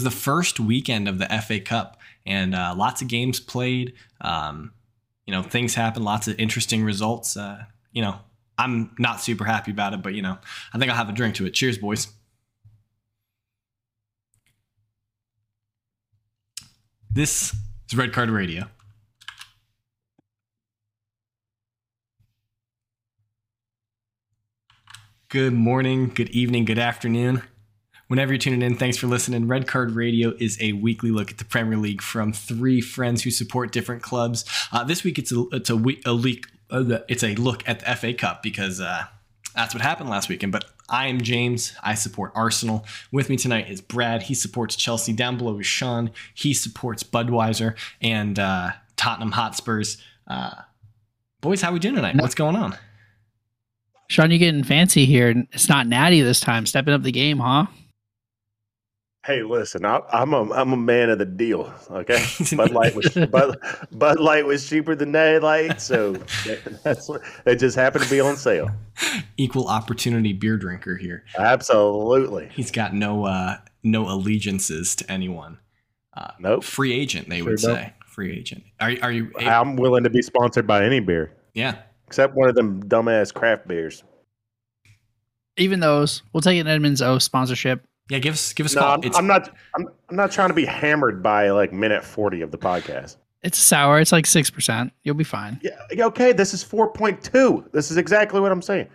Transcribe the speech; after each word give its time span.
was 0.00 0.14
the 0.14 0.18
first 0.18 0.58
weekend 0.58 1.08
of 1.08 1.18
the 1.18 1.26
FA 1.46 1.60
Cup, 1.60 2.00
and 2.24 2.54
uh, 2.54 2.74
lots 2.76 3.02
of 3.02 3.08
games 3.08 3.38
played. 3.38 3.92
Um, 4.22 4.72
you 5.26 5.32
know, 5.32 5.42
things 5.42 5.74
happened, 5.74 6.04
lots 6.04 6.26
of 6.26 6.38
interesting 6.38 6.82
results. 6.82 7.36
Uh, 7.36 7.64
you 7.92 8.00
know, 8.00 8.16
I'm 8.56 8.94
not 8.98 9.20
super 9.20 9.44
happy 9.44 9.70
about 9.70 9.92
it, 9.92 10.02
but 10.02 10.14
you 10.14 10.22
know, 10.22 10.38
I 10.72 10.78
think 10.78 10.90
I'll 10.90 10.96
have 10.96 11.10
a 11.10 11.12
drink 11.12 11.34
to 11.36 11.46
it. 11.46 11.50
Cheers, 11.50 11.76
boys. 11.76 12.08
This 17.12 17.54
is 17.90 17.96
Red 17.96 18.12
Card 18.12 18.30
Radio. 18.30 18.68
Good 25.28 25.52
morning, 25.52 26.08
good 26.08 26.30
evening, 26.30 26.64
good 26.64 26.78
afternoon. 26.78 27.42
Whenever 28.10 28.32
you're 28.32 28.40
tuning 28.40 28.62
in, 28.62 28.74
thanks 28.74 28.96
for 28.96 29.06
listening. 29.06 29.46
Red 29.46 29.68
Card 29.68 29.92
Radio 29.92 30.34
is 30.40 30.60
a 30.60 30.72
weekly 30.72 31.12
look 31.12 31.30
at 31.30 31.38
the 31.38 31.44
Premier 31.44 31.78
League 31.78 32.02
from 32.02 32.32
three 32.32 32.80
friends 32.80 33.22
who 33.22 33.30
support 33.30 33.70
different 33.70 34.02
clubs. 34.02 34.44
Uh, 34.72 34.82
this 34.82 35.04
week, 35.04 35.16
it's 35.16 35.30
a 35.30 35.44
it's 35.52 35.70
a, 35.70 35.76
week, 35.76 36.02
a 36.04 36.10
leak. 36.10 36.48
Uh, 36.68 36.98
it's 37.08 37.22
a 37.22 37.36
look 37.36 37.62
at 37.68 37.78
the 37.78 37.94
FA 37.94 38.12
Cup 38.12 38.42
because 38.42 38.80
uh, 38.80 39.04
that's 39.54 39.74
what 39.74 39.80
happened 39.80 40.10
last 40.10 40.28
weekend. 40.28 40.50
But 40.50 40.64
I 40.88 41.06
am 41.06 41.20
James. 41.20 41.72
I 41.84 41.94
support 41.94 42.32
Arsenal. 42.34 42.84
With 43.12 43.28
me 43.28 43.36
tonight 43.36 43.70
is 43.70 43.80
Brad. 43.80 44.22
He 44.22 44.34
supports 44.34 44.74
Chelsea. 44.74 45.12
Down 45.12 45.38
below 45.38 45.60
is 45.60 45.66
Sean. 45.66 46.10
He 46.34 46.52
supports 46.52 47.04
Budweiser 47.04 47.76
and 48.02 48.40
uh, 48.40 48.70
Tottenham 48.96 49.30
Hotspurs. 49.30 49.98
Uh, 50.26 50.54
boys, 51.40 51.62
how 51.62 51.70
are 51.70 51.74
we 51.74 51.78
doing 51.78 51.94
tonight? 51.94 52.16
What's 52.16 52.34
going 52.34 52.56
on? 52.56 52.76
Sean, 54.08 54.32
you're 54.32 54.40
getting 54.40 54.64
fancy 54.64 55.06
here. 55.06 55.46
It's 55.52 55.68
not 55.68 55.86
Natty 55.86 56.22
this 56.22 56.40
time. 56.40 56.66
Stepping 56.66 56.92
up 56.92 57.04
the 57.04 57.12
game, 57.12 57.38
huh? 57.38 57.66
Hey, 59.26 59.42
listen, 59.42 59.84
I, 59.84 60.00
am 60.12 60.32
a 60.32 60.50
I'm 60.50 60.72
a 60.72 60.78
man 60.78 61.10
of 61.10 61.18
the 61.18 61.26
deal. 61.26 61.72
Okay, 61.90 62.24
Bud 62.56 62.70
Light 62.70 62.94
was 62.94 63.08
Bud, 63.30 63.58
Bud 63.92 64.18
Light 64.18 64.46
was 64.46 64.66
cheaper 64.66 64.94
than 64.94 65.12
Natty 65.12 65.40
Light, 65.40 65.80
so 65.82 66.14
that's 66.82 67.06
what 67.06 67.20
it 67.44 67.56
just 67.56 67.76
happened 67.76 68.04
to 68.04 68.10
be 68.10 68.20
on 68.20 68.38
sale. 68.38 68.70
Equal 69.36 69.68
opportunity 69.68 70.32
beer 70.32 70.56
drinker 70.56 70.96
here. 70.96 71.24
Absolutely. 71.38 72.48
He's 72.54 72.70
got 72.70 72.94
no 72.94 73.26
uh, 73.26 73.58
no 73.82 74.08
allegiances 74.08 74.96
to 74.96 75.12
anyone. 75.12 75.58
Uh, 76.14 76.32
nope. 76.38 76.64
Free 76.64 76.94
agent, 76.94 77.28
they 77.28 77.38
sure 77.40 77.50
would 77.50 77.60
don't. 77.60 77.76
say. 77.76 77.92
Free 78.06 78.32
agent. 78.32 78.64
Are 78.80 78.94
are 79.02 79.12
you? 79.12 79.32
I'm 79.38 79.76
willing 79.76 80.04
to 80.04 80.10
be 80.10 80.22
sponsored 80.22 80.66
by 80.66 80.84
any 80.86 81.00
beer. 81.00 81.36
Yeah, 81.52 81.76
except 82.06 82.34
one 82.34 82.48
of 82.48 82.54
them 82.54 82.82
dumbass 82.84 83.34
craft 83.34 83.68
beers. 83.68 84.02
Even 85.58 85.80
those, 85.80 86.22
we'll 86.32 86.40
take 86.40 86.58
an 86.58 86.66
Edmund's 86.66 87.02
Oast 87.02 87.26
sponsorship. 87.26 87.84
Yeah, 88.10 88.18
give 88.18 88.34
us 88.34 88.52
give 88.52 88.66
us. 88.66 88.74
No, 88.74 88.82
I'm, 88.82 89.00
I'm, 89.14 89.26
not. 89.26 89.56
I'm, 89.74 89.88
I'm 90.08 90.16
not 90.16 90.32
trying 90.32 90.48
to 90.48 90.54
be 90.54 90.66
hammered 90.66 91.22
by 91.22 91.50
like 91.50 91.72
minute 91.72 92.04
forty 92.04 92.42
of 92.42 92.50
the 92.50 92.58
podcast. 92.58 93.16
It's 93.42 93.56
sour. 93.56 94.00
It's 94.00 94.12
like 94.12 94.26
six 94.26 94.50
percent. 94.50 94.92
You'll 95.04 95.14
be 95.14 95.24
fine. 95.24 95.60
Yeah. 95.62 96.06
Okay. 96.06 96.32
This 96.32 96.52
is 96.52 96.62
four 96.62 96.92
point 96.92 97.22
two. 97.22 97.64
This 97.72 97.90
is 97.90 97.96
exactly 97.96 98.40
what 98.40 98.52
I'm 98.52 98.62
saying. 98.62 98.88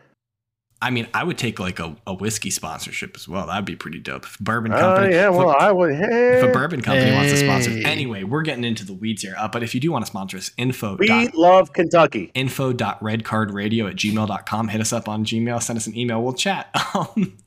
I 0.81 0.89
mean, 0.89 1.07
I 1.13 1.23
would 1.23 1.37
take 1.37 1.59
like 1.59 1.79
a, 1.79 1.95
a 2.05 2.13
whiskey 2.13 2.49
sponsorship 2.49 3.15
as 3.15 3.27
well. 3.27 3.47
That'd 3.47 3.65
be 3.65 3.77
pretty 3.77 3.99
dope. 3.99 4.25
If 4.25 4.37
bourbon 4.39 4.73
oh, 4.73 4.77
company. 4.77 5.15
Oh 5.15 5.17
yeah, 5.17 5.29
well, 5.29 5.55
I 5.57 5.71
would. 5.71 5.95
Hey. 5.95 6.39
If 6.39 6.43
a 6.43 6.51
bourbon 6.51 6.81
company 6.81 7.09
hey. 7.09 7.15
wants 7.15 7.31
to 7.31 7.37
sponsor, 7.37 7.71
anyway, 7.87 8.23
we're 8.23 8.41
getting 8.41 8.65
into 8.65 8.85
the 8.85 8.93
weeds 8.93 9.21
here. 9.21 9.35
Uh, 9.37 9.47
but 9.47 9.63
if 9.63 9.73
you 9.73 9.79
do 9.79 9.91
want 9.91 10.03
to 10.03 10.07
sponsor 10.07 10.37
us, 10.37 10.51
info. 10.57 10.97
We 10.97 11.07
dot, 11.07 11.33
love 11.33 11.71
Kentucky. 11.71 12.31
Info.redcardradio 12.35 13.89
at 13.89 13.95
gmail.com. 13.95 14.67
Hit 14.67 14.81
us 14.81 14.91
up 14.91 15.07
on 15.07 15.23
Gmail. 15.23 15.63
Send 15.63 15.77
us 15.77 15.87
an 15.87 15.97
email. 15.97 16.21
We'll 16.21 16.33
chat. 16.33 16.69
Um, 16.95 17.37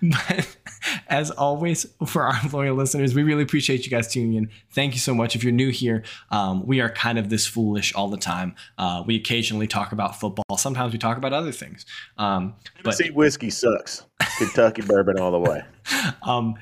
but 0.00 0.56
as 1.08 1.30
always, 1.30 1.86
for 2.06 2.24
our 2.24 2.40
loyal 2.52 2.74
listeners, 2.76 3.14
we 3.14 3.22
really 3.22 3.42
appreciate 3.42 3.84
you 3.84 3.90
guys 3.90 4.08
tuning 4.08 4.34
in. 4.34 4.50
Thank 4.70 4.94
you 4.94 5.00
so 5.00 5.14
much. 5.14 5.36
If 5.36 5.42
you're 5.42 5.52
new 5.52 5.70
here, 5.70 6.02
um, 6.30 6.66
we 6.66 6.80
are 6.80 6.90
kind 6.90 7.18
of 7.18 7.28
this 7.28 7.46
foolish 7.46 7.94
all 7.94 8.08
the 8.08 8.16
time. 8.16 8.54
Uh, 8.78 9.02
we 9.06 9.16
occasionally 9.16 9.66
talk 9.66 9.92
about 9.92 10.18
football. 10.18 10.56
Sometimes 10.56 10.92
we 10.92 10.98
talk 10.98 11.16
about 11.16 11.32
other 11.32 11.52
things. 11.52 11.86
Um, 12.18 12.54
but 12.82 12.94
see, 12.94 13.10
whiskey 13.10 13.50
sucks. 13.50 14.04
Kentucky 14.38 14.82
bourbon 14.82 15.18
all 15.18 15.30
the 15.30 15.40
way. 15.40 15.62
Um, 16.22 16.54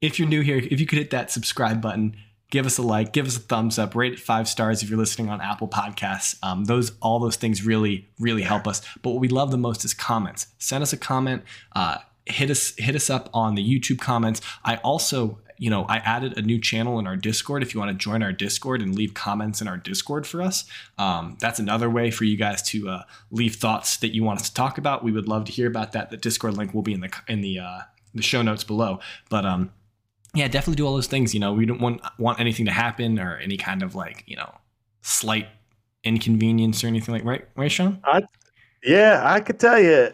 if 0.00 0.18
you're 0.18 0.28
new 0.28 0.40
here, 0.40 0.56
if 0.56 0.80
you 0.80 0.86
could 0.86 0.98
hit 0.98 1.10
that 1.10 1.30
subscribe 1.30 1.80
button, 1.80 2.16
give 2.50 2.66
us 2.66 2.78
a 2.78 2.82
like, 2.82 3.12
give 3.12 3.26
us 3.26 3.36
a 3.36 3.40
thumbs 3.40 3.78
up, 3.78 3.94
rate 3.94 4.12
it 4.12 4.20
five 4.20 4.48
stars 4.48 4.82
if 4.82 4.88
you're 4.88 4.98
listening 4.98 5.28
on 5.28 5.40
Apple 5.40 5.68
Podcasts. 5.68 6.36
Um, 6.42 6.64
those 6.64 6.92
all 7.00 7.18
those 7.20 7.36
things 7.36 7.64
really 7.64 8.08
really 8.18 8.42
help 8.42 8.66
us. 8.66 8.82
But 9.02 9.10
what 9.10 9.20
we 9.20 9.28
love 9.28 9.50
the 9.50 9.58
most 9.58 9.84
is 9.84 9.94
comments. 9.94 10.48
Send 10.58 10.82
us 10.82 10.92
a 10.92 10.96
comment. 10.96 11.42
Uh, 11.74 11.98
hit 12.26 12.50
us 12.50 12.74
hit 12.78 12.94
us 12.94 13.10
up 13.10 13.28
on 13.32 13.54
the 13.54 13.62
YouTube 13.62 14.00
comments. 14.00 14.40
I 14.64 14.76
also 14.76 15.38
you 15.56 15.70
know, 15.70 15.84
I 15.84 15.98
added 15.98 16.36
a 16.36 16.42
new 16.42 16.60
channel 16.60 16.98
in 16.98 17.06
our 17.06 17.16
Discord. 17.16 17.62
If 17.62 17.74
you 17.74 17.80
want 17.80 17.90
to 17.92 17.96
join 17.96 18.22
our 18.22 18.32
Discord 18.32 18.82
and 18.82 18.94
leave 18.94 19.14
comments 19.14 19.60
in 19.60 19.68
our 19.68 19.76
Discord 19.76 20.26
for 20.26 20.42
us, 20.42 20.64
um, 20.98 21.36
that's 21.40 21.58
another 21.58 21.88
way 21.88 22.10
for 22.10 22.24
you 22.24 22.36
guys 22.36 22.60
to 22.62 22.88
uh, 22.88 23.02
leave 23.30 23.56
thoughts 23.56 23.96
that 23.98 24.14
you 24.14 24.24
want 24.24 24.40
us 24.40 24.48
to 24.48 24.54
talk 24.54 24.78
about. 24.78 25.04
We 25.04 25.12
would 25.12 25.28
love 25.28 25.44
to 25.44 25.52
hear 25.52 25.68
about 25.68 25.92
that. 25.92 26.10
The 26.10 26.16
Discord 26.16 26.56
link 26.56 26.74
will 26.74 26.82
be 26.82 26.92
in 26.92 27.00
the 27.00 27.16
in 27.28 27.40
the 27.40 27.60
uh, 27.60 27.78
the 28.14 28.22
show 28.22 28.42
notes 28.42 28.64
below. 28.64 29.00
But 29.30 29.46
um, 29.46 29.72
yeah, 30.34 30.48
definitely 30.48 30.76
do 30.76 30.86
all 30.86 30.94
those 30.94 31.06
things. 31.06 31.34
You 31.34 31.40
know, 31.40 31.52
we 31.52 31.66
don't 31.66 31.80
want 31.80 32.00
want 32.18 32.40
anything 32.40 32.66
to 32.66 32.72
happen 32.72 33.18
or 33.18 33.38
any 33.38 33.56
kind 33.56 33.82
of 33.82 33.94
like 33.94 34.24
you 34.26 34.36
know 34.36 34.52
slight 35.02 35.46
inconvenience 36.02 36.82
or 36.84 36.88
anything 36.88 37.14
like 37.14 37.24
right, 37.24 37.46
right, 37.56 37.70
Sean? 37.70 38.00
I, 38.04 38.22
yeah, 38.82 39.22
I 39.24 39.40
could 39.40 39.58
tell 39.58 39.80
you 39.80 40.10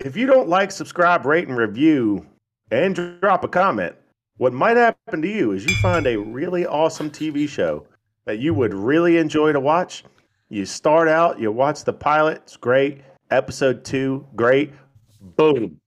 if 0.00 0.16
you 0.16 0.26
don't 0.26 0.48
like, 0.48 0.70
subscribe, 0.70 1.26
rate, 1.26 1.48
and 1.48 1.56
review, 1.56 2.26
and 2.70 2.94
drop 3.20 3.44
a 3.44 3.48
comment, 3.48 3.94
what 4.36 4.52
might 4.52 4.76
happen 4.76 5.20
to 5.22 5.28
you 5.28 5.52
is 5.52 5.64
you 5.64 5.74
find 5.76 6.06
a 6.06 6.16
really 6.16 6.66
awesome 6.66 7.10
TV 7.10 7.48
show 7.48 7.86
that 8.24 8.38
you 8.38 8.54
would 8.54 8.72
really 8.72 9.16
enjoy 9.16 9.52
to 9.52 9.60
watch. 9.60 10.04
You 10.48 10.64
start 10.64 11.08
out, 11.08 11.40
you 11.40 11.50
watch 11.50 11.84
the 11.84 11.92
pilot, 11.92 12.42
it's 12.44 12.56
great. 12.56 13.00
Episode 13.30 13.84
two, 13.84 14.26
great. 14.36 14.72
Boom. 15.20 15.80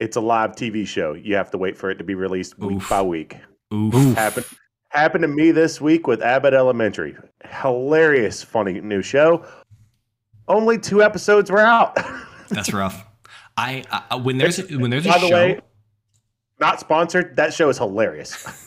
It's 0.00 0.16
a 0.16 0.20
live 0.20 0.52
TV 0.52 0.86
show. 0.86 1.14
You 1.14 1.36
have 1.36 1.50
to 1.52 1.58
wait 1.58 1.78
for 1.78 1.90
it 1.90 1.96
to 1.96 2.04
be 2.04 2.14
released 2.14 2.58
week 2.58 2.78
Oof. 2.78 2.88
by 2.90 3.02
week. 3.02 3.36
Oof. 3.72 4.14
Happened, 4.16 4.46
happened 4.88 5.22
to 5.22 5.28
me 5.28 5.52
this 5.52 5.80
week 5.80 6.06
with 6.06 6.20
Abbott 6.22 6.52
Elementary. 6.52 7.16
Hilarious, 7.44 8.42
funny 8.42 8.80
new 8.80 9.02
show. 9.02 9.46
Only 10.48 10.78
two 10.78 11.02
episodes 11.02 11.50
were 11.50 11.60
out. 11.60 11.96
That's 12.48 12.72
rough. 12.72 13.04
I 13.56 13.84
uh, 13.90 14.18
when 14.18 14.38
there's 14.38 14.58
a, 14.58 14.78
when 14.78 14.90
there's 14.90 15.06
a 15.06 15.10
the 15.10 15.18
show, 15.18 15.34
way, 15.34 15.60
not 16.60 16.80
sponsored. 16.80 17.36
That 17.36 17.54
show 17.54 17.68
is 17.68 17.78
hilarious. 17.78 18.46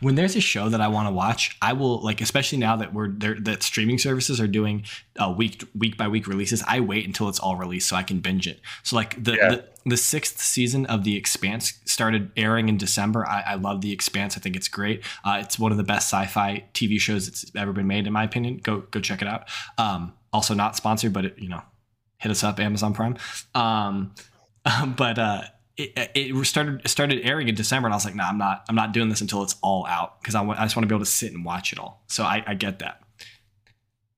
when 0.00 0.14
there's 0.14 0.36
a 0.36 0.40
show 0.40 0.68
that 0.68 0.80
I 0.80 0.88
want 0.88 1.08
to 1.08 1.12
watch, 1.12 1.56
I 1.60 1.72
will 1.72 2.00
like, 2.00 2.20
especially 2.20 2.58
now 2.58 2.76
that 2.76 2.92
we're 2.92 3.08
there, 3.08 3.34
that 3.40 3.62
streaming 3.62 3.98
services 3.98 4.40
are 4.40 4.46
doing 4.46 4.84
uh, 5.18 5.32
week 5.36 5.64
week 5.74 5.96
by 5.96 6.08
week 6.08 6.26
releases. 6.26 6.62
I 6.66 6.80
wait 6.80 7.06
until 7.06 7.28
it's 7.28 7.38
all 7.38 7.56
released 7.56 7.88
so 7.88 7.96
I 7.96 8.02
can 8.02 8.20
binge 8.20 8.46
it. 8.46 8.60
So 8.82 8.96
like 8.96 9.22
the 9.22 9.34
yeah. 9.34 9.48
the, 9.50 9.68
the, 9.86 9.96
sixth 9.96 10.40
season 10.40 10.86
of 10.86 11.04
The 11.04 11.16
Expanse 11.16 11.80
started 11.84 12.30
airing 12.36 12.68
in 12.68 12.76
December. 12.76 13.26
I, 13.26 13.42
I 13.46 13.54
love 13.54 13.80
The 13.80 13.92
Expanse. 13.92 14.36
I 14.36 14.40
think 14.40 14.56
it's 14.56 14.68
great. 14.68 15.04
Uh, 15.24 15.38
it's 15.42 15.58
one 15.58 15.72
of 15.72 15.78
the 15.78 15.84
best 15.84 16.12
sci-fi 16.12 16.64
TV 16.74 16.98
shows 16.98 17.26
that's 17.26 17.50
ever 17.56 17.72
been 17.72 17.86
made, 17.86 18.06
in 18.06 18.12
my 18.12 18.24
opinion. 18.24 18.58
Go 18.62 18.80
go 18.90 19.00
check 19.00 19.22
it 19.22 19.28
out. 19.28 19.48
Um, 19.78 20.14
also 20.32 20.54
not 20.54 20.76
sponsored, 20.76 21.12
but 21.12 21.26
it, 21.26 21.38
you 21.38 21.48
know 21.48 21.62
hit 22.18 22.30
us 22.30 22.42
up 22.44 22.60
Amazon 22.60 22.94
Prime. 22.94 23.16
Um, 23.54 24.14
but 24.96 25.18
uh, 25.18 25.42
it, 25.76 26.10
it 26.14 26.46
started 26.46 26.86
started 26.88 27.24
airing 27.24 27.48
in 27.48 27.54
December, 27.54 27.86
and 27.86 27.94
I 27.94 27.96
was 27.96 28.04
like, 28.04 28.14
"No, 28.14 28.22
nah, 28.22 28.28
I'm 28.28 28.38
not. 28.38 28.64
I'm 28.68 28.76
not 28.76 28.92
doing 28.92 29.08
this 29.08 29.20
until 29.20 29.42
it's 29.42 29.56
all 29.62 29.86
out 29.86 30.20
because 30.20 30.34
I, 30.34 30.38
w- 30.38 30.58
I 30.58 30.64
just 30.64 30.76
want 30.76 30.84
to 30.84 30.88
be 30.88 30.94
able 30.94 31.04
to 31.04 31.10
sit 31.10 31.32
and 31.32 31.44
watch 31.44 31.72
it 31.72 31.78
all." 31.78 32.02
So 32.06 32.22
I, 32.22 32.44
I 32.46 32.54
get 32.54 32.78
that. 32.78 33.00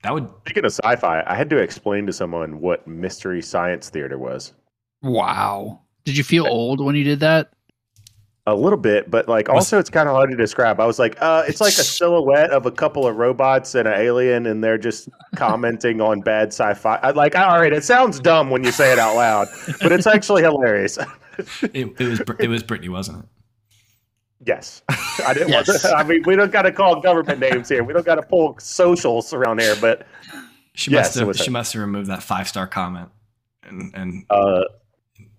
That 0.03 0.13
would. 0.13 0.29
Speaking 0.43 0.65
of 0.65 0.73
sci-fi, 0.73 1.23
I 1.27 1.35
had 1.35 1.49
to 1.51 1.57
explain 1.57 2.07
to 2.07 2.13
someone 2.13 2.61
what 2.61 2.87
mystery 2.87 3.43
science 3.43 3.89
theater 3.89 4.19
was. 4.19 4.53
Wow! 5.03 5.81
Did 6.05 6.17
you 6.17 6.25
feel 6.25 6.47
old 6.47 6.85
when 6.85 6.95
you 6.95 7.05
did 7.05 7.21
that? 7.21 7.53
A 8.49 8.55
little 8.55 8.79
bit, 8.79 9.11
but 9.11 9.29
like 9.29 9.49
also 9.49 9.77
it's 9.77 9.91
kind 9.91 10.09
of 10.09 10.15
hard 10.15 10.31
to 10.31 10.37
describe. 10.37 10.79
I 10.79 10.87
was 10.87 11.01
like, 11.01 11.21
uh, 11.21 11.43
it's 11.49 11.61
like 11.61 11.73
a 11.73 11.83
silhouette 11.83 12.51
of 12.51 12.65
a 12.65 12.71
couple 12.71 13.05
of 13.05 13.17
robots 13.17 13.75
and 13.75 13.89
an 13.89 13.95
alien, 14.01 14.47
and 14.47 14.63
they're 14.63 14.79
just 14.79 15.09
commenting 15.37 16.01
on 16.01 16.21
bad 16.21 16.49
sci-fi. 16.49 17.01
I, 17.03 17.11
like, 17.11 17.37
all 17.37 17.59
right, 17.59 17.73
it 17.73 17.83
sounds 17.83 18.21
dumb 18.21 18.51
when 18.51 18.63
you 18.63 18.71
say 18.71 18.93
it 18.93 19.01
out 19.01 19.17
loud, 19.17 19.49
but 19.81 19.91
it's 19.91 20.07
actually 20.07 20.43
hilarious. 20.43 20.97
it, 21.63 21.93
it, 21.99 21.99
was 21.99 22.21
it 22.39 22.49
was 22.49 22.63
Brittany, 22.63 22.89
wasn't 22.89 23.25
it? 23.25 23.29
Yes, 24.47 24.83
I 25.27 25.35
didn't. 25.35 25.49
yes. 25.49 25.67
Want 25.67 25.81
to, 25.81 25.97
I 25.97 26.05
mean, 26.05 26.23
we 26.25 26.37
don't 26.37 26.53
got 26.53 26.63
to 26.63 26.73
call 26.73 27.01
government 27.01 27.41
names 27.41 27.69
here. 27.69 27.83
We 27.83 27.93
don't 27.93 28.07
got 28.07 28.15
to 28.15 28.23
pull 28.23 28.57
socials 28.61 29.33
around 29.33 29.61
here, 29.61 29.75
but 29.81 30.07
she 30.75 30.93
yes, 30.93 31.17
must 31.17 31.39
have. 31.39 31.45
She 31.45 31.51
must 31.51 31.73
have 31.73 31.81
removed 31.81 32.09
that 32.11 32.23
five 32.23 32.47
star 32.47 32.69
comment, 32.69 33.09
and 33.65 33.93
and 33.97 34.25
uh, 34.31 34.63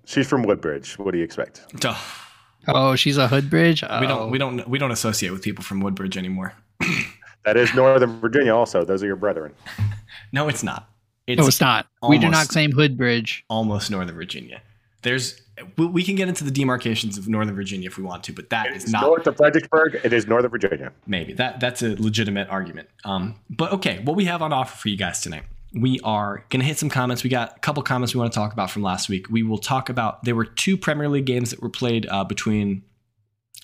she's 0.04 0.28
from 0.28 0.44
Woodbridge. 0.44 1.00
What 1.00 1.12
do 1.12 1.20
you 1.20 1.24
expect? 1.24 1.74
Oh. 1.86 2.24
Oh, 2.68 2.96
she's 2.96 3.18
a 3.18 3.28
Hoodbridge. 3.28 3.86
Oh. 3.90 4.00
We 4.00 4.08
don't 4.08 4.32
we 4.32 4.38
don't 4.38 4.68
we 4.68 4.78
don't 4.78 4.92
associate 4.92 5.32
with 5.32 5.42
people 5.42 5.64
from 5.64 5.80
Woodbridge 5.80 6.18
anymore. 6.18 6.54
that 7.46 7.58
is 7.58 7.74
Northern 7.74 8.20
Virginia. 8.20 8.56
Also, 8.56 8.84
those 8.84 9.04
are 9.04 9.08
your 9.08 9.16
brethren. 9.16 9.54
no, 10.32 10.48
it's 10.48 10.64
not. 10.64 10.90
It's 11.28 11.40
no, 11.40 11.48
it's 11.48 11.62
not. 11.62 11.88
we 12.08 12.18
do 12.18 12.30
not 12.30 12.48
claim 12.48 12.72
Hoodbridge. 12.72 13.44
Almost 13.50 13.92
Northern 13.92 14.16
Virginia. 14.16 14.62
There's 15.02 15.42
we, 15.78 15.86
we 15.88 16.04
can 16.04 16.16
get 16.16 16.28
into 16.28 16.44
the 16.44 16.52
demarcations 16.52 17.18
of 17.18 17.28
Northern 17.28 17.56
Virginia 17.56 17.88
if 17.88 17.98
we 17.98 18.04
want 18.04 18.24
to, 18.26 18.34
but 18.34 18.50
that 18.50 18.76
is 18.76 18.84
It's 18.84 18.92
not 18.92 19.04
north 19.04 19.28
of 19.28 19.38
Fredericksburg. 19.38 20.00
It 20.04 20.14
is 20.14 20.28
Northern 20.28 20.52
Virginia. 20.52 20.92
maybe 21.06 21.34
that 21.34 21.60
that's 21.60 21.82
a 21.82 21.96
legitimate 22.02 22.50
argument. 22.50 22.90
Um, 23.04 23.36
but 23.50 23.72
okay, 23.74 24.00
what 24.00 24.16
we 24.16 24.26
have 24.26 24.42
on 24.42 24.54
offer 24.54 24.76
for 24.76 24.90
you 24.90 24.98
guys 24.98 25.22
tonight. 25.22 25.44
We 25.74 26.00
are 26.04 26.46
going 26.50 26.62
to 26.62 26.66
hit 26.66 26.78
some 26.78 26.90
comments. 26.90 27.24
We 27.24 27.30
got 27.30 27.58
a 27.58 27.60
couple 27.60 27.84
comments 27.84 28.14
we 28.14 28.20
want 28.20 28.32
to 28.32 28.36
talk 28.36 28.54
about 28.54 28.72
from 28.72 28.84
last 28.84 29.10
week. 29.10 29.30
We 29.30 29.44
will 29.44 29.58
talk 29.58 29.90
about 29.90 30.24
there 30.24 30.36
were 30.36 30.46
two 30.46 30.78
Premier 30.78 31.10
League 31.10 31.26
games 31.26 31.52
that 31.52 31.62
were 31.62 31.70
played 31.70 32.08
uh, 32.08 32.24
between 32.24 32.84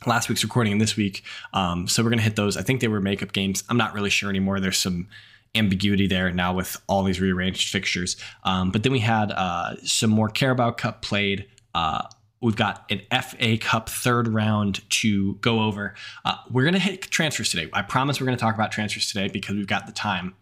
last 0.05 0.29
week's 0.29 0.43
recording 0.43 0.73
and 0.73 0.81
this 0.81 0.95
week. 0.97 1.23
Um, 1.53 1.87
so 1.87 2.03
we're 2.03 2.09
going 2.09 2.19
to 2.19 2.23
hit 2.23 2.35
those. 2.35 2.57
I 2.57 2.61
think 2.61 2.81
they 2.81 2.87
were 2.87 3.01
makeup 3.01 3.31
games. 3.31 3.63
I'm 3.69 3.77
not 3.77 3.93
really 3.93 4.09
sure 4.09 4.29
anymore. 4.29 4.59
There's 4.59 4.77
some 4.77 5.07
ambiguity 5.55 6.07
there 6.07 6.31
now 6.31 6.53
with 6.53 6.81
all 6.87 7.03
these 7.03 7.21
rearranged 7.21 7.69
fixtures. 7.69 8.17
Um, 8.43 8.71
but 8.71 8.83
then 8.83 8.91
we 8.91 8.99
had 8.99 9.31
uh, 9.31 9.75
some 9.83 10.09
more 10.09 10.29
Carabao 10.29 10.71
Cup 10.71 11.01
played. 11.01 11.47
Uh, 11.75 12.07
we've 12.41 12.55
got 12.55 12.89
an 12.89 13.01
FA 13.21 13.57
Cup 13.57 13.89
third 13.89 14.27
round 14.27 14.87
to 14.89 15.35
go 15.35 15.61
over. 15.61 15.95
Uh, 16.25 16.35
we're 16.49 16.63
going 16.63 16.73
to 16.73 16.79
hit 16.79 17.01
transfers 17.03 17.49
today. 17.49 17.69
I 17.71 17.81
promise 17.81 18.19
we're 18.19 18.25
going 18.25 18.37
to 18.37 18.41
talk 18.41 18.55
about 18.55 18.71
transfers 18.71 19.07
today 19.07 19.29
because 19.29 19.55
we've 19.55 19.67
got 19.67 19.85
the 19.85 19.93
time. 19.93 20.35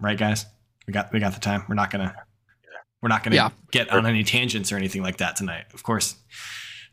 Right, 0.00 0.18
guys? 0.18 0.46
We 0.86 0.92
got 0.92 1.12
we 1.12 1.20
got 1.20 1.34
the 1.34 1.40
time. 1.40 1.64
We're 1.68 1.74
not 1.74 1.90
gonna 1.90 2.14
we're 3.00 3.08
not 3.08 3.22
gonna 3.22 3.36
Yeah. 3.36 3.50
get 3.70 3.90
on 3.90 4.06
any 4.06 4.24
tangents 4.24 4.72
or 4.72 4.76
anything 4.76 5.02
like 5.02 5.18
that 5.18 5.36
tonight. 5.36 5.64
Of 5.74 5.82
course, 5.82 6.16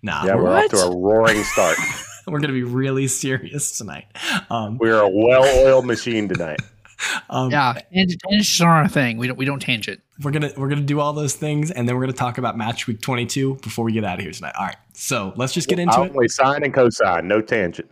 nah. 0.02 0.26
yeah, 0.26 0.36
we're, 0.36 0.44
we're 0.44 0.58
off 0.66 0.70
to 0.72 0.78
a 0.78 0.98
roaring 0.98 1.44
start. 1.44 1.78
we're 2.28 2.40
gonna 2.40 2.54
be 2.54 2.64
really 2.64 3.08
serious 3.08 3.78
tonight. 3.78 4.06
Um, 4.50 4.78
We're 4.78 5.00
a 5.00 5.10
well-oiled 5.10 5.86
machine 5.86 6.28
tonight. 6.28 6.60
um, 7.30 7.50
Yeah, 7.52 7.74
and 7.92 8.10
tangents 8.28 8.62
are 8.62 8.70
our 8.70 8.88
thing. 8.88 9.18
We 9.18 9.28
don't 9.28 9.38
we 9.38 9.46
don't 9.46 9.62
tangent. 9.62 10.02
we're 10.22 10.32
gonna 10.32 10.52
we're 10.58 10.70
gonna 10.70 10.82
do 10.82 11.00
all 11.00 11.14
those 11.14 11.34
things, 11.36 11.72
and 11.72 11.88
then 11.88 11.96
we're 11.96 12.02
gonna 12.04 12.14
talk 12.14 12.38
about 12.38 12.58
match 12.58 12.88
week 12.88 13.02
22 13.02 13.56
before 13.56 13.86
we 13.86 13.92
get 13.94 14.04
out 14.04 14.20
of 14.20 14.24
here 14.24 14.32
tonight. 14.34 14.54
All 14.60 14.66
right, 14.66 14.78
so 14.94 15.34
let's 15.36 15.54
just 15.54 15.68
get 15.70 15.80
into 15.80 15.94
I'll 15.96 16.04
it. 16.04 16.12
only 16.12 16.28
sign 16.28 16.64
and 16.64 16.74
co-sign, 16.74 17.28
no 17.28 17.42
tangent. 17.42 17.90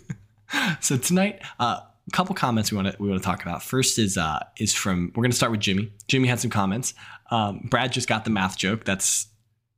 so 0.80 0.96
tonight, 0.96 1.40
uh, 1.58 1.80
a 2.08 2.10
couple 2.12 2.34
comments 2.34 2.70
we 2.70 2.76
want 2.76 2.88
to 2.92 2.96
we 3.02 3.08
want 3.08 3.20
to 3.22 3.26
talk 3.26 3.42
about. 3.42 3.62
First 3.62 3.98
is 3.98 4.16
uh, 4.16 4.40
is 4.58 4.74
from 4.74 5.12
we're 5.14 5.22
gonna 5.22 5.32
start 5.34 5.52
with 5.52 5.60
Jimmy. 5.60 5.92
Jimmy 6.08 6.28
had 6.28 6.40
some 6.40 6.50
comments. 6.50 6.94
Um, 7.30 7.66
Brad 7.70 7.92
just 7.92 8.08
got 8.08 8.24
the 8.24 8.30
math 8.30 8.56
joke. 8.56 8.84
That's 8.84 9.26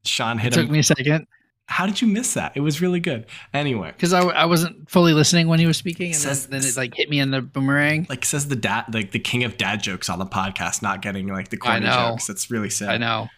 Sean 0.05 0.39
hit 0.39 0.49
It 0.53 0.57
hit 0.57 0.61
took 0.63 0.67
him. 0.69 0.73
me 0.73 0.79
a 0.81 0.83
second 0.83 1.27
How 1.67 1.87
did 1.87 2.01
you 2.01 2.09
miss 2.09 2.35
that? 2.35 2.53
It 2.55 2.61
was 2.61 2.81
really 2.81 3.01
good. 3.01 3.27
Anyway, 3.55 3.91
because 3.93 4.13
I, 4.13 4.21
I 4.23 4.45
wasn't 4.47 4.89
fully 4.91 5.13
listening 5.13 5.49
when 5.49 5.59
he 5.59 5.67
was 5.67 5.77
speaking, 5.77 6.07
and 6.09 6.17
Says- 6.17 6.47
then, 6.47 6.61
then 6.61 6.69
it 6.69 6.77
like 6.77 6.95
hit 6.95 7.09
me 7.11 7.21
in 7.21 7.31
the 7.31 7.41
boomerang. 7.43 8.07
like 8.09 8.25
says 8.25 8.49
the 8.49 8.57
dad, 8.57 8.93
like 8.95 9.13
the 9.13 9.19
king 9.19 9.45
of 9.45 9.57
dad 9.57 9.83
jokes 9.83 10.09
on 10.09 10.19
the 10.19 10.27
podcast, 10.27 10.83
not 10.83 11.03
getting 11.03 11.27
like 11.29 11.49
the 11.49 11.57
corny 11.57 11.87
jokes. 11.87 12.27
That's 12.27 12.51
really 12.51 12.71
sad. 12.71 12.91
I 12.91 12.97
know. 12.99 13.29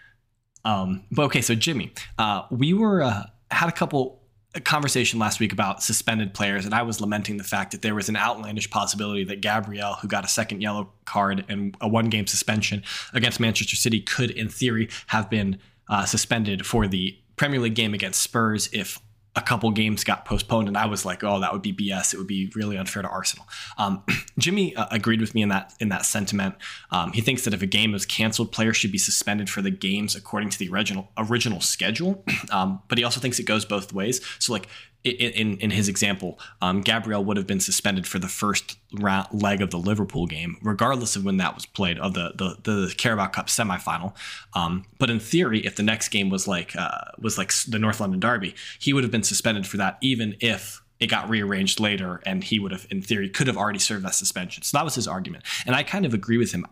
Um, 0.65 1.05
but 1.11 1.23
okay, 1.25 1.41
so 1.41 1.55
Jimmy, 1.55 1.93
uh, 2.19 2.43
we 2.51 2.75
were 2.75 3.03
uh, 3.03 3.25
had 3.51 3.69
a 3.69 3.73
couple 3.73 4.20
a 4.55 4.61
conversation 4.61 5.19
last 5.19 5.39
week 5.39 5.53
about 5.53 5.83
suspended 5.83 6.35
players, 6.35 6.65
and 6.65 6.75
I 6.75 6.83
was 6.83 7.01
lamenting 7.01 7.37
the 7.37 7.45
fact 7.45 7.71
that 7.73 7.83
there 7.83 7.95
was 7.95 8.09
an 8.09 8.17
outlandish 8.17 8.69
possibility 8.71 9.23
that 9.25 9.41
Gabriel, 9.41 9.95
who 9.95 10.09
got 10.09 10.25
a 10.25 10.29
second 10.29 10.61
yellow 10.61 10.93
card 11.05 11.45
and 11.49 11.77
a 11.81 11.89
one 11.89 12.07
game 12.07 12.27
suspension 12.27 12.83
against 13.13 13.39
Manchester 13.39 13.77
City, 13.77 14.01
could, 14.01 14.31
in 14.31 14.49
theory, 14.49 14.89
have 15.09 15.31
been 15.31 15.59
uh, 15.89 16.05
suspended 16.05 16.67
for 16.67 16.89
the 16.89 17.17
Premier 17.37 17.61
League 17.61 17.75
game 17.75 17.95
against 17.95 18.23
Spurs 18.23 18.69
if 18.73 19.01
a 19.37 19.41
couple 19.41 19.71
games 19.71 20.03
got 20.03 20.25
postponed. 20.25 20.67
And 20.67 20.77
I 20.77 20.87
was 20.87 21.05
like, 21.05 21.23
oh, 21.23 21.41
that 21.41 21.53
would 21.53 21.63
be 21.63 21.73
BS. 21.73 22.13
It 22.13 22.19
would 22.19 22.27
be 22.27 22.51
really 22.57 22.77
unfair 22.77 23.03
to 23.03 23.09
Arsenal. 23.09 23.47
Um, 23.79 24.03
Jimmy 24.39 24.75
uh, 24.75 24.87
agreed 24.91 25.21
with 25.21 25.35
me 25.35 25.43
in 25.43 25.51
that 25.51 25.73
in 25.79 25.89
that 25.91 26.05
sentiment. 26.05 26.57
Um, 26.91 27.13
he 27.13 27.21
thinks 27.21 27.45
that 27.45 27.55
if 27.55 27.63
a 27.63 27.67
game 27.67 27.95
is 27.95 28.05
canceled, 28.05 28.51
players 28.51 28.77
should 28.77 28.93
be 28.93 28.99
suspended 28.99 29.49
for 29.49 29.63
the 29.63 29.71
games 29.71 30.17
according 30.17 30.51
to 30.51 30.59
the 30.59 30.69
original 30.69 31.11
original 31.17 31.61
schedule. 31.61 32.25
Um, 32.51 32.83
but 32.89 32.99
he 32.99 33.05
also 33.05 33.21
thinks 33.21 33.39
it 33.39 33.45
goes 33.45 33.65
both 33.65 33.93
ways. 33.93 34.21
So, 34.41 34.53
like 34.53 34.67
in 35.05 35.57
in 35.59 35.71
his 35.71 35.89
example, 35.89 36.39
um, 36.61 36.83
Gabriel 36.83 37.25
would 37.25 37.37
have 37.37 37.47
been 37.47 37.61
suspended 37.61 38.07
for 38.07 38.19
the 38.19 38.29
first 38.29 38.79
ra- 38.99 39.27
leg 39.33 39.63
of 39.63 39.71
the 39.71 39.79
Liverpool 39.79 40.27
game, 40.27 40.59
regardless 40.63 41.17
of 41.17 41.25
when 41.25 41.39
that 41.39 41.55
was 41.55 41.67
played 41.67 41.99
of 41.99 42.15
the 42.15 42.33
the, 42.37 42.57
the 42.71 42.95
Carabao 42.97 43.29
Cup 43.29 43.47
semifinal. 43.47 44.15
Um, 44.55 44.85
but 44.99 45.11
in 45.11 45.19
theory, 45.19 45.61
if 45.61 45.77
the 45.77 45.83
next 45.83 46.09
game 46.09 46.29
was 46.29 46.47
like 46.47 46.77
uh, 46.77 47.05
was 47.19 47.39
like 47.39 47.53
the 47.69 47.79
North 47.79 48.01
London 48.01 48.21
Derby, 48.21 48.55
he 48.79 48.93
would 48.93 49.05
have 49.05 49.11
been 49.11 49.23
suspended 49.23 49.67
for 49.67 49.77
that, 49.79 49.97
even 50.01 50.37
if 50.41 50.83
it 50.99 51.07
got 51.07 51.31
rearranged 51.31 51.81
later, 51.81 52.21
and 52.27 52.45
he 52.45 52.59
would 52.59 52.73
have, 52.73 52.87
in 52.91 53.01
theory, 53.01 53.31
could 53.31 53.47
have 53.47 53.57
already 53.57 53.79
served 53.79 54.05
that 54.05 54.15
suspension. 54.15 54.63
So 54.63 54.77
that 54.77 54.85
was 54.85 54.95
his 54.95 55.09
argument, 55.09 55.45
and 55.65 55.75
I 55.75 55.83
kind 55.83 56.05
of 56.05 56.13
agree 56.13 56.37
with 56.37 56.53
him. 56.53 56.67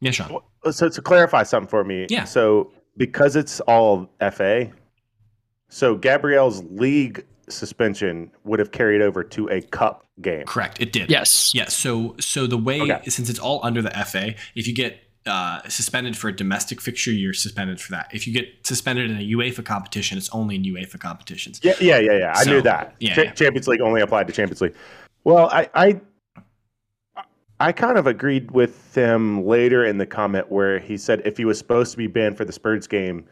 Yeah, 0.00 0.12
Sean. 0.12 0.40
So 0.70 0.88
to 0.88 1.02
clarify 1.02 1.42
something 1.42 1.68
for 1.68 1.82
me, 1.82 2.06
Yeah. 2.08 2.24
So 2.24 2.70
because 2.96 3.36
it's 3.36 3.60
all 3.60 4.08
FA, 4.32 4.70
so 5.68 5.94
Gabriel's 5.96 6.62
league 6.70 7.24
suspension 7.48 8.30
would 8.44 8.58
have 8.58 8.72
carried 8.72 9.00
over 9.00 9.22
to 9.24 9.48
a 9.48 9.60
cup 9.62 10.06
game. 10.20 10.44
Correct. 10.44 10.80
It 10.80 10.92
did. 10.92 11.10
Yes. 11.10 11.52
Yeah. 11.54 11.68
So 11.68 12.14
so 12.20 12.46
the 12.46 12.58
way 12.58 12.80
Okay. 12.82 13.00
since 13.08 13.30
it's 13.30 13.38
all 13.38 13.60
under 13.62 13.80
the 13.82 13.90
FA, 14.06 14.34
if 14.54 14.66
you 14.66 14.74
get 14.74 15.00
uh, 15.26 15.60
suspended 15.68 16.16
for 16.16 16.28
a 16.28 16.32
domestic 16.36 16.80
fixture, 16.80 17.12
you're 17.12 17.34
suspended 17.34 17.80
for 17.80 17.90
that. 17.92 18.08
If 18.14 18.26
you 18.26 18.32
get 18.32 18.48
suspended 18.66 19.10
in 19.10 19.16
a 19.18 19.20
UEFA 19.20 19.64
competition, 19.64 20.16
it's 20.16 20.30
only 20.30 20.56
in 20.56 20.62
UEFA 20.64 20.98
competitions. 20.98 21.60
Yeah, 21.62 21.74
yeah, 21.80 21.98
yeah, 21.98 22.18
yeah. 22.18 22.32
I 22.34 22.44
So, 22.44 22.50
knew 22.50 22.62
that. 22.62 22.94
yeah, 23.00 23.14
Cha- 23.14 23.22
yeah. 23.22 23.32
Champions 23.32 23.68
League 23.68 23.80
only 23.82 24.00
applied 24.00 24.26
to 24.28 24.32
Champions 24.32 24.60
League. 24.62 24.74
Well, 25.24 25.48
I, 25.50 25.68
I, 25.74 26.00
I 27.60 27.72
kind 27.72 27.98
of 27.98 28.06
agreed 28.06 28.52
with 28.52 28.94
him 28.94 29.44
later 29.44 29.84
in 29.84 29.98
the 29.98 30.06
comment 30.06 30.50
where 30.50 30.78
he 30.78 30.96
said 30.96 31.20
if 31.26 31.36
he 31.36 31.44
was 31.44 31.58
supposed 31.58 31.90
to 31.92 31.98
be 31.98 32.06
banned 32.06 32.36
for 32.38 32.44
the 32.46 32.52
Spurs 32.52 32.86
game, 32.86 33.26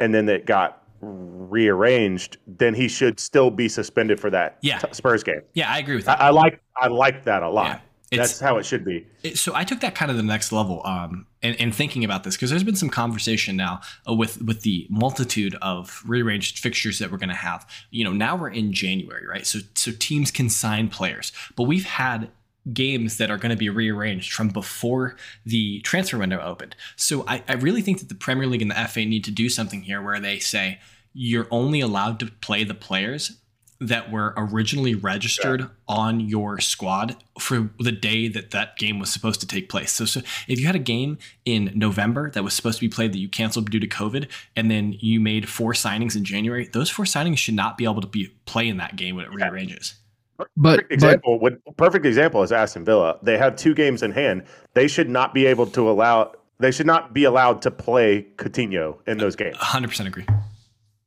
and 0.00 0.12
then 0.14 0.28
it 0.28 0.46
got 0.46 0.82
rearranged, 1.00 2.36
then 2.46 2.74
he 2.74 2.88
should 2.88 3.18
still 3.20 3.50
be 3.50 3.68
suspended 3.68 4.20
for 4.20 4.30
that 4.30 4.58
Yeah. 4.62 4.78
t- 4.78 4.88
Spurs 4.92 5.22
game. 5.22 5.40
Yeah, 5.54 5.70
I 5.72 5.78
agree 5.78 5.96
with 5.96 6.04
that. 6.06 6.20
I 6.20 6.30
like, 6.30 6.60
I 6.76 6.88
like 6.88 7.24
that 7.24 7.42
a 7.42 7.48
lot. 7.48 7.66
Yeah. 7.66 7.80
That's 8.10 8.40
how 8.40 8.56
it 8.56 8.64
should 8.64 8.86
be. 8.86 9.06
it- 9.22 9.36
so 9.36 9.54
I 9.54 9.64
took 9.64 9.80
that 9.80 9.94
kind 9.94 10.10
of 10.10 10.16
the 10.16 10.22
next 10.22 10.50
level 10.50 10.80
um, 10.86 11.26
in, 11.42 11.52
in 11.54 11.72
thinking 11.72 12.04
about 12.04 12.24
this 12.24 12.36
because 12.36 12.48
there's 12.48 12.64
been 12.64 12.74
some 12.74 12.88
conversation 12.88 13.54
now 13.54 13.80
uh, 14.08 14.14
with 14.14 14.40
with 14.40 14.62
the 14.62 14.86
multitude 14.88 15.54
of 15.60 16.02
rearranged 16.06 16.58
fixtures 16.58 16.98
that 17.00 17.10
we're 17.12 17.18
going 17.18 17.28
to 17.28 17.34
have. 17.34 17.68
You 17.90 18.04
know, 18.04 18.12
now 18.12 18.34
we're 18.34 18.48
in 18.48 18.72
January, 18.72 19.26
right? 19.26 19.46
So 19.46 19.58
so 19.74 19.92
teams 19.98 20.30
can 20.30 20.48
sign 20.48 20.88
players, 20.88 21.32
but 21.54 21.64
we've 21.64 21.84
had 21.84 22.30
games 22.72 23.18
that 23.18 23.30
are 23.30 23.36
going 23.36 23.50
to 23.50 23.56
be 23.56 23.68
rearranged 23.68 24.32
from 24.32 24.48
before 24.48 25.16
the 25.44 25.80
transfer 25.80 26.18
window 26.18 26.40
opened. 26.40 26.76
So 26.96 27.24
I, 27.26 27.42
I 27.48 27.54
really 27.54 27.82
think 27.82 27.98
that 28.00 28.08
the 28.08 28.14
Premier 28.14 28.46
League 28.46 28.62
and 28.62 28.70
the 28.70 28.88
FA 28.88 29.04
need 29.04 29.24
to 29.24 29.30
do 29.30 29.48
something 29.48 29.82
here 29.82 30.02
where 30.02 30.20
they 30.20 30.38
say 30.38 30.78
you're 31.12 31.48
only 31.50 31.80
allowed 31.80 32.20
to 32.20 32.26
play 32.26 32.64
the 32.64 32.74
players 32.74 33.38
that 33.80 34.10
were 34.10 34.34
originally 34.36 34.94
registered 34.94 35.70
on 35.86 36.20
your 36.20 36.58
squad 36.58 37.16
for 37.38 37.70
the 37.78 37.92
day 37.92 38.26
that 38.26 38.50
that 38.50 38.76
game 38.76 38.98
was 38.98 39.12
supposed 39.12 39.40
to 39.40 39.46
take 39.46 39.68
place. 39.68 39.92
So, 39.92 40.04
so 40.04 40.20
if 40.48 40.58
you 40.58 40.66
had 40.66 40.74
a 40.74 40.80
game 40.80 41.18
in 41.44 41.70
November 41.74 42.30
that 42.32 42.42
was 42.42 42.54
supposed 42.54 42.78
to 42.78 42.84
be 42.84 42.92
played 42.92 43.12
that 43.12 43.18
you 43.18 43.28
canceled 43.28 43.70
due 43.70 43.78
to 43.78 43.86
COVID, 43.86 44.28
and 44.56 44.70
then 44.70 44.96
you 44.98 45.20
made 45.20 45.48
four 45.48 45.74
signings 45.74 46.16
in 46.16 46.24
January, 46.24 46.68
those 46.72 46.90
four 46.90 47.04
signings 47.04 47.38
should 47.38 47.54
not 47.54 47.78
be 47.78 47.84
able 47.84 48.00
to 48.00 48.08
be 48.08 48.32
play 48.46 48.68
in 48.68 48.78
that 48.78 48.96
game 48.96 49.14
when 49.14 49.24
it 49.24 49.32
rearranges. 49.32 49.94
But 50.38 50.48
Perfect 50.56 50.88
but 50.88 50.94
example. 50.94 51.50
Perfect 51.76 52.06
example 52.06 52.42
is 52.44 52.52
Aston 52.52 52.84
Villa. 52.84 53.18
They 53.22 53.36
have 53.36 53.56
two 53.56 53.74
games 53.74 54.02
in 54.02 54.12
hand. 54.12 54.44
They 54.74 54.86
should 54.88 55.10
not 55.10 55.34
be 55.34 55.46
able 55.46 55.66
to 55.68 55.90
allow. 55.90 56.32
They 56.60 56.70
should 56.70 56.86
not 56.86 57.12
be 57.12 57.24
allowed 57.24 57.60
to 57.62 57.70
play 57.72 58.26
Coutinho 58.36 58.98
in 59.08 59.18
those 59.18 59.34
games. 59.36 59.56
100% 59.56 60.06
agree. 60.06 60.26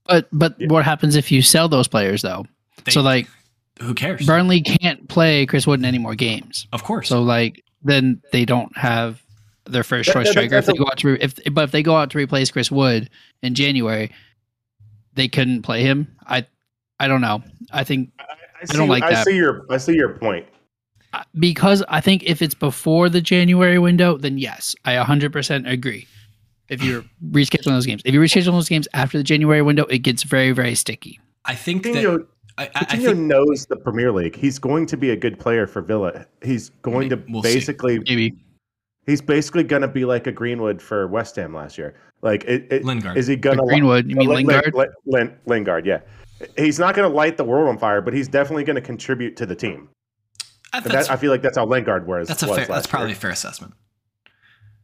but 0.06 0.28
but 0.34 0.60
Yeah. 0.60 0.68
what 0.68 0.84
happens 0.84 1.16
if 1.16 1.32
you 1.32 1.42
sell 1.42 1.70
those 1.70 1.88
players 1.88 2.22
though? 2.22 2.46
They- 2.84 2.92
so 2.92 3.02
like 3.02 3.28
who 3.80 3.94
cares? 3.94 4.26
Burnley 4.26 4.62
can't 4.62 5.08
play 5.08 5.46
Chris 5.46 5.66
Wood 5.66 5.80
in 5.80 5.86
any 5.86 5.98
more 5.98 6.16
games. 6.16 6.68
of 6.74 6.84
course. 6.84 7.08
So 7.08 7.22
like 7.22 7.64
then 7.84 8.22
they 8.34 8.44
don't 8.46 8.76
have 8.78 9.22
their 9.66 9.84
first 9.84 10.12
choice 10.12 10.26
that- 10.28 10.32
striker. 10.32 10.56
If 10.58 10.66
they 10.66 10.74
go 10.74 10.86
out 10.88 10.98
to 11.00 11.08
re- 11.14 11.18
if 11.22 11.36
but 11.54 11.64
if 11.66 11.72
they 11.72 11.84
go 11.84 11.96
out 11.96 12.10
to 12.12 12.18
replace 12.18 12.52
Chris 12.52 12.70
Wood 12.70 13.10
in 13.42 13.56
January, 13.56 14.12
they 15.14 15.28
couldn't 15.30 15.62
play 15.62 15.84
him. 15.84 16.08
I 16.28 16.46
I 17.00 17.08
don't 17.08 17.22
know. 17.22 17.44
I 17.72 17.84
think 17.84 18.12
I, 18.62 18.74
I 18.74 18.78
don't 18.78 18.88
like 18.90 19.04
I 19.04 19.12
that. 19.12 19.26
see 19.26 19.36
your. 19.36 19.66
I 19.70 19.78
see 19.78 19.94
your 19.96 20.10
point. 20.18 20.46
uh, 21.14 21.24
because 21.40 21.84
I 21.90 22.00
think 22.02 22.24
if 22.24 22.42
it's 22.42 22.54
before 22.56 23.10
the 23.10 23.22
January 23.22 23.80
window, 23.80 24.18
then 24.18 24.38
yes, 24.38 24.76
I 24.86 24.96
100% 24.96 25.70
agree. 25.70 26.08
If 26.70 26.82
you're 26.84 27.04
rescheduling 27.32 27.66
those 27.72 27.86
games, 27.86 28.02
if 28.06 28.14
you 28.14 28.20
reschedule 28.22 28.52
those 28.54 28.70
games 28.70 28.88
after 28.94 29.18
the 29.18 29.24
January 29.24 29.62
window, 29.62 29.84
it 29.86 30.00
gets 30.00 30.24
very 30.24 30.52
very 30.52 30.76
sticky. 30.76 31.20
I 31.46 31.56
think 31.56 31.84
that 31.84 31.96
Coutinho, 31.96 32.28
I, 32.58 32.64
I, 32.66 32.70
I 32.76 32.84
Coutinho 32.86 33.06
think 33.06 33.18
knows 33.20 33.66
the 33.66 33.76
Premier 33.78 34.12
League. 34.12 34.36
He's 34.36 34.60
going 34.60 34.86
to 34.86 34.96
be 34.98 35.10
a 35.10 35.16
good 35.18 35.40
player 35.40 35.66
for 35.68 35.82
Villa. 35.82 36.26
He's 36.44 36.70
going 36.84 37.10
to 37.10 37.22
We'll 37.30 37.44
see. 37.44 37.56
basically. 37.56 38.00
Maybe 38.00 38.36
He's 39.08 39.20
basically 39.20 39.64
going 39.64 39.82
to 39.82 39.88
be 39.88 40.06
like 40.06 40.28
a 40.28 40.32
Greenwood 40.32 40.80
for 40.80 41.08
West 41.08 41.36
Ham 41.38 41.56
last 41.56 41.76
year. 41.76 41.96
Like, 42.22 42.44
it, 42.44 42.68
it, 42.72 42.86
Lingard. 42.86 43.18
is 43.18 43.26
he 43.26 43.36
going 43.36 43.58
to 43.58 43.64
Greenwood. 43.64 44.08
You 44.08 44.16
mean 44.16 44.30
Lin- 44.30 44.46
Lingard? 44.46 44.76
Lin- 44.76 44.90
Lin- 45.08 45.36
Lingard, 45.48 45.88
yeah. 45.88 46.02
He's 46.58 46.80
not 46.80 46.96
going 46.96 47.10
to 47.10 47.16
light 47.16 47.38
the 47.38 47.44
world 47.44 47.70
on 47.70 47.78
fire, 47.78 48.02
but 48.02 48.14
he's 48.14 48.28
definitely 48.28 48.64
going 48.64 48.76
to 48.76 48.82
contribute 48.82 49.36
to 49.38 49.46
the 49.46 49.56
team. 49.56 49.90
I, 50.74 50.80
that, 50.80 51.10
I 51.10 51.18
feel 51.18 51.32
like 51.32 51.42
that's 51.42 51.58
how 51.58 51.66
Lingard 51.66 52.08
was. 52.08 52.28
that's 52.28 52.44
a 52.44 52.48
was 52.48 52.58
fair, 52.58 52.66
last 52.68 52.76
that's 52.78 52.88
probably 52.88 53.10
year. 53.10 53.18
a 53.18 53.20
fair 53.20 53.32
assessment. 53.32 53.74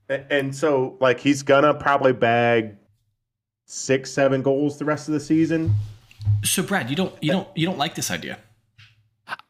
A- 0.10 0.32
And 0.34 0.54
so, 0.56 0.98
like, 1.00 1.20
he's 1.20 1.44
gonna 1.44 1.74
probably 1.74 2.14
bag 2.14 2.76
six, 3.66 4.12
seven 4.12 4.42
goals 4.42 4.78
the 4.78 4.86
rest 4.86 5.08
of 5.08 5.14
the 5.14 5.20
season. 5.20 5.74
So 6.44 6.62
Brad, 6.64 6.90
you 6.90 6.96
don't 6.96 7.14
you 7.24 7.32
don't 7.32 7.48
you 7.56 7.66
don't 7.66 7.78
like 7.78 7.96
this 7.96 8.12
idea. 8.12 8.38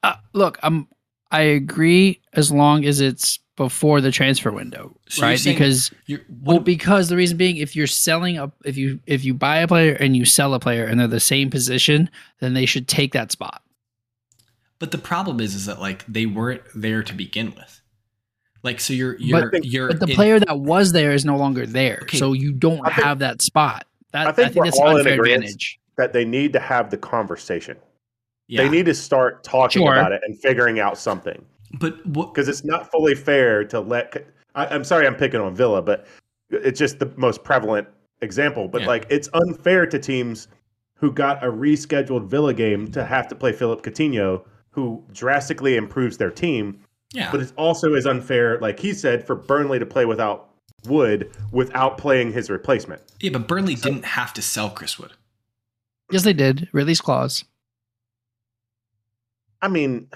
Uh, 0.03 0.15
look, 0.33 0.59
I'm 0.61 0.87
I 1.31 1.41
agree 1.41 2.21
as 2.33 2.51
long 2.51 2.85
as 2.85 3.01
it's 3.01 3.39
before 3.57 3.99
the 3.99 4.11
transfer 4.11 4.51
window, 4.51 4.95
So 5.09 5.21
you're 5.23 5.31
right? 5.31 5.43
Because 5.43 5.91
You're, 6.05 6.21
well, 6.43 6.57
what, 6.57 6.63
because 6.65 7.09
the 7.09 7.17
reason 7.17 7.35
being, 7.37 7.57
if 7.57 7.75
you're 7.75 7.87
selling 7.87 8.37
a, 8.37 8.49
if 8.63 8.77
you 8.77 8.99
if 9.07 9.25
you 9.25 9.33
buy 9.33 9.57
a 9.57 9.67
player 9.67 9.93
and 9.99 10.15
you 10.15 10.23
sell 10.23 10.53
a 10.53 10.59
player 10.59 10.85
and 10.85 10.97
they're 10.99 11.07
the 11.07 11.19
same 11.19 11.49
position, 11.49 12.09
then 12.39 12.53
they 12.53 12.65
should 12.65 12.87
take 12.87 13.11
that 13.13 13.31
spot. 13.33 13.61
but 14.79 14.91
the 14.91 14.97
problem 14.97 15.41
is 15.41 15.55
is 15.55 15.65
that 15.65 15.81
like 15.81 16.05
they 16.07 16.25
weren't 16.25 16.61
there 16.75 17.03
to 17.03 17.13
begin 17.13 17.53
with. 17.55 17.81
Like 18.63 18.79
so 18.79 18.93
you're 18.93 19.17
you're 19.19 19.49
think- 19.51 19.65
you're 19.67 19.87
But 19.89 19.99
the 19.99 20.07
in- 20.07 20.15
player 20.15 20.39
that 20.39 20.59
was 20.59 20.91
there 20.93 21.11
is 21.11 21.25
no 21.25 21.35
longer 21.35 21.65
there, 21.65 21.99
Okay. 22.03 22.17
so 22.17 22.33
you 22.33 22.53
don't 22.53 22.77
think- 22.83 22.91
have 22.93 23.19
that 23.19 23.41
spot. 23.41 23.85
That 24.13 24.27
I 24.27 24.29
I 24.29 24.33
think 24.33 24.53
think, 24.53 24.55
we're 24.57 24.65
that's 24.65 24.79
all 24.79 24.91
in 24.91 24.97
unfair 24.97 25.13
agreement. 25.15 25.43
advantage. 25.45 25.79
That 25.97 26.13
they 26.13 26.25
need 26.25 26.53
to 26.53 26.59
have 26.59 26.91
the 26.91 26.97
conversation. 26.97 27.77
yeah. 28.47 28.61
They 28.63 28.69
need 28.69 28.85
to 28.85 28.93
start 28.93 29.43
talking 29.43 29.81
Sure. 29.81 29.93
about 29.93 30.11
it 30.11 30.21
and 30.25 30.39
figuring 30.39 30.79
out 30.79 30.97
something. 30.97 31.43
But 31.79 32.05
what 32.05 32.33
because 32.33 32.47
it's 32.47 32.63
not 32.63 32.89
fully 32.91 33.15
fair 33.15 33.63
to 33.65 33.79
let. 33.79 34.25
I, 34.55 34.65
I'm 34.67 34.83
sorry, 34.83 35.05
I'm 35.07 35.15
picking 35.15 35.39
on 35.41 35.55
Villa, 35.55 35.81
but 35.81 36.05
it's 36.49 36.79
just 36.79 36.99
the 36.99 37.11
most 37.17 37.43
prevalent 37.43 37.87
example. 38.21 38.67
But 38.67 38.81
Yeah. 38.81 38.87
like, 38.87 39.05
it's 39.09 39.29
unfair 39.33 39.85
to 39.85 39.99
teams 39.99 40.47
who 40.95 41.11
got 41.11 41.43
a 41.43 41.47
rescheduled 41.51 42.25
Villa 42.27 42.53
game 42.53 42.89
to 42.91 43.03
have 43.05 43.27
to 43.27 43.35
play 43.35 43.51
Philippe 43.51 43.81
Coutinho, 43.89 44.43
who 44.71 45.03
drastically 45.13 45.75
improves 45.75 46.17
their 46.17 46.31
team. 46.31 46.79
yeah. 47.13 47.31
But 47.31 47.41
it 47.41 47.53
also 47.57 47.93
is 47.93 48.05
unfair, 48.05 48.59
like 48.59 48.79
he 48.79 48.93
said, 48.93 49.25
for 49.25 49.35
Burnley 49.35 49.77
to 49.79 49.85
play 49.85 50.05
without 50.05 50.49
Wood 50.85 51.31
without 51.51 51.97
playing 51.97 52.31
his 52.33 52.49
replacement. 52.49 53.01
yeah, 53.19 53.31
but 53.31 53.47
Burnley 53.47 53.75
didn't 53.75 54.05
have 54.05 54.33
to 54.35 54.41
sell 54.41 54.69
Chris 54.69 54.97
Wood. 54.99 55.11
Yes, 56.11 56.23
they 56.23 56.33
did 56.33 56.69
release 56.71 57.01
clause. 57.01 57.43
I 59.61 59.67
mean, 59.67 60.07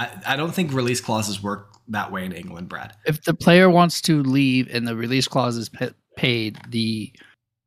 I, 0.00 0.08
I 0.28 0.36
don't 0.36 0.54
think 0.54 0.72
release 0.72 1.00
clauses 1.00 1.42
work 1.42 1.68
that 1.88 2.10
way 2.10 2.24
in 2.24 2.32
England, 2.32 2.68
Brad. 2.68 2.94
If 3.06 3.22
the 3.24 3.34
player 3.34 3.68
wants 3.68 4.00
to 4.02 4.22
leave 4.22 4.68
and 4.74 4.86
the 4.88 4.96
release 4.96 5.28
clause 5.28 5.56
is 5.56 5.68
pa- 5.68 5.90
paid, 6.16 6.58
the 6.68 7.12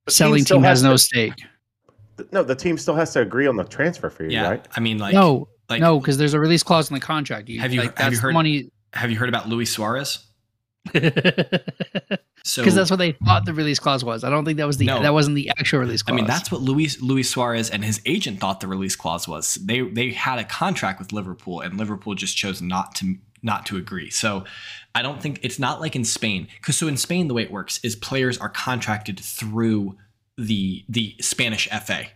The 0.06 0.12
selling 0.12 0.44
team 0.44 0.56
team 0.58 0.64
has 0.64 0.80
has 0.80 0.84
no 0.84 0.92
to- 0.94 0.98
stake. 0.98 1.36
th- 2.18 2.30
no, 2.32 2.42
the 2.44 2.56
team 2.56 2.78
still 2.78 2.96
has 2.96 3.14
to 3.14 3.22
agree 3.22 3.48
on 3.48 3.56
the 3.56 3.64
transfer 3.64 4.10
fee, 4.10 4.28
Yeah. 4.30 4.50
right? 4.50 4.66
I 4.76 4.80
mean 4.80 4.98
like 4.98 5.14
no, 5.14 5.48
like 5.70 5.80
no, 5.82 6.00
because 6.00 6.18
there's 6.18 6.34
a 6.34 6.40
release 6.40 6.64
clause 6.64 6.90
in 6.90 6.96
the 6.96 7.00
contract. 7.00 7.50
You, 7.50 7.60
Have 7.60 7.72
you- 7.74 7.82
like, 7.82 7.98
have 8.00 8.14
you 8.14 8.20
heard- 8.20 8.34
money? 8.34 8.70
have 8.94 9.12
you 9.12 9.18
heard 9.18 9.30
about 9.30 9.48
Luis 9.50 9.72
Suarez? 9.72 10.26
Because 12.44 12.74
So 12.74 12.80
that's 12.80 12.90
what 12.92 13.00
they 13.00 13.14
thought 13.14 13.46
the 13.46 13.54
release 13.54 13.80
clause 13.80 14.04
was. 14.04 14.26
I 14.26 14.30
don't 14.30 14.44
think 14.44 14.58
that 14.58 14.68
was 14.68 14.76
the 14.76 14.86
No. 14.86 15.02
that 15.02 15.14
wasn't 15.14 15.36
the 15.36 15.50
actual 15.50 15.80
release 15.80 16.02
clause. 16.02 16.14
I 16.14 16.16
mean, 16.18 16.26
that's 16.28 16.52
what 16.52 16.62
Luis 16.62 17.02
Luis 17.02 17.30
Suarez 17.30 17.70
and 17.70 17.86
his 17.86 18.02
agent 18.06 18.42
thought 18.42 18.60
the 18.60 18.68
release 18.68 18.98
clause 18.98 19.28
was. 19.28 19.56
They 19.56 19.82
they 19.82 20.10
had 20.12 20.40
a 20.40 20.44
contract 20.44 21.00
with 21.00 21.14
Liverpool, 21.14 21.62
and 21.62 21.78
Liverpool 21.78 22.16
just 22.16 22.36
chose 22.36 22.62
not 22.62 22.96
to 22.96 23.16
not 23.42 23.66
to 23.68 23.78
agree. 23.78 24.10
So 24.10 24.44
I 24.94 25.02
don't 25.02 25.22
think 25.22 25.40
it's 25.42 25.58
not 25.58 25.80
like 25.80 25.96
in 25.96 26.04
Spain, 26.04 26.48
because 26.60 26.76
so 26.76 26.88
in 26.88 26.98
Spain 26.98 27.30
the 27.30 27.34
way 27.34 27.44
it 27.44 27.52
works 27.52 27.80
is 27.82 27.96
players 27.96 28.38
are 28.38 28.50
contracted 28.50 29.20
through 29.22 29.96
the 30.38 30.84
the 30.90 31.16
Spanish 31.22 31.70
FA. 31.70 32.08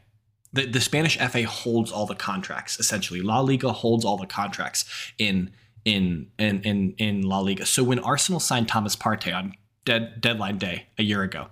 The 0.51 0.65
the 0.65 0.81
Spanish 0.81 1.17
FA 1.17 1.45
holds 1.45 1.89
all 1.89 2.05
the 2.05 2.15
contracts 2.15 2.79
essentially. 2.81 3.21
La 3.21 3.39
Liga 3.39 3.71
holds 3.71 4.03
all 4.03 4.17
the 4.17 4.27
contracts 4.27 4.83
in 5.17 5.51
in 5.87 6.27
in 6.37 6.61
in 6.63 6.93
in 6.97 7.21
La 7.21 7.39
Liga. 7.39 7.65
So 7.65 7.81
when 7.81 7.99
Arsenal 7.99 8.41
signed 8.41 8.67
Thomas 8.67 8.95
Partey 8.95 9.33
on 9.33 9.53
dead, 9.85 10.19
deadline 10.19 10.57
day 10.57 10.87
a 10.97 11.03
year 11.03 11.23
ago, 11.23 11.47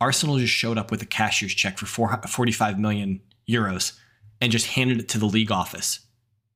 Arsenal 0.00 0.38
just 0.38 0.52
showed 0.52 0.78
up 0.78 0.92
with 0.92 1.02
a 1.02 1.06
cashier's 1.06 1.52
check 1.52 1.76
for 1.76 1.86
four, 1.86 2.22
45 2.28 2.78
million 2.78 3.20
euros 3.48 3.98
and 4.40 4.52
just 4.52 4.68
handed 4.68 5.00
it 5.00 5.08
to 5.08 5.18
the 5.18 5.26
league 5.26 5.50
office. 5.50 6.00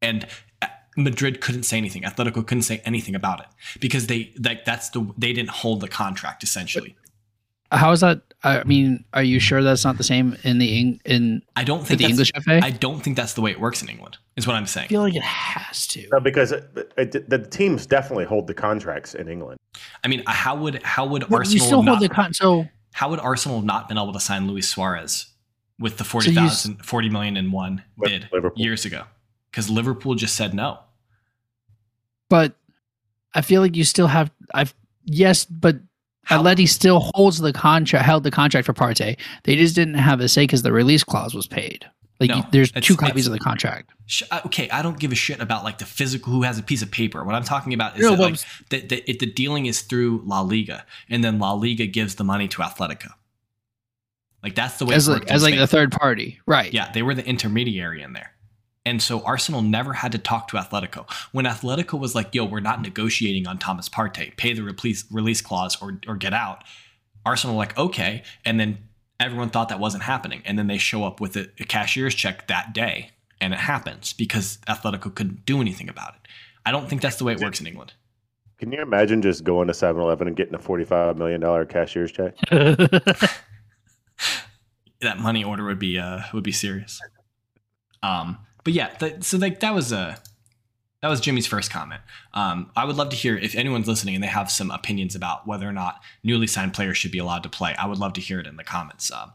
And 0.01 0.29
uh, 0.63 0.69
Madrid 0.97 1.41
couldn't 1.41 1.65
say 1.65 1.77
anything. 1.77 2.03
Atletico 2.03 2.47
couldn't 2.47 2.63
say 2.63 2.81
anything 2.85 3.17
about 3.17 3.41
it 3.41 3.47
because 3.81 4.07
they 4.07 4.33
like 4.39 4.65
that's 4.65 4.91
the 4.91 5.13
they 5.19 5.33
didn't 5.33 5.51
hold 5.51 5.81
the 5.81 5.89
contract 5.89 6.45
essentially. 6.45 6.97
How 7.73 7.91
is 7.91 8.01
that? 8.01 8.23
I 8.45 8.65
mean, 8.65 9.05
are 9.15 9.23
you 9.23 9.41
sure 9.41 9.63
that's 9.63 9.85
not 9.85 9.97
the 9.97 10.05
same 10.05 10.37
in 10.45 10.59
the 10.59 10.79
Eng- 10.79 11.01
in 11.05 11.43
I 11.57 11.65
don't 11.65 11.87
think 11.87 12.01
the 12.01 12.07
English 12.07 12.31
FA? 12.43 12.61
I 12.63 12.71
don't 12.71 13.01
think 13.03 13.17
that's 13.17 13.33
the 13.33 13.41
way 13.41 13.51
it 13.51 13.59
works 13.61 13.83
in 13.83 13.89
England. 13.89 14.19
Is 14.37 14.47
what 14.47 14.55
I'm 14.55 14.67
saying. 14.67 14.87
I 14.87 14.89
feel 14.89 15.01
like 15.01 15.15
it 15.17 15.23
has 15.23 15.87
to. 15.89 16.07
No, 16.13 16.21
because 16.21 16.53
it, 16.53 16.93
it, 16.97 17.31
the 17.31 17.39
teams 17.39 17.87
definitely 17.87 18.27
hold 18.27 18.47
the 18.47 18.55
contracts 18.55 19.15
in 19.15 19.29
England. 19.29 19.59
I 20.03 20.09
mean, 20.09 20.23
how 20.27 20.57
would 20.57 20.83
how 20.83 21.07
would 21.07 21.29
Well, 21.31 21.39
Arsenal 21.39 21.55
you 21.55 21.67
still 21.67 21.83
not, 21.83 21.99
hold 21.99 22.11
the 22.11 22.15
con. 22.15 22.35
So 22.35 22.67
how 22.93 23.09
would 23.11 23.21
Arsenal 23.21 23.63
not 23.63 23.89
been 23.89 23.97
able 23.97 24.13
to 24.13 24.21
sign 24.21 24.47
Luis 24.47 24.69
Suarez 24.69 25.27
with 25.79 25.97
the 25.97 26.05
you 26.05 26.11
40,000 26.11 26.85
40 26.85 27.09
million 27.09 27.37
in 27.37 27.51
one 27.51 27.83
bid 27.99 28.29
Liverpool. 28.33 28.63
years 28.63 28.85
ago? 28.85 29.05
Because 29.51 29.71
Liverpool 29.71 30.15
just 30.17 30.35
said 30.35 30.53
no. 30.55 30.81
but 32.29 32.55
I 33.35 33.41
feel 33.41 33.61
like 33.61 33.75
you 33.77 33.85
still 33.85 34.09
have. 34.09 34.31
I've 34.53 34.75
yes, 35.05 35.45
but 35.45 35.77
How- 36.25 36.43
Atleti 36.43 36.69
still 36.69 37.11
holds 37.15 37.39
the 37.39 37.53
contract, 37.53 38.05
held 38.05 38.25
the 38.25 38.31
contract 38.31 38.67
for 38.67 38.73
Partey. 38.75 39.19
They 39.45 39.57
just 39.57 39.75
didn't 39.75 39.95
have 39.95 40.21
a 40.21 40.29
say 40.29 40.45
because 40.45 40.63
the 40.63 40.73
release 40.73 41.05
clause 41.05 41.35
was 41.35 41.47
paid. 41.47 41.87
Like 42.21 42.31
No, 42.31 42.37
you- 42.37 42.45
there's 42.53 42.73
two 42.73 42.97
copies 42.97 43.27
of 43.27 43.33
the 43.33 43.39
contract. 43.41 43.91
Sh- 44.07 44.23
uh, 44.31 44.41
okay, 44.47 44.69
I 44.71 44.83
don't 44.83 44.99
give 45.01 45.11
a 45.13 45.17
shit 45.17 45.41
about 45.41 45.65
like 45.65 45.79
the 45.79 45.85
physical 45.87 46.33
who 46.33 46.43
has 46.43 46.59
a 46.59 46.63
piece 46.63 46.83
of 46.83 46.91
paper. 46.91 47.25
What 47.25 47.35
I'm 47.35 47.43
talking 47.45 47.75
about 47.75 47.97
is 47.99 48.03
No, 48.03 48.11
that, 48.17 48.23
like 48.23 48.39
the, 48.71 48.81
the, 48.81 49.11
it, 49.11 49.19
the 49.19 49.27
dealing 49.27 49.67
is 49.67 49.81
through 49.83 50.23
La 50.25 50.41
Liga, 50.41 50.87
and 51.09 51.25
then 51.25 51.39
La 51.39 51.53
Liga 51.53 51.87
gives 51.87 52.15
the 52.15 52.25
money 52.25 52.47
to 52.49 52.63
Atletico. 52.63 53.11
Like 54.43 54.55
that's 54.55 54.79
the 54.79 54.85
way 54.87 54.95
As 54.95 55.09
it 55.09 55.13
like 55.13 55.31
as 55.31 55.43
like 55.43 55.57
the 55.57 55.67
third 55.67 55.91
party, 55.91 56.39
right? 56.47 56.73
Yeah, 56.73 56.93
they 56.93 57.03
were 57.03 57.15
the 57.15 57.27
intermediary 57.27 58.03
in 58.03 58.13
there. 58.13 58.34
And 58.87 59.03
so 59.03 59.23
Arsenal 59.23 59.63
never 59.63 59.95
had 59.95 60.13
to 60.13 60.19
talk 60.19 60.49
to 60.49 60.57
Atletico. 60.57 61.11
When 61.33 61.47
Atletico 61.47 61.99
was 61.99 62.15
like, 62.15 62.35
yo, 62.35 62.45
we're 62.45 62.61
not 62.61 62.83
negotiating 62.83 63.47
on 63.47 63.59
Thomas 63.59 63.89
Partey, 63.89 64.37
pay 64.37 64.53
the 64.53 64.63
release, 64.63 65.05
release 65.11 65.41
clause 65.41 65.81
or, 65.81 65.99
or 66.07 66.17
get 66.17 66.35
out, 66.35 66.65
Arsenal 67.25 67.57
were 67.57 67.63
like, 67.63 67.79
okay. 67.79 68.23
And 68.45 68.61
then 68.61 68.79
everyone 69.19 69.49
thought 69.49 69.71
that 69.71 69.81
wasn't 69.81 70.03
happening. 70.03 70.43
And 70.45 70.59
then 70.59 70.67
they 70.67 70.77
show 70.77 71.05
up 71.05 71.19
with 71.21 71.37
a, 71.37 71.49
a 71.59 71.65
cashier's 71.65 72.15
check 72.15 72.47
that 72.49 72.75
day 72.75 73.11
and 73.41 73.53
it 73.53 73.61
happens 73.61 74.13
because 74.13 74.59
Atletico 74.69 75.15
couldn't 75.15 75.45
do 75.45 75.61
anything 75.61 75.89
about 75.89 76.15
it. 76.15 76.29
I 76.67 76.71
don't 76.71 76.89
think 76.89 77.03
that's 77.03 77.17
the 77.17 77.25
way 77.25 77.33
it 77.33 77.41
works 77.41 77.61
in 77.61 77.67
England. 77.67 77.93
Can 78.59 78.73
you 78.73 78.81
imagine 78.81 79.21
just 79.21 79.45
going 79.45 79.69
to 79.69 79.75
7 79.75 80.01
Eleven 80.01 80.29
and 80.29 80.37
getting 80.37 80.55
a 80.55 80.59
$45 80.59 81.17
million 81.17 81.67
cashier's 81.67 82.13
check? 82.13 82.35
that 85.01 85.19
money 85.19 85.45
order 85.45 85.65
would 85.65 85.79
be 85.79 85.99
uh 85.99 86.21
would 86.33 86.45
be 86.45 86.53
serious. 86.53 87.01
Um, 88.03 88.39
but 88.65 88.73
yeah, 88.73 88.89
th- 88.89 89.23
so 89.23 89.39
like 89.39 89.61
that 89.61 89.75
was 89.75 89.93
a 89.93 90.19
that 91.03 91.09
was 91.09 91.21
Jimmy's 91.21 91.47
first 91.47 91.71
comment. 91.71 92.01
Um, 92.33 92.71
I 92.75 92.87
would 92.87 92.97
love 92.97 93.11
to 93.11 93.17
hear 93.17 93.37
if 93.37 93.55
anyone's 93.55 93.87
listening 93.87 94.15
and 94.15 94.25
they 94.25 94.29
have 94.29 94.51
some 94.51 94.71
opinions 94.71 95.15
about 95.15 95.47
whether 95.47 95.69
or 95.69 95.73
not 95.73 96.01
newly 96.23 96.47
signed 96.47 96.73
players 96.73 96.97
should 96.97 97.13
be 97.13 97.19
allowed 97.19 97.43
to 97.43 97.51
play. 97.51 97.75
I 97.79 97.87
would 97.87 97.99
love 97.99 98.15
to 98.15 98.23
hear 98.23 98.41
it 98.41 98.47
in 98.47 98.57
the 98.57 98.65
comments. 98.65 99.13
Um, 99.13 99.33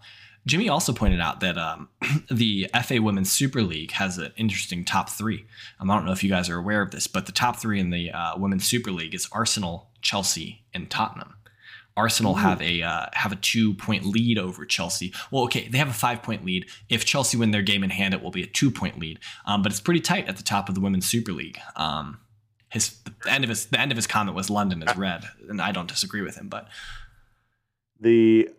Jimmy 0.48 0.68
also 0.68 0.94
pointed 0.94 1.22
out 1.22 1.42
that 1.42 1.60
um, 1.60 1.90
the 2.32 2.68
FA 2.84 3.02
Women's 3.04 3.32
Super 3.32 3.62
League 3.62 3.92
has 3.92 4.18
an 4.18 4.32
interesting 4.36 4.84
top 4.84 5.10
three. 5.10 5.46
Um, 5.80 5.92
I 5.92 5.96
don't 5.96 6.06
know 6.06 6.12
if 6.12 6.24
you 6.24 6.30
guys 6.32 6.50
are 6.50 6.58
aware 6.58 6.82
of 6.82 6.90
this, 6.90 7.06
but 7.06 7.28
the 7.28 7.32
top 7.32 7.58
three 7.58 7.80
in 7.80 7.92
the 7.92 8.12
uh, 8.12 8.36
Women's 8.36 8.66
Super 8.66 8.92
League 8.92 9.14
is 9.14 9.30
Arsenal, 9.32 9.92
Chelsea, 10.02 10.64
and 10.74 10.90
Tottenham. 10.90 11.36
Arsenal 12.00 12.36
have 12.36 12.62
a 12.62 12.82
uh, 12.82 13.08
have 13.12 13.34
a 13.34 13.36
two 13.36 13.74
point 13.74 14.06
lead 14.06 14.38
over 14.38 14.66
Chelsea. 14.66 15.14
Well, 15.32 15.44
okay, 15.44 15.68
they 15.68 15.78
have 15.78 15.90
a 15.90 15.94
five 15.94 16.24
point 16.24 16.46
lead. 16.46 16.66
If 16.88 17.04
Chelsea 17.04 17.36
win 17.38 17.52
their 17.52 17.62
game 17.62 17.84
in 17.84 17.90
hand, 17.90 18.14
it 18.14 18.24
will 18.24 18.32
be 18.32 18.42
a 18.42 18.48
two 18.48 18.72
point 18.72 18.98
lead. 18.98 19.20
Um, 19.46 19.62
but 19.62 19.74
it's 19.74 19.82
pretty 19.82 20.00
tight 20.00 20.30
at 20.30 20.38
the 20.38 20.44
top 20.44 20.70
of 20.70 20.76
the 20.76 20.82
Women's 20.82 21.06
Super 21.06 21.34
League. 21.34 21.60
Um, 21.76 22.20
his 22.70 22.98
the 23.04 23.30
end 23.30 23.44
of 23.44 23.50
his 23.50 23.66
the 23.66 23.80
end 23.80 23.92
of 23.92 23.98
his 23.98 24.08
comment 24.08 24.34
was 24.34 24.50
London 24.50 24.82
is 24.82 24.96
red, 24.96 25.26
and 25.50 25.62
I 25.62 25.74
don't 25.74 25.90
disagree 25.90 26.22
with 26.22 26.38
him. 26.38 26.48
But 26.48 26.70
the 28.00 28.50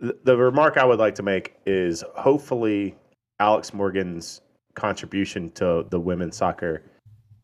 the 0.00 0.36
remark 0.36 0.76
I 0.76 0.84
would 0.84 1.00
like 1.00 1.16
to 1.16 1.24
make 1.24 1.56
is 1.66 2.04
hopefully 2.14 2.94
Alex 3.40 3.74
Morgan's 3.74 4.42
contribution 4.74 5.50
to 5.52 5.86
the 5.90 5.98
women's 5.98 6.36
soccer 6.36 6.82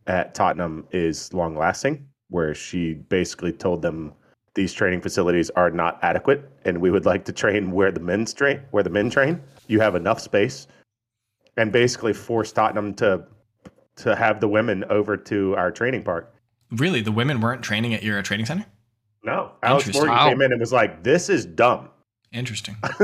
at 0.06 0.34
Tottenham 0.34 0.86
is 0.92 1.32
long 1.32 1.56
lasting, 1.56 2.06
where 2.28 2.54
she 2.54 2.94
basically 2.94 3.52
told 3.52 3.82
them 3.82 4.12
these 4.54 4.72
training 4.72 5.00
facilities 5.00 5.48
are 5.50 5.70
not 5.70 5.98
adequate 6.02 6.50
and 6.64 6.80
we 6.80 6.90
would 6.90 7.06
like 7.06 7.24
to 7.26 7.32
train 7.32 7.70
where 7.70 7.92
the 7.92 8.00
men's 8.00 8.32
train 8.34 8.60
where 8.72 8.82
the 8.82 8.90
men 8.90 9.08
train. 9.10 9.40
You 9.68 9.80
have 9.80 9.94
enough 9.94 10.20
space. 10.20 10.66
And 11.56 11.72
basically 11.72 12.12
force 12.12 12.52
Tottenham 12.52 12.94
to 12.94 13.24
to 13.96 14.16
have 14.16 14.40
the 14.40 14.48
women 14.48 14.84
over 14.88 15.16
to 15.16 15.54
our 15.56 15.70
training 15.70 16.04
park. 16.04 16.32
really, 16.70 17.00
the 17.02 17.12
women 17.12 17.40
weren't 17.40 17.62
training 17.62 17.92
at 17.92 18.02
your 18.02 18.22
training 18.22 18.46
center. 18.46 18.64
No. 19.24 19.52
Alex 19.62 19.92
Morgan 19.92 20.10
Wow. 20.14 20.28
came 20.30 20.40
in 20.40 20.52
and 20.52 20.60
was 20.60 20.72
like, 20.72 21.02
This 21.02 21.28
is 21.28 21.44
dumb. 21.44 21.90
Interesting. 22.32 22.76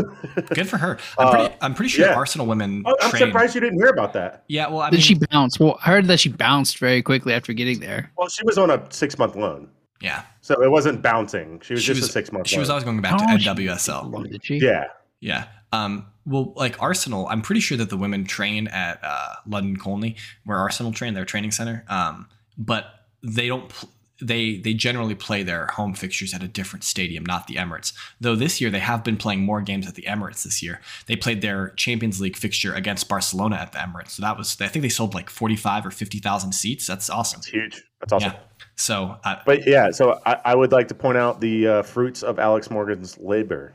Good 0.54 0.68
for 0.68 0.78
her. 0.78 0.98
I'm 1.18 1.26
Uh, 1.26 1.30
pretty. 1.32 1.54
I'm 1.60 1.74
pretty 1.74 1.88
sure 1.90 2.06
yeah. 2.06 2.14
Arsenal 2.14 2.46
women 2.46 2.84
Oh, 2.86 2.96
I'm 3.02 3.10
train. 3.10 3.22
surprised 3.26 3.54
you 3.56 3.60
didn't 3.60 3.78
hear 3.78 3.88
about 3.90 4.12
that. 4.14 4.44
Yeah. 4.48 4.68
Well, 4.68 4.80
I 4.80 4.90
Did 4.90 4.96
mean, 4.98 5.02
she 5.02 5.14
bounce? 5.30 5.58
Well, 5.58 5.78
I 5.84 5.90
heard 5.90 6.06
that 6.06 6.20
she 6.20 6.28
bounced 6.30 6.78
very 6.78 7.02
quickly 7.02 7.34
after 7.34 7.52
getting 7.52 7.80
there. 7.80 8.10
Well, 8.16 8.28
she 8.28 8.42
was 8.44 8.56
on 8.56 8.70
a 8.70 8.82
six 8.90 9.18
month 9.18 9.34
loan. 9.36 9.68
Yeah, 10.00 10.22
So 10.42 10.62
it 10.62 10.70
wasn't 10.70 11.02
bouncing. 11.02 11.60
She 11.64 11.72
was 11.74 11.82
She 11.82 11.88
just 11.88 12.00
was- 12.02 12.08
a 12.10 12.12
six 12.12 12.30
month. 12.32 12.48
she 12.48 12.58
was 12.58 12.68
always 12.70 12.84
going 12.84 13.00
back 13.00 13.14
Oh, 13.14 13.18
to 13.36 13.38
she- 13.40 13.48
NWSL. 13.48 14.30
Did 14.30 14.44
she? 14.44 14.58
Yeah. 14.58 14.84
Yeah. 15.20 15.44
Um, 15.72 16.06
well, 16.26 16.52
like 16.56 16.80
Arsenal, 16.82 17.26
I'm 17.28 17.40
pretty 17.42 17.60
sure 17.60 17.78
that 17.78 17.88
the 17.90 17.96
women 17.96 18.24
train 18.24 18.68
at 18.68 19.00
uh, 19.02 19.34
London 19.46 19.76
Colney, 19.76 20.16
where 20.44 20.58
Arsenal 20.58 20.92
train, 20.92 21.14
their 21.14 21.24
training 21.24 21.50
center. 21.52 21.84
Um, 21.88 22.28
but 22.58 22.86
they 23.22 23.48
don't. 23.48 23.68
Pl- 23.68 23.88
they 24.20 24.56
they 24.56 24.72
generally 24.72 25.14
play 25.14 25.42
their 25.42 25.66
home 25.66 25.94
fixtures 25.94 26.32
at 26.32 26.42
a 26.42 26.48
different 26.48 26.84
stadium, 26.84 27.24
not 27.24 27.46
the 27.46 27.56
Emirates. 27.56 27.92
Though 28.20 28.34
this 28.34 28.60
year 28.60 28.70
they 28.70 28.78
have 28.78 29.04
been 29.04 29.16
playing 29.16 29.40
more 29.42 29.60
games 29.60 29.86
at 29.86 29.94
the 29.94 30.02
Emirates. 30.02 30.42
This 30.42 30.62
year 30.62 30.80
they 31.06 31.16
played 31.16 31.42
their 31.42 31.70
Champions 31.70 32.20
League 32.20 32.36
fixture 32.36 32.74
against 32.74 33.08
Barcelona 33.08 33.56
at 33.56 33.72
the 33.72 33.78
Emirates. 33.78 34.10
So 34.10 34.22
that 34.22 34.38
was 34.38 34.56
I 34.60 34.68
think 34.68 34.82
they 34.82 34.88
sold 34.88 35.14
like 35.14 35.28
45 35.28 35.86
or 35.86 35.90
50 35.90 36.18
thousand 36.18 36.52
seats. 36.52 36.86
That's 36.86 37.10
awesome. 37.10 37.38
That's 37.38 37.48
huge. 37.48 37.84
That's 38.00 38.12
awesome. 38.12 38.32
Yeah. 38.32 38.38
So 38.76 39.16
uh, 39.24 39.36
But 39.44 39.66
yeah, 39.66 39.90
so 39.90 40.20
I, 40.24 40.40
I 40.44 40.54
would 40.54 40.72
like 40.72 40.88
to 40.88 40.94
point 40.94 41.18
out 41.18 41.40
the 41.40 41.66
uh, 41.66 41.82
fruits 41.82 42.22
of 42.22 42.38
Alex 42.38 42.70
Morgan's 42.70 43.18
labor. 43.18 43.74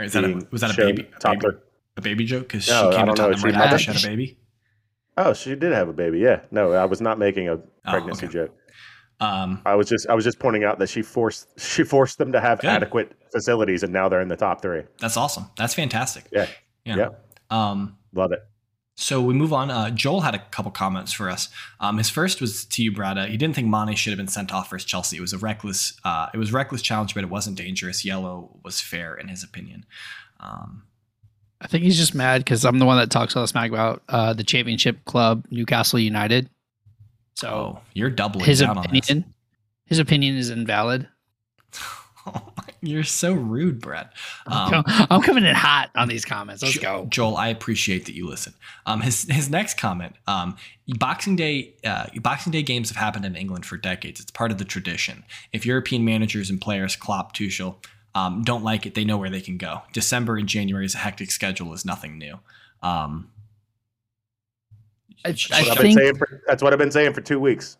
is 0.00 0.12
that 0.14 0.24
a, 0.24 0.40
was 0.50 0.62
that 0.62 0.72
a 0.72 0.76
baby 0.76 1.08
a 1.22 1.28
baby, 1.30 1.56
a 1.96 2.00
baby 2.00 2.24
joke? 2.24 2.42
Because 2.42 2.68
No, 2.68 2.90
she 2.90 2.96
came 2.96 3.06
to. 3.06 3.14
Tottenham 3.14 3.42
right 3.42 3.54
after 3.54 3.78
she 3.78 3.92
had 3.92 4.04
a 4.04 4.06
baby. 4.06 4.38
Oh, 5.16 5.32
she 5.32 5.54
did 5.54 5.72
have 5.72 5.88
a 5.88 5.92
baby. 5.92 6.18
Yeah. 6.18 6.40
No, 6.50 6.72
I 6.72 6.84
was 6.84 7.00
not 7.00 7.18
making 7.18 7.48
a 7.48 7.58
pregnancy 7.88 8.26
okay. 8.26 8.32
joke. 8.32 8.58
Um, 9.20 9.62
I 9.64 9.74
was 9.74 9.88
just 9.88 10.08
I 10.08 10.14
was 10.14 10.24
just 10.24 10.38
pointing 10.38 10.64
out 10.64 10.78
that 10.80 10.88
she 10.88 11.02
forced 11.02 11.48
she 11.58 11.84
forced 11.84 12.18
them 12.18 12.32
to 12.32 12.40
have 12.40 12.60
Good. 12.60 12.70
adequate 12.70 13.12
facilities, 13.32 13.82
and 13.82 13.92
now 13.92 14.08
they're 14.08 14.20
in 14.20 14.28
the 14.28 14.36
top 14.36 14.60
three. 14.60 14.82
that's 14.98 15.16
awesome. 15.16 15.46
That's 15.56 15.74
fantastic. 15.74 16.26
Yeah. 16.32 16.48
Yeah. 16.84 16.96
Yeah. 16.96 17.08
Um, 17.50 17.96
Love 18.12 18.32
it. 18.32 18.40
So 18.96 19.20
we 19.20 19.34
move 19.34 19.52
on. 19.52 19.70
Uh, 19.70 19.90
Joel 19.90 20.20
had 20.20 20.36
a 20.36 20.38
couple 20.38 20.70
comments 20.70 21.12
for 21.12 21.28
us. 21.28 21.48
Um, 21.80 21.98
his 21.98 22.10
first 22.10 22.40
was 22.40 22.64
to 22.66 22.82
you, 22.82 22.92
Brada. 22.92 23.26
He 23.26 23.36
didn't 23.36 23.56
think 23.56 23.68
Mane 23.68 23.96
should 23.96 24.12
have 24.12 24.18
been 24.18 24.28
sent 24.28 24.52
off 24.52 24.70
versus 24.70 24.84
Chelsea. 24.84 25.16
It 25.16 25.20
was 25.20 25.32
a 25.32 25.38
reckless. 25.38 25.98
Uh, 26.04 26.28
it 26.32 26.38
was 26.38 26.52
reckless 26.52 26.80
challenge, 26.80 27.14
but 27.14 27.24
it 27.24 27.30
wasn't 27.30 27.56
dangerous. 27.56 28.04
Yellow 28.04 28.56
was 28.64 28.80
fair 28.80 29.14
in 29.14 29.28
his 29.28 29.42
opinion. 29.42 29.84
Um, 30.38 30.84
I 31.60 31.66
think 31.66 31.84
he's 31.84 31.96
just 31.96 32.14
mad 32.14 32.40
because 32.40 32.64
I'm 32.64 32.78
the 32.78 32.84
one 32.84 32.98
that 32.98 33.10
talks 33.10 33.36
all 33.36 33.42
the 33.42 33.48
smack 33.48 33.70
about 33.70 34.02
uh, 34.08 34.34
the 34.34 34.44
championship 34.44 35.04
club, 35.04 35.46
Newcastle 35.50 35.98
United. 35.98 36.50
So 37.34 37.48
oh, 37.48 37.80
you're 37.94 38.10
doubling 38.10 38.44
his 38.44 38.60
opinion, 38.60 39.24
his 39.86 39.98
opinion 39.98 40.36
is 40.36 40.50
invalid. 40.50 41.08
you're 42.82 43.02
so 43.02 43.32
rude, 43.32 43.80
Brett. 43.80 44.12
I'm 44.46 44.74
Um, 44.74 44.84
I'm 44.86 45.22
coming 45.22 45.44
in 45.44 45.54
hot 45.54 45.90
on 45.94 46.08
these 46.08 46.24
comments. 46.24 46.62
Let's 46.62 46.78
go. 46.78 47.06
Joel. 47.08 47.36
I 47.36 47.48
appreciate 47.48 48.06
that 48.06 48.14
you 48.14 48.28
listen. 48.28 48.54
Um, 48.86 49.00
his 49.00 49.26
his 49.30 49.50
next 49.50 49.76
comment. 49.78 50.14
Um, 50.26 50.56
Boxing 50.98 51.36
Day. 51.36 51.74
Uh, 51.84 52.06
Boxing 52.20 52.52
Day 52.52 52.62
games 52.62 52.88
have 52.90 52.96
happened 52.96 53.24
in 53.24 53.36
England 53.36 53.66
for 53.66 53.76
decades. 53.76 54.20
It's 54.20 54.30
part 54.30 54.50
of 54.50 54.58
the 54.58 54.64
tradition. 54.64 55.24
If 55.52 55.66
European 55.66 56.04
managers 56.04 56.50
and 56.50 56.60
players, 56.60 56.96
Klopp, 56.96 57.34
Tuchel, 57.34 57.76
um, 58.14 58.42
don't 58.42 58.62
like 58.64 58.86
it, 58.86 58.94
they 58.94 59.04
know 59.04 59.18
where 59.18 59.30
they 59.30 59.40
can 59.40 59.56
go. 59.58 59.82
December 59.92 60.36
and 60.36 60.48
January 60.48 60.84
is 60.84 60.94
a 60.94 60.98
hectic 60.98 61.30
schedule. 61.30 61.72
Is 61.72 61.84
nothing 61.84 62.18
new. 62.18 62.38
Um, 62.82 63.30
I, 65.24 65.30
That's 65.30 65.50
I 65.52 65.62
what 65.62 65.70
I've 65.70 65.76
been 65.78 65.82
think 65.86 65.98
saying 65.98 66.16
for, 66.16 66.42
that's 66.46 66.62
what 66.62 66.72
I've 66.72 66.78
been 66.78 66.90
saying 66.90 67.14
for 67.14 67.20
two 67.22 67.40
weeks. 67.40 67.78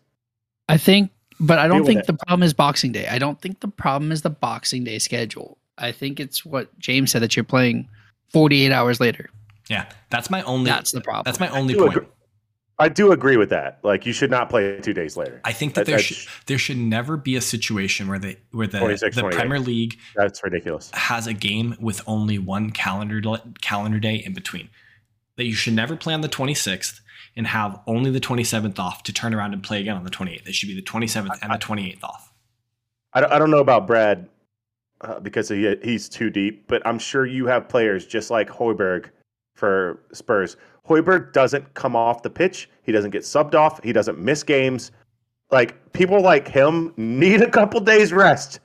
I 0.67 0.77
think, 0.77 1.11
but 1.39 1.59
I 1.59 1.67
don't 1.67 1.85
think 1.85 1.99
it. 2.01 2.07
the 2.07 2.13
problem 2.13 2.41
is 2.43 2.53
Boxing 2.53 2.91
Day. 2.91 3.07
I 3.07 3.19
don't 3.19 3.39
think 3.39 3.59
the 3.59 3.67
problem 3.67 4.11
is 4.11 4.23
the 4.23 4.31
Boxing 4.31 4.83
Day 4.83 4.97
schedule. 4.99 5.57
I 5.77 5.91
think 5.91 6.19
it's 6.19 6.43
what 6.45 6.77
James 6.79 7.11
said 7.11 7.21
that 7.21 7.35
you're 7.35 7.43
playing 7.45 7.87
48 8.29 8.71
hours 8.71 8.99
later. 8.99 9.29
yeah, 9.69 9.85
that's 10.09 10.29
my 10.29 10.41
only. 10.43 10.71
That's 10.71 10.91
the 10.91 11.01
problem. 11.01 11.23
That's 11.25 11.39
my 11.39 11.49
only 11.49 11.75
point. 11.75 11.95
agree- 11.95 12.07
I 12.77 12.89
do 12.89 13.11
agree 13.13 13.37
with 13.37 13.49
that. 13.51 13.79
Like 13.83 14.05
you 14.05 14.11
should 14.11 14.29
not 14.31 14.49
play 14.49 14.79
two 14.81 14.93
days 14.93 15.15
later. 15.15 15.39
I 15.45 15.53
think 15.53 15.75
that 15.75 15.81
That- 15.81 15.91
there 15.91 15.97
that's- 15.97 16.17
should 16.19 16.29
there 16.47 16.57
should 16.57 16.77
never 16.77 17.15
be 17.17 17.35
a 17.35 17.41
situation 17.41 18.07
where 18.07 18.19
the 18.19 18.37
where 18.51 18.67
the 18.67 18.79
the 18.79 19.29
Premier 19.31 19.59
League 19.59 19.97
That's 20.15 20.43
ridiculous. 20.43 20.91
has 20.93 21.25
a 21.27 21.33
game 21.33 21.75
with 21.79 22.01
only 22.05 22.37
one 22.37 22.71
calendar 22.71 23.21
calendar 23.61 23.99
day 23.99 24.15
in 24.15 24.33
between. 24.33 24.69
That 25.37 25.45
you 25.45 25.53
should 25.53 25.73
never 25.73 25.95
play 25.95 26.13
on 26.13 26.21
the 26.21 26.29
26th 26.29 26.99
and 27.35 27.47
have 27.47 27.79
only 27.87 28.11
the 28.11 28.21
27th 28.21 28.79
off 28.79 29.03
to 29.03 29.11
turn 29.13 29.33
around 29.33 29.53
and 29.53 29.61
play 29.61 29.81
again 29.81 29.97
on 29.97 30.03
the 30.05 30.09
28th. 30.09 30.47
It 30.47 30.55
should 30.55 30.67
be 30.67 30.75
the 30.75 30.81
27th 30.81 31.39
and 31.41 31.51
the 31.51 31.57
28th 31.57 32.03
off. 32.03 32.31
I 33.13 33.19
don't, 33.21 33.31
I 33.33 33.39
don't 33.39 33.51
know 33.51 33.59
about 33.59 33.85
Brad 33.87 34.29
uh, 35.01 35.19
because 35.19 35.49
he, 35.49 35.75
he's 35.83 36.07
too 36.07 36.29
deep, 36.29 36.67
but 36.67 36.81
I'm 36.85 36.97
sure 36.99 37.25
you 37.25 37.45
have 37.47 37.67
players 37.67 38.05
just 38.05 38.31
like 38.31 38.49
Højbjerg 38.49 39.09
for 39.55 39.99
Spurs. 40.13 40.55
Højbjerg 40.89 41.33
doesn't 41.33 41.73
come 41.73 41.95
off 41.95 42.21
the 42.21 42.29
pitch. 42.29 42.69
He 42.83 42.91
doesn't 42.91 43.11
get 43.11 43.23
subbed 43.23 43.55
off. 43.55 43.81
He 43.83 43.93
doesn't 43.93 44.19
miss 44.19 44.43
games. 44.43 44.91
Like 45.51 45.93
people 45.93 46.21
like 46.21 46.47
him 46.47 46.93
need 46.97 47.41
a 47.41 47.49
couple 47.49 47.79
days 47.79 48.13
rest 48.13 48.59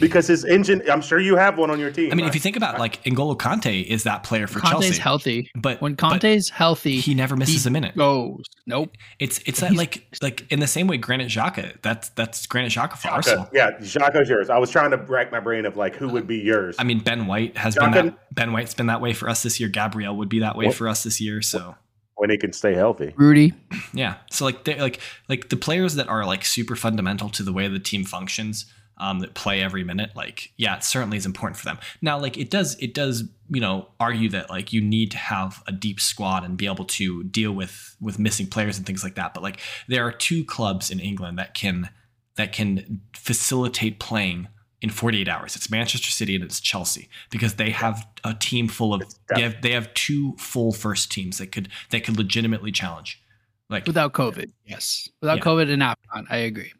because 0.00 0.26
his 0.26 0.44
engine. 0.44 0.82
I'm 0.90 1.00
sure 1.02 1.20
you 1.20 1.36
have 1.36 1.58
one 1.58 1.70
on 1.70 1.78
your 1.78 1.90
team. 1.90 2.10
I 2.10 2.14
mean, 2.14 2.26
if 2.26 2.34
you 2.34 2.40
think 2.40 2.56
about 2.56 2.78
like 2.78 3.02
N'Golo 3.04 3.36
Kante 3.36 3.84
is 3.84 4.04
that 4.04 4.22
player 4.24 4.46
for 4.46 4.60
Chelsea. 4.60 4.74
Kante's 4.88 4.98
Chelsea, 4.98 5.00
healthy. 5.02 5.50
but 5.54 5.80
When 5.80 5.94
but 5.94 6.20
Kante's 6.20 6.48
healthy, 6.48 6.98
he 7.00 7.14
never 7.14 7.36
misses 7.36 7.64
he 7.64 7.68
a 7.68 7.70
minute. 7.70 7.96
goes. 7.96 8.44
Nope. 8.66 8.96
It's 9.18 9.38
it's 9.46 9.60
that 9.60 9.74
like 9.74 10.06
like 10.22 10.50
in 10.50 10.60
the 10.60 10.66
same 10.66 10.86
way 10.86 10.96
Granit 10.96 11.28
Xhaka. 11.28 11.80
That's 11.82 12.08
that's 12.10 12.46
Granit 12.46 12.72
Xhaka 12.72 12.96
for 12.96 13.08
Xhaka, 13.08 13.12
Arsenal. 13.12 13.48
yeah, 13.52 13.70
Xhaka's 13.78 14.28
yours. 14.28 14.50
I 14.50 14.58
was 14.58 14.70
trying 14.70 14.90
to 14.92 14.96
rack 14.96 15.30
my 15.30 15.40
brain 15.40 15.66
of 15.66 15.76
like 15.76 15.94
who 15.96 16.08
would 16.08 16.26
be 16.26 16.38
yours. 16.38 16.76
I 16.78 16.84
mean, 16.84 17.00
Ben 17.00 17.26
White 17.26 17.56
has 17.56 17.74
been 17.76 17.90
that. 17.92 18.34
Ben 18.34 18.52
White's 18.52 18.74
been 18.74 18.86
that 18.86 19.00
way 19.00 19.12
for 19.12 19.28
us 19.28 19.42
this 19.42 19.60
year. 19.60 19.68
Gabriel 19.68 20.16
would 20.16 20.28
be 20.28 20.40
that 20.40 20.56
way 20.56 20.66
What? 20.66 20.74
for 20.76 20.88
us 20.88 21.02
this 21.04 21.20
year. 21.20 21.42
So 21.42 21.74
when 22.16 22.30
he 22.30 22.36
can 22.36 22.52
stay 22.52 22.74
healthy. 22.74 23.14
Rudy. 23.16 23.54
yeah, 23.94 24.16
so 24.30 24.44
like 24.44 24.64
they 24.64 24.78
like 24.80 25.00
like 25.28 25.48
the 25.48 25.56
players 25.56 25.94
that 25.94 26.08
are 26.08 26.24
like 26.26 26.44
super 26.44 26.76
fundamental 26.76 27.28
to 27.30 27.42
the 27.42 27.52
way 27.52 27.66
the 27.68 27.78
team 27.78 28.04
functions. 28.04 28.66
Um, 29.00 29.20
that 29.20 29.32
play 29.32 29.62
every 29.62 29.82
minute, 29.82 30.10
like 30.14 30.52
yeah, 30.58 30.76
it 30.76 30.84
certainly 30.84 31.16
is 31.16 31.24
important 31.24 31.56
for 31.56 31.64
them. 31.64 31.78
Now, 32.02 32.18
like 32.18 32.36
it 32.36 32.50
does, 32.50 32.76
it 32.80 32.92
does, 32.92 33.24
you 33.48 33.58
know, 33.58 33.88
argue 33.98 34.28
that 34.28 34.50
like 34.50 34.74
you 34.74 34.82
need 34.82 35.10
to 35.12 35.16
have 35.16 35.62
a 35.66 35.72
deep 35.72 36.00
squad 36.00 36.44
and 36.44 36.58
be 36.58 36.66
able 36.66 36.84
to 36.84 37.24
deal 37.24 37.52
with 37.52 37.96
with 37.98 38.18
missing 38.18 38.46
players 38.46 38.76
and 38.76 38.86
things 38.86 39.02
like 39.02 39.14
that. 39.14 39.32
But 39.32 39.42
like 39.42 39.60
there 39.88 40.06
are 40.06 40.12
two 40.12 40.44
clubs 40.44 40.90
in 40.90 41.00
England 41.00 41.38
that 41.38 41.54
can 41.54 41.88
that 42.36 42.52
can 42.52 43.00
facilitate 43.14 43.98
playing 44.00 44.48
in 44.82 44.90
48 44.90 45.28
hours. 45.28 45.56
It's 45.56 45.70
Manchester 45.70 46.10
City 46.10 46.34
and 46.34 46.44
it's 46.44 46.60
Chelsea 46.60 47.08
because 47.30 47.54
they 47.54 47.70
have 47.70 48.06
a 48.24 48.34
team 48.34 48.68
full 48.68 48.94
of 48.94 49.02
they 49.34 49.42
have 49.42 49.62
they 49.62 49.72
have 49.72 49.92
two 49.94 50.34
full 50.38 50.72
first 50.72 51.10
teams 51.10 51.38
that 51.38 51.52
could 51.52 51.68
that 51.90 52.04
could 52.04 52.16
legitimately 52.16 52.72
challenge. 52.72 53.22
Like 53.68 53.86
Without 53.86 54.12
COVID. 54.12 54.50
Yes. 54.64 55.08
Without 55.20 55.38
Yeah. 55.38 55.44
COVID 55.44 55.72
and 55.72 55.82
AFCON. 55.82 56.26
I 56.28 56.38
agree. 56.38 56.72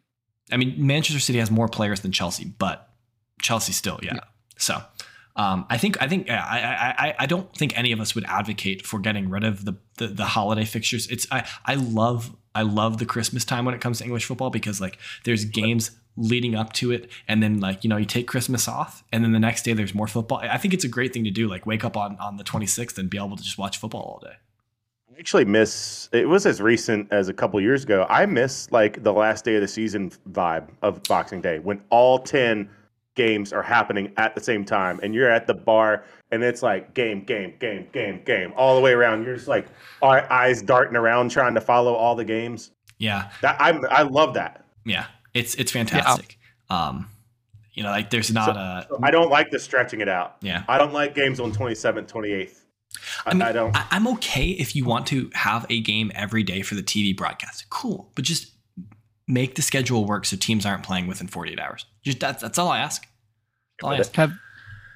I 0.51 0.57
mean 0.57 0.75
Manchester 0.77 1.19
City 1.19 1.39
has 1.39 1.51
more 1.51 1.67
players 1.67 2.01
than 2.01 2.11
Chelsea, 2.11 2.45
but 2.57 2.89
Chelsea 3.41 3.73
still, 3.73 3.99
yeah. 4.01 4.19
So 4.57 4.81
um, 5.35 5.65
I 5.69 5.77
think 5.77 6.01
I 6.01 6.07
think 6.07 6.29
I 6.29 6.95
I 6.97 7.15
I 7.19 7.25
don't 7.25 7.53
think 7.55 7.77
any 7.77 7.91
of 7.91 7.99
us 7.99 8.15
would 8.15 8.25
advocate 8.25 8.85
for 8.85 8.99
getting 8.99 9.29
rid 9.29 9.43
of 9.43 9.65
the, 9.65 9.73
the 9.97 10.07
the 10.07 10.25
holiday 10.25 10.65
fixtures. 10.65 11.07
It's 11.07 11.25
I 11.31 11.47
I 11.65 11.75
love 11.75 12.35
I 12.53 12.63
love 12.63 12.97
the 12.97 13.05
Christmas 13.05 13.45
time 13.45 13.65
when 13.65 13.73
it 13.73 13.81
comes 13.81 13.99
to 13.99 14.03
English 14.03 14.25
football 14.25 14.49
because 14.49 14.81
like 14.81 14.97
there's 15.23 15.45
games 15.45 15.91
leading 16.17 16.55
up 16.55 16.73
to 16.73 16.91
it 16.91 17.09
and 17.29 17.41
then 17.41 17.61
like 17.61 17.83
you 17.85 17.89
know 17.89 17.95
you 17.95 18.05
take 18.05 18.27
Christmas 18.27 18.67
off 18.67 19.03
and 19.13 19.23
then 19.23 19.31
the 19.31 19.39
next 19.39 19.63
day 19.63 19.73
there's 19.73 19.95
more 19.95 20.07
football. 20.07 20.39
I 20.39 20.57
think 20.57 20.73
it's 20.73 20.83
a 20.83 20.89
great 20.89 21.13
thing 21.13 21.23
to 21.23 21.31
do 21.31 21.47
like 21.47 21.65
wake 21.65 21.85
up 21.85 21.95
on 21.95 22.17
on 22.17 22.35
the 22.35 22.43
26th 22.43 22.97
and 22.97 23.09
be 23.09 23.17
able 23.17 23.37
to 23.37 23.43
just 23.43 23.57
watch 23.57 23.77
football 23.77 24.01
all 24.01 24.19
day. 24.21 24.35
I 25.21 25.23
actually 25.23 25.45
miss 25.45 26.09
it 26.13 26.27
was 26.27 26.47
as 26.47 26.59
recent 26.59 27.07
as 27.11 27.29
a 27.29 27.33
couple 27.33 27.61
years 27.61 27.83
ago. 27.83 28.07
I 28.09 28.25
miss 28.25 28.71
like 28.71 29.03
the 29.03 29.13
last 29.13 29.45
day 29.45 29.53
of 29.53 29.61
the 29.61 29.67
season 29.67 30.11
vibe 30.31 30.67
of 30.81 31.03
Boxing 31.03 31.41
Day 31.41 31.59
when 31.59 31.79
all 31.91 32.17
10 32.17 32.67
games 33.13 33.53
are 33.53 33.61
happening 33.61 34.11
at 34.17 34.33
the 34.33 34.41
same 34.41 34.65
time 34.65 34.99
and 35.03 35.13
you're 35.13 35.29
at 35.29 35.45
the 35.45 35.53
bar 35.53 36.05
and 36.31 36.43
it's 36.43 36.63
like 36.63 36.95
game 36.95 37.23
game 37.23 37.53
game 37.59 37.87
game 37.93 38.23
game 38.25 38.51
all 38.55 38.73
the 38.73 38.81
way 38.81 38.93
around. 38.93 39.23
You're 39.23 39.35
just 39.35 39.47
like 39.47 39.67
our 40.01 40.25
eyes 40.33 40.63
darting 40.63 40.95
around 40.95 41.29
trying 41.29 41.53
to 41.53 41.61
follow 41.61 41.93
all 41.93 42.15
the 42.15 42.25
games. 42.25 42.71
Yeah. 42.97 43.29
That 43.43 43.61
I 43.61 43.77
I 43.91 44.01
love 44.01 44.33
that. 44.33 44.65
Yeah. 44.85 45.05
It's 45.35 45.53
it's 45.53 45.71
fantastic. 45.71 46.39
Um 46.71 47.07
you 47.73 47.83
know 47.83 47.91
like 47.91 48.09
there's 48.09 48.33
not 48.33 48.57
a 48.57 48.87
I 49.03 49.11
don't 49.11 49.29
like 49.29 49.51
the 49.51 49.59
stretching 49.59 50.01
it 50.01 50.09
out. 50.09 50.37
yeah. 50.41 50.63
I 50.67 50.79
don't 50.79 50.93
like 50.93 51.13
games 51.13 51.39
on 51.39 51.51
27th, 51.53 52.07
28th. 52.07 52.60
I, 53.25 53.31
I 53.31 53.33
mean, 53.33 53.41
I 53.43 53.51
don't 53.51 53.75
I, 53.75 53.85
I'm 53.91 54.07
okay 54.09 54.49
if 54.49 54.75
you 54.75 54.85
want 54.85 55.07
to 55.07 55.29
have 55.33 55.65
a 55.69 55.79
game 55.81 56.11
every 56.15 56.43
day 56.43 56.61
for 56.61 56.75
the 56.75 56.83
TV 56.83 57.15
broadcast. 57.15 57.69
Cool, 57.69 58.11
but 58.15 58.25
just 58.25 58.51
make 59.27 59.55
the 59.55 59.61
schedule 59.61 60.05
work 60.05 60.25
so 60.25 60.35
teams 60.37 60.65
aren't 60.65 60.83
playing 60.83 61.07
within 61.07 61.27
48 61.27 61.59
hours. 61.59 61.85
Just 62.03 62.19
that's 62.19 62.41
that's 62.41 62.57
all 62.57 62.67
I 62.69 62.79
ask. 62.79 63.05
All 63.83 63.91
I 63.91 63.97
ask. 63.97 64.13
Have 64.15 64.33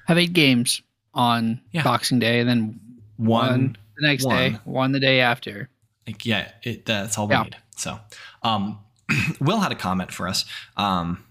have 0.06 0.18
eight 0.18 0.32
games 0.32 0.82
on 1.14 1.60
Yeah. 1.72 1.82
Boxing 1.82 2.18
Day 2.18 2.40
and 2.40 2.48
then 2.48 2.80
One, 3.16 3.48
one 3.48 3.76
the 3.96 4.06
next 4.06 4.24
day, 4.24 4.50
one. 4.50 4.60
one 4.64 4.92
the 4.92 5.00
day 5.00 5.20
after. 5.20 5.68
like 6.06 6.24
yeah, 6.26 6.50
it, 6.62 6.84
that's 6.84 7.16
all 7.18 7.26
we 7.26 7.34
Yeah. 7.34 7.42
need. 7.44 7.56
So, 7.76 7.98
um, 8.42 8.78
Will 9.40 9.60
had 9.60 9.72
a 9.72 9.76
comment 9.76 10.12
for 10.12 10.28
us. 10.28 10.44
Um, 10.76 11.24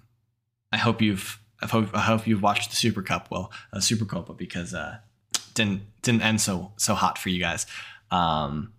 I 0.72 0.78
hope 0.78 1.02
you've 1.02 1.40
I 1.62 1.68
hope 1.68 1.90
I 1.96 2.02
hope 2.02 2.26
you've 2.28 2.42
watched 2.42 2.70
the 2.72 2.76
Super 2.76 3.02
Cup, 3.02 3.30
Will, 3.32 3.52
uh, 3.72 3.80
Super 3.80 4.06
Copa, 4.06 4.34
because 4.34 4.74
uh, 4.74 4.98
didn't 5.56 5.82
didn't 6.02 6.22
end 6.22 6.40
so 6.42 6.72
so 6.78 6.94
hot 6.94 7.18
for 7.18 7.30
you 7.30 7.40
guys. 7.40 7.66
Um, 8.12 8.74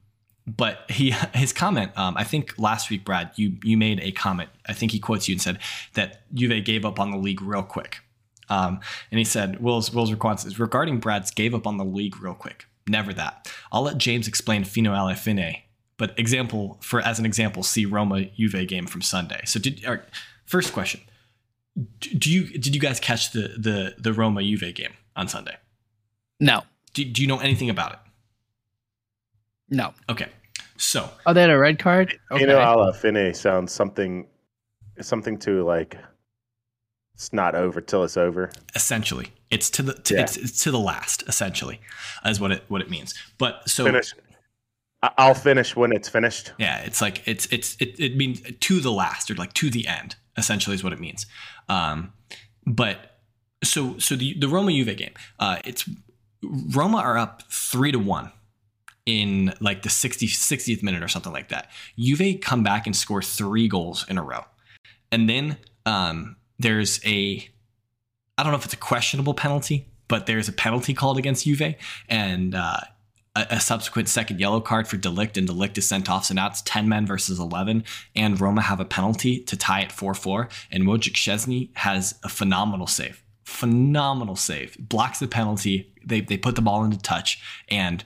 but 0.46 0.88
he 0.88 1.10
his 1.34 1.52
comment. 1.52 1.90
Um, 1.98 2.16
I 2.16 2.24
think 2.24 2.54
last 2.58 2.88
week, 2.90 3.04
Brad, 3.04 3.32
you 3.36 3.56
you 3.64 3.76
made 3.76 4.00
a 4.00 4.12
comment. 4.12 4.50
I 4.66 4.72
think 4.72 4.92
he 4.92 5.00
quotes 5.00 5.28
you 5.28 5.34
and 5.34 5.42
said 5.42 5.58
that 5.94 6.22
Juve 6.32 6.64
gave 6.64 6.84
up 6.84 7.00
on 7.00 7.10
the 7.10 7.18
league 7.18 7.42
real 7.42 7.62
quick. 7.62 7.98
Um, 8.48 8.78
and 9.10 9.18
he 9.18 9.24
said, 9.24 9.60
Will's 9.60 9.92
Will's 9.92 10.12
response 10.12 10.44
is 10.44 10.60
regarding 10.60 11.00
Brad's 11.00 11.32
gave 11.32 11.54
up 11.54 11.66
on 11.66 11.78
the 11.78 11.84
league 11.84 12.20
real 12.20 12.34
quick. 12.34 12.66
Never 12.86 13.12
that. 13.14 13.50
I'll 13.72 13.82
let 13.82 13.98
James 13.98 14.28
explain 14.28 14.62
fino 14.62 14.94
alla 14.94 15.16
fine. 15.16 15.62
But 15.98 16.16
example 16.18 16.78
for 16.80 17.00
as 17.00 17.18
an 17.18 17.26
example, 17.26 17.64
see 17.64 17.84
Roma 17.84 18.26
Juve 18.36 18.68
game 18.68 18.86
from 18.86 19.02
Sunday. 19.02 19.40
So 19.46 19.58
did 19.58 19.84
our, 19.84 20.04
first 20.44 20.72
question. 20.72 21.00
Do 22.00 22.30
you 22.30 22.46
did 22.46 22.74
you 22.74 22.80
guys 22.80 23.00
catch 23.00 23.32
the 23.32 23.54
the 23.58 23.96
the 23.98 24.12
Roma 24.12 24.42
Juve 24.42 24.74
game 24.74 24.92
on 25.16 25.26
Sunday? 25.26 25.56
No, 26.40 26.62
Do, 26.94 27.04
do 27.04 27.22
you 27.22 27.28
know 27.28 27.38
anything 27.38 27.70
about 27.70 27.92
it? 27.92 27.98
no. 29.68 29.94
Okay. 30.08 30.28
So 30.76 31.10
Oh, 31.24 31.32
they 31.32 31.40
had 31.40 31.50
a 31.50 31.58
red 31.58 31.78
card. 31.78 32.18
Okay. 32.30 32.40
You 32.42 32.46
know, 32.46 32.58
alla 32.60 32.92
fine 32.92 33.32
sounds 33.34 33.72
something, 33.72 34.26
something 35.00 35.38
to 35.38 35.64
like. 35.64 35.96
It's 37.14 37.32
not 37.32 37.54
over 37.54 37.80
till 37.80 38.04
it's 38.04 38.18
over. 38.18 38.52
essentially 38.74 39.32
it's 39.50 39.70
to 39.70 39.82
the 39.82 39.94
to, 39.94 40.14
Yeah. 40.14 40.20
it's, 40.20 40.36
it's 40.36 40.62
to 40.64 40.70
the 40.70 40.78
last 40.78 41.22
essentially 41.28 41.80
is 42.26 42.38
what 42.38 42.52
it 42.52 42.64
what 42.68 42.82
it 42.82 42.90
means 42.90 43.14
but 43.38 43.66
so 43.66 43.84
Finish. 43.86 44.12
I- 45.02 45.12
I'll 45.16 45.32
finish 45.34 45.74
when 45.74 45.92
it's 45.92 46.08
finished. 46.10 46.52
yeah 46.58 46.80
it's 46.80 47.00
like 47.00 47.22
it's 47.26 47.46
it's 47.46 47.76
it, 47.80 47.98
it 47.98 48.16
means 48.16 48.42
to 48.60 48.80
the 48.80 48.92
last 48.92 49.30
or 49.30 49.34
like 49.36 49.54
to 49.54 49.70
the 49.70 49.86
end 49.86 50.16
essentially 50.36 50.74
is 50.74 50.84
what 50.84 50.92
it 50.92 51.00
means 51.00 51.24
um 51.70 52.12
but 52.66 53.18
so 53.64 53.96
so 53.98 54.14
the 54.14 54.34
the 54.38 54.48
roma 54.48 54.70
juve 54.72 54.94
game 54.98 55.14
uh 55.38 55.56
it's 55.64 55.88
roma 56.74 56.98
are 56.98 57.16
up 57.16 57.42
three 57.50 57.92
to 57.92 57.98
one 57.98 58.30
in 59.04 59.54
like 59.60 59.82
the 59.82 59.90
60 59.90 60.26
60th 60.26 60.82
minute 60.82 61.02
or 61.02 61.08
something 61.08 61.32
like 61.32 61.48
that 61.48 61.70
juve 61.98 62.40
come 62.40 62.62
back 62.62 62.86
and 62.86 62.96
score 62.96 63.22
three 63.22 63.68
goals 63.68 64.04
in 64.08 64.18
a 64.18 64.22
row 64.22 64.44
and 65.12 65.28
then 65.28 65.56
um 65.84 66.36
there's 66.58 67.00
a 67.04 67.48
I 68.38 68.42
don't 68.42 68.52
know 68.52 68.58
if 68.58 68.64
it's 68.64 68.74
a 68.74 68.78
questionable 68.78 69.34
penalty, 69.34 69.86
but 70.08 70.26
there's 70.26 70.48
a 70.48 70.52
penalty 70.52 70.94
called 70.94 71.18
against 71.18 71.44
Juve 71.44 71.74
and 72.08 72.54
uh, 72.54 72.80
a, 73.34 73.46
a 73.50 73.60
subsequent 73.60 74.08
second 74.08 74.40
yellow 74.40 74.60
card 74.60 74.86
for 74.86 74.96
De 74.96 75.08
Ligt, 75.08 75.36
and 75.36 75.46
De 75.46 75.52
Ligt 75.52 75.78
is 75.78 75.88
sent 75.88 76.10
off. 76.10 76.26
So 76.26 76.34
now 76.34 76.48
it's 76.48 76.62
10 76.62 76.88
men 76.88 77.06
versus 77.06 77.38
11, 77.38 77.84
and 78.14 78.40
Roma 78.40 78.60
have 78.62 78.80
a 78.80 78.84
penalty 78.84 79.40
to 79.44 79.56
tie 79.56 79.82
at 79.82 79.92
4 79.92 80.14
4. 80.14 80.48
And 80.70 80.84
Wojciech 80.84 81.14
Szczesny 81.14 81.70
has 81.76 82.18
a 82.22 82.28
phenomenal 82.28 82.86
save. 82.86 83.22
Phenomenal 83.44 84.36
save. 84.36 84.76
Blocks 84.78 85.18
the 85.18 85.28
penalty. 85.28 85.92
They, 86.06 86.20
they 86.20 86.38
put 86.38 86.54
the 86.54 86.62
ball 86.62 86.84
into 86.84 86.98
touch, 86.98 87.40
and 87.68 88.04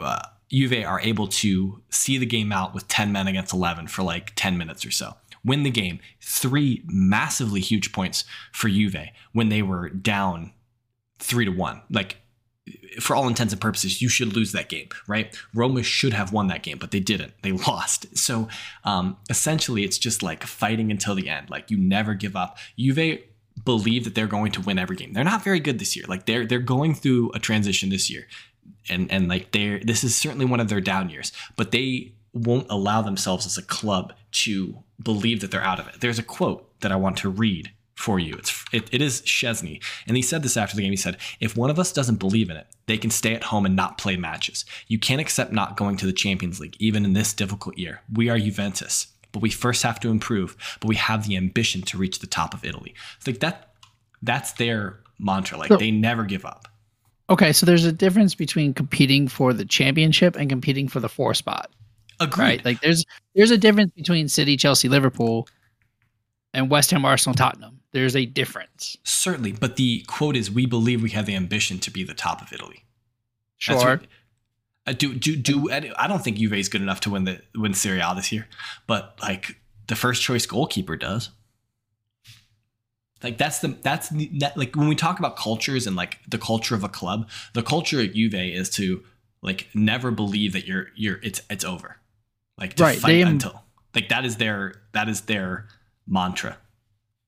uh, 0.00 0.22
Juve 0.50 0.84
are 0.84 1.00
able 1.00 1.28
to 1.28 1.82
see 1.90 2.18
the 2.18 2.26
game 2.26 2.52
out 2.52 2.74
with 2.74 2.88
10 2.88 3.12
men 3.12 3.26
against 3.26 3.52
11 3.52 3.88
for 3.88 4.02
like 4.02 4.32
10 4.36 4.58
minutes 4.58 4.84
or 4.84 4.90
so. 4.90 5.14
Win 5.44 5.62
the 5.62 5.70
game. 5.70 6.00
Three 6.20 6.82
massively 6.86 7.60
huge 7.60 7.92
points 7.92 8.24
for 8.52 8.68
Juve 8.68 8.96
when 9.32 9.48
they 9.48 9.62
were 9.62 9.88
down 9.88 10.52
three 11.18 11.44
to 11.44 11.50
one. 11.50 11.82
Like, 11.90 12.18
for 13.00 13.14
all 13.14 13.28
intents 13.28 13.52
and 13.52 13.62
purposes, 13.62 14.02
you 14.02 14.08
should 14.08 14.34
lose 14.34 14.52
that 14.52 14.68
game, 14.68 14.88
right? 15.06 15.36
Roma 15.54 15.84
should 15.84 16.12
have 16.12 16.32
won 16.32 16.48
that 16.48 16.64
game, 16.64 16.78
but 16.78 16.90
they 16.90 16.98
didn't. 16.98 17.32
They 17.42 17.52
lost. 17.68 18.16
So 18.18 18.48
um, 18.84 19.16
essentially, 19.30 19.84
it's 19.84 19.98
just 19.98 20.22
like 20.22 20.42
fighting 20.44 20.90
until 20.90 21.14
the 21.14 21.28
end. 21.28 21.48
Like 21.48 21.70
you 21.70 21.78
never 21.78 22.14
give 22.14 22.34
up. 22.34 22.58
Juve 22.76 23.20
believe 23.64 24.04
that 24.04 24.14
they're 24.14 24.26
going 24.26 24.52
to 24.52 24.60
win 24.60 24.78
every 24.78 24.96
game. 24.96 25.12
They're 25.12 25.24
not 25.24 25.44
very 25.44 25.60
good 25.60 25.78
this 25.78 25.96
year. 25.96 26.04
Like 26.08 26.26
they're 26.26 26.46
they're 26.46 26.58
going 26.58 26.94
through 26.94 27.30
a 27.34 27.38
transition 27.38 27.90
this 27.90 28.10
year, 28.10 28.26
and 28.88 29.10
and 29.10 29.28
like 29.28 29.52
they're 29.52 29.80
this 29.80 30.04
is 30.04 30.16
certainly 30.16 30.44
one 30.44 30.60
of 30.60 30.68
their 30.68 30.80
down 30.80 31.10
years. 31.10 31.32
But 31.56 31.70
they 31.70 32.12
won't 32.32 32.66
allow 32.70 33.02
themselves 33.02 33.46
as 33.46 33.56
a 33.56 33.62
club 33.62 34.12
to 34.30 34.78
believe 35.02 35.40
that 35.40 35.50
they're 35.50 35.62
out 35.62 35.80
of 35.80 35.88
it. 35.88 36.00
There's 36.00 36.18
a 36.18 36.22
quote 36.22 36.80
that 36.80 36.92
I 36.92 36.96
want 36.96 37.16
to 37.18 37.30
read 37.30 37.72
for 37.94 38.18
you. 38.18 38.34
It's 38.34 38.64
it, 38.72 38.88
it 38.92 39.02
is 39.02 39.22
Szczesny, 39.22 39.82
and 40.06 40.16
he 40.16 40.22
said 40.22 40.42
this 40.42 40.56
after 40.56 40.76
the 40.76 40.82
game. 40.82 40.92
He 40.92 40.96
said, 40.96 41.16
"If 41.40 41.56
one 41.56 41.70
of 41.70 41.78
us 41.78 41.92
doesn't 41.92 42.16
believe 42.16 42.50
in 42.50 42.56
it, 42.56 42.66
they 42.86 42.98
can 42.98 43.10
stay 43.10 43.34
at 43.34 43.44
home 43.44 43.66
and 43.66 43.74
not 43.74 43.98
play 43.98 44.16
matches. 44.16 44.64
You 44.86 44.98
can't 44.98 45.20
accept 45.20 45.52
not 45.52 45.76
going 45.76 45.96
to 45.96 46.06
the 46.06 46.12
Champions 46.12 46.60
League, 46.60 46.76
even 46.78 47.04
in 47.04 47.14
this 47.14 47.32
difficult 47.32 47.78
year. 47.78 48.02
We 48.12 48.28
are 48.28 48.38
Juventus, 48.38 49.08
but 49.36 49.42
we 49.42 49.50
first 49.50 49.82
have 49.82 50.00
to 50.00 50.08
improve. 50.08 50.56
But 50.80 50.88
we 50.88 50.96
have 50.96 51.26
the 51.28 51.36
ambition 51.36 51.82
to 51.82 51.98
reach 51.98 52.20
the 52.20 52.26
top 52.26 52.54
of 52.54 52.64
Italy. 52.64 52.94
It's 53.18 53.26
like 53.26 53.40
that. 53.40 53.74
That's 54.22 54.52
their 54.52 55.00
mantra. 55.18 55.58
Like 55.58 55.68
So- 55.68 55.76
they 55.76 55.90
never 55.90 56.24
give 56.24 56.46
up. 56.46 56.68
Okay, 57.28 57.52
so 57.52 57.66
there's 57.66 57.84
a 57.84 57.92
difference 57.92 58.34
between 58.34 58.72
competing 58.72 59.28
for 59.28 59.52
the 59.52 59.66
championship 59.66 60.36
and 60.36 60.48
competing 60.48 60.88
for 60.88 61.00
the 61.00 61.08
four 61.10 61.34
spot, 61.34 61.70
Agreed. 62.18 62.42
right? 62.44 62.64
Like 62.64 62.80
there's 62.80 63.04
there's 63.34 63.50
a 63.50 63.58
difference 63.58 63.92
between 63.94 64.28
City, 64.28 64.56
Chelsea, 64.56 64.88
Liverpool, 64.88 65.46
and 66.54 66.70
West 66.70 66.90
Ham, 66.92 67.04
Arsenal, 67.04 67.34
Tottenham. 67.34 67.80
There's 67.92 68.16
a 68.16 68.24
difference. 68.26 68.96
Certainly, 69.04 69.52
but 69.52 69.76
the 69.76 70.02
quote 70.06 70.36
is, 70.36 70.50
"We 70.50 70.64
believe 70.66 71.02
we 71.02 71.10
have 71.10 71.26
the 71.26 71.34
ambition 71.34 71.78
to 71.80 71.90
be 71.90 72.04
the 72.04 72.14
top 72.14 72.40
of 72.40 72.52
Italy." 72.52 72.84
That's 73.66 73.82
Sure. 73.82 73.96
what- 73.96 74.06
uh, 74.86 74.92
do 74.92 75.14
do 75.14 75.36
do. 75.36 75.70
I 75.70 76.06
don't 76.06 76.22
think 76.22 76.36
Juve 76.38 76.52
is 76.54 76.68
good 76.68 76.82
enough 76.82 77.00
to 77.00 77.10
win 77.10 77.24
the 77.24 77.40
win 77.54 77.74
Serie 77.74 78.00
A 78.00 78.14
this 78.14 78.30
year, 78.32 78.46
but 78.86 79.18
like 79.20 79.56
the 79.88 79.96
first 79.96 80.22
choice 80.22 80.46
goalkeeper 80.46 80.96
does. 80.96 81.30
Like 83.22 83.38
that's 83.38 83.60
the 83.60 83.68
that's 83.68 84.10
the, 84.10 84.30
that, 84.40 84.56
like 84.56 84.76
when 84.76 84.88
we 84.88 84.94
talk 84.94 85.18
about 85.18 85.36
cultures 85.36 85.86
and 85.86 85.96
like 85.96 86.18
the 86.28 86.38
culture 86.38 86.74
of 86.74 86.84
a 86.84 86.88
club, 86.88 87.28
the 87.54 87.62
culture 87.62 88.00
at 88.00 88.12
Juve 88.14 88.34
is 88.34 88.68
to 88.70 89.02
like 89.42 89.68
never 89.74 90.10
believe 90.10 90.52
that 90.52 90.66
you're 90.66 90.88
you're 90.94 91.18
it's 91.22 91.40
it's 91.48 91.64
over, 91.64 91.96
like 92.58 92.74
to 92.74 92.82
Right, 92.82 92.98
fight 92.98 93.08
they 93.08 93.22
am- 93.22 93.28
until 93.28 93.64
like 93.94 94.10
that 94.10 94.24
is 94.24 94.36
their 94.36 94.82
that 94.92 95.08
is 95.08 95.22
their 95.22 95.66
mantra. 96.06 96.58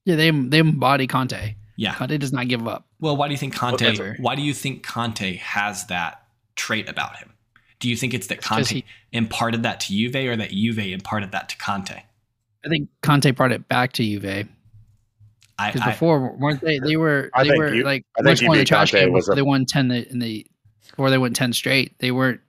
Yeah, 0.05 0.17
they 0.17 0.31
they 0.31 0.59
embody 0.59 1.07
Conte. 1.07 1.57
Yeah. 1.77 1.95
Conte 1.95 2.19
does 2.19 2.33
not 2.33 2.49
give 2.49 2.67
up. 2.69 2.87
Well, 3.01 3.17
why 3.17 3.29
do 3.29 3.33
you 3.35 3.39
think 3.39 3.55
Conte? 3.55 3.73
Whatever. 3.85 4.17
Why 4.21 4.35
do 4.35 4.43
you 4.43 4.53
think 4.53 4.83
Conte 4.85 5.37
has 5.37 5.87
that 5.87 6.25
trait 6.57 6.89
about 6.89 7.17
him? 7.17 7.33
Do 7.81 7.89
you 7.89 7.97
think 7.97 8.13
it's 8.15 8.27
that 8.29 8.43
Conte 8.43 8.67
he- 8.69 8.85
imparted 9.13 9.63
that 9.63 9.81
to 9.81 9.93
Juve, 9.93 10.17
or 10.17 10.37
that 10.37 10.51
Juve 10.51 10.79
imparted 10.79 11.33
that 11.33 11.49
to 11.51 11.57
Conte? 11.59 11.95
I 12.65 12.69
think 12.69 12.89
Conte 13.03 13.31
brought 13.33 13.53
it 13.53 13.69
back 13.69 13.93
to 13.95 14.03
Juve 14.03 14.49
I, 15.59 15.71
because 15.73 15.83
I 15.87 15.91
before 15.93 16.37
weren't 16.37 16.61
they? 16.61 16.79
They 16.79 16.97
were 16.97 17.31
I 17.35 17.43
they 17.45 17.51
think 17.51 17.59
were 17.59 17.75
you- 17.75 17.85
like 17.85 18.05
I 18.17 18.23
think 18.23 18.41
which 18.41 18.49
one 18.49 18.59
the 18.59 18.65
trash 18.65 18.91
Conte 18.93 19.05
game 19.07 19.13
was 19.13 19.29
a- 19.29 19.35
they 19.35 19.43
won 19.43 19.65
ten 19.65 19.91
in 19.91 20.19
the 20.19 20.47
before 20.89 21.11
they 21.11 21.19
went 21.19 21.37
ten 21.37 21.53
straight. 21.53 21.99
They 21.99 22.11
weren't 22.11 22.41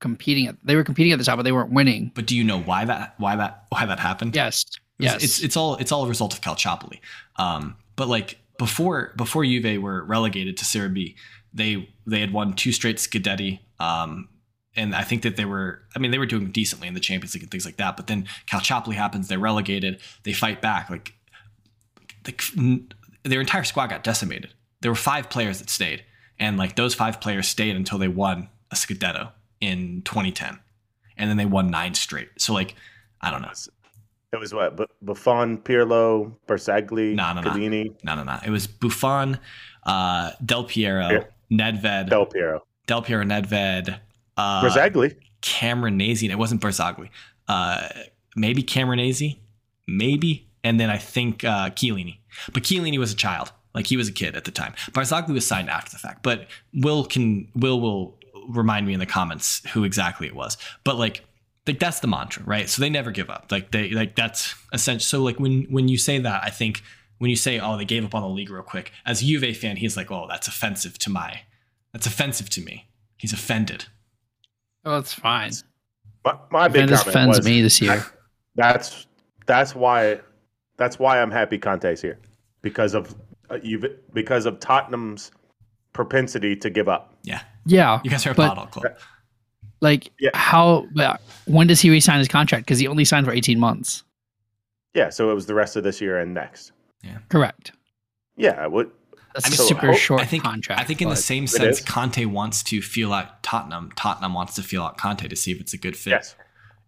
competing. 0.00 0.46
At, 0.48 0.56
they 0.64 0.74
were 0.76 0.84
competing 0.84 1.12
at 1.12 1.18
the 1.18 1.24
top, 1.24 1.36
but 1.36 1.42
they 1.42 1.52
weren't 1.52 1.72
winning. 1.72 2.10
but 2.14 2.26
do 2.26 2.36
you 2.36 2.44
know 2.44 2.60
why 2.60 2.84
that 2.84 3.14
why 3.18 3.36
that 3.36 3.64
why 3.70 3.86
that 3.86 3.98
happened? 4.00 4.34
Yes, 4.34 4.64
It 4.98 5.04
was- 5.04 5.12
yes. 5.12 5.24
It's 5.24 5.42
it's 5.42 5.56
all 5.56 5.76
it's 5.76 5.92
all 5.92 6.04
a 6.04 6.08
result 6.08 6.32
of 6.34 6.40
Calciopoli. 6.40 7.00
Um, 7.36 7.76
but 7.96 8.08
like 8.08 8.38
before 8.58 9.12
before 9.16 9.44
Juve 9.44 9.80
were 9.82 10.02
relegated 10.04 10.56
to 10.58 10.64
Serie 10.64 10.88
B, 10.88 11.16
they 11.52 11.88
they 12.06 12.20
had 12.20 12.32
won 12.32 12.54
two 12.54 12.72
straight 12.72 12.96
Scudetti. 12.96 13.60
Um, 13.78 14.28
and 14.76 14.94
I 14.94 15.02
think 15.02 15.22
that 15.22 15.36
they 15.36 15.44
were 15.44 15.82
I 15.94 15.98
mean 15.98 16.10
they 16.10 16.18
were 16.18 16.26
doing 16.26 16.50
decently 16.50 16.88
in 16.88 16.94
the 16.94 17.00
Champions 17.00 17.34
League 17.34 17.42
and 17.42 17.50
things 17.50 17.64
like 17.64 17.76
that. 17.76 17.96
But 17.96 18.06
then 18.06 18.26
Calciopoli 18.46 18.94
happens, 18.94 19.28
they're 19.28 19.38
relegated, 19.38 20.00
they 20.24 20.32
fight 20.32 20.60
back. 20.62 20.88
Like 20.90 21.14
like 22.26 22.42
their 23.24 23.40
entire 23.40 23.64
squad 23.64 23.88
got 23.88 24.04
decimated. 24.04 24.52
There 24.80 24.90
were 24.90 24.96
five 24.96 25.30
players 25.30 25.58
that 25.58 25.70
stayed, 25.70 26.04
and 26.38 26.56
like 26.56 26.76
those 26.76 26.94
five 26.94 27.20
players 27.20 27.48
stayed 27.48 27.76
until 27.76 27.98
they 27.98 28.08
won 28.08 28.48
a 28.70 28.74
Scudetto 28.74 29.30
in 29.60 30.02
2010, 30.02 30.58
and 31.16 31.30
then 31.30 31.36
they 31.36 31.46
won 31.46 31.70
nine 31.70 31.94
straight. 31.94 32.28
So 32.38 32.52
like 32.52 32.74
I 33.20 33.30
don't 33.30 33.42
know. 33.42 33.50
It 34.32 34.40
was 34.40 34.54
what? 34.54 34.76
Bu- 34.76 34.86
Buffon, 35.02 35.58
Pirlo, 35.58 36.34
Barzagli, 36.48 37.14
No, 37.14 37.34
no, 37.34 37.42
no. 37.42 37.50
Cavini, 37.50 37.94
No, 38.02 38.14
no, 38.14 38.24
no. 38.24 38.38
It 38.44 38.48
was 38.48 38.66
Buffon, 38.66 39.38
uh, 39.84 40.30
Del 40.44 40.64
Piero, 40.64 41.08
Yeah. 41.10 41.24
Nedved, 41.50 42.08
Del 42.08 42.24
Piero, 42.24 42.64
Del 42.86 43.02
Piero, 43.02 43.24
Nedved, 43.24 44.00
uh, 44.36 44.62
Barzagli. 44.62 45.16
Camoranesi. 45.42 46.22
and 46.22 46.32
It 46.32 46.38
wasn't 46.38 46.60
Barzagli. 46.60 47.08
Uh, 47.48 47.88
maybe 48.36 48.62
Camoranesi, 48.62 49.38
maybe, 49.86 50.48
and 50.64 50.78
then 50.78 50.90
I 50.90 50.98
think 50.98 51.44
uh, 51.44 51.70
Chiellini. 51.70 52.18
But 52.52 52.62
Chiellini 52.62 52.98
was 52.98 53.12
a 53.12 53.16
child, 53.16 53.52
like 53.74 53.86
he 53.86 53.96
was 53.96 54.08
a 54.08 54.12
kid 54.12 54.36
at 54.36 54.44
the 54.44 54.50
time. 54.50 54.74
Barzagli 54.92 55.34
was 55.34 55.46
signed 55.46 55.68
after 55.68 55.90
the 55.90 55.98
fact. 55.98 56.22
But 56.22 56.46
Will 56.74 57.04
can 57.04 57.48
Will 57.54 57.80
will 57.80 58.18
remind 58.48 58.86
me 58.86 58.94
in 58.94 59.00
the 59.00 59.06
comments 59.06 59.62
who 59.70 59.84
exactly 59.84 60.26
it 60.26 60.34
was. 60.34 60.56
But 60.84 60.96
like. 60.96 61.24
Like 61.64 61.78
that's 61.78 62.00
the 62.00 62.08
mantra, 62.08 62.42
right? 62.44 62.68
So 62.68 62.82
they 62.82 62.90
never 62.90 63.12
give 63.12 63.30
up. 63.30 63.46
Like 63.52 63.70
they 63.70 63.90
like 63.90 64.16
that's 64.16 64.56
essential. 64.72 65.04
So 65.04 65.22
like 65.22 65.38
when 65.38 65.62
when 65.70 65.86
you 65.86 65.96
say 65.96 66.18
that, 66.18 66.42
I 66.42 66.50
think 66.50 66.82
when 67.18 67.30
you 67.30 67.36
say, 67.36 67.60
"Oh, 67.60 67.76
they 67.76 67.84
gave 67.84 68.04
up 68.04 68.16
on 68.16 68.22
the 68.22 68.28
league 68.28 68.50
real 68.50 68.64
quick," 68.64 68.90
as 69.06 69.22
a 69.22 69.24
Juve 69.24 69.56
fan, 69.56 69.76
he's 69.76 69.96
like, 69.96 70.10
"Oh, 70.10 70.26
that's 70.28 70.48
offensive 70.48 70.98
to 70.98 71.08
my, 71.08 71.42
that's 71.92 72.04
offensive 72.04 72.50
to 72.50 72.60
me." 72.62 72.88
He's 73.16 73.32
offended. 73.32 73.84
Oh, 74.84 74.98
it's 74.98 75.12
fine. 75.14 75.52
My, 76.24 76.36
my 76.50 76.68
big 76.68 76.82
Juventus 76.82 77.00
comment 77.00 77.16
offends 77.16 77.38
was 77.38 77.46
me 77.46 77.62
this 77.62 77.80
year. 77.80 78.04
that's 78.54 79.06
that's 79.46 79.74
why 79.74 80.20
that's 80.76 80.98
why 80.98 81.20
I'm 81.20 81.30
happy 81.30 81.58
Conte's 81.58 82.00
here 82.02 82.18
because 82.62 82.94
of 82.94 83.14
uh, 83.50 83.58
you 83.62 83.82
because 84.12 84.46
of 84.46 84.60
Tottenham's 84.60 85.30
propensity 85.92 86.56
to 86.56 86.70
give 86.70 86.88
up. 86.88 87.14
Yeah, 87.24 87.42
Yeah, 87.66 88.00
you 88.04 88.10
guys 88.10 88.26
are 88.26 88.30
a 88.30 88.34
but- 88.34 88.48
bottle 88.54 88.66
club. 88.66 88.94
Like 89.80 90.12
Yeah. 90.20 90.30
how? 90.34 90.86
When 91.46 91.66
does 91.66 91.80
he 91.80 91.90
resign 91.90 92.20
his 92.20 92.28
contract? 92.28 92.66
Because 92.66 92.78
he 92.78 92.86
only 92.86 93.04
signed 93.04 93.26
for 93.26 93.32
eighteen 93.32 93.58
months. 93.58 94.04
Yeah, 94.94 95.10
so 95.10 95.28
it 95.30 95.34
was 95.34 95.46
the 95.46 95.54
rest 95.54 95.74
of 95.74 95.82
this 95.82 96.00
year 96.00 96.18
and 96.20 96.32
next. 96.32 96.70
Yeah, 97.02 97.18
correct. 97.28 97.72
Yeah, 98.36 98.66
what? 98.66 98.92
That's 99.34 99.46
I 99.46 99.48
mean, 99.50 99.56
so 99.56 99.64
super 99.64 99.86
hope- 99.88 99.96
short 99.96 100.20
I 100.20 100.24
think 100.26 100.42
contract. 100.44 100.80
I 100.80 100.84
think 100.84 101.00
in 101.02 101.08
the 101.08 101.16
same 101.16 101.46
sense, 101.46 101.78
is. 101.78 101.84
Conte 101.84 102.24
wants 102.26 102.62
to 102.64 102.82
feel 102.82 103.12
out 103.12 103.42
Tottenham. 103.42 103.90
Tottenham 103.96 104.34
wants 104.34 104.54
to 104.56 104.62
feel 104.62 104.82
out 104.82 104.98
Conte 104.98 105.26
to 105.26 105.36
see 105.36 105.52
if 105.52 105.60
it's 105.60 105.72
a 105.72 105.78
good 105.78 105.96
fit. 105.96 106.10
Yes, 106.10 106.34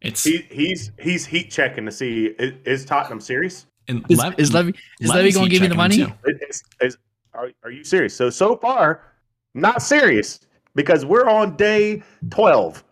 It's 0.02 0.24
he, 0.24 0.46
he's 0.50 0.92
he's 1.00 1.24
heat 1.26 1.50
checking 1.50 1.86
to 1.86 1.92
see 1.92 2.26
is, 2.38 2.52
is 2.64 2.84
Tottenham 2.84 3.20
serious? 3.20 3.66
and 3.88 4.04
is, 4.08 4.18
Lev- 4.18 4.34
is 4.38 4.52
Levy 4.52 4.74
is 5.00 5.08
Levy 5.08 5.18
Levy's 5.20 5.34
going 5.36 5.46
to 5.48 5.50
give 5.54 5.62
you 5.62 5.68
the 5.68 5.74
money? 5.74 5.96
him. 6.00 6.12
Is, 6.48 6.62
is 6.80 6.98
are, 7.34 7.50
are 7.62 7.70
you 7.70 7.84
serious? 7.84 8.14
So 8.14 8.30
so 8.30 8.56
far, 8.56 9.02
not 9.54 9.82
serious 9.82 10.40
because 10.74 11.04
we're 11.04 11.28
on 11.28 11.56
day 11.56 12.02
twelve 12.30 12.84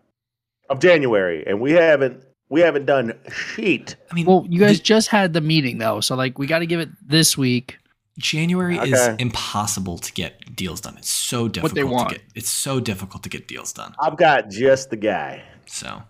of 0.69 0.79
January 0.79 1.43
and 1.45 1.59
we 1.61 1.71
haven't 1.73 2.23
we 2.49 2.61
haven't 2.61 2.85
done 2.85 3.13
sheet. 3.31 3.95
I 4.11 4.15
mean, 4.15 4.25
Well, 4.25 4.45
you 4.49 4.59
guys 4.59 4.77
the- 4.77 4.83
just 4.83 5.07
had 5.09 5.33
the 5.33 5.41
meeting 5.41 5.77
though, 5.77 5.99
so 6.01 6.15
like 6.15 6.37
we 6.39 6.47
got 6.47 6.59
to 6.59 6.65
give 6.65 6.79
it 6.79 6.89
this 7.05 7.37
week. 7.37 7.77
January 8.19 8.77
is 8.77 9.07
impossible 9.19 9.97
to 9.97 10.13
get 10.13 10.55
deals 10.55 10.81
done. 10.81 10.97
It's 10.97 11.09
so 11.09 11.47
difficult 11.47 11.71
What 11.71 11.75
they 11.75 11.83
want. 11.83 12.09
to 12.09 12.15
get. 12.15 12.23
It's 12.35 12.49
so 12.49 12.79
difficult 12.79 13.23
to 13.23 13.29
get 13.29 13.47
deals 13.47 13.73
done. 13.73 13.95
I've 13.99 14.17
got 14.17 14.49
just 14.49 14.89
the 14.91 14.97
guy. 14.97 15.43
So 15.65 16.03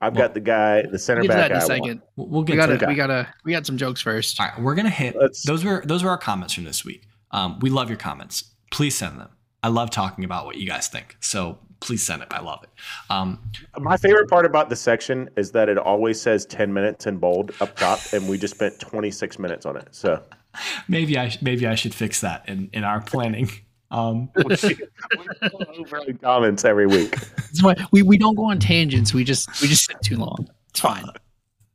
I've 0.00 0.14
Well, 0.14 0.24
got 0.28 0.34
the 0.34 0.40
guy, 0.40 0.82
the 0.82 0.98
center 0.98 1.22
We'll 1.22 1.28
get 1.28 1.34
back. 1.34 1.48
that 1.50 1.50
in 1.50 1.56
a 1.56 1.64
I 1.64 1.66
want. 1.78 1.84
second. 1.84 2.02
we'll, 2.16 2.26
we'll 2.28 2.40
We 2.42 2.46
get 2.46 2.56
got 2.56 2.66
to 2.66 2.72
to 2.74 2.78
that. 2.78 2.88
we 2.88 2.94
got 2.94 3.08
to 3.08 3.28
we 3.44 3.52
got 3.52 3.66
some 3.66 3.76
jokes 3.76 4.00
first. 4.00 4.38
All 4.40 4.46
right, 4.46 4.60
we're 4.60 4.76
gonna 4.76 4.90
hit. 4.90 5.16
Let's- 5.16 5.42
those 5.44 5.64
were 5.64 5.82
those 5.84 6.04
were 6.04 6.10
our 6.10 6.18
comments 6.18 6.54
from 6.54 6.64
this 6.64 6.84
week. 6.84 7.08
Um, 7.32 7.58
we 7.60 7.70
love 7.70 7.88
your 7.90 7.98
comments. 7.98 8.44
Please 8.70 8.96
send 8.96 9.18
them. 9.18 9.30
I 9.62 9.68
love 9.68 9.90
talking 9.90 10.22
about 10.24 10.46
what 10.46 10.56
you 10.56 10.68
guys 10.68 10.86
think. 10.86 11.16
So 11.20 11.58
please 11.80 12.04
send 12.06 12.22
it. 12.22 12.28
I 12.30 12.40
love 12.40 12.62
it. 12.62 12.70
Um, 13.10 13.40
My 13.78 13.96
favorite 13.96 14.30
part 14.30 14.46
about 14.46 14.68
the 14.68 14.76
section 14.76 15.28
is 15.36 15.50
that 15.52 15.68
it 15.68 15.76
always 15.78 16.20
says 16.20 16.46
10 16.46 16.72
minutes 16.72 17.06
in 17.06 17.18
bold 17.18 17.52
up 17.60 17.76
top, 17.76 17.98
and 18.12 18.28
we 18.28 18.38
just 18.38 18.54
spent 18.54 18.78
26 18.78 19.38
minutes 19.40 19.66
on 19.66 19.76
it. 19.76 19.88
So 19.90 20.22
maybe 20.88 21.18
I 21.18 21.36
maybe 21.40 21.66
I 21.66 21.74
should 21.74 21.94
fix 21.94 22.20
that 22.20 22.48
in 22.48 22.70
in 22.72 22.84
our 22.84 23.00
planning. 23.00 23.50
Um, 23.90 24.30
we 24.36 24.44
over 24.44 26.02
the 26.06 26.18
comments 26.20 26.64
every 26.64 26.86
week. 26.86 27.10
That's 27.36 27.62
why 27.62 27.74
we, 27.90 28.02
we 28.02 28.18
don't 28.18 28.34
go 28.34 28.50
on 28.50 28.58
tangents. 28.58 29.14
We 29.14 29.24
just 29.24 29.62
we 29.62 29.68
just 29.68 29.86
sit 29.86 29.96
too 30.02 30.16
long. 30.16 30.48
It's 30.70 30.80
fine. 30.80 31.06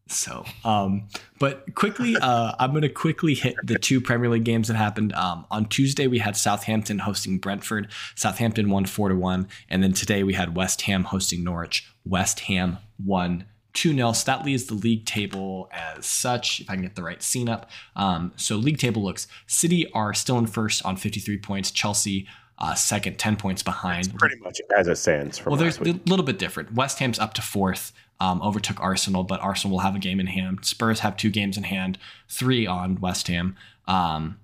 So, 0.07 0.45
um, 0.63 1.07
but 1.39 1.73
quickly, 1.73 2.15
uh, 2.15 2.53
I'm 2.59 2.71
going 2.71 2.83
to 2.83 2.89
quickly 2.89 3.33
hit 3.33 3.55
the 3.63 3.79
two 3.79 3.99
Premier 3.99 4.29
League 4.29 4.43
games 4.43 4.67
that 4.67 4.75
happened. 4.75 5.13
Um, 5.13 5.45
on 5.49 5.65
Tuesday, 5.65 6.07
we 6.07 6.19
had 6.19 6.37
Southampton 6.37 6.99
hosting 6.99 7.39
Brentford. 7.39 7.89
Southampton 8.15 8.69
won 8.69 8.85
four 8.85 9.09
to 9.09 9.15
one, 9.15 9.47
and 9.69 9.81
then 9.81 9.93
today 9.93 10.23
we 10.23 10.33
had 10.33 10.55
West 10.55 10.83
Ham 10.83 11.05
hosting 11.05 11.43
Norwich. 11.43 11.89
West 12.05 12.41
Ham 12.41 12.77
won. 13.03 13.45
2 13.73 13.93
0. 13.95 14.11
So 14.13 14.25
that 14.25 14.45
leaves 14.45 14.65
the 14.65 14.75
league 14.75 15.05
table 15.05 15.69
as 15.71 16.05
such, 16.05 16.61
if 16.61 16.69
I 16.69 16.73
can 16.73 16.83
get 16.83 16.95
the 16.95 17.03
right 17.03 17.21
scene 17.21 17.49
up. 17.49 17.69
Um, 17.95 18.33
so, 18.35 18.55
league 18.55 18.77
table 18.77 19.03
looks 19.03 19.27
City 19.47 19.91
are 19.93 20.13
still 20.13 20.37
in 20.37 20.47
first 20.47 20.85
on 20.85 20.95
53 20.95 21.37
points, 21.39 21.71
Chelsea 21.71 22.27
uh, 22.59 22.73
second, 22.75 23.17
10 23.17 23.35
points 23.35 23.63
behind. 23.63 24.15
Pretty 24.17 24.37
much 24.37 24.61
as 24.77 24.87
it 24.87 24.97
stands 24.97 25.43
Well, 25.45 25.55
there's 25.55 25.79
a 25.79 25.99
little 26.05 26.23
bit 26.23 26.39
different. 26.39 26.73
West 26.73 26.99
Ham's 26.99 27.19
up 27.19 27.33
to 27.33 27.41
fourth, 27.41 27.91
um, 28.19 28.41
overtook 28.41 28.79
Arsenal, 28.79 29.23
but 29.23 29.41
Arsenal 29.41 29.75
will 29.75 29.83
have 29.83 29.95
a 29.95 29.99
game 29.99 30.19
in 30.19 30.27
hand. 30.27 30.63
Spurs 30.63 30.99
have 30.99 31.17
two 31.17 31.29
games 31.29 31.57
in 31.57 31.63
hand, 31.63 31.97
three 32.29 32.67
on 32.67 32.99
West 33.01 33.27
Ham. 33.27 33.55
Um, 33.87 34.39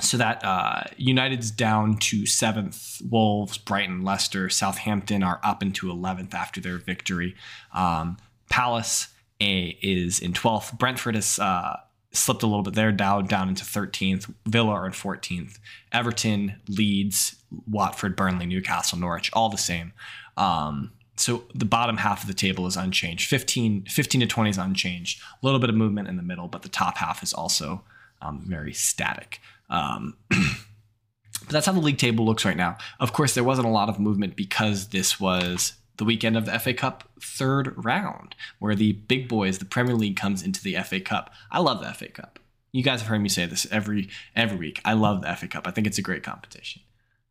so 0.00 0.16
that 0.18 0.44
uh, 0.44 0.84
United's 0.96 1.50
down 1.50 1.96
to 1.96 2.26
seventh. 2.26 3.00
Wolves, 3.08 3.58
Brighton, 3.58 4.02
Leicester, 4.02 4.48
Southampton 4.48 5.22
are 5.22 5.40
up 5.42 5.62
into 5.62 5.90
eleventh 5.90 6.34
after 6.34 6.60
their 6.60 6.78
victory. 6.78 7.34
Um, 7.74 8.18
Palace 8.48 9.08
a, 9.40 9.78
is 9.82 10.18
in 10.18 10.32
twelfth. 10.32 10.78
Brentford 10.78 11.14
has 11.14 11.38
uh, 11.38 11.76
slipped 12.12 12.42
a 12.42 12.46
little 12.46 12.62
bit. 12.62 12.74
They're 12.74 12.92
down 12.92 13.26
down 13.26 13.48
into 13.48 13.64
thirteenth. 13.64 14.30
Villa 14.46 14.72
are 14.72 14.86
in 14.86 14.92
fourteenth. 14.92 15.58
Everton, 15.92 16.60
Leeds, 16.68 17.36
Watford, 17.68 18.16
Burnley, 18.16 18.46
Newcastle, 18.46 18.98
Norwich, 18.98 19.30
all 19.32 19.48
the 19.48 19.58
same. 19.58 19.92
Um, 20.36 20.92
so 21.16 21.44
the 21.54 21.64
bottom 21.64 21.96
half 21.96 22.22
of 22.22 22.28
the 22.28 22.34
table 22.34 22.66
is 22.66 22.76
unchanged. 22.76 23.28
15, 23.28 23.86
15 23.88 24.20
to 24.20 24.26
20 24.26 24.50
is 24.50 24.58
unchanged. 24.58 25.20
A 25.20 25.46
little 25.46 25.58
bit 25.58 25.70
of 25.70 25.76
movement 25.76 26.08
in 26.08 26.16
the 26.16 26.22
middle, 26.22 26.46
but 26.46 26.62
the 26.62 26.68
top 26.68 26.98
half 26.98 27.22
is 27.22 27.32
also 27.32 27.84
um, 28.20 28.44
very 28.46 28.72
static. 28.72 29.40
Um, 29.70 30.16
but 30.28 31.48
that's 31.48 31.66
how 31.66 31.72
the 31.72 31.80
league 31.80 31.98
table 31.98 32.24
looks 32.24 32.44
right 32.44 32.56
now. 32.56 32.76
Of 33.00 33.12
course, 33.12 33.34
there 33.34 33.44
wasn't 33.44 33.66
a 33.66 33.70
lot 33.70 33.88
of 33.88 33.98
movement 33.98 34.36
because 34.36 34.88
this 34.88 35.18
was 35.18 35.74
the 35.96 36.04
weekend 36.04 36.36
of 36.36 36.46
the 36.46 36.58
FA 36.58 36.74
Cup 36.74 37.08
third 37.20 37.72
round, 37.82 38.34
where 38.58 38.74
the 38.74 38.92
big 38.92 39.28
boys, 39.28 39.58
the 39.58 39.64
Premier 39.64 39.94
League, 39.94 40.16
comes 40.16 40.42
into 40.42 40.62
the 40.62 40.76
FA 40.82 41.00
Cup. 41.00 41.32
I 41.50 41.60
love 41.60 41.80
the 41.80 41.92
FA 41.92 42.08
Cup. 42.08 42.38
You 42.72 42.82
guys 42.82 43.00
have 43.00 43.08
heard 43.08 43.20
me 43.20 43.28
say 43.28 43.46
this 43.46 43.66
every 43.70 44.08
every 44.34 44.58
week. 44.58 44.80
I 44.84 44.92
love 44.92 45.22
the 45.22 45.34
FA 45.34 45.48
Cup. 45.48 45.66
I 45.66 45.70
think 45.70 45.86
it's 45.86 45.98
a 45.98 46.02
great 46.02 46.22
competition. 46.22 46.82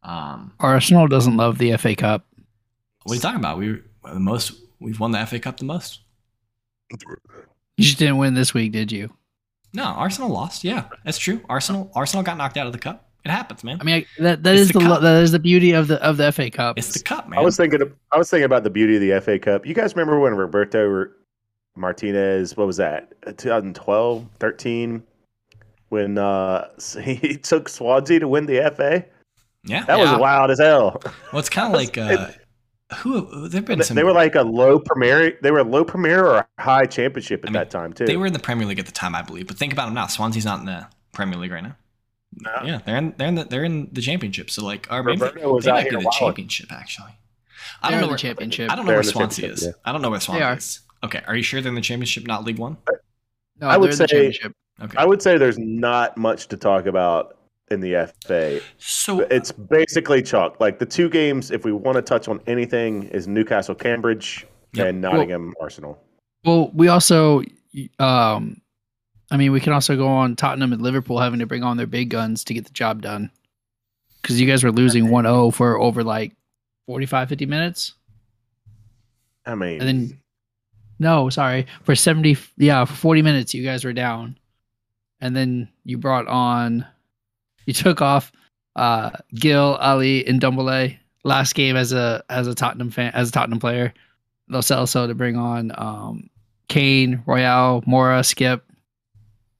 Um, 0.03 0.53
Arsenal 0.59 1.07
doesn't 1.07 1.37
love 1.37 1.57
the 1.57 1.75
FA 1.77 1.95
Cup. 1.95 2.25
what 3.03 3.13
are 3.13 3.15
you 3.15 3.21
talking 3.21 3.39
about? 3.39 3.57
We 3.57 3.81
the 4.03 4.19
most 4.19 4.53
we've 4.79 4.99
won 4.99 5.11
the 5.11 5.25
FA 5.25 5.39
Cup 5.39 5.57
the 5.57 5.65
most. 5.65 6.01
You 6.91 7.83
just 7.83 7.97
didn't 7.97 8.17
win 8.17 8.33
this 8.35 8.53
week, 8.53 8.71
did 8.71 8.91
you? 8.91 9.11
No, 9.73 9.83
Arsenal 9.83 10.29
lost. 10.29 10.63
Yeah, 10.63 10.85
that's 11.03 11.17
true. 11.17 11.41
Arsenal 11.49 11.91
Arsenal 11.93 12.23
got 12.23 12.37
knocked 12.37 12.57
out 12.57 12.67
of 12.67 12.73
the 12.73 12.79
cup. 12.79 13.04
It 13.25 13.31
happens, 13.31 13.63
man. 13.63 13.79
I 13.81 13.83
mean, 13.83 13.95
I, 14.19 14.21
that 14.21 14.43
that 14.43 14.53
It's 14.53 14.61
is 14.61 14.69
the 14.69 14.79
the, 14.79 14.99
that 14.99 15.23
is 15.23 15.31
the 15.31 15.39
beauty 15.39 15.71
of 15.71 15.87
the 15.87 16.01
of 16.03 16.17
the 16.17 16.31
FA 16.31 16.49
Cup. 16.51 16.77
it's 16.77 16.93
the 16.93 17.03
cup, 17.03 17.27
man. 17.27 17.39
I 17.39 17.41
was 17.41 17.57
thinking. 17.57 17.81
Of, 17.81 17.91
I 18.11 18.17
was 18.17 18.29
thinking 18.29 18.45
about 18.45 18.63
the 18.63 18.69
beauty 18.69 18.95
of 18.95 19.01
the 19.01 19.19
FA 19.21 19.39
Cup. 19.39 19.65
You 19.65 19.73
guys 19.73 19.95
remember 19.95 20.19
when 20.19 20.35
Roberto 20.35 21.07
Martinez? 21.75 22.55
What 22.55 22.67
was 22.67 22.77
that? 22.77 23.13
2012, 23.37 24.25
13, 24.39 25.03
when 25.89 26.17
uh, 26.17 26.67
he 27.01 27.35
took 27.37 27.67
Swansea 27.69 28.19
to 28.19 28.27
win 28.27 28.45
the 28.45 28.71
FA. 28.75 29.03
yeah. 29.63 29.83
That 29.85 29.97
Yeah. 29.97 30.11
was 30.11 30.19
wild 30.21 30.51
as 30.51 30.59
hell. 30.59 31.01
Well, 31.33 31.39
it's 31.39 31.49
kind 31.49 31.67
of 31.67 31.73
like 31.73 31.97
uh, 31.97 32.27
who 32.97 33.47
there've 33.49 33.65
been 33.65 33.79
They, 33.79 33.85
some. 33.85 33.95
they 33.95 34.03
were 34.03 34.13
like 34.13 34.35
a 34.35 34.43
low 34.43 34.79
premier. 34.79 35.37
They 35.41 35.49
were 35.51 35.59
a 35.59 35.63
low 35.63 35.83
premier 35.83 36.23
or 36.25 36.35
a 36.37 36.47
high 36.61 36.85
championship 36.85 37.43
at 37.43 37.49
I 37.49 37.51
mean, 37.51 37.53
that 37.59 37.71
time 37.71 37.91
too. 37.93 38.05
they 38.05 38.17
were 38.17 38.27
in 38.27 38.33
the 38.33 38.39
Premier 38.39 38.67
League 38.67 38.79
at 38.79 38.85
the 38.85 38.91
time, 38.91 39.15
I 39.15 39.23
believe. 39.23 39.47
But 39.47 39.57
think 39.57 39.73
about 39.73 39.85
them 39.85 39.95
now. 39.95 40.05
Swansea's 40.07 40.45
not 40.45 40.59
in 40.59 40.65
the 40.67 40.85
Premier 41.11 41.39
League 41.39 41.51
right 41.51 41.63
now. 41.63 41.75
No. 42.37 42.51
Yeah, 42.63 42.79
they're 42.85 42.97
in 42.97 43.13
they're 43.17 43.27
in 43.29 43.35
the 43.35 43.43
they're 43.45 43.63
in 43.63 43.89
the 43.91 44.01
championship. 44.01 44.49
So 44.49 44.63
like, 44.65 44.87
or 44.91 45.03
maybe 45.03 45.21
Roberto 45.21 45.53
was 45.53 45.65
they 45.65 45.71
out 45.71 45.75
might 45.75 45.83
here 45.83 45.91
be 45.91 45.97
the 45.97 46.03
wilding. 46.05 46.19
championship 46.47 46.71
actually. 46.71 47.17
I 47.81 47.89
They're 47.91 47.91
don't 47.91 48.01
know 48.01 48.07
the 48.07 48.11
where 48.11 48.17
championship. 48.17 48.71
I 48.71 48.75
don't 48.75 48.85
know 48.85 48.93
where 48.93 49.03
Swansea 49.03 49.45
is. 49.51 49.59
championship, 49.61 49.81
I 49.85 49.91
don't 49.91 50.01
know 50.01 50.09
where 50.09 50.19
Swansea 50.19 50.45
are. 50.45 50.57
is. 50.57 50.79
Okay, 51.03 51.21
are 51.27 51.35
you 51.35 51.43
sure 51.43 51.61
they're 51.61 51.69
in 51.69 51.75
the 51.75 51.81
championship, 51.81 52.25
not 52.27 52.43
League 52.43 52.57
One? 52.59 52.77
No, 53.59 53.67
I 53.67 53.77
would 53.77 53.91
they're 53.91 53.97
the 53.97 54.07
say- 54.07 54.13
championship. 54.15 54.53
Okay, 54.81 54.97
I 54.97 55.05
would 55.05 55.21
say 55.21 55.37
there's 55.37 55.57
not 55.57 56.17
much 56.17 56.47
to 56.49 56.57
talk 56.57 56.85
about 56.85 57.37
in 57.71 57.79
the 57.79 58.11
FA. 58.25 58.59
so 58.77 59.21
It's 59.21 59.51
basically 59.51 60.21
chalk. 60.21 60.59
Like 60.59 60.77
the 60.79 60.85
two 60.85 61.09
games, 61.09 61.49
if 61.51 61.63
we 61.63 61.71
want 61.71 61.95
to 61.95 62.01
touch 62.01 62.27
on 62.27 62.41
anything, 62.47 63.03
is 63.05 63.27
Newcastle 63.27 63.73
Cambridge 63.75 64.45
Yep. 64.73 64.87
and 64.87 65.01
Nottingham 65.01 65.53
Arsenal. 65.61 66.03
Well, 66.43 66.71
we 66.73 66.89
also, 66.89 67.41
um, 67.99 68.61
I 69.31 69.37
mean, 69.37 69.51
we 69.51 69.59
can 69.59 69.73
also 69.73 69.95
go 69.95 70.07
on 70.07 70.35
Tottenham 70.35 70.73
and 70.73 70.81
Liverpool 70.81 71.19
having 71.19 71.39
to 71.39 71.45
bring 71.45 71.63
on 71.63 71.77
their 71.77 71.87
big 71.87 72.09
guns 72.09 72.43
to 72.45 72.53
get 72.53 72.65
the 72.65 72.73
job 72.73 73.01
done. 73.01 73.31
Because 74.21 74.39
you 74.39 74.47
guys 74.47 74.63
were 74.63 74.71
losing 74.71 75.09
1 75.09 75.25
0 75.25 75.51
for 75.51 75.79
over 75.79 76.03
like 76.03 76.33
45, 76.87 77.29
50 77.29 77.45
minutes. 77.45 77.93
I 79.45 79.55
mean, 79.55 79.79
And 79.79 79.87
then, 79.87 80.21
no, 80.99 81.29
sorry, 81.29 81.67
for 81.83 81.95
70, 81.95 82.37
yeah, 82.57 82.85
for 82.85 82.93
40 82.93 83.21
minutes, 83.21 83.53
you 83.53 83.63
guys 83.63 83.85
were 83.85 83.93
down. 83.93 84.37
And 85.19 85.35
then 85.35 85.69
you 85.83 85.97
brought 85.97 86.27
on, 86.27 86.85
you 87.65 87.73
took 87.73 88.01
off 88.01 88.31
uh, 88.75 89.11
Gil, 89.33 89.77
Alli, 89.79 90.27
and 90.27 90.41
Ndombele 90.41 90.97
last 91.23 91.55
game 91.55 91.75
as 91.75 91.91
a 91.91 92.23
as 92.29 92.47
a 92.47 92.55
Tottenham 92.55 92.91
fan, 92.91 93.11
as 93.13 93.29
a 93.29 93.31
Tottenham 93.31 93.59
player. 93.59 93.93
Lo 94.47 94.59
Celso 94.59 95.07
to 95.07 95.15
bring 95.15 95.37
on 95.37 95.71
um, 95.75 96.29
Kane, 96.67 97.23
Royal, 97.25 97.81
Moura, 97.83 98.23
Skip. 98.23 98.64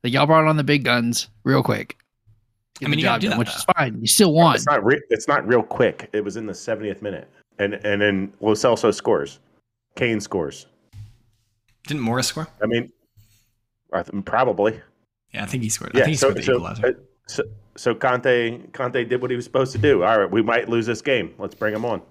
Like 0.06 0.14
y'all 0.14 0.28
brought 0.28 0.46
on 0.46 0.56
the 0.56 0.64
big 0.64 0.84
guns 0.84 1.30
real 1.44 1.64
quick. 1.64 1.98
Get 2.80 2.86
I 2.86 2.90
mean, 2.92 3.00
you 3.00 3.06
gotta 3.06 3.16
job 3.16 3.22
do 3.22 3.28
done, 3.30 3.38
that, 3.40 3.40
which 3.40 3.56
is 3.56 3.64
fine. 3.76 3.98
You 4.00 4.06
still 4.06 4.34
won. 4.34 4.54
it's 4.54 4.68
not 4.68 4.86
re- 4.86 5.02
it's 5.10 5.28
not 5.28 5.48
real 5.48 5.64
quick. 5.64 6.12
It 6.14 6.24
was 6.24 6.38
in 6.38 6.46
the 6.46 6.54
70th 6.54 7.02
minute, 7.02 7.28
and 7.58 7.74
and 7.74 8.00
then 8.00 8.32
Lo 8.40 8.54
Celso 8.54 8.94
scores, 8.94 9.40
Kane 9.96 10.20
scores. 10.22 10.68
didn't 11.88 12.02
Morris 12.04 12.28
score? 12.28 12.48
I 12.62 12.68
mean, 12.68 12.92
I 13.92 14.04
th- 14.04 14.26
probably. 14.26 14.80
Yeah, 15.34 15.42
I 15.42 15.48
think 15.48 15.64
he 15.64 15.70
scored. 15.70 15.96
I 15.96 15.98
Yeah. 15.98 16.04
think 16.06 16.12
he 16.12 16.18
So 16.18 16.28
scored 16.30 16.38
the 16.38 16.44
so, 16.44 16.52
equalizer. 16.54 16.86
uh, 16.86 16.92
so 17.28 17.44
so 17.76 17.96
Conte 17.96 18.60
Conte 18.74 19.04
did 19.06 19.24
what 19.24 19.32
he 19.32 19.36
was 19.36 19.46
supposed 19.46 19.72
to 19.72 19.80
do. 19.80 20.04
All 20.04 20.20
right, 20.20 20.30
we 20.30 20.44
might 20.44 20.70
lose 20.70 20.86
this 20.86 21.02
game. 21.02 21.34
Let's 21.40 21.56
bring 21.56 21.74
him 21.74 21.84
on. 21.84 22.04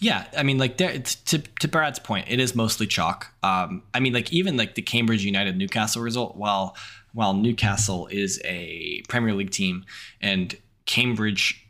Yeah, 0.00 0.26
I 0.34 0.44
mean, 0.44 0.56
like 0.58 0.76
there, 0.78 0.96
to 1.00 1.38
to 1.38 1.68
Brad's 1.68 1.98
point, 1.98 2.26
it 2.30 2.38
is 2.40 2.54
mostly 2.54 2.86
chalk. 2.86 3.34
Um, 3.42 3.82
I 3.92 4.00
mean, 4.00 4.12
like 4.14 4.32
even 4.32 4.56
like 4.56 4.76
the 4.76 4.82
Cambridge 4.82 5.24
United 5.24 5.58
Newcastle 5.58 6.00
result, 6.02 6.36
while 6.36 6.74
while 7.18 7.34
Newcastle 7.34 8.06
is 8.06 8.40
a 8.44 9.02
Premier 9.08 9.34
League 9.34 9.50
team 9.50 9.84
and 10.20 10.56
Cambridge, 10.86 11.66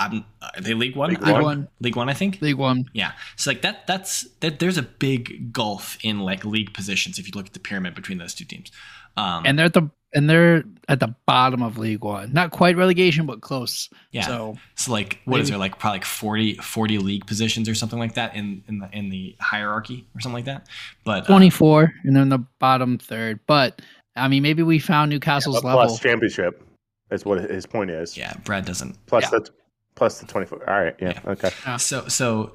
I'm 0.00 0.24
are 0.42 0.60
they 0.60 0.74
League 0.74 0.96
One? 0.96 1.10
League 1.10 1.22
One, 1.22 1.68
League 1.80 1.94
One, 1.94 2.08
I 2.08 2.12
think. 2.12 2.42
League 2.42 2.56
One. 2.56 2.90
Yeah. 2.92 3.12
So 3.36 3.50
like 3.50 3.62
that 3.62 3.86
that's 3.86 4.22
that 4.40 4.58
there's 4.58 4.76
a 4.76 4.82
big 4.82 5.52
gulf 5.52 5.96
in 6.02 6.18
like 6.18 6.44
league 6.44 6.74
positions 6.74 7.20
if 7.20 7.26
you 7.28 7.32
look 7.36 7.46
at 7.46 7.52
the 7.52 7.60
pyramid 7.60 7.94
between 7.94 8.18
those 8.18 8.34
two 8.34 8.44
teams. 8.44 8.72
Um 9.16 9.44
and 9.46 9.56
they're 9.56 9.66
at 9.66 9.74
the 9.74 9.88
and 10.12 10.28
they're 10.28 10.64
at 10.88 10.98
the 10.98 11.14
bottom 11.26 11.62
of 11.62 11.78
League 11.78 12.02
One. 12.02 12.32
Not 12.32 12.50
quite 12.50 12.76
relegation, 12.76 13.26
but 13.26 13.40
close. 13.42 13.88
yeah. 14.10 14.26
So, 14.26 14.56
So 14.74 14.90
like 14.90 15.20
what 15.24 15.40
is 15.40 15.46
maybe- 15.46 15.50
there 15.52 15.58
like 15.60 15.78
probably 15.78 15.98
like 16.00 16.04
40 16.04 16.54
40 16.56 16.98
league 16.98 17.26
positions 17.26 17.68
or 17.68 17.76
something 17.76 18.00
like 18.00 18.14
that 18.14 18.34
in 18.34 18.64
in 18.66 18.80
the 18.80 18.88
in 18.92 19.08
the 19.10 19.36
hierarchy 19.40 20.08
or 20.16 20.20
something 20.20 20.34
like 20.34 20.46
that. 20.46 20.66
But 21.04 21.22
uh, 21.22 21.26
twenty 21.26 21.50
four, 21.50 21.94
and 22.02 22.16
then 22.16 22.28
the 22.28 22.40
bottom 22.58 22.98
third. 22.98 23.38
But 23.46 23.80
I 24.16 24.28
mean, 24.28 24.42
maybe 24.42 24.62
we 24.62 24.78
found 24.78 25.10
Newcastle's 25.10 25.56
But 25.60 25.68
level. 25.68 25.82
plus 25.86 25.98
championship. 26.00 26.62
That's 27.10 27.24
what 27.24 27.38
his 27.50 27.66
point 27.66 27.90
is. 27.90 28.16
yeah, 28.16 28.32
Brad 28.44 28.64
doesn't. 28.64 29.04
Plus 29.06 29.24
Yeah. 29.24 29.38
the 29.40 29.48
plus 29.94 30.20
the 30.20 30.26
twenty 30.26 30.46
four. 30.46 30.68
All 30.68 30.82
right. 30.82 30.94
Yeah. 31.00 31.18
Okay. 31.26 31.50
Yeah. 31.66 31.76
So 31.76 32.08
so 32.08 32.52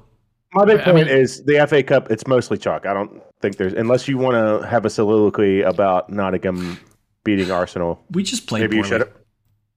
My 0.52 0.64
big 0.64 0.80
I 0.80 0.84
point 0.84 0.96
mean- 1.06 1.08
is 1.08 1.42
the 1.44 1.58
FA 1.66 1.82
Cup. 1.82 2.10
It's 2.10 2.26
mostly 2.26 2.58
chalk. 2.58 2.84
I 2.86 2.92
don't 2.94 3.22
think 3.40 3.56
there's 3.56 3.72
unless 3.74 4.08
you 4.08 4.18
want 4.18 4.34
to 4.34 4.66
have 4.66 4.84
a 4.84 4.90
soliloquy 4.90 5.62
about 5.62 6.10
Nottingham 6.10 6.78
beating 7.24 7.50
Arsenal. 7.50 8.04
we 8.10 8.22
just 8.22 8.46
played 8.46 8.62
Maybe 8.62 8.76
you 8.76 8.84
should. 8.84 9.10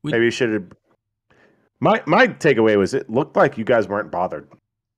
We- 0.03 0.11
Maybe 0.11 0.25
you 0.25 0.31
should 0.31 0.51
have. 0.53 0.63
My 1.79 2.01
my 2.05 2.27
takeaway 2.27 2.77
was 2.77 2.93
it 2.93 3.09
looked 3.09 3.35
like 3.35 3.57
you 3.57 3.63
guys 3.65 3.87
weren't 3.87 4.11
bothered. 4.11 4.47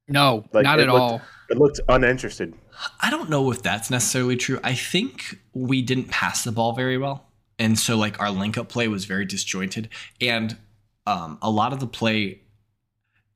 no, 0.08 0.46
Like, 0.54 0.64
not 0.64 0.80
at 0.80 0.88
looked- 0.88 1.00
all. 1.00 1.22
It 1.50 1.58
looked 1.58 1.80
uninterested. 1.88 2.54
I 3.02 3.10
don't 3.10 3.30
know 3.30 3.52
if 3.52 3.62
that's 3.62 3.90
necessarily 3.90 4.36
true. 4.36 4.60
I 4.64 4.74
think 4.74 5.40
we 5.54 5.82
didn't 5.82 6.10
pass 6.10 6.44
the 6.44 6.52
ball 6.52 6.74
very 6.74 6.98
well. 6.98 7.28
And 7.58 7.80
so 7.80 7.98
like 7.98 8.20
our 8.20 8.32
link 8.32 8.58
up 8.58 8.70
play 8.70 8.88
was 8.88 9.06
very 9.06 9.26
disjointed 9.26 9.90
and 10.20 10.58
um, 11.08 11.38
a 11.42 11.50
lot 11.50 11.72
of 11.72 11.80
the 11.80 11.88
play 11.88 12.42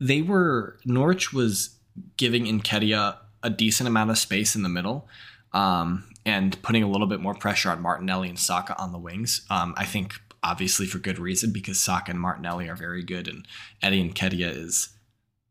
they 0.01 0.21
were 0.21 0.79
Norwich 0.85 1.33
was 1.33 1.77
giving 2.17 2.45
Nketiah 2.45 3.17
a 3.43 3.49
decent 3.49 3.87
amount 3.87 4.11
of 4.11 4.17
space 4.17 4.55
in 4.55 4.63
the 4.63 4.69
middle 4.69 5.07
um, 5.53 6.05
and 6.25 6.61
putting 6.61 6.83
a 6.83 6.89
little 6.89 7.07
bit 7.07 7.19
more 7.19 7.33
pressure 7.33 7.69
on 7.69 7.81
Martinelli 7.81 8.29
and 8.29 8.39
Saka 8.39 8.77
on 8.77 8.91
the 8.91 8.97
wings. 8.97 9.45
Um, 9.49 9.73
I 9.77 9.85
think 9.85 10.13
obviously 10.41 10.85
for 10.85 10.99
good 10.99 11.19
reason 11.19 11.51
because 11.51 11.79
Saka 11.79 12.11
and 12.11 12.19
Martinelli 12.19 12.69
are 12.69 12.75
very 12.75 13.03
good 13.03 13.27
and 13.27 13.45
Eddie 13.81 14.09
Nketiah 14.09 14.55
is 14.55 14.89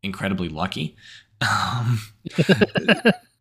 incredibly 0.02 0.48
lucky. 0.48 0.96
Um, 1.40 2.00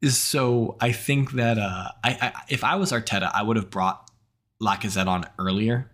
so 0.09 0.77
I 0.79 0.91
think 0.91 1.31
that 1.31 1.57
uh, 1.57 1.89
I, 2.03 2.17
I 2.21 2.41
if 2.49 2.63
I 2.63 2.75
was 2.75 2.91
Arteta, 2.91 3.31
I 3.33 3.43
would 3.43 3.57
have 3.57 3.69
brought 3.69 4.09
Lacazette 4.61 5.07
on 5.07 5.25
earlier. 5.39 5.91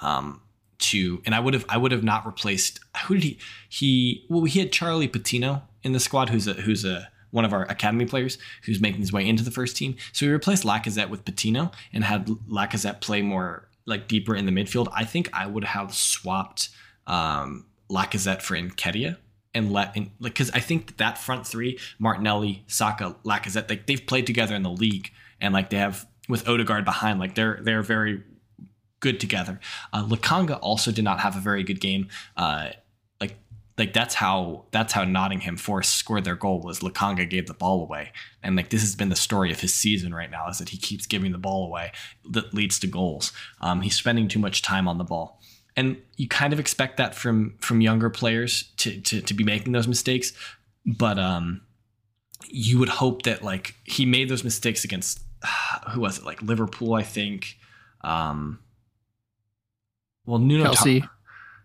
Um, 0.00 0.42
to 0.82 1.22
and 1.24 1.34
I 1.34 1.40
would 1.40 1.54
have 1.54 1.64
I 1.68 1.76
would 1.76 1.92
have 1.92 2.02
not 2.02 2.26
replaced 2.26 2.80
who 3.06 3.14
did 3.14 3.22
he 3.22 3.38
he 3.68 4.26
well 4.28 4.44
he 4.44 4.58
had 4.58 4.72
Charlie 4.72 5.06
Patino 5.06 5.62
in 5.82 5.92
the 5.92 6.00
squad 6.00 6.28
who's 6.28 6.48
a 6.48 6.54
who's 6.54 6.84
a 6.84 7.08
one 7.30 7.44
of 7.44 7.52
our 7.52 7.62
academy 7.62 8.04
players 8.04 8.36
who's 8.64 8.80
making 8.80 9.00
his 9.00 9.12
way 9.12 9.26
into 9.26 9.42
the 9.42 9.50
first 9.50 9.76
team. 9.76 9.96
So 10.12 10.26
we 10.26 10.32
replaced 10.32 10.64
Lacazette 10.64 11.08
with 11.08 11.24
Patino 11.24 11.72
and 11.92 12.04
had 12.04 12.26
Lacazette 12.26 13.00
play 13.00 13.22
more 13.22 13.68
like 13.86 14.06
deeper 14.06 14.36
in 14.36 14.44
the 14.44 14.52
midfield. 14.52 14.88
I 14.94 15.04
think 15.04 15.30
I 15.32 15.46
would 15.46 15.64
have 15.64 15.94
swapped 15.94 16.68
um, 17.06 17.66
Lacazette 17.90 18.42
for 18.42 18.54
Nketiah 18.54 19.16
and 19.54 19.72
let 19.72 19.96
in 19.96 20.10
like 20.18 20.34
because 20.34 20.50
I 20.50 20.60
think 20.60 20.86
that, 20.86 20.98
that 20.98 21.18
front 21.18 21.46
three 21.46 21.78
Martinelli, 21.98 22.64
Saka, 22.66 23.16
Lacazette 23.24 23.68
like 23.68 23.86
they've 23.86 24.04
played 24.04 24.26
together 24.26 24.54
in 24.54 24.62
the 24.62 24.70
league 24.70 25.10
and 25.40 25.52
like 25.52 25.70
they 25.70 25.78
have 25.78 26.06
with 26.28 26.48
Odegaard 26.48 26.84
behind 26.84 27.18
like 27.18 27.34
they're 27.34 27.60
they're 27.62 27.82
very 27.82 28.22
good 29.02 29.20
together. 29.20 29.60
Uh, 29.92 30.04
Lokonga 30.06 30.58
also 30.62 30.90
did 30.90 31.04
not 31.04 31.20
have 31.20 31.36
a 31.36 31.40
very 31.40 31.62
good 31.62 31.80
game. 31.80 32.08
Uh, 32.36 32.70
like 33.20 33.34
like 33.76 33.92
that's 33.92 34.14
how 34.14 34.64
that's 34.70 34.94
how 34.94 35.04
Nottingham 35.04 35.58
Forest 35.58 35.96
scored 35.96 36.24
their 36.24 36.36
goal 36.36 36.60
was 36.60 36.80
Lokonga 36.80 37.28
gave 37.28 37.46
the 37.46 37.54
ball 37.54 37.82
away, 37.82 38.12
and 38.42 38.56
like 38.56 38.70
this 38.70 38.80
has 38.80 38.96
been 38.96 39.10
the 39.10 39.16
story 39.16 39.52
of 39.52 39.60
his 39.60 39.74
season 39.74 40.14
right 40.14 40.30
now 40.30 40.48
is 40.48 40.58
that 40.58 40.70
he 40.70 40.78
keeps 40.78 41.06
giving 41.06 41.32
the 41.32 41.38
ball 41.38 41.66
away 41.66 41.92
that 42.30 42.54
leads 42.54 42.78
to 42.78 42.86
goals. 42.86 43.32
Um, 43.60 43.82
he's 43.82 43.96
spending 43.96 44.28
too 44.28 44.38
much 44.38 44.62
time 44.62 44.88
on 44.88 44.96
the 44.96 45.04
ball. 45.04 45.41
And 45.76 45.96
you 46.16 46.28
kind 46.28 46.52
of 46.52 46.60
expect 46.60 46.98
that 46.98 47.14
from 47.14 47.54
from 47.58 47.80
younger 47.80 48.10
players 48.10 48.70
to 48.78 49.00
to, 49.00 49.20
to 49.22 49.34
be 49.34 49.44
making 49.44 49.72
those 49.72 49.88
mistakes, 49.88 50.32
but 50.84 51.18
um, 51.18 51.62
you 52.48 52.78
would 52.78 52.88
hope 52.88 53.22
that 53.22 53.42
like 53.42 53.74
he 53.84 54.04
made 54.04 54.28
those 54.28 54.44
mistakes 54.44 54.84
against 54.84 55.20
who 55.90 56.00
was 56.00 56.18
it? 56.18 56.24
Like 56.24 56.42
Liverpool 56.42 56.94
I 56.94 57.02
think. 57.02 57.56
Um 58.02 58.58
well 60.26 60.38
Nuno 60.38 60.72
Ta-. 60.72 61.10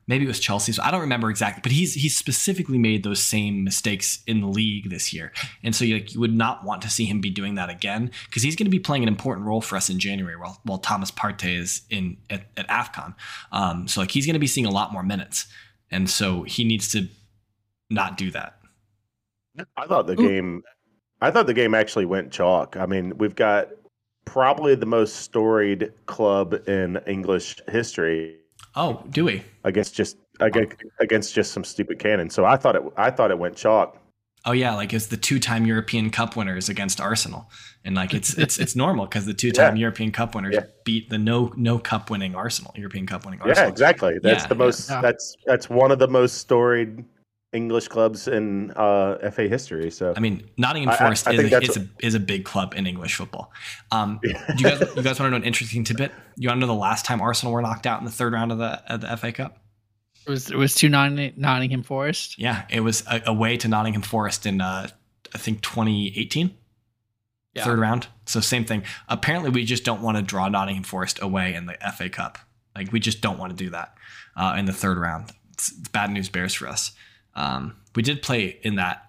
Maybe 0.08 0.26
it 0.26 0.28
was 0.28 0.40
Chelsea 0.40 0.72
so 0.72 0.82
I 0.84 0.92
don't 0.92 1.02
remember 1.02 1.30
exactly 1.30 1.62
but 1.62 1.72
he's 1.72 1.94
he's 1.94 2.16
specifically 2.16 2.78
made 2.78 3.04
those 3.04 3.22
same 3.22 3.64
mistakes 3.64 4.24
in 4.28 4.42
the 4.42 4.48
league 4.48 4.90
this 4.90 5.14
year 5.14 5.32
and 5.64 5.76
so 5.76 5.86
you, 5.86 5.96
like, 5.96 6.14
you 6.14 6.20
would 6.20 6.34
not 6.34 6.64
want 6.64 6.82
to 6.84 6.90
see 6.90 7.06
him 7.06 7.22
be 7.22 7.30
doing 7.30 7.56
that 7.56 7.70
again 7.70 8.12
because 8.26 8.44
he's 8.44 8.56
going 8.56 8.66
to 8.66 8.72
be 8.72 8.80
playing 8.80 9.04
an 9.04 9.10
important 9.10 9.46
role 9.46 9.62
for 9.62 9.76
us 9.76 9.90
in 9.90 10.00
January 10.00 10.36
while, 10.36 10.60
while 10.64 10.80
Thomas 10.80 11.12
Partey 11.12 11.58
is 11.58 11.82
in 11.90 12.18
at, 12.30 12.48
at 12.58 12.68
AFCON 12.68 13.16
um 13.52 13.88
so 13.88 14.02
like 14.02 14.12
he's 14.12 14.26
going 14.26 14.34
to 14.34 14.40
be 14.40 14.48
seeing 14.48 14.66
a 14.66 14.72
lot 14.72 14.92
more 14.92 15.04
minutes 15.04 15.48
and 15.92 16.10
so 16.10 16.44
he 16.44 16.64
needs 16.64 16.92
to 16.92 17.08
not 17.90 18.18
do 18.18 18.32
that 18.32 18.58
I 19.76 19.86
thought 19.88 20.08
the 20.08 20.14
Ooh. 20.14 20.28
game. 20.28 20.64
I 21.22 21.32
thought 21.32 21.48
the 21.48 21.54
game 21.54 21.74
actually 21.74 22.06
went 22.06 22.32
chalk. 22.32 22.78
I 22.78 22.86
mean, 22.86 23.18
we've 23.18 23.36
got 23.36 23.70
probably 24.26 24.76
the 24.76 24.86
most 24.86 25.18
storied 25.18 25.92
club 26.06 26.54
in 26.68 27.00
English 27.08 27.60
history 27.70 28.38
oh 28.78 29.04
do 29.10 29.26
we 29.26 29.44
against 29.66 29.94
just 29.96 30.16
against, 30.40 30.76
against 31.00 31.34
just 31.34 31.52
some 31.52 31.64
stupid 31.64 32.00
cannon. 32.00 32.30
So 32.30 32.46
I 32.46 32.56
thought 32.56 32.76
it. 32.76 32.84
I 32.96 33.10
thought 33.12 33.32
it 33.32 33.40
went 33.40 33.56
chalk. 33.58 33.98
Oh 34.46 34.54
yeah, 34.54 34.74
like 34.76 34.94
it's 34.94 35.08
the 35.08 35.18
two-time 35.18 35.66
European 35.66 36.10
Cup 36.10 36.38
winners 36.38 36.70
against 36.70 37.02
Arsenal, 37.02 37.50
and 37.84 37.96
like 37.96 38.14
it's 38.14 38.38
it's 38.38 38.58
it's 38.60 38.76
normal 38.76 39.06
because 39.06 39.26
the 39.26 39.34
two-time 39.34 39.76
Yeah. 39.76 39.82
European 39.82 40.12
Cup 40.12 40.36
winners 40.36 40.54
Yeah. 40.56 40.66
beat 40.86 41.10
the 41.10 41.18
no 41.18 41.52
no 41.58 41.80
Cup 41.80 42.10
winning 42.10 42.34
Arsenal, 42.36 42.72
European 42.78 43.06
Cup 43.08 43.26
winning 43.26 43.42
Arsenal. 43.42 43.66
Yeah, 43.66 43.70
exactly. 43.70 44.20
That's 44.22 44.44
Yeah, 44.44 44.48
the 44.48 44.56
most. 44.56 44.90
yeah. 44.90 45.02
That's 45.02 45.36
that's 45.46 45.70
one 45.70 45.92
of 45.92 46.00
the 46.00 46.08
most 46.08 46.38
storied 46.38 47.04
English 47.54 47.88
clubs 47.88 48.28
in 48.28 48.72
uh, 48.76 49.30
FA 49.32 49.48
history. 49.48 49.90
So 49.90 50.14
I 50.16 50.20
mean, 50.20 50.50
Nottingham 50.58 50.90
I- 50.90 50.94
I- 50.94 50.98
Forest 50.98 51.28
I 51.28 51.34
is, 51.34 51.52
a, 51.54 51.62
is, 51.62 51.78
a, 51.78 51.88
is 52.00 52.14
a 52.16 52.20
big 52.20 52.44
club 52.46 52.74
in 52.76 52.86
English 52.86 53.16
football. 53.16 53.52
Um, 53.92 54.20
do 54.22 54.30
you 54.30 54.64
guys 54.64 54.82
you 54.96 55.02
guys 55.04 55.20
want 55.20 55.28
to 55.28 55.30
know 55.32 55.38
an 55.38 55.44
interesting 55.44 55.84
tidbit? 55.84 56.12
You 56.36 56.50
want 56.50 56.58
to 56.58 56.62
know 56.62 56.68
the 56.68 56.80
last 56.80 57.06
time 57.06 57.22
Arsenal 57.22 57.54
were 57.54 57.62
knocked 57.62 57.88
out 57.88 58.00
in 58.00 58.06
the 58.06 58.12
third 58.12 58.34
round 58.34 58.52
of 58.52 58.58
the 58.58 58.82
of 58.94 59.02
the 59.02 59.16
FA 59.18 59.32
Cup? 59.32 59.58
It 60.26 60.30
was 60.30 60.52
it 60.52 60.58
was 60.58 60.76
two 60.76 60.90
Notting- 60.90 61.34
Nottingham 61.38 61.84
Forest. 61.84 62.38
Yeah, 62.38 62.66
it 62.70 62.82
was 62.82 63.04
a, 63.10 63.22
away 63.26 63.56
to 63.58 63.68
Nottingham 63.70 64.02
Forest 64.02 64.46
in 64.46 64.60
uh, 64.62 64.88
I 65.34 65.38
think 65.38 65.62
2018. 65.62 66.54
Yeah. 67.54 67.64
third 67.64 67.80
round. 67.80 68.08
So 68.28 68.40
same 68.40 68.66
thing. 68.66 68.84
Apparently, 69.10 69.50
we 69.50 69.64
just 69.66 69.84
don't 69.84 70.02
want 70.04 70.18
to 70.18 70.22
draw 70.22 70.48
Nottingham 70.48 70.84
Forest 70.84 71.20
away 71.24 71.56
in 71.56 71.66
the 71.66 71.74
FA 71.96 72.08
Cup. 72.10 72.38
Like 72.76 72.92
we 72.92 73.00
just 73.00 73.22
don't 73.22 73.40
want 73.40 73.58
to 73.58 73.64
do 73.64 73.72
that 73.72 73.96
uh, 74.36 74.56
in 74.60 74.66
the 74.66 74.74
third 74.74 74.98
round. 75.00 75.32
It's, 75.54 75.72
it's 75.72 75.88
bad 75.88 76.12
news 76.12 76.30
bears 76.30 76.54
for 76.54 76.68
us. 76.68 76.92
Um, 77.38 77.76
we 77.96 78.02
did 78.04 78.22
play 78.22 78.60
in 78.64 78.76
that 78.76 79.04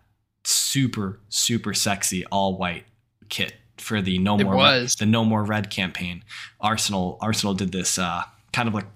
super 0.45 1.21
super 1.29 1.75
sexy 1.75 2.25
all 2.27 2.57
white 2.57 2.85
kit 3.29 3.55
for 3.79 4.01
the 4.01 4.19
no 4.19 4.39
It 4.39 4.45
more 4.45 4.57
was. 4.57 4.95
the 4.97 5.07
no 5.07 5.25
more 5.25 5.43
red 5.45 5.71
campaign. 5.71 6.23
Arsenal 6.61 7.19
Arsenal 7.21 7.55
did 7.55 7.73
this 7.73 7.99
uh, 7.99 8.23
kind 8.53 8.69
of 8.69 8.75
like 8.75 8.87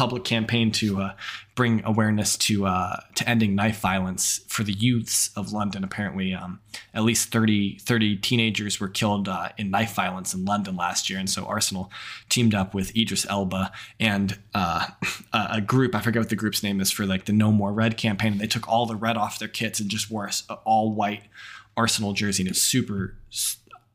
public 0.00 0.24
campaign 0.24 0.72
to 0.72 0.98
uh, 0.98 1.12
bring 1.54 1.82
awareness 1.84 2.34
to 2.38 2.64
uh, 2.64 2.96
to 3.14 3.28
ending 3.28 3.54
knife 3.54 3.80
violence 3.80 4.40
for 4.48 4.62
the 4.64 4.72
youths 4.72 5.28
of 5.36 5.52
London. 5.52 5.84
Apparently, 5.84 6.32
um, 6.32 6.58
at 6.94 7.02
least 7.02 7.30
30, 7.30 7.76
30 7.80 8.16
teenagers 8.16 8.80
were 8.80 8.88
killed 8.88 9.28
uh, 9.28 9.50
in 9.58 9.70
knife 9.70 9.92
violence 9.92 10.32
in 10.32 10.46
London 10.46 10.74
last 10.74 11.10
year, 11.10 11.18
and 11.18 11.28
so 11.28 11.44
Arsenal 11.44 11.92
teamed 12.30 12.54
up 12.54 12.72
with 12.72 12.96
Idris 12.96 13.26
Elba 13.28 13.72
and 14.00 14.38
uh, 14.54 14.86
a 15.34 15.60
group. 15.60 15.94
I 15.94 16.00
forget 16.00 16.20
what 16.20 16.30
the 16.30 16.34
group's 16.34 16.62
name 16.62 16.80
is 16.80 16.90
for 16.90 17.04
like 17.04 17.26
the 17.26 17.34
No 17.34 17.52
More 17.52 17.74
Red 17.74 17.98
campaign. 17.98 18.32
And 18.32 18.40
they 18.40 18.46
took 18.46 18.66
all 18.66 18.86
the 18.86 18.96
red 18.96 19.18
off 19.18 19.38
their 19.38 19.48
kits 19.48 19.80
and 19.80 19.90
just 19.90 20.10
wore 20.10 20.24
a 20.24 20.28
s- 20.28 20.44
a 20.48 20.54
all 20.64 20.94
white 20.94 21.24
Arsenal 21.76 22.14
jersey, 22.14 22.42
and 22.44 22.50
it's 22.50 22.62
super. 22.62 23.18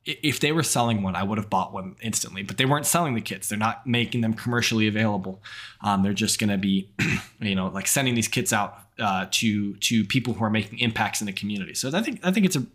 If 0.05 0.39
they 0.39 0.51
were 0.51 0.63
selling 0.63 1.01
one, 1.01 1.15
I 1.15 1.23
would 1.23 1.39
have 1.39 1.49
bought 1.49 1.73
one 1.73 1.95
instantly. 2.01 2.43
But 2.43 2.57
they 2.57 2.65
weren't 2.65 2.85
selling 2.85 3.15
the 3.15 3.21
kits; 3.21 3.49
they're 3.49 3.57
not 3.57 3.87
making 3.87 4.21
them 4.21 4.33
commercially 4.33 4.87
available. 4.87 5.41
Um, 5.81 6.03
they're 6.03 6.13
just 6.13 6.39
going 6.39 6.51
to 6.51 6.57
be, 6.57 6.91
you 7.39 7.55
know, 7.55 7.67
like 7.67 7.87
sending 7.87 8.13
these 8.13 8.27
kits 8.27 8.53
out 8.53 8.77
uh, 8.99 9.25
to 9.31 9.75
to 9.75 10.05
people 10.05 10.33
who 10.33 10.43
are 10.43 10.49
making 10.49 10.79
impacts 10.79 11.21
in 11.21 11.27
the 11.27 11.33
community. 11.33 11.73
So 11.73 11.89
I 11.93 12.01
think 12.01 12.19
I 12.23 12.31
think 12.31 12.45
it's 12.45 12.55
a 12.55 12.65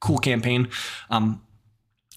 cool 0.00 0.18
campaign. 0.18 0.68
Um, 1.10 1.42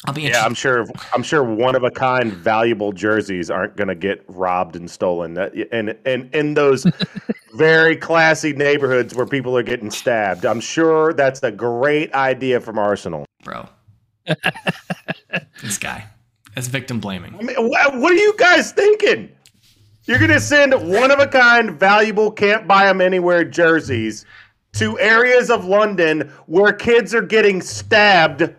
I'll 0.06 0.14
be 0.14 0.24
yeah. 0.24 0.44
I'm 0.44 0.54
sure. 0.54 0.86
I'm 1.14 1.24
sure 1.24 1.44
one 1.44 1.76
of 1.76 1.84
a 1.84 1.92
kind, 1.92 2.34
valuable 2.34 2.92
jerseys 2.92 3.50
aren't 3.50 3.78
going 3.78 3.88
to 3.88 3.96
get 3.96 4.24
robbed 4.28 4.76
and 4.76 4.90
stolen. 4.90 5.36
That 5.36 5.54
and 5.72 5.98
and 6.06 6.34
in 6.36 6.56
those 6.56 6.86
very 7.54 7.96
classy 7.96 8.54
neighborhoods 8.54 9.16
where 9.16 9.26
people 9.26 9.58
are 9.58 9.64
getting 9.64 9.92
stabbed, 9.92 10.46
I'm 10.46 10.60
sure 10.60 11.14
that's 11.14 11.42
a 11.44 11.52
great 11.52 12.14
idea 12.14 12.60
from 12.60 12.78
Arsenal. 12.78 13.26
bro. 13.44 13.68
This 15.62 15.78
guy. 15.78 16.06
That's 16.56 16.68
victim 16.68 17.00
blaming. 17.00 17.36
I 17.36 17.42
mean, 17.42 17.56
what, 17.58 17.98
what 18.00 18.12
are 18.12 18.16
you 18.16 18.36
guys 18.38 18.72
thinking? 18.72 19.32
You're 20.06 20.20
gonna 20.20 20.40
send 20.40 20.74
one 20.74 21.12
of 21.12 21.20
a 21.20 21.28
kind, 21.28 21.80
valuable, 21.80 22.30
can't 22.32 22.68
buy 22.68 22.86
them 22.86 23.00
anywhere 23.02 23.44
jerseys 23.46 24.26
to 24.74 25.00
areas 25.00 25.50
of 25.50 25.66
London 25.66 26.32
where 26.48 26.74
kids 26.74 27.14
are 27.16 27.22
getting 27.22 27.62
stabbed, 27.62 28.54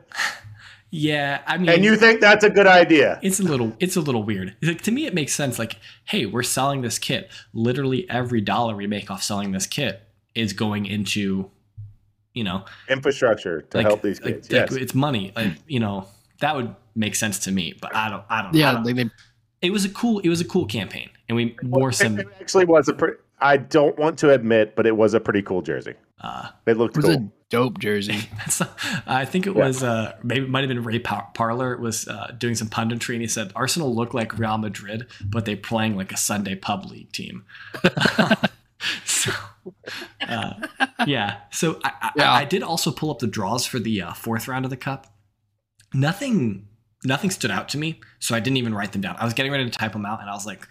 Yeah, 0.91 1.43
I 1.47 1.59
mean, 1.59 1.69
and 1.69 1.85
you 1.85 1.97
think 1.97 2.21
that's 2.21 2.45
a 2.45 2.51
good 2.51 2.67
idea? 2.69 3.19
it's 3.23 3.41
a 3.41 3.43
little 3.43 3.77
it's 3.79 3.97
a 3.97 4.01
little 4.01 4.23
weird. 4.25 4.57
Like, 4.63 4.81
to 4.83 4.91
me, 4.91 5.07
it 5.07 5.15
makes 5.15 5.35
sense. 5.35 5.59
Like, 5.59 5.77
hey, 6.05 6.25
we're 6.25 6.43
selling 6.45 6.81
this 6.83 6.99
kit. 6.99 7.31
Literally 7.53 8.09
every 8.09 8.41
dollar 8.41 8.75
we 8.75 8.87
make 8.87 9.11
off 9.11 9.23
selling 9.23 9.53
this 9.53 9.67
kit 9.67 10.03
is 10.35 10.53
going 10.53 10.87
into, 10.87 11.51
you 12.35 12.45
know, 12.45 12.65
Infrastructure 12.89 13.63
to 13.63 13.79
like, 13.79 13.87
help 13.87 14.03
these 14.03 14.21
like- 14.21 14.35
kids. 14.35 14.51
like, 14.51 14.71
yes. 14.71 14.75
it's 14.81 14.95
money. 14.95 15.33
Like, 15.35 15.53
you 15.67 15.81
know, 15.81 16.07
that 16.41 16.55
would 16.57 16.75
make 16.95 17.15
sense 17.15 17.39
to 17.41 17.51
me. 17.53 17.75
But 17.81 17.95
I 17.97 18.11
don't. 18.11 18.25
I 18.29 18.43
don't. 18.43 18.55
I 18.55 18.59
Yeah, 18.59 18.73
don't- 18.73 18.85
like 18.85 18.97
they, 18.97 19.11
it 19.63 19.71
was 19.71 19.85
a 19.85 19.89
cool. 19.91 20.19
It 20.21 20.29
was 20.29 20.41
a 20.41 20.45
cool 20.45 20.67
campaign, 20.67 21.09
and 21.29 21.37
we 21.37 21.57
wore 21.63 21.91
some. 21.93 22.19
It 22.19 22.27
actually 22.41 22.67
was 22.67 22.89
a 22.89 22.93
pretty. 22.93 23.17
I 23.41 23.57
don't 23.57 23.99
want 23.99 24.19
to 24.21 24.31
admit, 24.31 24.75
but 24.77 24.87
it 24.87 24.97
was 24.97 25.13
a 25.15 25.21
pretty 25.21 25.43
cool 25.43 25.61
jersey. 25.63 25.95
Uh, 26.21 26.49
It 26.67 26.77
looked 26.79 26.97
it 26.97 27.05
was 27.05 27.17
cool. 27.17 27.25
a 27.25 27.31
dope 27.51 27.79
jersey. 27.79 28.29
I 29.07 29.25
think 29.27 29.47
it 29.47 29.55
Yeah. 29.55 29.67
was 29.67 29.83
uh, 29.83 30.17
maybe 30.23 30.43
it 30.45 30.49
might 30.51 30.61
have 30.61 30.69
been 30.69 30.83
Ray 30.85 30.99
Par- 31.01 31.29
Parlour 31.35 31.77
was 31.79 32.09
uh, 32.09 32.33
doing 32.39 32.55
some 32.55 32.69
punditry, 32.69 33.15
and 33.15 33.21
he 33.23 33.27
said 33.29 33.53
Arsenal 33.55 33.95
look 33.95 34.15
like 34.15 34.39
Real 34.39 34.57
Madrid, 34.57 35.07
but 35.25 35.45
they're 35.45 35.57
playing 35.57 35.97
like 35.97 36.13
a 36.13 36.17
Sunday 36.17 36.55
pub 36.55 36.87
league 36.87 37.13
team. 37.13 37.45
so, 39.65 39.75
uh, 40.29 40.55
yeah. 41.07 41.39
So 41.51 41.81
I, 41.85 41.93
I, 42.03 42.11
Yeah. 42.17 42.33
I 42.33 42.45
did 42.45 42.63
also 42.63 42.91
pull 42.91 43.11
up 43.11 43.19
the 43.19 43.27
draws 43.27 43.67
for 43.67 43.79
the 43.79 44.03
uh, 44.03 44.13
fourth 44.13 44.47
round 44.49 44.65
of 44.65 44.71
the 44.71 44.77
cup. 44.77 45.07
Nothing, 45.93 46.67
nothing 47.05 47.31
stood 47.31 47.51
out 47.51 47.69
to 47.71 47.79
me, 47.79 48.01
so 48.19 48.35
I 48.35 48.41
didn't 48.41 48.57
even 48.57 48.75
write 48.75 48.93
them 48.93 49.01
down. 49.01 49.17
I 49.19 49.25
was 49.25 49.35
getting 49.35 49.53
ready 49.53 49.65
to 49.65 49.71
type 49.71 49.93
them 49.93 50.05
out, 50.07 50.21
and 50.21 50.29
I 50.29 50.33
was 50.33 50.45
like, 50.47 50.67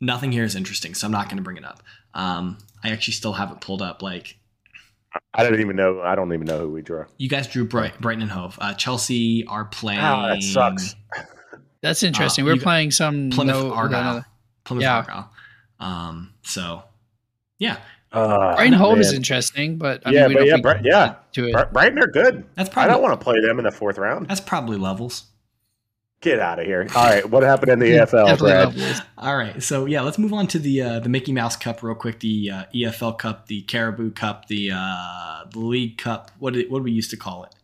nothing 0.00 0.30
here 0.32 0.44
is 0.44 0.54
interesting, 0.54 0.94
so 0.94 1.06
I'm 1.06 1.12
not 1.12 1.26
going 1.26 1.38
to 1.38 1.42
bring 1.42 1.56
it 1.56 1.64
up. 1.64 1.82
Um, 2.14 2.58
I 2.84 2.90
actually 2.90 3.14
still 3.14 3.32
have 3.32 3.50
it 3.50 3.60
pulled 3.60 3.82
up. 3.82 4.00
Like 4.02 4.36
I 5.34 5.42
don't 5.42 5.58
even 5.60 5.74
know. 5.76 6.00
I 6.00 6.14
don't 6.14 6.32
even 6.32 6.46
know 6.46 6.58
who 6.60 6.70
we 6.70 6.82
draw. 6.82 7.04
you 7.18 7.28
guys 7.28 7.48
drew 7.48 7.64
Bright, 7.64 8.00
Brighton 8.00 8.22
and 8.22 8.30
Hove. 8.30 8.58
Uh, 8.60 8.74
Chelsea 8.74 9.44
are 9.48 9.64
playing. 9.64 10.00
Ah, 10.00 10.28
that 10.28 10.42
sucks. 10.42 10.94
That's 11.82 12.02
interesting. 12.02 12.44
Uh, 12.44 12.48
We're 12.52 12.56
playing 12.60 12.90
some 12.92 13.30
Plymouth 13.30 13.56
no, 13.56 13.72
Argyle. 13.72 14.00
another- 14.00 14.26
Plymouth 14.64 14.82
Yeah. 14.82 14.96
Argyle. 14.98 15.30
Um, 15.80 16.34
so 16.42 16.82
yeah, 17.58 17.78
Uh, 18.12 18.54
Brighton 18.56 18.72
Hove 18.72 18.98
is 18.98 19.12
interesting, 19.12 19.76
but 19.76 20.02
I 20.06 20.10
yeah, 20.10 20.26
mean, 20.26 20.28
we 20.30 20.34
but 20.34 20.38
don't 20.40 20.46
yeah, 20.48 20.72
think 20.72 20.86
yeah. 20.86 21.14
to 21.32 21.48
it. 21.48 21.52
Bri- 21.52 21.64
Brighton 21.72 21.98
are 22.00 22.06
good. 22.08 22.44
that's 22.56 22.68
probably, 22.68 22.90
I 22.90 22.94
don't 22.94 23.02
want 23.02 23.20
to 23.20 23.22
play 23.24 23.40
them 23.40 23.58
in 23.58 23.64
the 23.64 23.70
fourth 23.70 23.98
round. 23.98 24.26
that's 24.28 24.40
probably 24.40 24.76
levels. 24.76 25.24
Get 26.20 26.38
out 26.38 26.58
of 26.58 26.66
here. 26.66 26.86
All 26.94 27.04
right, 27.06 27.24
what 27.30 27.42
happened 27.42 27.72
in 27.72 27.78
the 27.78 27.86
EFL, 27.92 28.36
Brad? 28.38 28.74
levels. 28.76 29.00
All 29.16 29.36
right, 29.36 29.62
so 29.62 29.86
yeah, 29.86 30.02
let's 30.02 30.18
move 30.18 30.32
on 30.34 30.46
to 30.48 30.58
the 30.58 30.82
uh, 30.82 31.00
the 31.00 31.08
Mickey 31.08 31.32
Mouse 31.32 31.56
Cup 31.56 31.82
real 31.82 31.94
quick. 31.94 32.20
The 32.20 32.50
uh, 32.50 32.64
EFL 32.74 33.16
Cup, 33.18 33.46
the 33.46 33.62
Carabao 33.62 34.10
Cup, 34.10 34.46
the 34.48 34.70
uh, 34.74 35.44
the 35.50 35.60
League 35.60 35.96
Cup. 35.96 36.30
What 36.38 36.54
did, 36.54 36.70
what 36.70 36.80
do 36.80 36.82
we 36.82 36.92
used 36.92 37.10
to 37.12 37.16
call 37.16 37.44
it? 37.44 37.54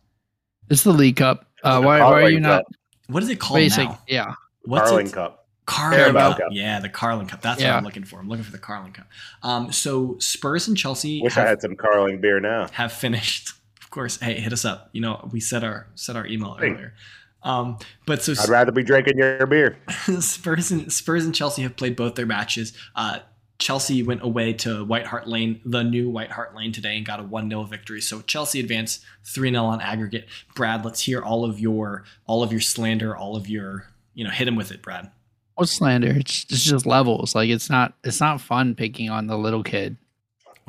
It's 0.69 0.83
the 0.83 0.91
League 0.93 1.17
Cup. 1.17 1.45
Uh, 1.63 1.81
why, 1.81 1.99
why 1.99 1.99
are 1.99 2.11
Carling 2.21 2.33
you 2.33 2.39
not 2.39 2.63
Cup. 2.65 2.73
What 3.09 3.21
is 3.23 3.29
it 3.29 3.39
called 3.39 3.57
basic? 3.57 3.89
now? 3.89 3.99
Yeah, 4.07 4.33
What's 4.63 4.89
Carling 4.89 5.07
it? 5.07 5.13
Cup. 5.13 5.46
Carling 5.67 6.13
Cup. 6.13 6.37
Cup. 6.37 6.47
Yeah, 6.51 6.79
the 6.79 6.89
Carling 6.89 7.27
Cup. 7.27 7.41
That's 7.41 7.61
what 7.61 7.69
I'm 7.71 7.83
looking 7.83 8.03
for. 8.05 8.19
I'm 8.19 8.27
looking 8.29 8.43
for 8.45 8.51
the 8.51 8.57
Carling 8.57 8.93
Cup. 8.93 9.07
Um, 9.43 9.71
so 9.71 10.17
Spurs 10.19 10.67
and 10.67 10.75
Chelsea 10.77 11.21
Wish 11.21 11.33
have, 11.35 11.45
I 11.45 11.49
had 11.49 11.61
some 11.61 11.75
Carling 11.75 12.19
beer 12.21 12.39
now. 12.39 12.67
have 12.71 12.91
finished. 12.91 13.53
Of 13.81 13.91
course, 13.91 14.19
hey, 14.19 14.33
hit 14.39 14.51
us 14.51 14.65
up. 14.65 14.89
You 14.91 14.99
know, 14.99 15.29
we 15.31 15.39
said 15.39 15.63
our 15.63 15.87
said 15.95 16.17
our 16.17 16.27
email 16.27 16.55
Hey. 16.55 16.71
earlier. 16.71 16.93
Um, 17.41 17.77
but 18.05 18.21
so 18.21 18.33
I'd 18.37 18.49
rather 18.49 18.71
be 18.73 18.83
drinking 18.83 19.17
your 19.17 19.47
beer. 19.47 19.77
Spurs 20.19 20.71
and 20.71 20.91
Spurs 20.91 21.23
and 21.23 21.33
Chelsea 21.33 21.61
have 21.61 21.77
played 21.77 21.95
both 21.95 22.15
their 22.15 22.25
matches. 22.25 22.73
Uh, 22.95 23.19
Chelsea 23.59 24.03
went 24.03 24.21
away 24.23 24.51
to 24.53 24.83
White 24.83 25.07
Hart 25.07 25.27
Lane, 25.27 25.61
the 25.65 25.83
new 25.83 26.09
White 26.09 26.31
Hart 26.31 26.53
Lane 26.53 26.73
today, 26.73 26.97
and 26.97 27.05
got 27.05 27.21
a 27.21 27.23
1 27.23 27.49
0 27.49 27.63
victory. 27.63 28.01
So 28.01 28.19
Chelsea 28.21 28.59
advanced 28.59 29.03
3 29.23 29.51
0 29.51 29.63
on 29.63 29.79
aggregate. 29.79 30.27
Brad, 30.53 30.83
let's 30.83 30.99
hear 31.01 31.21
all 31.21 31.45
of 31.45 31.57
your 31.57 32.03
all 32.27 32.43
of 32.43 32.51
your 32.51 32.61
slander, 32.61 33.15
all 33.15 33.37
of 33.37 33.47
your 33.49 33.87
you 34.13 34.25
know, 34.25 34.31
hit 34.31 34.47
him 34.49 34.57
with 34.57 34.71
it, 34.71 34.81
Brad. 34.81 35.09
What's 35.57 35.71
slander? 35.73 36.09
It's, 36.15 36.45
it's 36.49 36.63
just 36.63 36.85
levels. 36.85 37.35
Like 37.35 37.49
it's 37.49 37.69
not 37.69 37.93
it's 38.03 38.19
not 38.21 38.39
fun 38.41 38.73
picking 38.75 39.09
on 39.09 39.27
the 39.27 39.37
little 39.37 39.63
kid. 39.63 39.97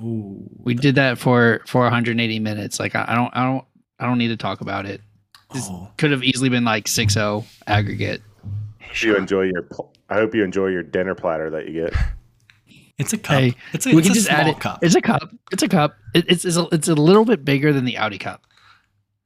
Ooh. 0.03 0.49
We 0.63 0.75
did 0.75 0.97
that 0.97 1.19
for 1.19 1.61
for 1.67 1.83
180 1.83 2.39
minutes. 2.41 2.79
Like 2.81 2.95
I, 2.95 3.05
I 3.09 3.15
don't 3.15 3.31
I 3.37 3.45
don't 3.45 3.65
I 4.01 4.07
don't 4.07 4.19
need 4.19 4.29
to 4.29 4.37
talk 4.37 4.61
about 4.61 4.87
it. 4.87 5.01
This- 5.53 5.67
Oh, 5.71 5.89
Could 5.97 6.11
have 6.11 6.23
easily 6.23 6.51
been 6.51 6.65
like 6.65 6.85
6-0 6.85 7.45
aggregate. 7.67 8.21
Hope 8.83 9.03
you 9.03 9.17
enjoy 9.17 9.43
your. 9.45 9.67
I 10.11 10.15
hope 10.17 10.35
you 10.35 10.45
enjoy 10.45 10.67
your 10.69 10.83
dinner 10.83 11.15
platter 11.15 11.49
that 11.51 11.69
you 11.69 11.73
get. 11.85 11.95
it's 12.99 13.13
a 13.15 13.19
cup. 13.19 13.39
Hey, 13.39 13.55
it's 13.73 13.87
a, 13.87 13.91
we 13.91 13.99
it's 13.99 14.09
can 14.09 14.13
a 14.13 14.15
just 14.15 14.29
add 14.31 14.43
small 14.45 14.53
it. 14.57 14.61
cup. 14.61 14.79
It's 14.83 14.95
a 14.95 15.01
cup. 15.01 15.31
It's 15.53 15.63
a 15.63 15.69
cup. 15.69 15.97
It, 16.15 16.25
it's 16.29 16.45
it's 16.45 16.57
a, 16.59 16.67
it's 16.73 16.89
a 16.89 16.95
little 16.95 17.25
bit 17.25 17.45
bigger 17.47 17.73
than 17.73 17.85
the 17.87 17.97
Audi 17.99 18.19
Cup. 18.19 18.43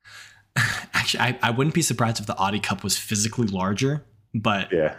Actually, 0.94 1.20
I, 1.20 1.38
I 1.42 1.50
wouldn't 1.50 1.74
be 1.74 1.82
surprised 1.82 2.20
if 2.20 2.26
the 2.26 2.36
Audi 2.36 2.60
Cup 2.60 2.84
was 2.84 2.96
physically 2.96 3.46
larger. 3.48 4.04
But 4.34 4.72
Yeah, 4.72 4.96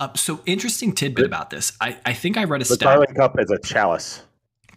uh, 0.00 0.08
so 0.14 0.40
interesting 0.46 0.92
tidbit 0.92 1.26
about 1.26 1.50
this. 1.50 1.72
I, 1.80 1.96
I 2.06 2.12
think 2.14 2.36
I 2.36 2.44
read 2.44 2.60
a 2.62 2.64
the 2.64 2.74
stat. 2.74 2.86
Carling 2.86 3.14
Cup 3.14 3.38
is 3.38 3.50
a 3.50 3.58
chalice. 3.58 4.22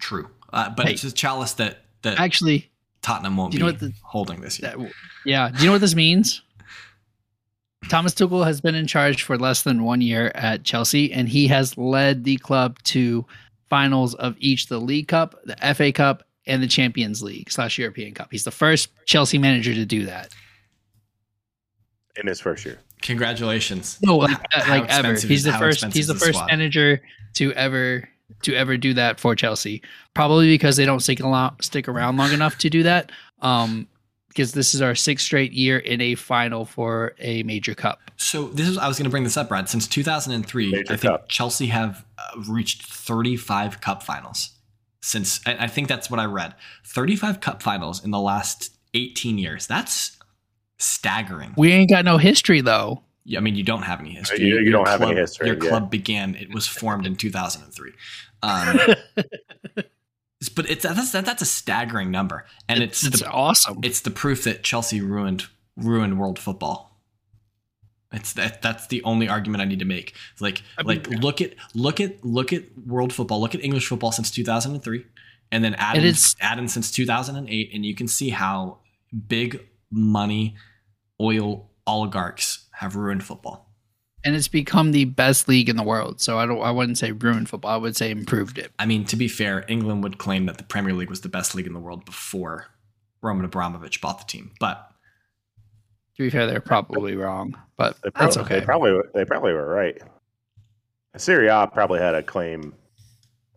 True, 0.00 0.28
uh, 0.52 0.70
but 0.70 0.86
Hey. 0.86 0.92
it's 0.94 1.04
a 1.04 1.12
chalice 1.12 1.52
that 1.54 1.78
that 2.02 2.18
Actually, 2.18 2.70
Tottenham 3.02 3.36
won't 3.36 3.52
do 3.52 3.58
be 3.58 3.60
know 3.60 3.66
what 3.66 3.78
the- 3.78 3.92
holding 4.02 4.40
this 4.40 4.58
year. 4.60 4.74
that, 4.76 4.92
yeah. 5.24 5.50
Do 5.50 5.58
you 5.60 5.66
know 5.66 5.72
what 5.72 5.80
this 5.80 5.94
means? 5.94 6.42
Thomas 7.88 8.14
Tuchel 8.14 8.44
has 8.44 8.60
been 8.60 8.74
in 8.76 8.86
charge 8.86 9.22
for 9.24 9.36
less 9.38 9.62
than 9.62 9.82
one 9.84 10.00
year 10.00 10.30
at 10.34 10.64
Chelsea, 10.64 11.12
and 11.12 11.28
he 11.28 11.48
has 11.48 11.76
led 11.76 12.24
the 12.24 12.36
club 12.38 12.78
to 12.84 13.26
finals 13.70 14.14
of 14.14 14.36
each 14.38 14.66
the 14.68 14.80
League 14.80 15.08
Cup, 15.08 15.34
the 15.44 15.56
FA 15.74 15.90
Cup, 15.92 16.22
and 16.46 16.62
the 16.62 16.66
Champions 16.68 17.22
League 17.22 17.50
slash 17.50 17.78
European 17.78 18.14
Cup. 18.14 18.28
He's 18.30 18.44
the 18.44 18.50
first 18.52 18.88
Chelsea 19.06 19.38
manager 19.38 19.74
to 19.74 19.84
do 19.86 20.06
that. 20.06 20.32
in 22.16 22.26
his 22.26 22.40
first 22.40 22.64
year. 22.64 22.78
Congratulations. 23.02 23.98
No, 24.02 24.16
like, 24.16 24.38
like 24.68 24.88
ever. 24.88 25.14
He's 25.14 25.44
the 25.44 25.52
first. 25.52 25.84
He's 25.84 25.92
the 25.92 26.00
is 26.00 26.06
the 26.06 26.14
first 26.14 26.38
squad? 26.38 26.46
manager 26.46 27.02
to 27.34 27.52
ever 27.54 28.08
to 28.42 28.54
ever 28.54 28.76
do 28.76 28.94
that 28.94 29.20
for 29.20 29.34
Chelsea. 29.34 29.82
Probably 30.14 30.48
because 30.48 30.76
they 30.76 30.84
don't 30.84 31.00
stick 31.00 31.20
along, 31.20 31.56
stick 31.60 31.88
around 31.88 32.16
long 32.16 32.32
enough 32.32 32.58
to 32.58 32.70
do 32.70 32.82
that. 32.84 33.12
Um, 33.40 33.88
because 34.28 34.52
this 34.52 34.74
is 34.74 34.80
our 34.80 34.94
sixth 34.94 35.26
straight 35.26 35.52
year 35.52 35.78
in 35.78 36.00
a 36.00 36.14
final 36.14 36.64
for 36.64 37.14
a 37.18 37.42
major 37.42 37.74
cup. 37.74 38.00
So 38.16 38.48
this 38.48 38.66
is 38.66 38.78
I 38.78 38.88
was 38.88 38.96
going 38.96 39.04
to 39.04 39.10
bring 39.10 39.24
this 39.24 39.36
up, 39.36 39.48
Brad. 39.48 39.68
Since 39.68 39.86
2003, 39.88 40.70
Major 40.70 40.92
I 40.92 40.96
think 40.96 41.12
cup. 41.12 41.28
Chelsea 41.28 41.66
have 41.66 42.04
uh, 42.16 42.40
reached 42.48 42.82
35 42.86 43.82
cup 43.82 44.02
finals. 44.02 44.50
Since 45.02 45.40
I, 45.46 45.64
I 45.64 45.66
think 45.66 45.88
that's 45.88 46.10
what 46.10 46.18
I 46.18 46.24
read. 46.24 46.54
35 46.86 47.40
cup 47.40 47.62
finals 47.62 48.02
in 48.02 48.10
the 48.10 48.20
last 48.20 48.70
18 48.94 49.36
years. 49.36 49.66
That's 49.66 50.16
staggering. 50.82 51.54
We 51.56 51.72
ain't 51.72 51.90
got 51.90 52.04
no 52.04 52.18
history 52.18 52.60
though. 52.60 53.02
Yeah, 53.24 53.38
I 53.38 53.42
mean, 53.42 53.54
you 53.54 53.62
don't 53.62 53.82
have 53.82 54.00
any 54.00 54.10
history. 54.10 54.40
You- 54.40 54.58
you 54.58 54.62
Your 54.64 54.72
don't 54.72 54.88
have 54.88 55.00
any 55.00 55.12
club- 55.12 55.18
history, 55.18 55.46
Your 55.48 55.62
yeah. 55.62 55.68
club 55.68 55.90
began. 55.90 56.34
It 56.34 56.52
was 56.52 56.66
formed 56.66 57.06
in 57.06 57.14
2003. 57.16 57.92
Um, 58.42 58.78
but 60.56 60.68
it's 60.70 60.82
that's 60.82 61.12
that, 61.12 61.24
that's 61.24 61.42
a 61.42 61.46
staggering 61.46 62.10
number, 62.10 62.46
and 62.68 62.82
it's 62.82 63.06
it's 63.06 63.20
the, 63.20 63.30
awesome. 63.30 63.78
it's 63.82 64.00
the 64.00 64.10
proof 64.10 64.44
that 64.44 64.62
Chelsea 64.64 65.00
ruined 65.00 65.44
ruined 65.76 66.18
world 66.18 66.38
football. 66.38 67.00
It's 68.12 68.32
that 68.34 68.60
that's 68.60 68.88
the 68.88 69.02
only 69.04 69.28
argument 69.28 69.62
I 69.62 69.64
need 69.66 69.78
to 69.78 69.84
make. 69.84 70.14
It's 70.32 70.40
like 70.42 70.62
I 70.76 70.82
mean- 70.82 70.88
like 70.98 71.08
look 71.22 71.40
at 71.40 71.54
look 71.74 72.00
at 72.00 72.24
look 72.24 72.52
at 72.52 72.76
world 72.76 73.12
football, 73.12 73.40
look 73.40 73.54
at 73.54 73.62
English 73.64 73.86
football 73.86 74.10
since 74.12 74.30
2003 74.32 75.04
and 75.52 75.62
then 75.62 75.74
add 75.74 75.96
in, 76.02 76.14
add 76.40 76.58
in 76.58 76.66
since 76.66 76.90
2008 76.90 77.70
and 77.72 77.86
you 77.86 77.94
can 77.94 78.08
see 78.08 78.30
how 78.30 78.78
big 79.28 79.60
money 79.90 80.56
oil 81.22 81.70
oligarchs 81.86 82.66
have 82.72 82.96
ruined 82.96 83.22
football. 83.24 83.68
and 84.24 84.34
it's 84.36 84.48
become 84.48 84.92
the 84.92 85.04
best 85.04 85.48
league 85.48 85.68
in 85.68 85.76
the 85.76 85.82
world. 85.82 86.20
So 86.20 86.38
I 86.38 86.46
don't. 86.46 86.60
I 86.62 86.70
wouldn't 86.70 86.98
say 86.98 87.12
ruined 87.12 87.48
football. 87.48 87.70
I 87.72 87.76
would 87.76 87.96
say 87.96 88.10
improved 88.10 88.56
it. 88.58 88.70
I 88.78 88.86
mean, 88.86 89.04
to 89.06 89.16
be 89.16 89.26
fair, 89.28 89.64
England 89.68 90.02
would 90.04 90.18
claim 90.18 90.46
that 90.46 90.58
the 90.58 90.64
Premier 90.64 90.94
League 90.94 91.10
was 91.10 91.22
the 91.22 91.28
best 91.28 91.54
league 91.54 91.66
in 91.66 91.72
the 91.72 91.80
world 91.80 92.04
before 92.04 92.66
Roman 93.20 93.44
Abramovich 93.44 94.00
bought 94.00 94.18
the 94.18 94.24
team. 94.24 94.52
But 94.60 94.88
To 96.16 96.22
be 96.22 96.30
fair, 96.30 96.46
they're 96.46 96.60
probably 96.60 97.16
wrong, 97.16 97.56
but 97.76 97.96
They 98.02 98.10
that's 98.14 98.36
okay. 98.36 98.60
They 98.60 98.64
probably 98.64 98.92
they 99.14 99.24
probably 99.24 99.52
were 99.52 99.66
right. 99.66 100.00
Serie 101.16 101.48
A 101.48 101.66
probably 101.66 101.98
had 102.00 102.14
a 102.14 102.22
claim. 102.22 102.74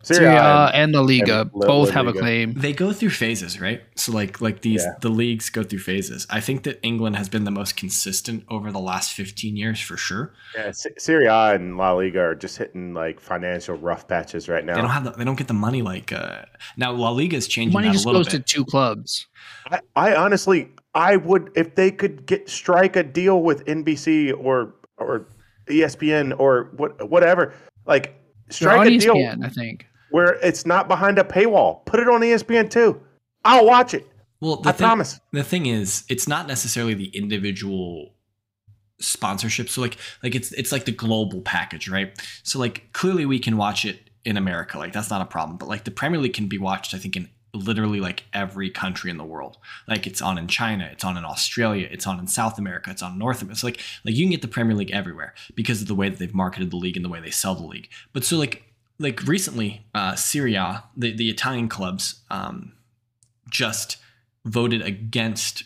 Serie 0.05 0.17
Serie 0.19 0.35
A 0.35 0.41
A 0.41 0.65
and- 0.67 0.75
and 0.75 0.93
La 0.93 1.01
Liga 1.01 1.41
and 1.41 1.51
both 1.51 1.89
La 1.89 1.93
have 1.95 2.07
a 2.07 2.13
claim. 2.13 2.53
they 2.53 2.73
go 2.73 2.93
through 2.93 3.09
phases, 3.09 3.59
right? 3.59 3.81
So 3.95 4.11
like 4.11 4.39
like 4.41 4.61
these 4.61 4.83
Yeah. 4.83 4.93
the 5.01 5.09
leagues 5.09 5.49
go 5.49 5.63
through 5.63 5.79
phases. 5.79 6.27
I 6.29 6.39
think 6.41 6.63
that 6.63 6.79
England 6.83 7.15
has 7.15 7.27
been 7.29 7.43
the 7.43 7.51
most 7.51 7.75
consistent 7.75 8.43
over 8.49 8.71
the 8.71 8.79
last 8.79 9.13
15 9.13 9.57
years 9.57 9.79
for 9.79 9.97
sure. 9.97 10.33
yeah, 10.55 10.71
Se- 10.71 10.93
Serie 10.97 11.25
A 11.27 11.55
and 11.55 11.77
La 11.77 11.91
Liga 11.93 12.19
are 12.19 12.35
just 12.35 12.57
hitting 12.57 12.93
like 12.93 13.19
financial 13.19 13.75
rough 13.75 14.07
patches 14.07 14.47
right 14.47 14.63
now. 14.63 14.75
They 14.75 14.81
don't 14.81 14.89
have 14.91 15.03
the, 15.05 15.11
they 15.11 15.23
don't 15.25 15.37
get 15.37 15.47
the 15.47 15.53
money 15.53 15.81
like 15.81 16.11
uh 16.13 16.43
now 16.77 16.91
La 16.91 17.09
Liga 17.09 17.35
is 17.37 17.47
changing 17.47 17.73
Money 17.73 17.87
that 17.87 17.93
just 17.93 18.05
a 18.05 18.09
little 18.09 18.23
goes 18.23 18.31
to 18.33 18.39
two 18.39 18.63
clubs. 18.65 19.27
I, 19.71 19.79
I 19.95 20.15
honestly, 20.15 20.69
I 20.93 21.15
would 21.17 21.49
if 21.55 21.75
they 21.75 21.89
could 21.91 22.25
get 22.25 22.47
strike 22.49 22.95
a 22.95 23.03
deal 23.03 23.41
with 23.41 23.65
NBC 23.65 24.33
or 24.37 24.75
or 24.97 25.27
ESPN 25.67 26.37
or 26.39 26.71
what 26.77 27.09
whatever. 27.09 27.53
Like 27.85 28.15
They're 28.47 28.53
Strike 28.69 28.79
on 28.79 28.87
a 28.87 28.97
deal 28.97 29.15
ESPN, 29.15 29.43
I 29.45 29.49
think. 29.49 29.87
Where 30.11 30.33
it's 30.43 30.65
not 30.65 30.87
behind 30.87 31.19
a 31.19 31.23
paywall. 31.23 31.85
Put 31.85 31.99
it 31.99 32.07
on 32.07 32.21
ESPN 32.21 32.69
too. 32.69 33.01
I'll 33.43 33.65
watch 33.65 33.93
it. 33.93 34.07
Well, 34.41 34.57
the 34.57 34.69
I 34.69 34.71
thing, 34.73 34.85
promise. 34.85 35.19
the 35.31 35.43
thing 35.43 35.65
is, 35.65 36.03
it's 36.09 36.27
not 36.27 36.47
necessarily 36.47 36.93
the 36.93 37.07
individual 37.07 38.13
sponsorship. 38.99 39.69
So 39.69 39.81
like 39.81 39.97
like 40.23 40.35
it's 40.35 40.51
it's 40.53 40.71
like 40.71 40.85
the 40.85 40.91
global 40.91 41.41
package, 41.41 41.89
right? 41.89 42.17
So 42.43 42.59
like 42.59 42.91
clearly 42.93 43.25
we 43.25 43.39
can 43.39 43.57
watch 43.57 43.85
it 43.85 44.09
in 44.23 44.37
America, 44.37 44.77
like 44.77 44.93
that's 44.93 45.09
not 45.09 45.21
a 45.21 45.25
problem. 45.25 45.57
But 45.57 45.69
like 45.69 45.83
the 45.83 45.91
Premier 45.91 46.19
League 46.19 46.33
can 46.33 46.47
be 46.47 46.57
watched, 46.57 46.93
I 46.93 46.97
think, 46.97 47.15
in 47.15 47.29
literally 47.53 47.99
like 47.99 48.23
every 48.33 48.69
country 48.69 49.09
in 49.09 49.17
the 49.17 49.23
world. 49.23 49.57
Like 49.87 50.07
it's 50.07 50.21
on 50.21 50.37
in 50.37 50.47
China, 50.47 50.89
it's 50.91 51.03
on 51.03 51.17
in 51.17 51.23
Australia, 51.23 51.87
it's 51.89 52.05
on 52.05 52.19
in 52.19 52.27
South 52.27 52.57
America, 52.57 52.91
it's 52.91 53.01
on 53.01 53.17
North 53.17 53.41
America. 53.41 53.59
So 53.59 53.67
like 53.67 53.79
like 54.03 54.15
you 54.15 54.25
can 54.25 54.31
get 54.31 54.41
the 54.41 54.47
Premier 54.47 54.75
League 54.75 54.91
everywhere 54.91 55.33
because 55.55 55.81
of 55.81 55.87
the 55.87 55.95
way 55.95 56.09
that 56.09 56.19
they've 56.19 56.33
marketed 56.33 56.71
the 56.71 56.77
league 56.77 56.97
and 56.97 57.05
the 57.05 57.09
way 57.09 57.21
they 57.21 57.31
sell 57.31 57.55
the 57.55 57.65
league. 57.65 57.89
But 58.13 58.23
so 58.23 58.37
like 58.37 58.63
like 58.99 59.23
recently, 59.23 59.85
uh 59.93 60.15
Serie 60.15 60.55
A, 60.55 60.83
the, 60.95 61.15
the 61.15 61.29
Italian 61.29 61.69
clubs 61.69 62.21
um 62.29 62.73
just 63.49 63.97
voted 64.45 64.81
against 64.81 65.63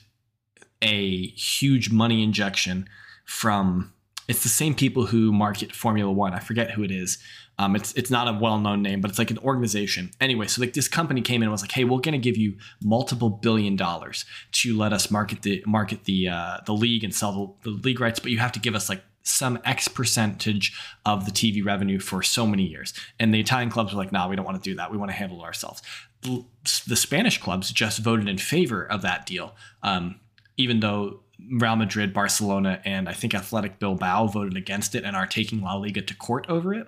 a 0.82 1.28
huge 1.28 1.92
money 1.92 2.24
injection 2.24 2.88
from 3.26 3.94
it's 4.28 4.44
the 4.44 4.50
same 4.50 4.76
people 4.76 5.08
who 5.08 5.34
market 5.34 5.76
Formula 5.76 6.12
One. 6.12 6.34
I 6.34 6.40
forget 6.40 6.72
who 6.72 6.84
it 6.84 6.92
is. 6.92 7.18
Um, 7.58 7.76
it's 7.76 7.94
it's 7.94 8.12
not 8.12 8.28
a 8.28 8.34
well-known 8.34 8.84
name, 8.84 9.02
but 9.02 9.10
it's 9.10 9.18
like 9.18 9.32
an 9.32 9.40
organization. 9.40 10.12
Anyway, 10.22 10.46
so 10.46 10.62
like 10.62 10.74
this 10.74 10.88
company 10.88 11.22
came 11.22 11.42
in 11.42 11.48
and 11.48 11.52
was 11.52 11.62
like, 11.62 11.72
"Hey, 11.72 11.84
we're 11.84 12.00
going 12.00 12.14
to 12.14 12.20
give 12.20 12.38
you 12.38 12.56
multiple 12.82 13.30
billion 13.30 13.76
dollars 13.76 14.26
to 14.54 14.78
let 14.78 14.94
us 14.94 15.10
market 15.10 15.42
the 15.42 15.64
market 15.66 16.06
the 16.06 16.30
uh, 16.30 16.58
the 16.66 16.74
league 16.74 17.04
and 17.04 17.14
sell 17.14 17.58
the, 17.64 17.72
the 17.72 17.78
league 17.78 18.00
rights, 18.00 18.20
but 18.20 18.32
you 18.32 18.38
have 18.38 18.52
to 18.52 18.60
give 18.60 18.76
us 18.76 18.88
like 18.88 19.04
some 19.24 19.60
X 19.66 19.88
percentage 19.88 20.78
of 21.06 21.26
the 21.26 21.32
TV 21.32 21.64
revenue 21.64 22.00
for 22.00 22.22
so 22.22 22.46
many 22.46 22.64
years." 22.64 22.94
And 23.20 23.34
the 23.34 23.40
Italian 23.40 23.70
clubs 23.70 23.94
were 23.94 23.98
like, 23.98 24.12
"Nah, 24.12 24.28
we 24.28 24.36
don't 24.36 24.46
want 24.46 24.62
to 24.62 24.70
do 24.70 24.76
that. 24.76 24.92
We 24.92 24.98
want 24.98 25.12
to 25.12 25.16
handle 25.16 25.40
it 25.42 25.44
ourselves." 25.44 25.82
The 26.22 26.96
Spanish 26.96 27.38
clubs 27.38 27.72
just 27.72 28.00
voted 28.00 28.28
in 28.28 28.38
favor 28.38 28.84
of 28.84 29.02
that 29.04 29.26
deal, 29.26 29.56
um, 29.84 30.20
even 30.58 30.82
though 30.82 31.22
Real 31.52 31.76
Madrid, 31.76 32.14
Barcelona, 32.14 32.82
and 32.84 33.08
I 33.08 33.14
think 33.14 33.34
Athletic 33.34 33.80
Bilbao 33.80 34.28
voted 34.28 34.58
against 34.58 34.94
it 34.94 35.04
and 35.06 35.16
are 35.16 35.26
taking 35.26 35.62
La 35.62 35.76
Liga 35.76 36.02
to 36.02 36.16
court 36.16 36.46
over 36.50 36.74
it. 36.74 36.88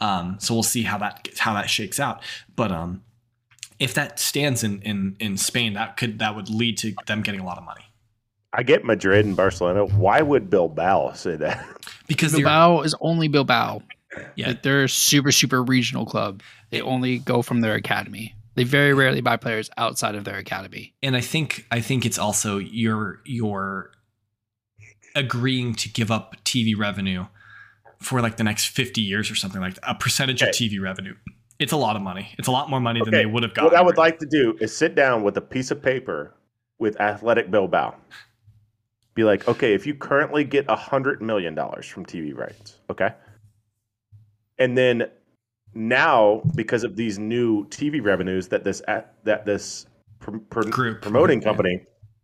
Um, 0.00 0.36
so 0.38 0.54
we'll 0.54 0.62
see 0.62 0.82
how 0.82 0.98
that 0.98 1.28
how 1.38 1.54
that 1.54 1.68
shakes 1.68 1.98
out. 1.98 2.22
But 2.54 2.70
um, 2.70 3.02
if 3.78 3.94
that 3.94 4.20
stands 4.20 4.62
in, 4.62 4.80
in 4.82 5.16
in 5.18 5.36
Spain, 5.36 5.72
that 5.74 5.96
could 5.96 6.20
that 6.20 6.36
would 6.36 6.48
lead 6.48 6.78
to 6.78 6.94
them 7.06 7.22
getting 7.22 7.40
a 7.40 7.44
lot 7.44 7.58
of 7.58 7.64
money 7.64 7.87
I 8.52 8.62
get 8.62 8.84
Madrid 8.84 9.26
and 9.26 9.36
Barcelona. 9.36 9.84
Why 9.84 10.22
would 10.22 10.50
Bilbao 10.50 11.12
say 11.12 11.36
that? 11.36 11.66
because 12.06 12.32
Bilbao 12.32 12.82
is 12.82 12.94
only 13.00 13.28
Bilbao. 13.28 13.82
yeah 14.36 14.48
Like 14.48 14.62
they're 14.62 14.84
a 14.84 14.88
super, 14.88 15.32
super 15.32 15.62
regional 15.62 16.06
club. 16.06 16.42
They 16.70 16.80
only 16.80 17.18
go 17.18 17.42
from 17.42 17.60
their 17.60 17.74
academy. 17.74 18.34
They 18.54 18.64
very 18.64 18.92
rarely 18.92 19.20
buy 19.20 19.36
players 19.36 19.70
outside 19.76 20.14
of 20.14 20.24
their 20.24 20.36
academy. 20.36 20.94
and 21.02 21.16
I 21.16 21.20
think 21.20 21.66
I 21.70 21.80
think 21.80 22.04
it's 22.04 22.18
also 22.18 22.58
you're 22.58 23.20
you're 23.24 23.92
agreeing 25.14 25.74
to 25.74 25.88
give 25.88 26.10
up 26.10 26.36
TV 26.44 26.76
revenue 26.76 27.26
for 28.00 28.20
like 28.20 28.36
the 28.36 28.44
next 28.44 28.66
50 28.66 29.00
years 29.00 29.30
or 29.30 29.34
something 29.34 29.60
like 29.60 29.74
that, 29.74 29.90
a 29.90 29.94
percentage 29.94 30.42
of 30.42 30.48
TV 30.48 30.80
revenue. 30.80 31.14
It's 31.58 31.72
a 31.72 31.76
lot 31.76 31.96
of 31.96 32.02
money. 32.02 32.32
It's 32.38 32.46
a 32.46 32.52
lot 32.52 32.70
more 32.70 32.80
money 32.80 33.00
than 33.02 33.12
they 33.12 33.26
would 33.26 33.42
have 33.42 33.54
gotten. 33.54 33.70
What 33.70 33.78
I 33.78 33.82
would 33.82 33.96
like 33.96 34.18
to 34.20 34.26
do 34.26 34.56
is 34.60 34.76
sit 34.76 34.94
down 34.94 35.24
with 35.24 35.36
a 35.36 35.40
piece 35.40 35.72
of 35.72 35.82
paper 35.82 36.34
with 36.78 37.00
Athletic 37.00 37.50
Bilbao. 37.50 37.96
Be 39.18 39.24
like, 39.24 39.48
okay, 39.48 39.74
if 39.74 39.84
you 39.84 39.96
currently 39.96 40.44
get 40.44 40.64
a 40.68 40.76
hundred 40.76 41.20
million 41.20 41.52
dollars 41.52 41.86
from 41.86 42.06
TV 42.06 42.32
rights, 42.32 42.78
okay, 42.88 43.10
and 44.58 44.78
then 44.78 45.10
now 45.74 46.40
because 46.54 46.84
of 46.84 46.94
these 46.94 47.18
new 47.18 47.66
TV 47.66 48.00
revenues 48.00 48.46
that 48.46 48.62
this 48.62 48.80
at, 48.86 49.14
that 49.24 49.44
this 49.44 49.86
pr- 50.20 50.38
pr- 50.50 50.68
Group. 50.68 51.02
promoting 51.02 51.40
Yeah. 51.40 51.48
company, 51.48 51.80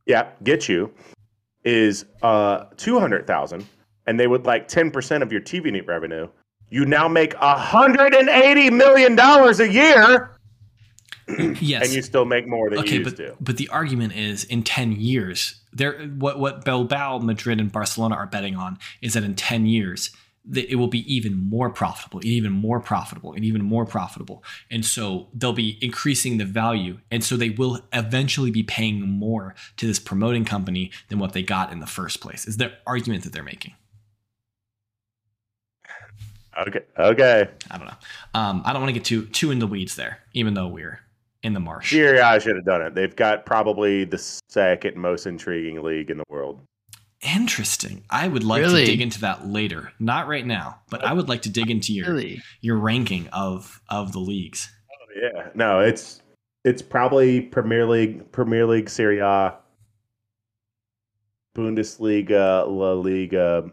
yeah, 0.06 0.28
get 0.44 0.68
you 0.68 0.94
is 1.64 2.04
uh 2.22 2.66
two 2.76 3.00
hundred 3.00 3.26
thousand, 3.26 3.66
and 4.06 4.20
they 4.20 4.28
would 4.28 4.46
like 4.46 4.68
ten 4.68 4.92
percent 4.92 5.24
of 5.24 5.32
your 5.32 5.40
TV 5.40 5.72
net 5.72 5.88
revenue. 5.88 6.28
You 6.70 6.86
now 6.86 7.08
make 7.08 7.34
a 7.34 7.58
hundred 7.58 8.14
and 8.14 8.28
eighty 8.28 8.70
million 8.70 9.16
dollars 9.16 9.58
a 9.58 9.68
year, 9.68 10.33
yes. 11.60 11.86
and 11.86 11.92
you 11.92 12.02
still 12.02 12.24
make 12.24 12.46
more 12.46 12.70
than 12.70 12.80
okay, 12.80 12.94
you 12.94 12.98
used 13.00 13.16
but 13.16 13.22
to. 13.22 13.36
but 13.40 13.56
the 13.56 13.68
argument 13.68 14.14
is 14.14 14.44
in 14.44 14.62
ten 14.62 14.92
years, 14.92 15.60
there 15.72 15.98
what 16.18 16.38
what 16.38 16.64
Bilbao, 16.64 17.18
Madrid, 17.18 17.60
and 17.60 17.72
Barcelona 17.72 18.14
are 18.14 18.26
betting 18.26 18.56
on 18.56 18.78
is 19.00 19.14
that 19.14 19.24
in 19.24 19.34
ten 19.34 19.66
years 19.66 20.10
that 20.46 20.70
it 20.70 20.74
will 20.74 20.88
be 20.88 21.00
even 21.12 21.34
more 21.34 21.70
profitable, 21.70 22.18
and 22.18 22.26
even 22.26 22.52
more 22.52 22.78
profitable, 22.78 23.32
and 23.32 23.44
even 23.44 23.62
more 23.62 23.86
profitable, 23.86 24.44
and 24.70 24.84
so 24.84 25.28
they'll 25.32 25.54
be 25.54 25.78
increasing 25.80 26.36
the 26.36 26.44
value, 26.44 26.98
and 27.10 27.24
so 27.24 27.36
they 27.36 27.48
will 27.48 27.80
eventually 27.94 28.50
be 28.50 28.62
paying 28.62 29.00
more 29.00 29.54
to 29.78 29.86
this 29.86 29.98
promoting 29.98 30.44
company 30.44 30.90
than 31.08 31.18
what 31.18 31.32
they 31.32 31.42
got 31.42 31.72
in 31.72 31.80
the 31.80 31.86
first 31.86 32.20
place. 32.20 32.46
Is 32.46 32.58
the 32.58 32.72
argument 32.86 33.24
that 33.24 33.32
they're 33.32 33.42
making? 33.42 33.74
Okay, 36.66 36.80
okay. 36.98 37.48
I 37.70 37.78
don't 37.78 37.86
know. 37.86 37.94
Um, 38.34 38.62
I 38.64 38.72
don't 38.72 38.82
want 38.82 38.94
to 38.94 39.00
get 39.00 39.04
too 39.04 39.26
too 39.26 39.50
in 39.50 39.58
the 39.58 39.66
weeds 39.66 39.96
there, 39.96 40.18
even 40.34 40.54
though 40.54 40.68
we're 40.68 41.00
in 41.44 41.52
the 41.52 41.60
marsh. 41.60 41.90
Serie 41.90 42.18
A 42.18 42.40
should 42.40 42.56
have 42.56 42.64
done 42.64 42.82
it. 42.82 42.94
They've 42.94 43.14
got 43.14 43.44
probably 43.46 44.04
the 44.04 44.18
second 44.48 44.96
most 44.96 45.26
intriguing 45.26 45.82
league 45.82 46.10
in 46.10 46.16
the 46.18 46.24
world. 46.28 46.60
Interesting. 47.20 48.02
I 48.10 48.28
would 48.28 48.42
like 48.44 48.62
Really? 48.62 48.84
to 48.84 48.90
dig 48.90 49.00
into 49.00 49.20
that 49.20 49.46
later. 49.46 49.92
Not 50.00 50.26
right 50.26 50.44
now, 50.46 50.80
but 50.90 51.04
I 51.04 51.12
would 51.12 51.28
like 51.28 51.42
to 51.42 51.50
dig 51.50 51.70
into 51.70 51.92
your 51.92 52.08
Really? 52.08 52.42
your 52.60 52.76
ranking 52.78 53.28
of 53.28 53.80
of 53.88 54.12
the 54.12 54.18
leagues. 54.18 54.70
Oh, 54.90 55.20
yeah, 55.22 55.48
no, 55.54 55.80
it's 55.80 56.20
it's 56.64 56.82
probably 56.82 57.40
Premier 57.42 57.86
League, 57.86 58.30
Premier 58.32 58.66
League, 58.66 58.88
Serie 58.90 59.20
A, 59.20 59.54
Bundesliga, 61.56 62.66
La 62.66 62.92
Liga, 62.92 63.70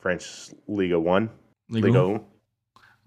French 0.00 0.50
Liga 0.66 0.98
One, 0.98 1.30
Legal? 1.70 1.90
Liga. 1.92 2.14
Un. 2.14 2.24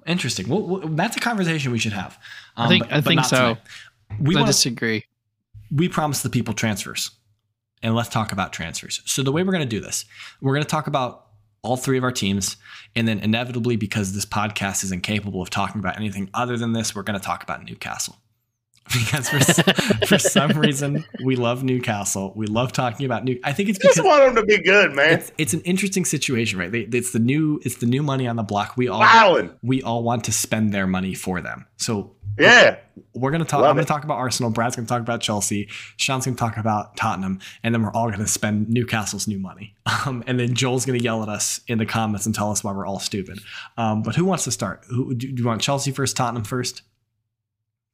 Interesting. 0.09 0.49
Well, 0.49 0.61
well, 0.63 0.87
that's 0.89 1.15
a 1.15 1.19
conversation 1.19 1.71
we 1.71 1.79
should 1.79 1.93
have. 1.93 2.17
Um, 2.57 2.65
I 2.65 2.69
think- 2.69 2.91
I 2.91 3.01
think 3.01 3.23
so. 3.23 3.37
tonight. 3.37 3.57
We 4.19 4.35
I 4.35 4.39
want 4.39 4.47
disagree. 4.47 5.05
we 5.71 5.87
promised 5.87 6.23
the 6.23 6.29
people 6.31 6.53
transfers, 6.55 7.11
and 7.83 7.93
let's 7.95 8.09
talk 8.09 8.31
about 8.31 8.51
transfers. 8.51 9.01
So 9.05 9.21
the 9.21 9.31
way 9.31 9.43
we're 9.43 9.51
going 9.53 9.63
to 9.69 9.69
do 9.69 9.79
this, 9.79 10.05
we're 10.41 10.53
going 10.53 10.63
to 10.63 10.69
talk 10.69 10.87
about 10.87 11.27
all 11.61 11.77
three 11.77 11.97
of 11.97 12.03
our 12.03 12.11
teams, 12.11 12.57
and 12.95 13.07
then 13.07 13.19
inevitably, 13.19 13.75
because 13.75 14.13
this 14.13 14.25
podcast 14.25 14.83
is 14.83 14.91
incapable 14.91 15.41
of 15.43 15.49
talking 15.51 15.77
about 15.79 15.95
anything 15.97 16.29
other 16.33 16.57
than 16.57 16.73
this, 16.73 16.95
we're 16.95 17.03
going 17.03 17.19
to 17.19 17.23
talk 17.25 17.43
about 17.43 17.63
Newcastle. 17.63 18.17
Because 18.93 19.29
for, 19.29 19.39
for 20.07 20.17
some 20.17 20.51
reason 20.51 21.05
we 21.23 21.35
love 21.35 21.63
Newcastle. 21.63 22.33
We 22.35 22.47
love 22.47 22.71
talking 22.71 23.05
about 23.05 23.23
New. 23.23 23.39
I 23.43 23.53
think 23.53 23.69
it's 23.69 23.77
Just 23.79 24.03
want 24.03 24.23
them 24.25 24.35
to 24.35 24.43
be 24.45 24.63
good, 24.63 24.93
man. 24.95 25.13
it's, 25.19 25.31
it's 25.37 25.53
an 25.53 25.61
interesting 25.61 26.05
situation, 26.05 26.57
right? 26.59 26.71
They, 26.71 26.81
it's 26.81 27.11
the 27.11 27.19
new 27.19 27.59
it's 27.63 27.75
the 27.77 27.85
new 27.85 28.01
money 28.01 28.27
on 28.27 28.35
the 28.35 28.43
block. 28.43 28.77
We 28.77 28.87
all 28.87 28.99
Wilding. 28.99 29.51
we 29.61 29.81
all 29.83 30.01
want 30.03 30.23
to 30.25 30.31
spend 30.31 30.73
their 30.73 30.87
money 30.87 31.13
for 31.13 31.39
them. 31.39 31.65
So 31.77 32.15
Yeah. 32.39 32.77
we're 33.13 33.29
gonna 33.31 33.45
talk. 33.45 33.61
Love 33.61 33.69
I'm 33.71 33.75
gonna 33.75 33.83
it. 33.83 33.87
talk 33.87 34.03
about 34.03 34.17
Arsenal. 34.17 34.49
Brad's 34.49 34.75
gonna 34.75 34.87
talk 34.87 35.01
about 35.01 35.21
Chelsea. 35.21 35.69
Sean's 35.97 36.25
gonna 36.25 36.35
talk 36.37 36.57
about 36.57 36.97
Tottenham, 36.97 37.39
and 37.63 37.73
then 37.75 37.83
we're 37.83 37.91
all 37.93 38.09
gonna 38.09 38.25
spend 38.27 38.69
Newcastle's 38.69 39.27
new 39.27 39.39
money. 39.39 39.75
Um, 40.05 40.23
and 40.27 40.39
then 40.39 40.53
Joel's 40.53 40.85
gonna 40.85 40.99
yell 40.99 41.23
at 41.23 41.29
us 41.29 41.61
in 41.67 41.77
the 41.79 41.85
comments 41.85 42.25
and 42.25 42.33
tell 42.33 42.51
us 42.51 42.63
why 42.63 42.71
we're 42.71 42.85
all 42.85 42.99
stupid. 42.99 43.39
Um, 43.77 44.01
but 44.03 44.15
who 44.15 44.23
wants 44.23 44.43
to 44.45 44.51
start? 44.51 44.85
Who 44.89 45.13
do, 45.13 45.31
do 45.31 45.41
you 45.41 45.47
want? 45.47 45.61
Chelsea 45.61 45.91
first, 45.91 46.15
Tottenham 46.15 46.43
first? 46.43 46.83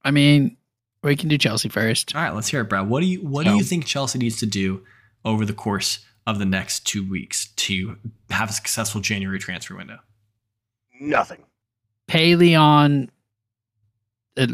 I 0.03 0.11
mean, 0.11 0.57
we 1.05 1.15
can 1.15 1.29
do 1.29 1.37
Chelsea 1.37 1.69
first. 1.69 2.15
All 2.15 2.21
right, 2.21 2.33
let's 2.33 2.47
hear 2.49 2.61
it, 2.61 2.65
Brad. 2.69 2.89
What 2.89 3.01
do 3.01 3.05
you 3.07 3.19
What 3.21 3.45
do 3.45 3.55
you 3.55 3.63
think 3.63 3.85
Chelsea 3.85 4.19
needs 4.19 4.37
to 4.39 4.45
do 4.45 4.83
over 5.23 5.45
the 5.45 5.53
course 5.53 6.05
of 6.27 6.39
the 6.39 6.45
next 6.45 6.85
two 6.85 7.07
weeks 7.07 7.47
to 7.55 7.97
have 8.29 8.49
a 8.49 8.53
successful 8.53 9.01
January 9.01 9.39
transfer 9.39 9.75
window? 9.75 9.99
Nothing. 10.99 11.43
Pay 12.07 12.35
Leon 12.35 13.09
a 14.37 14.47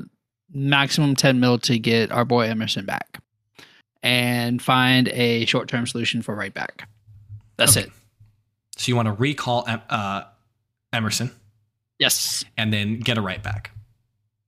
maximum 0.54 1.16
10 1.16 1.40
mil 1.40 1.58
to 1.60 1.80
get 1.80 2.12
our 2.12 2.26
boy 2.26 2.42
Emerson 2.48 2.86
back 2.86 3.20
and 4.04 4.62
find 4.62 5.08
a 5.10 5.46
short 5.46 5.68
term 5.70 5.88
solution 5.88 6.22
for 6.22 6.36
right 6.36 6.54
back. 6.54 6.88
That's 7.58 7.78
Okay. 7.78 7.88
it. 7.88 7.94
So 8.78 8.90
you 8.90 8.96
want 8.96 9.08
to 9.08 9.14
recall 9.14 9.66
uh, 9.68 10.24
Emerson 10.94 11.32
Yes. 12.00 12.44
and 12.58 12.74
then 12.74 13.00
get 13.00 13.18
a 13.18 13.22
right 13.22 13.42
back. 13.42 13.72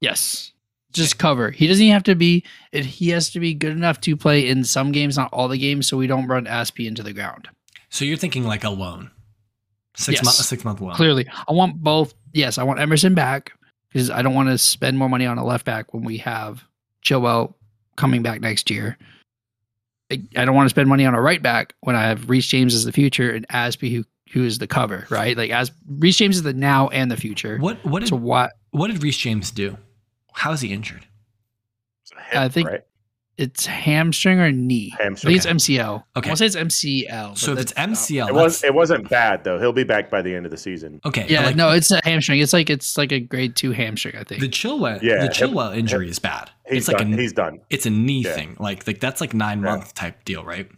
Yes. 0.02 0.52
Just 0.94 1.18
cover. 1.18 1.52
He 1.52 1.68
doesn't 1.68 1.88
have 1.88 2.04
to 2.04 2.16
be. 2.16 2.44
He 2.72 3.10
has 3.10 3.30
to 3.32 3.40
be 3.40 3.54
good 3.54 3.72
enough 3.72 4.00
to 4.02 4.16
play 4.16 4.48
in 4.48 4.64
some 4.64 4.92
games, 4.92 5.18
not 5.18 5.32
all 5.34 5.48
the 5.48 5.58
games, 5.58 5.88
so 5.88 5.98
we 5.98 6.08
don't 6.08 6.28
run 6.28 6.46
Azpi 6.46 6.88
into 6.88 7.04
the 7.04 7.14
ground. 7.14 7.50
So 7.90 8.06
you're 8.06 8.18
thinking 8.18 8.46
like 8.46 8.64
a 8.64 8.70
loan, 8.70 9.12
six 9.96 10.18
Yes. 10.20 10.26
month, 10.26 10.40
a 10.40 10.44
six 10.44 10.64
month 10.64 10.82
loan. 10.82 10.96
Clearly, 10.96 11.28
I 11.48 11.52
want 11.54 11.82
both. 11.84 12.14
Yes, 12.34 12.58
I 12.58 12.64
want 12.64 12.80
Emerson 12.80 13.14
back 13.16 13.52
because 13.92 14.10
I 14.10 14.22
don't 14.22 14.34
want 14.34 14.50
to 14.50 14.58
spend 14.58 14.98
more 14.98 15.10
money 15.10 15.26
on 15.26 15.38
a 15.38 15.46
left 15.46 15.66
back 15.66 15.94
when 15.94 16.04
we 16.04 16.18
have 16.18 16.64
Chilwell 17.04 17.54
coming 17.96 18.24
back 18.24 18.42
next 18.42 18.70
year. 18.72 18.98
I, 20.12 20.22
I 20.36 20.46
don't 20.46 20.56
want 20.56 20.66
to 20.66 20.70
spend 20.72 20.90
money 20.90 21.06
on 21.06 21.14
a 21.16 21.22
right 21.22 21.42
back 21.42 21.74
when 21.82 21.96
I 21.96 22.04
have 22.04 22.30
Reece 22.30 22.48
James 22.48 22.74
as 22.76 22.86
the 22.86 22.92
future 22.92 23.32
and 23.32 23.48
Azpi 23.50 23.92
who 23.96 24.04
who 24.32 24.44
is 24.44 24.58
the 24.58 24.68
cover, 24.68 25.06
right? 25.12 25.38
Like 25.38 25.52
as 25.52 25.72
Reece 25.88 26.18
James 26.18 26.38
is 26.38 26.44
the 26.44 26.54
now 26.54 26.88
and 26.90 27.10
the 27.12 27.18
future. 27.18 27.58
What 27.60 27.84
what 27.86 28.00
did 28.00 28.10
So 28.10 28.16
what? 28.16 28.54
what 28.72 28.88
did 28.92 29.02
Reece 29.04 29.18
James 29.18 29.52
do? 29.52 29.78
How 30.34 30.52
is 30.52 30.62
he 30.62 30.72
injured? 30.74 31.06
I 32.34 32.50
think- 32.50 32.70
right? 32.70 32.82
It's 33.36 33.66
hamstring 33.66 34.40
or 34.40 34.52
knee. 34.52 34.94
Hamstring. 35.00 35.32
I 35.36 35.40
think 35.40 35.56
it's 35.56 35.68
MCL. 35.68 36.04
Okay. 36.16 36.30
I'll 36.30 36.36
say 36.36 36.46
it's 36.46 36.56
MCL. 36.56 37.36
So 37.36 37.54
if 37.54 37.60
it's 37.60 37.74
MCL, 37.74 38.28
It 38.28 38.34
was 38.36 38.64
it 38.64 38.76
wasn't 38.76 39.10
bad 39.10 39.44
though. 39.44 39.60
He'll 39.60 39.74
be 39.74 39.84
back 39.84 40.12
by 40.12 40.22
the 40.22 40.36
end 40.36 40.46
of 40.46 40.52
the 40.52 40.58
season. 40.58 41.02
okay. 41.04 41.26
Yeah, 41.28 41.48
like, 41.48 41.56
no, 41.56 41.72
it's 41.72 41.90
a 41.90 42.00
hamstring. 42.04 42.42
It's 42.42 42.54
like 42.54 42.70
it's 42.70 42.96
like 42.96 43.12
a 43.12 43.20
grade 43.20 43.56
two 43.56 43.72
hamstring. 43.72 44.16
I 44.18 44.24
think. 44.24 44.40
the 44.40 44.48
Chilwell 44.50 45.02
Yeah, 45.02 45.16
the 45.16 45.22
hip- 45.24 45.32
Chilwell 45.34 45.76
injury 45.76 46.10
is 46.12 46.20
bad. 46.20 46.52
He's 46.70 46.78
it's 46.84 46.88
like 46.90 47.00
done. 47.00 47.12
a 47.14 47.18
he's 47.18 47.34
done. 47.34 47.60
it's 47.72 47.88
a 47.88 47.90
knee 47.90 48.22
Yeah. 48.24 48.34
thing. 48.36 48.56
Like 48.60 48.86
like 48.86 49.00
that's 49.00 49.20
like 49.20 49.34
nine 49.34 49.64
Yeah. 49.64 49.72
month 49.72 49.96
type 49.96 50.24
deal, 50.26 50.44
right? 50.46 50.70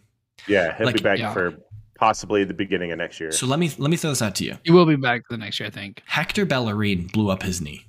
Yeah, 0.48 0.74
he'll 0.78 0.86
Like- 0.86 0.96
be 0.96 1.02
back 1.02 1.18
Yeah. 1.18 1.34
for 1.34 1.58
possibly 1.98 2.44
the 2.44 2.54
beginning 2.54 2.90
of 2.90 2.96
next 2.96 3.20
year. 3.20 3.32
So 3.32 3.46
let 3.46 3.58
me 3.58 3.70
let 3.76 3.90
me 3.90 3.98
throw 3.98 4.08
this 4.10 4.22
out 4.22 4.34
to 4.36 4.44
you. 4.44 4.56
he 4.64 4.70
will 4.70 4.86
be 4.86 4.96
back 4.96 5.24
the 5.28 5.36
next 5.36 5.60
year, 5.60 5.66
I 5.66 5.70
think. 5.70 6.02
Hector 6.06 6.46
Bellerin 6.46 7.08
blew 7.12 7.28
up 7.28 7.42
his 7.42 7.60
knee. 7.60 7.84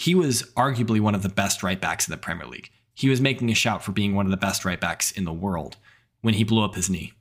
He 0.00 0.14
was 0.14 0.42
arguably 0.56 0.98
one 0.98 1.14
of 1.14 1.22
the 1.22 1.28
best 1.28 1.62
right 1.62 1.78
backs 1.80 2.08
in 2.08 2.12
the 2.12 2.16
Premier 2.16 2.46
League. 2.46 2.70
He 2.94 3.10
was 3.10 3.20
making 3.20 3.50
a 3.50 3.54
shout 3.54 3.84
for 3.84 3.92
being 3.92 4.14
one 4.14 4.24
of 4.24 4.30
the 4.30 4.36
best 4.38 4.64
right 4.64 4.80
backs 4.80 5.10
in 5.12 5.24
the 5.24 5.32
world 5.32 5.76
when 6.22 6.32
he 6.34 6.42
blew 6.44 6.64
up 6.64 6.74
his 6.74 6.88
knee. 6.88 7.12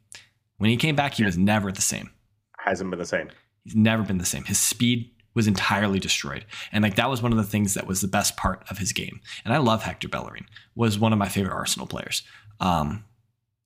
When 0.60 0.70
he 0.70 0.78
came 0.78 0.96
back, 0.96 1.16
he 1.16 1.26
was 1.26 1.38
never 1.38 1.72
the 1.74 1.82
same. 1.82 2.10
Hasn't 2.58 2.90
been 2.90 3.00
the 3.00 3.06
same. 3.06 3.30
He's 3.66 3.76
never 3.76 4.04
been 4.04 4.18
the 4.18 4.26
same. 4.26 4.46
His 4.46 4.60
speed 4.60 5.12
was 5.34 5.46
entirely 5.46 6.00
destroyed. 6.00 6.46
And 6.72 6.82
like 6.82 6.96
that 6.96 7.10
was 7.10 7.22
one 7.22 7.32
of 7.34 7.38
the 7.38 7.44
things 7.44 7.74
that 7.74 7.86
was 7.86 8.00
the 8.02 8.08
best 8.08 8.38
part 8.38 8.64
of 8.70 8.78
his 8.78 8.94
game. 8.94 9.20
And 9.44 9.54
I 9.54 9.58
love 9.58 9.84
Hector 9.84 10.08
Bellerin. 10.08 10.46
Was 10.76 10.98
one 10.98 11.12
of 11.14 11.20
my 11.20 11.28
favorite 11.28 11.54
Arsenal 11.54 11.86
players. 11.88 12.24
Um 12.62 13.04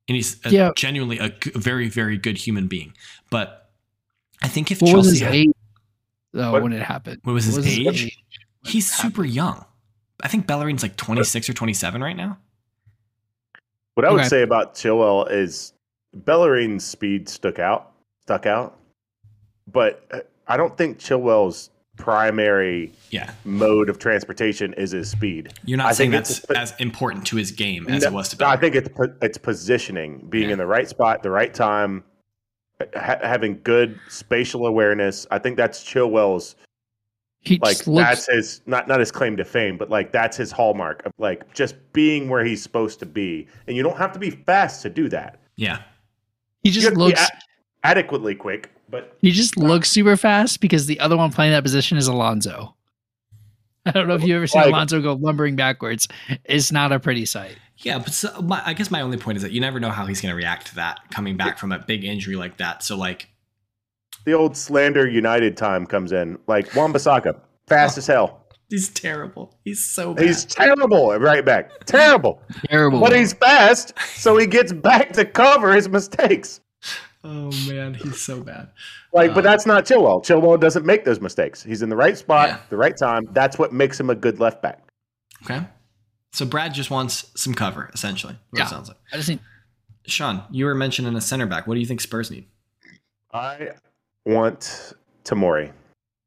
and 0.10 0.16
he's 0.18 0.44
a, 0.46 0.50
Yeah. 0.50 0.72
genuinely 0.76 1.20
a, 1.20 1.30
g- 1.30 1.52
a 1.56 1.60
very 1.60 1.88
very 1.88 2.18
good 2.18 2.38
human 2.38 2.68
being. 2.68 2.94
But 3.30 3.72
I 4.42 4.48
think 4.50 4.72
if 4.72 4.82
What 4.82 4.94
was 4.96 5.06
Chelsea 5.06 5.10
his 5.12 5.20
had, 5.22 5.34
age 5.36 5.50
though 6.34 6.52
What- 6.52 6.64
when 6.64 6.74
it 6.74 6.82
happened? 6.84 7.22
what 7.24 7.34
was 7.34 7.46
his 7.46 7.58
What 7.58 7.66
age? 7.68 7.86
when 7.86 7.96
He's 8.64 8.90
it 8.92 8.96
super 8.96 9.26
young. 9.26 9.66
I 10.22 10.28
think 10.28 10.48
Bellerin's 10.48 10.84
like 10.84 10.96
26 10.96 11.50
or 11.50 11.54
27 11.54 12.02
right 12.02 12.16
now. 12.16 12.38
What 13.96 14.06
I 14.06 14.12
would 14.12 14.22
Okay. 14.22 14.30
say 14.30 14.42
about 14.42 14.74
Chilwell 14.76 15.30
is 15.30 15.74
Bellerin's 16.14 16.84
speed 16.86 17.28
stuck 17.30 17.60
out, 17.60 17.92
stuck 18.22 18.46
out, 18.46 18.80
but 19.72 20.06
uh, 20.12 20.20
I 20.48 20.58
don't 20.58 20.76
think 20.78 20.98
Chilwell's 21.00 21.70
primary 21.98 22.92
Yeah. 23.12 23.32
mode 23.46 23.88
of 23.90 24.00
transportation 24.00 24.74
is 24.74 24.92
his 24.92 25.12
speed. 25.12 25.54
You're 25.64 25.78
not 25.78 25.88
I 25.88 25.92
saying 25.94 26.12
think 26.12 26.26
that's 26.26 26.44
it's- 26.44 26.72
as 26.74 26.80
important 26.80 27.28
to 27.28 27.36
his 27.36 27.52
game 27.52 27.88
as 27.88 28.02
No, 28.02 28.08
it 28.10 28.14
was 28.14 28.30
to 28.30 28.38
no, 28.38 28.48
I 28.48 28.58
think 28.58 28.74
it's 28.76 28.90
it's 29.22 29.38
positioning, 29.38 30.26
being 30.30 30.48
Yeah. 30.48 30.54
in 30.54 30.58
the 30.58 30.66
right 30.66 30.88
spot, 30.90 31.22
the 31.22 31.30
right 31.30 31.54
time, 31.54 32.04
ha- 32.96 33.20
having 33.22 33.60
good 33.64 34.00
spatial 34.10 34.66
awareness. 34.66 35.28
I 35.30 35.38
think 35.38 35.56
that's 35.56 35.84
Chilwell's 35.84 36.56
He 37.46 37.60
like 37.62 37.78
just 37.78 37.88
looks. 37.88 38.08
that's 38.08 38.26
his 38.28 38.62
not 38.66 38.88
not 38.88 39.00
his 39.00 39.12
claim 39.12 39.36
to 39.38 39.44
fame, 39.46 39.78
but 39.78 39.90
like 39.90 40.12
that's 40.12 40.38
his 40.38 40.52
hallmark 40.52 41.06
of 41.06 41.12
like 41.18 41.54
just 41.54 41.76
being 41.92 42.30
where 42.30 42.44
he's 42.46 42.64
supposed 42.64 43.00
to 43.00 43.06
be. 43.06 43.48
And 43.68 43.76
you 43.76 43.84
don't 43.84 43.98
have 43.98 44.14
to 44.14 44.20
be 44.20 44.30
fast 44.30 44.82
to 44.84 44.90
do 44.90 45.10
that. 45.10 45.40
Yeah. 45.58 45.80
he 46.64 46.72
just 46.72 46.86
have 46.86 46.94
to 46.94 47.00
looks. 47.00 47.22
a- 47.22 47.86
adequately 47.86 48.34
quick, 48.34 48.72
but 48.90 49.18
He 49.22 49.32
just 49.32 49.58
looks 49.58 49.92
super 49.92 50.16
fast 50.16 50.62
because 50.62 50.86
the 50.86 51.00
other 51.02 51.18
one 51.18 51.32
playing 51.32 51.52
that 51.52 51.64
position 51.64 51.98
is 51.98 52.08
Alonso. 52.08 52.76
I 53.86 53.92
don't 53.92 54.08
know 54.08 54.16
if 54.16 54.24
you've 54.24 54.38
ever 54.38 54.48
seen 54.48 54.62
Like- 54.62 54.70
Alonso 54.72 55.02
go 55.02 55.14
lumbering 55.14 55.58
backwards. 55.58 56.08
It's 56.46 56.72
not 56.72 56.94
a 56.94 57.00
pretty 57.00 57.26
sight. 57.26 57.58
Yeah, 57.80 58.00
but 58.00 58.14
so 58.14 58.42
my, 58.42 58.62
I 58.66 58.74
guess 58.74 58.90
my 58.90 59.02
only 59.02 59.18
point 59.18 59.36
is 59.36 59.42
that 59.44 59.52
you 59.52 59.60
never 59.60 59.80
know 59.82 59.90
how 59.90 60.06
he's 60.06 60.22
going 60.22 60.30
to 60.32 60.36
react 60.38 60.68
to 60.68 60.76
that 60.76 61.02
coming 61.12 61.36
back 61.36 61.58
from 61.60 61.74
a 61.74 61.80
big 61.80 62.06
injury 62.06 62.38
like 62.38 62.56
that. 62.58 62.82
So 62.84 62.96
like 62.96 63.28
the 64.26 64.34
old 64.34 64.56
slander 64.58 65.08
United 65.08 65.58
time 65.58 65.86
comes 65.86 66.12
in. 66.12 66.38
Like 66.48 66.74
Wan 66.76 66.94
Bissaka, 66.94 67.40
fast 67.68 67.98
as 67.98 68.08
hell. 68.08 68.46
he's 68.70 68.90
terrible. 68.90 69.56
He's 69.64 69.84
so 69.84 70.14
bad. 70.14 70.26
He's 70.26 70.46
terrible 70.46 71.12
at 71.14 71.22
right 71.22 71.46
back. 71.46 71.86
Terrible. 71.86 72.42
Terrible. 72.70 73.00
But 73.00 73.16
he's 73.16 73.34
fast, 73.34 73.94
so 74.16 74.38
he 74.38 74.48
gets 74.48 74.72
back 74.74 75.12
to 75.14 75.26
cover 75.26 75.74
his 75.74 75.88
mistakes. 75.90 76.60
oh 77.24 77.52
man, 77.68 77.94
he's 77.94 78.22
so 78.22 78.42
bad. 78.42 78.70
Like, 79.14 79.32
Uh, 79.32 79.36
but 79.36 79.44
that's 79.44 79.66
not 79.66 79.86
Chilwell. 79.86 80.24
Chilwell 80.26 80.60
doesn't 80.60 80.86
make 80.86 81.06
those 81.06 81.22
mistakes. 81.22 81.62
He's 81.64 81.82
in 81.82 81.90
the 81.90 81.96
right 81.96 82.18
spot, 82.18 82.50
Yeah. 82.50 82.60
the 82.70 82.78
right 82.78 82.98
time. 82.98 83.28
That's 83.32 83.58
what 83.60 83.72
makes 83.72 84.00
him 84.00 84.10
a 84.10 84.16
good 84.16 84.40
left 84.40 84.62
back. 84.62 84.82
Okay. 85.44 85.62
So 86.32 86.46
Brad 86.46 86.74
just 86.74 86.90
wants 86.90 87.30
some 87.36 87.54
cover, 87.54 87.92
essentially. 87.94 88.36
What 88.50 88.60
Yeah. 88.60 88.66
it 88.66 88.70
sounds 88.70 88.88
like. 88.88 88.98
I 89.14 89.18
just 89.18 89.28
think 89.28 89.42
Sean, 90.08 90.44
you 90.52 90.66
were 90.66 90.76
mentioning 90.76 91.16
a 91.16 91.22
center 91.22 91.46
back. 91.46 91.66
What 91.68 91.76
do 91.76 91.80
you 91.80 91.86
think 91.86 92.02
Spurs 92.02 92.30
need? 92.32 92.48
I 93.32 93.70
want 94.26 94.94
Tamori 95.24 95.72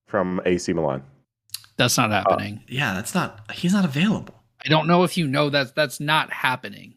from 0.07 0.41
AC 0.45 0.73
Milan. 0.73 1.03
that's 1.77 1.97
not 1.97 2.11
happening. 2.11 2.63
Yeah, 2.69 2.95
that's 2.95 3.15
not. 3.15 3.51
He's 3.53 3.73
not 3.73 3.85
available. 3.85 4.35
I 4.65 4.69
don't 4.69 4.87
know 4.87 5.05
if 5.05 5.17
you 5.17 5.27
know 5.27 5.51
that 5.51 5.75
that's 5.75 6.01
not 6.01 6.33
happening. 6.33 6.95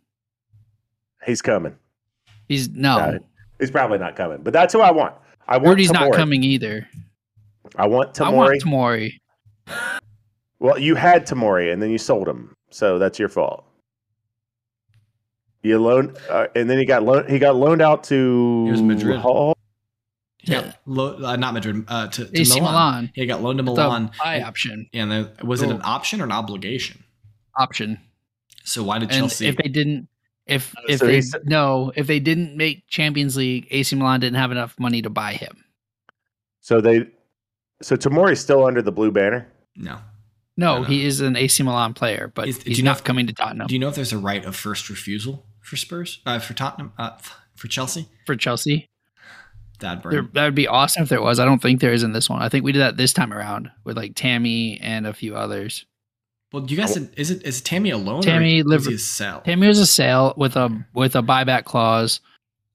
He's 1.26 1.42
coming. 1.42 1.76
He's 2.48 2.70
no. 2.70 2.98
Got. 2.98 3.16
He's 3.60 3.72
probably 3.72 3.98
not 3.98 4.16
coming, 4.16 4.40
but 4.42 4.54
that's 4.54 4.74
who 4.74 4.82
I 4.82 4.92
want. 4.92 5.16
I 5.48 5.58
want 5.58 5.70
Rudy's 5.70 5.92
not 5.92 6.14
coming 6.14 6.44
either. 6.44 6.88
I 7.76 7.88
want 7.88 8.14
Tamori. 8.14 8.26
I 8.26 8.30
want 8.30 8.64
Tamori. 8.64 9.12
Tamori. 9.68 10.00
Well, 10.60 10.78
you 10.80 10.96
had 10.96 11.26
Tamori 11.26 11.72
and 11.72 11.82
then 11.82 11.90
you 11.90 11.98
sold 11.98 12.28
him, 12.28 12.54
so 12.70 13.00
that's 13.00 13.20
your 13.20 13.30
fault. 13.30 13.66
You 15.62 15.78
loaned, 15.80 16.18
uh, 16.30 16.48
and 16.56 16.70
then 16.70 16.78
he 16.78 16.86
got 16.86 17.04
loaned. 17.04 17.30
He 17.30 17.38
got 17.38 17.56
loaned 17.56 17.82
out 17.82 18.04
to 18.06 18.64
He 18.66 18.72
was 18.72 18.82
Madrid. 18.82 19.20
Hull. 19.20 19.58
He 20.50 20.56
Yeah. 20.56 20.74
lo- 20.86 21.18
uh, 21.24 21.36
not 21.36 21.54
Madrid. 21.54 21.86
Uh, 21.88 22.08
to, 22.08 22.26
to 22.26 22.40
AC 22.40 22.60
Milan. 22.60 22.74
Milan. 22.74 23.12
He 23.16 23.26
got 23.26 23.42
loaned 23.42 23.60
to 23.60 23.64
The 23.64 23.72
Milan. 23.72 24.12
buy 24.24 24.42
option. 24.42 24.90
And 24.94 25.12
then, 25.12 25.30
was 25.44 25.62
it 25.62 25.68
Oh. 25.70 25.76
an 25.76 25.82
option 25.84 26.22
or 26.22 26.26
an 26.26 26.32
obligation? 26.32 27.04
Option. 27.58 28.00
So 28.64 28.84
why 28.84 29.00
did 29.00 29.10
And 29.12 29.20
Chelsea? 29.20 29.48
if 29.48 29.56
they 29.58 29.70
didn't 29.70 30.08
if 30.46 30.76
Uh, 30.76 30.82
if 30.90 31.00
so 31.00 31.06
they 31.06 31.14
he's- 31.16 31.36
no, 31.46 31.92
if 31.96 32.08
they 32.08 32.20
didn't 32.20 32.58
make 32.58 32.88
Champions 32.88 33.38
League, 33.38 33.68
AC 33.70 33.96
Milan 33.96 34.20
didn't 34.20 34.38
have 34.38 34.52
enough 34.52 34.76
money 34.80 35.02
to 35.04 35.10
buy 35.10 35.34
him. 35.34 35.64
So 36.62 36.82
they, 36.82 37.06
so 37.82 37.96
Tamori's 37.96 38.40
still 38.40 38.66
under 38.66 38.82
the 38.82 38.92
blue 38.92 39.12
banner. 39.12 39.48
no. 39.76 40.00
No, 40.58 40.76
No, 40.76 40.82
no. 40.82 40.88
he 40.90 41.06
is 41.06 41.22
an 41.22 41.38
AC 41.38 41.64
Milan 41.64 41.94
player, 41.94 42.32
but 42.36 42.50
Is- 42.50 42.62
he's 42.64 42.80
you 42.80 42.84
know 42.84 42.92
not 42.92 42.98
if- 42.98 43.04
coming 43.06 43.28
to 43.28 43.34
Tottenham 43.34 43.68
Do 43.68 43.74
you 43.76 43.80
know 43.80 43.88
if 43.88 43.96
there's 43.96 44.12
a 44.12 44.18
right 44.18 44.44
of 44.44 44.58
first 44.58 44.90
refusal 44.90 45.46
for 45.62 45.78
Spurs? 45.78 46.20
Uh, 46.26 46.38
for 46.40 46.54
Tottenham? 46.54 46.92
Uh, 46.98 47.12
for 47.56 47.68
Chelsea? 47.70 48.10
for 48.26 48.36
Chelsea. 48.36 48.90
Dad 49.80 50.04
There, 50.04 50.28
that 50.34 50.46
would 50.46 50.56
be 50.56 50.68
awesome 50.68 51.04
if 51.04 51.10
there 51.10 51.22
was. 51.22 51.40
I 51.40 51.46
don't 51.46 51.62
think 51.62 51.82
there 51.82 51.94
is 51.94 52.04
in 52.04 52.14
this 52.14 52.30
one. 52.30 52.42
I 52.42 52.50
think 52.50 52.64
we 52.66 52.72
did 52.72 52.80
that 52.80 52.98
this 52.98 53.14
time 53.14 53.34
around 53.34 53.72
with 53.84 53.98
like 53.98 54.14
Tammy 54.16 54.80
and 54.82 55.08
a 55.08 55.14
few 55.14 55.36
others. 55.36 55.86
Well, 56.52 56.66
you 56.66 56.78
guys, 56.78 56.94
said, 56.94 57.12
is 57.16 57.30
it 57.32 57.44
is 57.44 57.62
Tammy 57.62 57.92
alone? 57.92 58.22
Tammy 58.22 58.62
or 58.62 58.66
was 58.66 58.88
a 58.88 58.98
sale. 58.98 59.42
Tammy 59.46 59.68
was 59.68 59.80
a 59.80 59.86
sale 59.86 60.34
with 60.36 60.56
a 60.56 60.86
with 60.94 61.16
a 61.16 61.22
buyback 61.22 61.64
clause. 61.66 62.22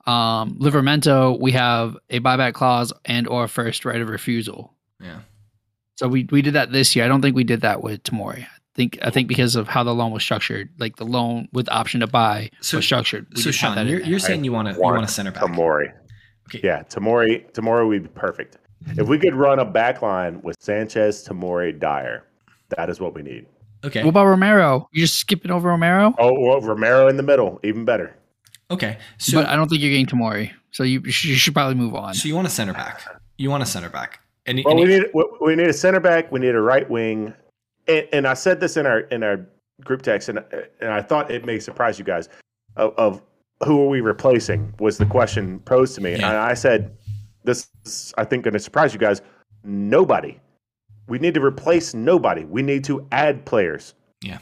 Um, 0.06 0.58
Livramento, 0.58 1.40
we 1.40 1.52
have 1.52 1.96
a 2.10 2.20
buyback 2.20 2.52
clause 2.54 2.92
and 3.04 3.26
or 3.26 3.48
first 3.48 3.84
right 3.84 4.00
of 4.00 4.08
refusal. 4.08 4.72
Yeah. 5.00 5.20
So 5.96 6.08
we 6.08 6.26
we 6.30 6.40
did 6.42 6.54
that 6.54 6.72
this 6.72 6.94
year. 6.94 7.04
I 7.04 7.08
don't 7.08 7.20
think 7.22 7.34
we 7.36 7.44
did 7.44 7.62
that 7.62 7.82
with 7.82 8.02
Tamori. 8.02 8.42
I 8.44 8.48
think 8.76 8.98
I 9.02 9.10
think 9.10 9.28
because 9.28 9.56
of 9.56 9.66
how 9.68 9.82
the 9.82 9.94
loan 9.94 10.12
was 10.12 10.22
structured, 10.22 10.68
like 10.78 10.96
the 10.96 11.04
loan 11.04 11.48
with 11.52 11.68
option 11.68 12.00
to 12.00 12.06
buy 12.06 12.50
So- 12.60 12.78
was 12.78 12.84
structured. 12.84 13.26
we 13.34 13.40
So 13.40 13.50
Sean, 13.50 13.76
you're, 13.88 13.98
there. 14.00 14.08
you're 14.08 14.18
saying 14.18 14.44
you 14.44 14.52
want 14.52 14.68
to 14.68 14.74
you 14.74 14.80
want 14.80 14.96
want 14.96 15.08
a 15.08 15.12
center 15.12 15.30
back? 15.32 15.42
Tamori. 15.42 15.92
Okay. 16.48 16.60
Yeah, 16.62 16.82
Tamori. 16.84 17.50
Tamori 17.52 17.88
would 17.88 18.02
be 18.02 18.08
perfect. 18.08 18.58
If 18.98 19.08
we 19.08 19.18
could 19.18 19.34
run 19.34 19.58
a 19.60 19.64
back 19.64 20.02
line 20.02 20.42
with 20.42 20.56
Sanchez, 20.60 21.26
Tamori, 21.26 21.78
Dier, 21.78 22.24
that 22.68 22.90
is 22.90 23.00
what 23.00 23.14
we 23.14 23.22
need. 23.22 23.46
Okay. 23.82 24.02
What 24.02 24.10
about 24.10 24.26
Romero? 24.26 24.88
You're 24.92 25.06
just 25.06 25.18
skipping 25.18 25.50
over 25.50 25.68
Romero, 25.70 26.14
Oh, 26.18 26.38
well, 26.38 26.60
Romero 26.60 27.08
in 27.08 27.16
the 27.16 27.22
middle, 27.22 27.60
even 27.64 27.84
better. 27.84 28.14
Okay. 28.70 28.98
So 29.18 29.40
but 29.40 29.48
I 29.48 29.56
don't 29.56 29.68
think 29.68 29.80
you're 29.82 29.90
getting 29.90 30.06
Tamori. 30.06 30.52
So 30.70 30.82
you, 30.82 31.00
you 31.04 31.12
should, 31.12 31.54
probably 31.54 31.76
move 31.76 31.94
on. 31.94 32.14
so 32.14 32.28
you 32.28 32.34
want 32.34 32.46
a 32.46 32.50
center 32.50 32.72
back? 32.72 33.02
You 33.38 33.50
want 33.50 33.62
a 33.62 33.66
center 33.66 33.88
back? 33.88 34.20
And, 34.46 34.60
Well, 34.64 34.72
and 34.78 34.80
we 34.80 34.86
need 34.98 35.04
we- 35.14 35.24
we 35.40 35.56
need 35.56 35.68
a 35.68 35.72
center 35.72 36.00
back. 36.00 36.30
We 36.30 36.40
need 36.40 36.54
a 36.54 36.60
right 36.60 36.88
wing, 36.90 37.32
and, 37.88 38.06
and 38.12 38.26
I 38.26 38.34
said 38.34 38.60
this 38.60 38.76
in 38.76 38.84
our 38.86 39.00
in 39.00 39.22
our 39.22 39.46
group 39.82 40.02
text, 40.02 40.28
and 40.28 40.44
and 40.80 40.90
I 40.90 41.00
thought 41.00 41.30
it 41.30 41.46
may 41.46 41.58
surprise 41.58 41.98
you 41.98 42.04
guys. 42.04 42.28
Of, 42.76 42.92
of 42.98 43.22
who 43.62 43.82
are 43.82 43.88
we 43.88 44.00
replacing 44.00 44.74
was 44.80 44.98
the 44.98 45.06
question 45.06 45.60
posed 45.60 45.94
to 45.94 46.00
me, 46.00 46.10
Yeah. 46.12 46.28
and 46.28 46.36
I 46.38 46.54
said 46.54 46.96
this 47.44 47.68
is, 47.84 48.12
I 48.18 48.24
think 48.24 48.44
going 48.44 48.54
to 48.54 48.58
surprise 48.60 48.92
you 48.92 48.98
guys. 48.98 49.22
Nobody. 49.62 50.40
We 51.06 51.18
need 51.18 51.34
to 51.34 51.44
replace 51.44 51.94
nobody. 51.94 52.44
We 52.44 52.62
need 52.62 52.84
to 52.84 53.06
add 53.12 53.44
players. 53.44 53.94
yeah. 54.22 54.38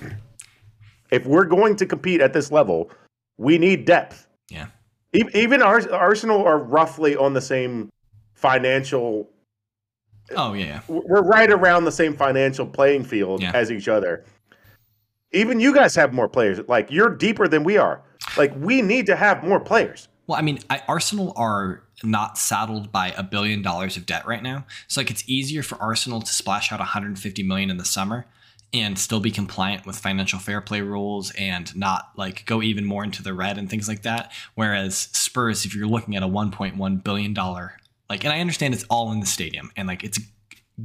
If 1.11 1.27
we're 1.27 1.45
going 1.45 1.77
to 1.77 1.85
compete 1.85 2.23
at 2.23 2.33
this 2.33 2.51
level, 2.51 2.91
we 3.37 3.59
need 3.59 3.85
depth. 3.85 4.27
Yeah. 4.49 4.69
Even 5.13 5.61
Ars- 5.61 5.87
Arsenal 5.87 6.43
are 6.47 6.57
roughly 6.57 7.15
on 7.17 7.35
the 7.35 7.41
same 7.43 7.91
financial 8.33 9.29
Oh 10.35 10.55
yeah. 10.55 10.65
yeah. 10.65 10.81
we're 10.89 11.21
right 11.23 11.51
around 11.51 11.85
the 11.85 11.93
same 11.93 12.17
financial 12.17 12.65
playing 12.67 13.05
field 13.05 13.43
Yeah. 13.43 13.51
as 13.53 13.71
each 13.71 13.89
other. 13.89 14.25
Even 15.33 15.61
you 15.61 15.75
guys 15.75 15.95
have 15.95 16.13
more 16.13 16.29
players. 16.29 16.61
Like 16.69 16.91
you're 16.91 17.15
deeper 17.15 17.49
than 17.49 17.65
we 17.65 17.77
are. 17.77 18.03
Like 18.37 18.53
we 18.57 18.83
need 18.83 19.07
to 19.07 19.17
have 19.17 19.43
more 19.43 19.61
players. 19.61 20.09
Well, 20.27 20.39
I 20.39 20.43
mean, 20.43 20.61
I, 20.71 20.83
Arsenal 20.87 21.33
are 21.37 21.83
not 22.05 22.39
saddled 22.39 22.93
by 22.93 23.09
a 23.17 23.23
billion 23.23 23.63
dollars 23.63 23.97
of 23.97 24.07
debt 24.07 24.27
right 24.27 24.43
now, 24.43 24.67
so 24.87 25.01
like 25.01 25.11
it's 25.11 25.29
easier 25.29 25.63
for 25.63 25.77
Arsenal 25.77 26.21
to 26.21 26.33
splash 26.33 26.73
out 26.73 26.79
150 26.79 27.43
million 27.43 27.71
in 27.71 27.77
the 27.77 27.85
summer 27.85 28.27
and 28.75 28.99
still 28.99 29.21
be 29.21 29.31
compliant 29.31 29.85
with 29.85 29.99
financial 29.99 30.39
fair 30.39 30.61
play 30.61 30.81
rules 30.81 31.31
and 31.33 31.77
not 31.77 32.11
like 32.17 32.47
go 32.47 32.63
even 32.63 32.87
more 32.87 33.05
into 33.05 33.23
the 33.23 33.35
red 33.35 33.59
and 33.59 33.69
things 33.69 33.89
like 33.89 34.03
that. 34.03 34.33
Whereas 34.55 34.97
Spurs, 35.13 35.65
if 35.65 35.75
you're 35.75 35.87
looking 35.87 36.17
at 36.17 36.23
a 36.23 36.29
1.1 36.29 37.05
billion 37.05 37.35
dollar, 37.35 37.77
like, 38.09 38.25
and 38.25 38.33
I 38.33 38.41
understand 38.41 38.73
it's 38.75 38.85
all 38.85 39.13
in 39.13 39.21
the 39.21 39.27
stadium 39.27 39.71
and 39.77 39.89
like 39.89 40.05
it's 40.05 40.19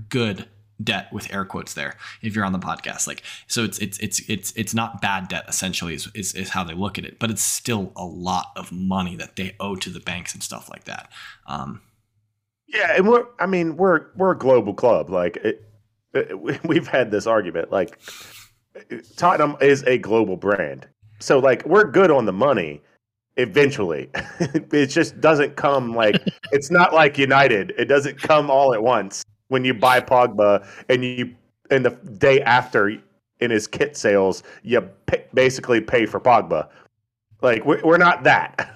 good 0.10 0.48
debt 0.84 1.08
with 1.12 1.34
air 1.34 1.44
quotes 1.46 1.74
there 1.74 1.96
if 2.22 2.36
you're 2.36 2.46
on 2.46 2.52
the 2.52 2.60
podcast 2.60 3.08
like 3.08 3.24
so 3.48 3.64
it's 3.64 3.80
it's 3.80 3.98
it's 4.00 4.20
it's 4.30 4.54
it's 4.56 4.74
not 4.74 5.02
bad 5.02 5.28
debt 5.28 5.44
essentially 5.48 5.96
is, 5.96 6.08
is, 6.14 6.34
is 6.36 6.50
how 6.50 6.64
they 6.64 6.74
look 6.74 6.98
at 7.00 7.06
it 7.06 7.18
but 7.20 7.32
it's 7.32 7.42
still 7.42 7.92
a 7.96 8.06
lot 8.06 8.48
of 8.56 8.72
money 8.72 9.16
that 9.16 9.36
they 9.38 9.56
owe 9.60 9.76
to 9.76 9.90
the 9.90 10.00
banks 10.00 10.34
and 10.34 10.44
stuff 10.44 10.70
like 10.70 10.84
that 10.84 11.10
um 11.48 11.82
Yeah, 12.68 12.94
and 12.96 13.08
we're 13.08 13.26
I 13.40 13.46
mean 13.48 13.78
we're 13.78 14.08
we're 14.16 14.32
a 14.32 14.38
global 14.38 14.74
club. 14.74 15.10
Like 15.10 15.38
it, 15.38 15.64
it, 16.14 16.40
we- 16.40 16.60
we've 16.66 16.88
had 16.88 17.12
this 17.12 17.26
argument. 17.26 17.72
Like 17.72 17.98
Tottenham 19.16 19.56
is 19.62 19.84
a 19.84 19.98
global 19.98 20.38
brand, 20.38 20.88
so 21.20 21.40
like 21.40 21.66
we're 21.66 21.90
good 21.90 22.12
on 22.12 22.26
the 22.26 22.34
money. 22.34 22.82
Eventually, 23.38 24.10
it 24.40 24.88
just 24.88 25.20
doesn't 25.22 25.56
come 25.56 25.96
like 25.96 26.22
it's 26.52 26.70
not 26.70 26.94
like 26.94 27.18
United. 27.18 27.74
It 27.78 27.86
doesn't 27.86 28.22
come 28.22 28.50
all 28.52 28.74
at 28.74 28.84
once 28.84 29.24
when 29.50 29.64
you 29.66 29.74
buy 29.74 30.00
Pogba 30.00 30.68
and 30.90 31.04
you 31.04 31.36
and 31.70 31.86
the 31.86 31.92
day 31.92 32.42
after 32.42 32.98
in 33.40 33.52
his 33.52 33.68
kit 33.68 33.96
sales 33.96 34.44
you 34.64 34.82
pay, 35.06 35.26
basically 35.34 35.82
pay 35.82 36.06
for 36.06 36.20
Pogba. 36.20 36.70
Like 37.42 37.66
we're, 37.66 37.82
we're 37.84 37.98
not 37.98 38.24
that, 38.24 38.74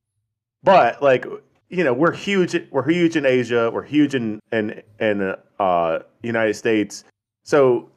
but 0.62 1.02
like 1.02 1.24
you 1.68 1.84
know 1.84 1.92
we're 1.92 2.12
huge 2.12 2.56
we're 2.70 2.88
huge 2.88 3.16
in 3.16 3.24
asia 3.24 3.70
we're 3.72 3.82
huge 3.82 4.14
in 4.14 4.40
in 4.52 4.82
in 5.00 5.34
uh 5.58 5.98
united 6.22 6.54
states. 6.54 7.04
So 7.44 7.90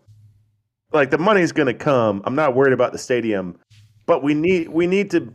like 0.91 1.09
the 1.09 1.17
money's 1.17 1.51
going 1.51 1.67
to 1.67 1.73
come. 1.73 2.21
I'm 2.25 2.35
not 2.35 2.55
worried 2.55 2.73
about 2.73 2.91
the 2.91 2.97
stadium 2.97 3.59
but 4.05 4.23
we 4.23 4.33
need 4.33 4.69
we 4.69 4.87
need 4.87 5.11
to 5.11 5.33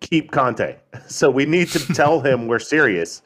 keep 0.00 0.30
conte. 0.30 0.76
So 1.08 1.30
we 1.30 1.46
need 1.46 1.68
to 1.68 1.78
tell 1.94 2.20
him 2.20 2.46
we're 2.48 2.58
serious 2.58 3.22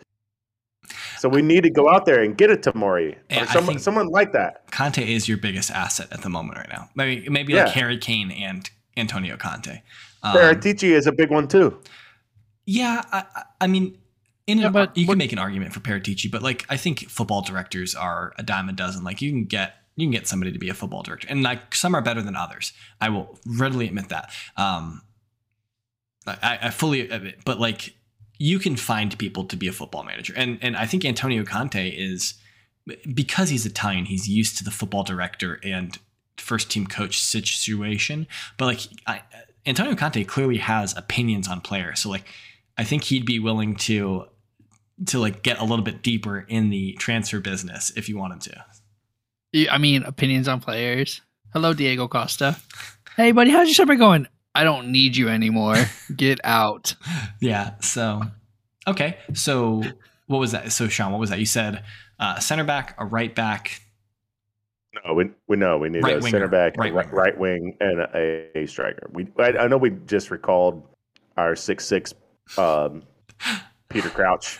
so 1.18 1.28
we 1.28 1.43
need 1.43 1.62
to 1.62 1.70
go 1.70 1.89
out 1.89 2.07
there 2.07 2.22
and 2.22 2.37
get 2.37 2.51
it 2.51 2.62
Tamori 2.62 3.14
or 3.14 3.18
I 3.30 3.45
someone, 3.47 3.78
someone 3.78 4.09
like 4.09 4.32
that. 4.32 4.70
Conte 4.70 5.03
is 5.03 5.28
your 5.28 5.39
biggest 5.39 5.70
asset 5.70 6.09
at 6.12 6.22
the 6.22 6.28
moment 6.30 6.59
right 6.59 6.68
now 6.68 6.89
maybe 6.95 7.28
maybe 7.28 7.53
Yeah. 7.55 7.64
like 7.64 7.74
Harry 7.74 7.99
Kane 7.99 8.30
and 8.30 8.68
Antonio 8.97 9.37
Conte 9.37 9.82
um, 10.22 10.37
Paratici 10.37 10.91
is 10.91 11.07
a 11.07 11.12
big 11.12 11.30
one 11.30 11.47
too. 11.49 11.78
Yeah, 12.64 13.03
I, 13.12 13.24
I- 13.34 13.43
I 13.61 13.66
mean, 13.68 13.97
in 14.49 14.59
Yeah, 14.59 14.68
an, 14.68 14.72
but 14.72 14.97
you 14.97 15.07
what- 15.07 15.12
can 15.14 15.18
make 15.18 15.32
an 15.32 15.39
argument 15.39 15.72
for 15.72 15.80
Paratici, 15.80 16.30
but 16.30 16.43
like 16.43 16.64
I 16.68 16.76
think 16.76 17.09
football 17.09 17.43
directors 17.43 17.95
are 17.95 18.32
a 18.39 18.43
dime 18.43 18.68
a 18.68 18.72
dozen. 18.72 19.05
Like 19.05 19.20
you 19.22 19.30
can 19.30 19.45
get 19.45 19.74
you 19.97 20.05
can 20.07 20.11
get 20.12 20.26
somebody 20.26 20.53
to 20.53 20.59
be 20.59 20.68
a 20.68 20.74
football 20.74 21.03
director, 21.03 21.26
and 21.30 21.43
like 21.43 21.74
some 21.74 21.95
are 21.95 22.03
better 22.03 22.22
than 22.22 22.34
others. 22.37 22.72
I 23.01 23.09
will 23.11 23.39
readily 23.47 23.87
admit 23.87 24.09
that. 24.11 24.30
Um, 24.57 25.03
I, 26.26 26.59
I 26.62 26.70
fully 26.70 27.09
admit, 27.09 27.41
but 27.45 27.61
like 27.61 27.95
you 28.39 28.59
can 28.59 28.76
find 28.76 29.16
people 29.18 29.45
to 29.45 29.57
be 29.57 29.68
a 29.68 29.72
football 29.72 30.03
manager, 30.03 30.34
and 30.37 30.59
and 30.62 30.76
I 30.76 30.87
think 30.87 31.05
Antonio 31.05 31.45
Conte 31.45 31.89
is 31.89 32.34
because 33.14 33.51
he's 33.51 33.66
Italian, 33.66 34.05
he's 34.05 34.28
used 34.28 34.59
to 34.59 34.64
the 34.64 34.70
football 34.70 35.03
director 35.03 35.59
and 35.64 35.99
first 36.37 36.70
team 36.70 36.87
coach 36.87 37.18
situation. 37.18 38.26
But 38.57 38.66
like 38.66 38.80
I, 39.07 39.22
Antonio 39.64 39.95
Conte 39.97 40.22
clearly 40.24 40.59
has 40.59 40.97
opinions 40.97 41.49
on 41.49 41.61
players, 41.61 42.01
so 42.01 42.11
like 42.11 42.24
I 42.78 42.84
think 42.84 43.05
he'd 43.05 43.26
be 43.26 43.39
willing 43.39 43.76
to 43.76 44.26
to 45.07 45.18
like 45.18 45.43
get 45.43 45.59
a 45.59 45.64
little 45.64 45.84
bit 45.84 46.03
deeper 46.03 46.45
in 46.49 46.70
the 46.70 46.93
transfer 46.95 47.41
business 47.41 47.93
if 47.97 48.09
you 48.09 48.16
wanted 48.16 48.41
to. 48.43 48.64
I 49.70 49.78
mean, 49.78 50.03
opinions 50.03 50.49
on 50.49 50.61
players. 50.61 51.22
Hello, 51.53 51.72
Diego 51.72 52.09
Costa. 52.09 52.57
Hey, 53.16 53.32
buddy, 53.32 53.51
how's 53.51 53.68
your 53.68 53.74
summer 53.74 53.97
going? 53.97 54.26
I 54.57 54.64
don't 54.64 54.90
need 54.90 55.16
you 55.16 55.28
anymore. 55.28 55.76
Get 56.16 56.40
out. 56.42 56.94
Yeah. 57.40 57.78
So 57.80 58.22
okay. 58.86 59.18
So 59.34 59.82
what 60.26 60.38
was 60.38 60.52
that? 60.52 60.72
So 60.72 60.88
Sean, 60.88 61.12
what 61.12 61.20
was 61.20 61.30
that? 61.30 61.38
You 61.38 61.46
said 61.46 61.84
uh, 62.18 62.38
center 62.38 62.64
back, 62.64 62.94
a 62.98 63.04
right 63.04 63.34
back. 63.34 63.82
No, 65.04 65.12
we 65.12 65.30
we 65.46 65.57
know 65.59 65.76
we 65.76 65.90
need 65.90 66.02
Right 66.02 66.16
a 66.16 66.20
winger, 66.20 66.30
center 66.30 66.48
back, 66.48 66.78
right 66.78 66.90
a 66.90 66.94
right, 66.94 67.12
right 67.12 67.38
wing, 67.38 67.76
and 67.80 68.00
a, 68.00 68.59
a 68.59 68.66
striker. 68.66 69.11
We 69.12 69.28
I, 69.38 69.52
I 69.59 69.68
know 69.68 69.76
we 69.76 69.90
just 70.07 70.30
recalled 70.30 70.82
our 71.36 71.54
six 71.54 71.84
six 71.84 72.14
um, 72.57 73.02
Peter 73.90 74.09
Crouch, 74.09 74.59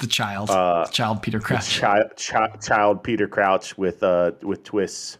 The 0.00 0.06
child, 0.06 0.50
uh, 0.50 0.86
child 0.86 1.22
Peter 1.22 1.38
Crouch. 1.38 1.68
child, 1.68 2.16
child 2.16 2.62
child 2.62 3.02
Peter 3.02 3.28
Crouch 3.28 3.76
with 3.76 4.02
uh 4.02 4.32
with 4.42 4.64
twists. 4.64 5.18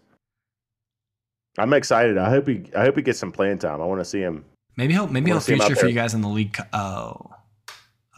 I'm 1.59 1.72
excited. 1.72 2.18
I 2.18 2.28
hope 2.30 2.48
he 2.48 2.64
I 2.76 2.82
hope 2.84 2.96
he 2.96 3.02
gets 3.02 3.18
some 3.18 3.32
playing 3.32 3.59
time. 3.59 3.80
I 3.80 3.84
want 3.84 4.00
to 4.00 4.04
see 4.04 4.20
him. 4.20 4.44
Maybe 4.76 4.92
he'll 4.92 5.07
maybe 5.09 5.30
he'll 5.30 5.40
see 5.40 5.54
feature 5.59 5.74
for 5.74 5.82
there. 5.82 5.88
you 5.88 5.94
guys 5.94 6.12
in 6.14 6.20
the 6.20 6.28
league. 6.28 6.52
cu- 6.52 6.64
Oh, 6.72 7.30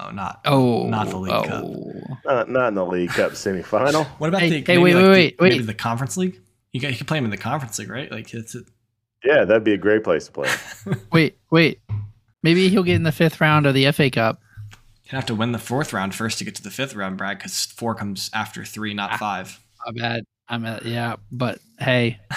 oh, 0.00 0.10
not 0.10 0.40
Oh, 0.44 0.88
Not 0.88 1.08
the 1.08 1.16
League 1.18 1.32
oh. 1.32 1.42
Cup. 1.44 1.64
Uh, 2.26 2.44
not 2.48 2.68
in 2.68 2.74
the 2.74 2.84
League 2.86 3.10
Cup 3.10 3.32
semifinal. 3.32 4.06
What 4.18 4.28
about 4.28 4.40
Hey, 4.40 4.48
the 4.50 4.56
hey, 4.60 4.78
maybe 4.78 4.82
wait, 4.82 4.94
like 4.94 5.02
wait, 5.04 5.10
the, 5.38 5.42
wait, 5.44 5.50
maybe 5.50 5.58
wait. 5.60 5.66
the 5.66 5.74
conference 5.74 6.16
league? 6.16 6.40
You 6.72 6.80
guys 6.80 6.92
you 6.92 6.98
could 6.98 7.06
play 7.06 7.18
him 7.18 7.24
in 7.24 7.30
the 7.30 7.36
conference 7.36 7.78
league, 7.78 7.90
right? 7.90 8.10
Like 8.10 8.32
it's 8.34 8.54
a, 8.54 8.60
Yeah, 9.24 9.44
that'd 9.44 9.64
be 9.64 9.72
a 9.72 9.78
great 9.78 10.02
place 10.04 10.26
to 10.26 10.32
play. 10.32 10.50
Wait, 11.12 11.38
wait. 11.50 11.80
Maybe 12.42 12.68
he'll 12.68 12.82
get 12.84 12.94
in 12.96 13.02
the 13.04 13.12
fifth 13.12 13.40
round 13.40 13.66
of 13.66 13.74
the 13.74 13.90
FA 13.92 14.10
Cup. 14.10 14.40
you'd 15.04 15.12
have 15.16 15.26
to 15.26 15.34
win 15.34 15.52
the 15.52 15.58
fourth 15.58 15.92
round 15.92 16.14
first 16.14 16.38
to 16.38 16.44
get 16.44 16.54
to 16.56 16.62
the 16.62 16.70
fifth 16.70 16.94
round, 16.94 17.16
Brad, 17.18 17.38
because 17.38 17.64
four 17.66 17.94
comes 17.94 18.30
after 18.34 18.64
three, 18.64 18.94
not 18.94 19.12
Ah. 19.12 19.16
five. 19.16 19.58
I 19.86 19.90
bet. 19.92 20.24
I'm 20.48 20.64
at, 20.66 20.84
yeah, 20.84 21.16
but 21.32 21.58
hey, 21.78 22.20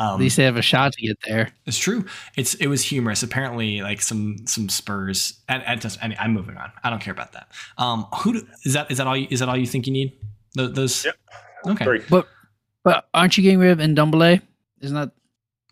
Um, 0.00 0.14
at 0.14 0.18
least 0.18 0.36
they 0.38 0.44
have 0.44 0.56
a 0.56 0.62
shot 0.62 0.94
to 0.94 1.06
get 1.06 1.18
there. 1.26 1.52
It's 1.66 1.78
true. 1.78 2.06
It's 2.34 2.54
it 2.54 2.68
was 2.68 2.82
humorous. 2.82 3.22
Apparently, 3.22 3.82
like 3.82 4.00
some 4.00 4.38
some 4.46 4.68
Spurs. 4.68 5.40
And, 5.48 5.62
and 5.64 5.80
just, 5.80 5.98
and 6.00 6.16
I'm 6.18 6.32
moving 6.32 6.56
on. 6.56 6.72
I 6.82 6.88
don't 6.90 7.00
care 7.00 7.12
about 7.12 7.32
that. 7.32 7.48
Um, 7.76 8.06
who 8.14 8.32
do, 8.32 8.46
is 8.64 8.72
that? 8.72 8.90
Is 8.90 8.98
that 8.98 9.06
all? 9.06 9.16
You, 9.16 9.28
is 9.30 9.40
that 9.40 9.48
all 9.48 9.56
you 9.56 9.66
think 9.66 9.86
you 9.86 9.92
need? 9.92 10.18
Tho- 10.54 10.68
Those. 10.68 11.04
Yep. 11.04 11.16
Okay. 11.68 11.84
Three. 11.84 12.02
But 12.08 12.26
aren't 13.12 13.36
you 13.36 13.42
getting 13.42 13.58
rid 13.58 13.72
of 13.72 13.78
Ndombele? 13.78 14.40
Isn't 14.80 14.96
that 14.96 15.10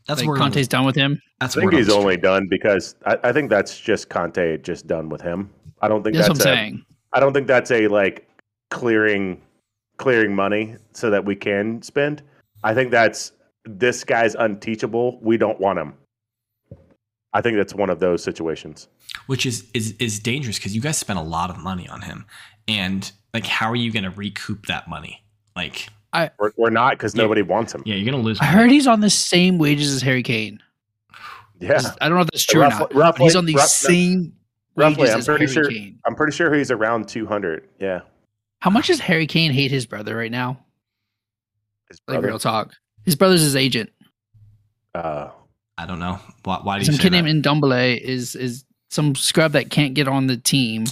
That's 0.07 0.21
like 0.21 0.29
where 0.29 0.37
Conte's 0.37 0.69
done 0.69 0.85
with 0.85 0.95
him? 0.95 1.23
That's 1.41 1.57
I 1.57 1.61
think 1.61 1.73
word 1.73 1.79
on 1.79 1.85
he's 1.85 1.93
only 1.93 2.17
done 2.19 2.47
because 2.49 2.97
I, 3.07 3.19
I 3.25 3.33
think 3.33 3.49
that's 3.49 3.81
just 3.81 4.11
Conte 4.11 4.59
just 4.59 4.87
done 4.87 5.09
with 5.09 5.23
him. 5.23 5.49
I 5.81 5.89
don't 5.89 6.03
think 6.03 6.17
That's, 6.17 6.29
that's, 6.29 6.41
what 6.41 6.49
I'm 6.49 6.53
a, 6.53 6.57
saying. 6.57 6.85
I 7.15 7.21
don't 7.21 7.33
think 7.33 7.47
that's 7.47 7.71
a 7.71 7.89
like 7.89 8.29
clearing 8.71 9.41
clearing 9.97 10.35
money 10.35 10.77
so 10.93 11.09
that 11.09 11.25
we 11.25 11.35
can 11.35 11.81
spend. 11.81 12.23
I 12.63 12.75
think 12.75 12.91
that's 12.91 13.33
this 13.69 14.03
guy's 14.05 14.35
unteachable. 14.35 15.19
We 15.21 15.37
don't 15.37 15.61
want 15.61 15.79
him. 15.79 15.95
I 17.35 17.43
think 17.43 17.57
that's 17.59 17.75
one 17.75 17.91
of 17.91 18.01
those 18.01 18.23
situations. 18.23 18.89
which 19.27 19.45
is 19.45 19.69
is 19.75 19.93
is 19.99 20.19
dangerous 20.19 20.59
because 20.59 20.75
you 20.75 20.81
guys 20.81 20.97
spent 20.97 21.19
a 21.19 21.23
lot 21.23 21.51
of 21.51 21.59
money 21.59 21.87
on 21.89 22.01
him, 22.03 22.25
and 22.67 23.11
like, 23.35 23.45
how 23.47 23.71
are 23.71 23.77
you 23.77 23.93
going 23.93 24.05
to 24.05 24.11
recoup 24.11 24.67
that 24.67 24.89
money? 24.89 25.23
Like, 25.55 25.89
We're, 26.39 26.53
we're 26.57 26.71
not 26.71 26.93
because 26.93 27.15
Yeah. 27.15 27.23
nobody 27.23 27.43
wants 27.43 27.75
him. 27.75 27.83
yeah, 27.85 27.95
you're 27.97 28.11
going 28.11 28.21
to 28.21 28.27
lose. 28.27 28.41
I 28.41 28.47
heard 28.47 28.71
he's 28.71 28.87
on 28.87 29.01
the 29.01 29.11
same 29.11 29.59
wages 29.59 29.93
as 29.95 30.01
Harry 30.03 30.23
Kane. 30.23 30.61
Yeah, 31.61 31.81
I 32.01 32.09
don't 32.09 32.17
know 32.17 32.23
if 32.23 32.29
that's 32.31 32.47
true 32.47 32.63
or 32.63 32.69
not. 32.69 32.95
roughly- 32.95 33.25
he's 33.25 33.37
on 33.37 33.45
the 33.45 33.55
rough- 33.55 33.67
same 33.67 34.33
roughly, 34.77 35.03
wages 35.03 35.15
I'm 35.15 35.19
as 35.21 35.27
pretty 35.27 35.45
Harry 35.47 35.55
sure- 35.55 35.71
Kane. 35.71 35.99
I'm 36.07 36.15
pretty 36.15 36.33
sure 36.35 36.55
he's 36.55 36.71
around 36.71 37.09
200. 37.09 37.69
Yeah, 37.81 38.01
How 38.61 38.71
much 38.71 38.87
does 38.87 39.01
Harry 39.01 39.27
Kane 39.27 39.53
hate 39.53 39.71
his 39.71 39.85
brother 39.85 40.17
right 40.17 40.31
now? 40.31 40.65
his 41.91 42.01
Like 42.09 42.23
real 42.23 42.39
talk. 42.39 42.73
His 43.09 43.17
brother's 43.17 43.41
his 43.41 43.57
agent. 43.57 43.91
Uh, 44.95 45.31
I 45.79 45.87
don't 45.87 45.99
know 45.99 46.21
why. 46.45 46.59
Why 46.63 46.77
do 46.77 46.81
you 46.83 46.85
Some 46.85 46.97
say 46.97 47.05
kid 47.05 47.13
that? 47.15 47.23
named 47.23 47.43
Ndombele 47.43 47.99
is 47.99 48.35
is 48.35 48.67
some 48.91 49.15
scrub 49.15 49.53
that 49.53 49.71
can't 49.71 49.95
get 49.95 50.07
on 50.09 50.27
the 50.27 50.37
team. 50.37 50.85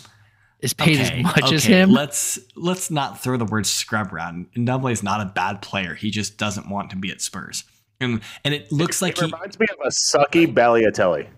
Is 0.61 0.73
paid 0.73 0.99
as 0.99 1.23
much 1.23 1.53
as 1.53 1.67
okay, 1.67 1.75
him. 1.81 1.91
Let's 1.91 2.39
let's 2.57 2.91
not 2.91 3.23
throw 3.23 3.37
the 3.37 3.45
word 3.45 3.67
scrub 3.67 4.15
around. 4.15 4.47
Ndombele 4.57 4.93
is 4.93 5.03
not 5.03 5.21
a 5.21 5.27
bad 5.27 5.61
player. 5.61 5.95
He 5.95 6.11
just 6.11 6.39
doesn't 6.39 6.71
want 6.71 6.89
to 6.89 6.97
be 6.97 7.11
at 7.11 7.21
Spurs. 7.21 7.65
And 8.01 8.23
and 8.47 8.55
it 8.55 8.73
looks 8.73 9.03
like 9.03 9.19
it 9.19 9.19
he 9.19 9.25
reminds 9.27 9.59
me 9.61 9.67
of 9.71 9.77
a 9.85 9.91
sucky 9.91 10.47
Balotelli. 10.53 11.29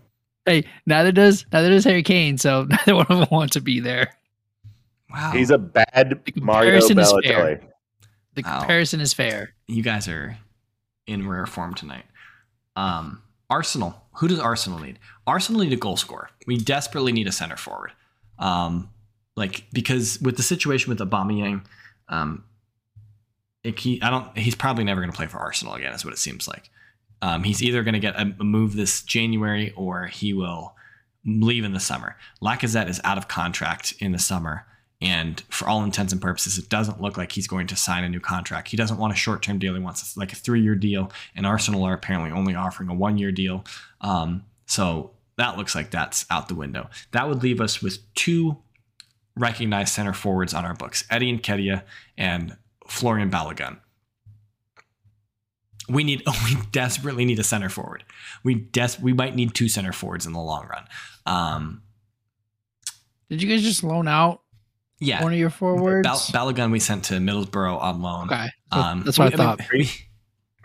Hey, 0.46 0.62
neither 0.86 1.10
does 1.10 1.44
neither 1.52 1.70
does 1.70 1.82
Harry 1.82 2.04
Kane, 2.04 2.38
so 2.38 2.64
neither 2.70 2.94
one 2.94 3.06
of 3.08 3.18
them 3.18 3.28
want 3.32 3.52
to 3.54 3.60
be 3.60 3.80
there. 3.80 4.12
wow. 5.10 5.32
He's 5.32 5.50
a 5.50 5.58
bad 5.58 6.20
The 6.32 6.40
Mario 6.40 6.78
comparison 6.80 6.98
is 7.00 7.12
fair. 7.24 7.60
The 8.34 8.42
Wow. 8.42 8.58
comparison 8.60 9.00
is 9.00 9.12
fair. 9.12 9.54
you 9.66 9.82
guys 9.82 10.06
are 10.06 10.38
in 11.08 11.28
rare 11.28 11.46
form 11.46 11.74
tonight. 11.74 12.04
Um, 12.76 13.22
Arsenal. 13.50 14.02
Who 14.18 14.28
does 14.28 14.38
Arsenal 14.38 14.78
need? 14.78 14.98
Arsenal 15.26 15.62
need 15.62 15.72
a 15.72 15.76
goal 15.76 15.96
scorer. 15.96 16.30
We 16.46 16.58
desperately 16.58 17.12
need 17.12 17.26
a 17.26 17.32
center 17.32 17.56
forward. 17.56 17.92
Um, 18.38 18.90
like 19.36 19.64
because 19.72 20.20
with 20.20 20.36
the 20.36 20.42
situation 20.42 20.90
with 20.90 20.98
Aubameyang, 20.98 21.64
um, 22.08 22.44
it, 23.64 23.78
he 23.78 24.02
I 24.02 24.10
don't. 24.10 24.36
He's 24.36 24.54
probably 24.54 24.84
never 24.84 25.00
going 25.00 25.10
to 25.10 25.16
play 25.16 25.26
for 25.26 25.38
Arsenal 25.38 25.74
again. 25.74 25.92
Is 25.92 26.04
what 26.04 26.14
it 26.14 26.18
seems 26.18 26.46
like. 26.46 26.70
Um, 27.22 27.42
he's 27.42 27.62
either 27.62 27.82
going 27.82 27.94
to 27.94 28.00
get 28.00 28.14
a, 28.14 28.34
a 28.38 28.44
move 28.44 28.74
this 28.76 29.02
January 29.02 29.72
or 29.76 30.06
he 30.06 30.32
will 30.32 30.74
leave 31.24 31.64
in 31.64 31.72
the 31.72 31.80
summer. 31.80 32.16
Lacazette 32.40 32.88
is 32.88 33.00
out 33.02 33.18
of 33.18 33.28
contract 33.28 33.94
in 33.98 34.12
the 34.12 34.18
summer. 34.18 34.66
And 35.00 35.40
for 35.48 35.68
all 35.68 35.84
intents 35.84 36.12
and 36.12 36.20
purposes, 36.20 36.58
it 36.58 36.68
doesn't 36.68 37.00
look 37.00 37.16
like 37.16 37.30
he's 37.32 37.46
going 37.46 37.68
to 37.68 37.76
sign 37.76 38.02
a 38.02 38.08
new 38.08 38.18
contract. 38.18 38.68
He 38.68 38.76
doesn't 38.76 38.98
want 38.98 39.12
a 39.12 39.16
short 39.16 39.42
term 39.42 39.58
deal. 39.58 39.74
He 39.74 39.80
wants 39.80 40.16
like 40.16 40.32
a 40.32 40.36
three 40.36 40.60
year 40.60 40.74
deal. 40.74 41.12
And 41.36 41.46
Arsenal 41.46 41.84
are 41.84 41.94
apparently 41.94 42.32
only 42.32 42.54
offering 42.54 42.88
a 42.88 42.94
one 42.94 43.16
year 43.16 43.30
deal. 43.30 43.64
Um, 44.00 44.44
so 44.66 45.12
that 45.36 45.56
looks 45.56 45.74
like 45.74 45.90
that's 45.90 46.26
out 46.30 46.48
the 46.48 46.56
window. 46.56 46.90
That 47.12 47.28
would 47.28 47.42
leave 47.42 47.60
us 47.60 47.80
with 47.80 48.12
two 48.14 48.58
recognized 49.36 49.94
center 49.94 50.12
forwards 50.12 50.52
on 50.52 50.64
our 50.64 50.74
books 50.74 51.04
Eddie 51.10 51.36
Nketiah 51.38 51.84
and 52.16 52.56
Florian 52.88 53.30
Balogun. 53.30 53.78
We 55.88 56.02
need 56.02 56.24
we 56.44 56.56
desperately 56.72 57.24
need 57.24 57.38
a 57.38 57.44
center 57.44 57.68
forward. 57.68 58.02
We 58.42 58.56
des- 58.56 59.00
we 59.00 59.12
might 59.12 59.36
need 59.36 59.54
two 59.54 59.68
center 59.68 59.92
forwards 59.92 60.26
in 60.26 60.32
the 60.32 60.40
long 60.40 60.66
run. 60.66 60.84
Um, 61.24 61.82
Did 63.30 63.40
you 63.40 63.48
guys 63.48 63.62
just 63.62 63.84
loan 63.84 64.08
out 64.08 64.42
yeah, 65.00 65.22
one 65.22 65.32
of 65.32 65.38
your 65.38 65.50
forwards? 65.50 66.06
Bal- 66.32 66.52
Balogun 66.52 66.70
we 66.72 66.80
sent 66.80 67.04
to 67.06 67.14
Middlesbrough 67.14 67.80
on 67.80 68.02
loan. 68.02 68.26
okay, 68.26 68.48
so 68.72 68.78
Um, 68.80 69.02
that's 69.04 69.18
what 69.18 69.28
we- 69.28 69.34
I 69.34 69.36
thought. 69.36 69.58
mean, 69.72 69.86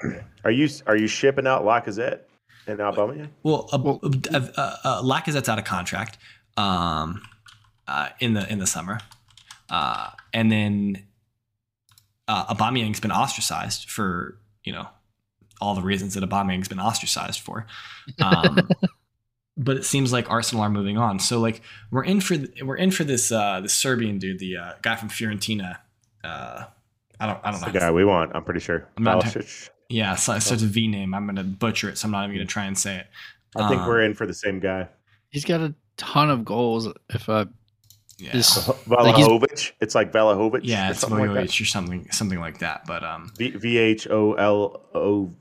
we- 0.04 0.20
Are 0.44 0.52
you 0.52 0.68
are 0.88 0.98
you 0.98 1.08
shipping 1.08 1.48
out 1.48 1.64
Lacazette 1.64 2.22
and 2.68 2.80
Aubameyang? 2.80 3.30
well, 3.44 3.70
uh, 3.72 3.78
Well- 3.78 4.00
uh, 4.04 4.40
uh, 4.58 4.76
uh, 4.84 5.02
Lacazette's 5.02 5.48
out 5.50 5.60
of 5.60 5.66
contract 5.66 6.18
um, 6.58 7.22
uh, 7.88 8.10
in 8.20 8.34
the 8.34 8.52
in 8.52 8.60
the 8.60 8.68
summer, 8.68 9.00
uh, 9.70 10.10
and 10.34 10.52
then 10.52 11.06
uh, 12.28 12.54
Aubameyang's 12.54 13.00
been 13.00 13.12
ostracized 13.12 13.90
for 13.90 14.38
you 14.64 14.74
know 14.74 14.88
all 15.62 15.76
the 15.76 15.82
reasons 15.82 16.14
that 16.16 16.24
Aubameyang's 16.24 16.68
been 16.68 16.80
ostracized 16.80 17.40
for. 17.40 17.66
Um, 18.22 18.68
but 19.58 19.78
it 19.78 19.86
seems 19.86 20.12
like 20.12 20.30
Arsenal 20.30 20.64
are 20.64 20.70
moving 20.70 20.98
on. 20.98 21.20
So 21.20 21.40
like 21.40 21.62
we're 21.92 22.04
in 22.04 22.22
for 22.22 22.36
we're 22.64 22.76
in 22.78 22.92
for 22.92 23.04
this 23.04 23.32
uh, 23.32 23.62
this 23.62 23.74
Serbian 23.74 24.18
dude, 24.18 24.40
the 24.40 24.58
uh, 24.58 24.74
guy 24.82 24.96
from 24.96 25.10
Fiorentina. 25.10 25.78
Uh, 26.24 26.66
I 27.20 27.28
don't 27.28 27.40
I 27.44 27.52
don't 27.52 27.62
That's 27.62 27.62
know. 27.68 27.72
the 27.72 27.80
guy 27.80 27.92
we 27.92 28.06
want. 28.06 28.32
I'm 28.36 28.44
pretty 28.44 28.60
sure. 28.60 28.88
I'm 28.98 29.04
not- 29.04 29.24
Balicic. 29.24 29.70
Yeah, 29.90 30.16
so 30.16 30.34
it's 30.34 30.46
such 30.48 30.62
a 30.64 30.66
V 30.66 30.88
name. 30.88 31.14
I'm 31.14 31.26
gonna 31.28 31.44
butcher 31.44 31.90
it, 31.90 31.98
so 32.00 32.08
I'm 32.08 32.12
not 32.12 32.24
even 32.24 32.36
gonna 32.38 32.46
try 32.48 32.66
and 32.66 32.76
say 32.78 32.98
it. 32.98 33.08
I 33.56 33.70
think 33.70 33.82
Um, 33.82 33.88
we're 33.88 34.02
in 34.02 34.16
for 34.16 34.26
the 34.26 34.34
same 34.34 34.60
guy. 34.60 34.88
He's 35.30 35.46
got 35.46 35.62
a 35.62 35.76
ton 35.98 36.32
of 36.32 36.44
goals. 36.44 36.88
If 37.10 37.30
uh, 37.30 37.46
Yeah, 38.18 38.32
This- 38.32 38.58
Valahovic. 38.88 39.74
it's 39.82 39.94
like 39.94 40.12
Valahovic. 40.12 40.62
yeah, 40.64 40.88
or 40.88 40.92
it's 40.92 41.00
something 41.02 41.20
like 41.20 41.34
that. 41.48 41.62
Or 41.62 41.66
something 41.66 42.08
something 42.12 42.40
like 42.40 42.60
that. 42.60 42.86
But 42.88 43.04
um, 43.04 43.32
V 43.38 43.52
V 43.52 43.78
H 43.78 44.08
O 44.10 44.34
L 44.34 44.82
O 44.96 45.32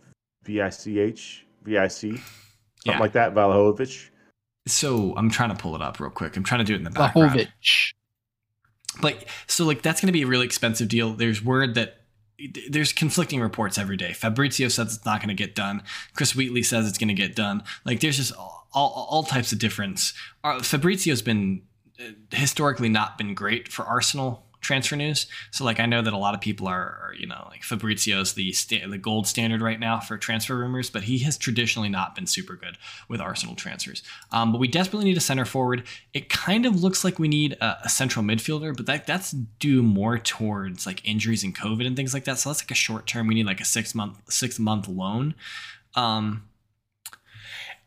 V 0.45 0.61
I 0.61 0.69
C 0.69 0.99
H 0.99 1.47
V 1.65 1.79
I 1.79 1.89
C 1.89 2.21
something 2.83 2.99
yeah. 2.99 3.03
like 3.03 3.13
that. 3.13 3.35
Valahovic. 3.35 4.09
so 4.67 5.15
I'm 5.17 5.31
trying 5.31 5.51
to 5.51 5.57
pull 5.57 5.75
it 5.75 5.83
up 5.83 6.01
real 6.01 6.11
quick. 6.11 6.37
I'm 6.37 6.45
trying 6.45 6.61
to 6.61 6.65
do 6.65 6.75
it 6.75 6.79
in 6.79 6.85
the 6.85 6.91
background. 6.91 7.33
Vlahovic. 7.33 7.93
But 9.01 9.25
so 9.47 9.65
like 9.65 9.83
that's 9.83 10.01
going 10.01 10.09
to 10.09 10.13
be 10.13 10.23
a 10.23 10.27
really 10.27 10.45
expensive 10.45 10.89
deal. 10.89 11.15
There's 11.15 11.43
word 11.43 11.75
that 11.77 12.03
there's 12.69 12.93
conflicting 12.93 13.41
reports 13.41 13.79
every 13.79 13.97
day. 13.97 14.13
Fabrizio 14.13 14.69
says 14.69 14.97
it's 14.97 15.07
not 15.07 15.21
going 15.21 15.29
to 15.29 15.35
get 15.35 15.55
done. 15.55 15.83
Chris 16.15 16.35
Wheatley 16.35 16.63
says 16.63 16.89
it's 16.89 16.99
going 16.99 17.09
to 17.09 17.15
get 17.15 17.37
done. 17.37 17.63
Like 17.85 18.01
there's 18.01 18.17
just 18.17 18.35
all, 18.35 18.69
all, 18.73 19.07
all 19.09 19.23
types 19.23 19.53
of 19.53 19.59
difference. 19.59 20.13
Uh, 20.43 20.61
Fabrizio's 20.61 21.23
been 21.23 21.63
uh, 22.01 22.13
historically 22.31 22.89
not 22.89 23.17
been 23.17 23.35
great 23.35 23.69
for 23.69 23.85
Arsenal 23.85 24.47
transfer 24.63 24.97
news. 24.97 25.27
So 25.51 25.65
like 25.65 25.79
I 25.79 25.87
know 25.87 26.01
that 26.01 26.13
a 26.13 26.19
lot 26.19 26.35
of 26.35 26.41
people 26.41 26.67
are, 26.67 27.01
are 27.03 27.15
you 27.19 27.27
know 27.27 27.47
like 27.51 27.63
Fabrizio's 27.63 28.33
the 28.33 28.53
sta- 28.53 28.89
the 28.89 28.97
gold 28.97 29.27
standard 29.27 29.61
right 29.61 29.79
now 29.79 30.01
for 30.01 30.17
transfer 30.17 30.57
rumors, 30.57 30.89
but 30.89 31.03
he 31.05 31.19
has 31.19 31.37
traditionally 31.37 31.91
not 31.91 32.15
been 32.15 32.27
super 32.27 32.57
good 32.57 32.79
with 33.09 33.21
Arsenal 33.21 33.55
transfers. 33.55 34.03
Um, 34.31 34.53
but 34.53 34.59
we 34.59 34.69
desperately 34.69 35.05
need 35.05 35.17
a 35.17 35.21
center 35.21 35.45
forward. 35.45 35.83
It 36.15 36.31
kind 36.31 36.65
of 36.65 36.83
looks 36.83 37.05
like 37.05 37.19
we 37.19 37.29
need 37.29 37.55
a, 37.61 37.79
a 37.85 37.89
central 37.89 38.25
midfielder, 38.25 38.75
but 38.75 38.87
that 38.87 39.07
that's 39.07 39.33
due 39.33 39.83
more 39.83 40.17
towards 40.17 40.87
like 40.87 41.07
injuries 41.07 41.45
and 41.45 41.55
COVID 41.55 41.87
and 41.87 41.97
things 41.97 42.15
like 42.15 42.25
that. 42.25 42.39
So 42.39 42.49
that's 42.49 42.63
like 42.63 42.71
a 42.71 42.75
short 42.75 43.07
term. 43.07 43.27
We 43.27 43.35
need 43.35 43.47
like 43.47 43.61
a 43.61 43.67
six 43.67 43.95
month 43.95 44.19
six 44.29 44.59
month 44.59 44.89
loan. 44.89 45.35
Um, 45.95 46.45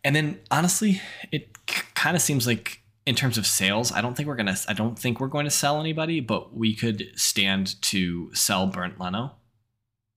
and 0.03 0.15
then 0.15 0.39
honestly, 0.51 1.01
it 1.31 1.65
k- 1.65 1.81
kind 1.95 2.15
of 2.15 2.21
seems 2.21 2.45
like 2.45 2.81
in 3.05 3.15
terms 3.15 3.37
of 3.37 3.45
sales, 3.45 3.91
I 3.91 4.01
don't 4.01 4.15
think 4.15 4.27
we're 4.27 4.35
gonna. 4.35 4.57
I 4.67 4.73
don't 4.73 4.97
think 4.97 5.19
we're 5.19 5.27
going 5.27 5.45
to 5.45 5.51
sell 5.51 5.79
anybody, 5.79 6.19
but 6.19 6.55
we 6.55 6.75
could 6.75 7.11
stand 7.15 7.81
to 7.83 8.33
sell 8.33 8.67
Bernd 8.67 8.95
Leno. 8.99 9.33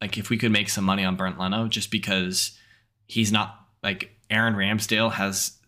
Like 0.00 0.16
if 0.16 0.30
we 0.30 0.38
could 0.38 0.52
make 0.52 0.68
some 0.68 0.84
money 0.84 1.04
on 1.04 1.16
Bernd 1.16 1.38
Leno, 1.38 1.68
just 1.68 1.90
because 1.90 2.56
he's 3.06 3.30
not 3.30 3.58
like 3.82 4.10
Aaron 4.30 4.54
Ramsdale 4.54 5.12
has 5.12 5.58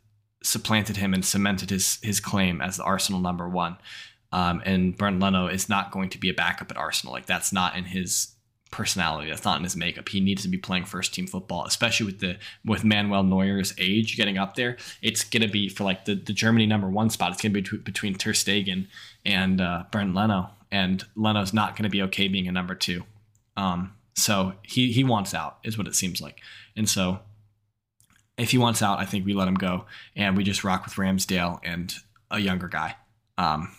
supplanted 0.43 0.97
him 0.97 1.13
and 1.13 1.25
cemented 1.25 1.71
his 1.71 1.99
his 2.03 2.21
claim 2.21 2.61
as 2.63 2.79
the 2.79 2.85
Arsenal 2.85 3.21
number 3.21 3.49
one. 3.49 3.77
Um, 4.33 4.63
and 4.65 4.97
Bernd 4.97 5.21
Leno 5.21 5.49
is 5.49 5.69
not 5.69 5.91
going 5.91 6.09
to 6.11 6.19
be 6.19 6.31
a 6.31 6.35
backup 6.35 6.71
at 6.71 6.77
Arsenal. 6.77 7.13
Like 7.13 7.27
that's 7.27 7.53
not 7.53 7.77
in 7.77 7.85
his 7.85 8.37
personality. 8.71 9.29
That's 9.31 9.45
not 9.45 9.59
in 9.59 9.65
his 9.65 9.77
makeup. 9.77 10.09
He 10.09 10.21
needs 10.21 10.43
to 10.43 10.49
be 10.49 10.59
playing 10.59 10.85
first 10.85 11.13
team 11.15 11.27
football, 11.27 11.65
especially 11.65 12.07
with 12.07 12.21
the 12.21 12.39
with 12.65 12.85
Manuel 12.85 13.23
Neuer's 13.23 13.75
age 13.79 14.17
getting 14.17 14.39
up 14.39 14.55
there. 14.55 14.77
It's 15.03 15.25
gonna 15.25 15.49
be 15.49 15.69
for 15.69 15.85
like 15.85 16.05
the, 16.05 16.15
the 16.15 16.33
Germany 16.33 16.67
number 16.67 16.89
one 16.89 17.11
spot. 17.11 17.33
It's 17.33 17.43
gonna 17.43 17.53
be 17.53 17.61
between, 17.61 18.15
Ter 18.15 18.33
Stegen 18.33 18.87
and 19.25 19.61
uh, 19.61 19.85
Leno, 19.93 20.51
and 20.71 21.05
Leno's 21.17 21.53
not 21.53 21.77
gonna 21.77 21.89
be 21.89 22.03
okay 22.03 22.29
being 22.29 22.49
a 22.49 22.53
number 22.53 22.75
two. 22.75 23.05
Um, 23.57 23.95
so 24.15 24.55
he 24.63 24.93
he 24.93 25.05
wants 25.05 25.35
out, 25.35 25.59
is 25.65 25.77
what 25.77 25.87
it 25.87 25.95
seems 25.95 26.21
like, 26.21 26.41
and 26.77 26.89
so 26.89 27.21
if 28.39 28.53
he 28.53 28.59
wants 28.59 28.83
out, 28.83 28.99
I 28.99 29.05
think 29.05 29.27
we 29.27 29.35
let 29.35 29.49
him 29.49 29.55
go, 29.55 29.85
and 30.17 30.37
we 30.37 30.45
just 30.45 30.65
rock 30.65 30.85
with 30.85 30.95
Ramsdale 30.95 31.61
and 31.63 31.95
a 32.31 32.39
younger 32.39 32.69
guy. 32.69 32.97
Um, 33.37 33.73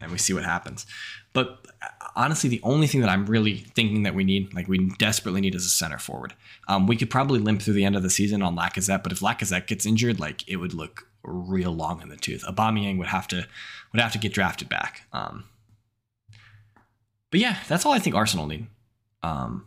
and 0.00 0.10
we 0.10 0.18
see 0.18 0.34
what 0.34 0.44
happens. 0.44 0.84
But 1.32 1.66
honestly, 2.14 2.50
the 2.50 2.60
only 2.62 2.86
thing 2.86 3.00
that 3.00 3.10
I'm 3.10 3.26
really 3.26 3.58
thinking 3.58 4.02
that 4.02 4.14
we 4.14 4.24
need, 4.24 4.52
like 4.52 4.68
we 4.68 4.90
desperately 4.98 5.40
need, 5.40 5.54
is 5.54 5.64
a 5.64 5.70
center 5.70 5.98
forward. 5.98 6.34
Um, 6.68 6.86
we 6.86 6.96
could 6.96 7.10
probably 7.10 7.38
limp 7.38 7.62
through 7.62 7.74
the 7.74 7.84
end 7.84 7.96
of 7.96 8.02
the 8.02 8.10
season 8.10 8.42
on 8.42 8.56
Lacazette, 8.56 9.02
but 9.02 9.12
if 9.12 9.20
Lacazette 9.20 9.66
gets 9.66 9.86
injured, 9.86 10.20
like 10.20 10.46
it 10.48 10.56
would 10.56 10.74
look 10.74 11.06
real 11.24 11.72
long 11.72 12.02
in 12.02 12.08
the 12.08 12.16
tooth. 12.16 12.44
Aubameyang 12.44 12.98
would 12.98 13.06
have 13.06 13.26
to 13.28 13.46
would 13.92 14.00
have 14.00 14.12
to 14.12 14.18
get 14.18 14.32
drafted 14.32 14.68
back. 14.68 15.02
Um, 15.12 15.44
but 17.30 17.40
yeah, 17.40 17.58
that's 17.68 17.86
all 17.86 17.92
I 17.92 17.98
think 17.98 18.14
Arsenal 18.14 18.46
need. 18.46 18.66
Um, 19.22 19.66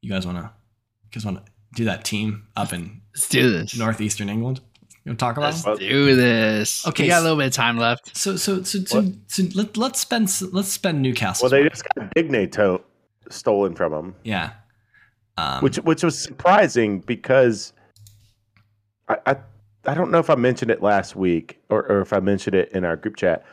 you 0.00 0.10
guys 0.10 0.26
want 0.26 0.38
to, 0.38 0.44
you 0.44 1.10
guys 1.12 1.24
want 1.24 1.44
to 1.44 1.52
do 1.74 1.84
that 1.84 2.04
team 2.04 2.46
up 2.56 2.72
in 2.72 3.02
Let's 3.14 3.28
do 3.28 3.50
this. 3.50 3.76
northeastern 3.76 4.28
England? 4.28 4.60
You 5.06 5.10
want 5.10 5.20
to 5.20 5.24
talk 5.24 5.36
about 5.36 5.52
Let's 5.52 5.62
them? 5.62 5.78
do 5.78 6.16
this. 6.16 6.84
Okay, 6.84 7.04
we 7.04 7.08
got 7.08 7.20
a 7.20 7.22
little 7.22 7.38
bit 7.38 7.46
of 7.46 7.52
time 7.52 7.78
left. 7.78 8.16
So 8.16 8.34
so 8.34 8.64
so 8.64 8.80
so, 8.84 9.12
so 9.28 9.44
let, 9.54 9.76
let's 9.76 10.00
spend 10.00 10.28
let's 10.52 10.72
spend 10.72 11.00
Newcastle. 11.00 11.44
Well, 11.44 11.50
they 11.50 11.68
just 11.68 11.84
got 11.94 12.12
Digne 12.12 12.48
to- 12.48 12.80
stolen 13.30 13.76
from 13.76 13.92
them, 13.92 14.16
yeah. 14.24 14.54
Um, 15.36 15.62
which 15.62 15.76
which 15.76 16.02
was 16.02 16.18
surprising 16.18 16.98
because 16.98 17.72
I, 19.08 19.18
I 19.26 19.36
I 19.84 19.94
don't 19.94 20.10
know 20.10 20.18
if 20.18 20.28
I 20.28 20.34
mentioned 20.34 20.72
it 20.72 20.82
last 20.82 21.14
week 21.14 21.60
or, 21.68 21.86
or 21.88 22.00
if 22.00 22.12
I 22.12 22.18
mentioned 22.18 22.56
it 22.56 22.72
in 22.72 22.84
our 22.84 22.96
group 22.96 23.14
chat. 23.14 23.46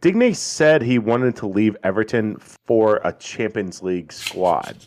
Digne 0.00 0.32
said 0.32 0.82
he 0.82 0.98
wanted 0.98 1.36
to 1.36 1.46
leave 1.46 1.76
Everton 1.84 2.38
for 2.66 3.00
a 3.04 3.12
Champions 3.12 3.84
League 3.84 4.12
squad. 4.12 4.84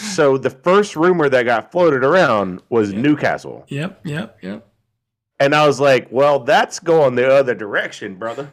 So 0.00 0.38
the 0.38 0.50
first 0.50 0.96
rumor 0.96 1.28
that 1.28 1.44
got 1.44 1.70
floated 1.72 2.04
around 2.04 2.62
was 2.70 2.92
Yeah. 2.92 3.00
Newcastle. 3.00 3.64
Yep, 3.68 4.00
yep, 4.04 4.38
yep. 4.42 4.66
And 5.40 5.54
I 5.54 5.66
was 5.66 5.78
like, 5.80 6.08
well, 6.10 6.40
that's 6.40 6.78
going 6.80 7.14
the 7.14 7.28
other 7.32 7.54
direction, 7.54 8.16
brother. 8.16 8.50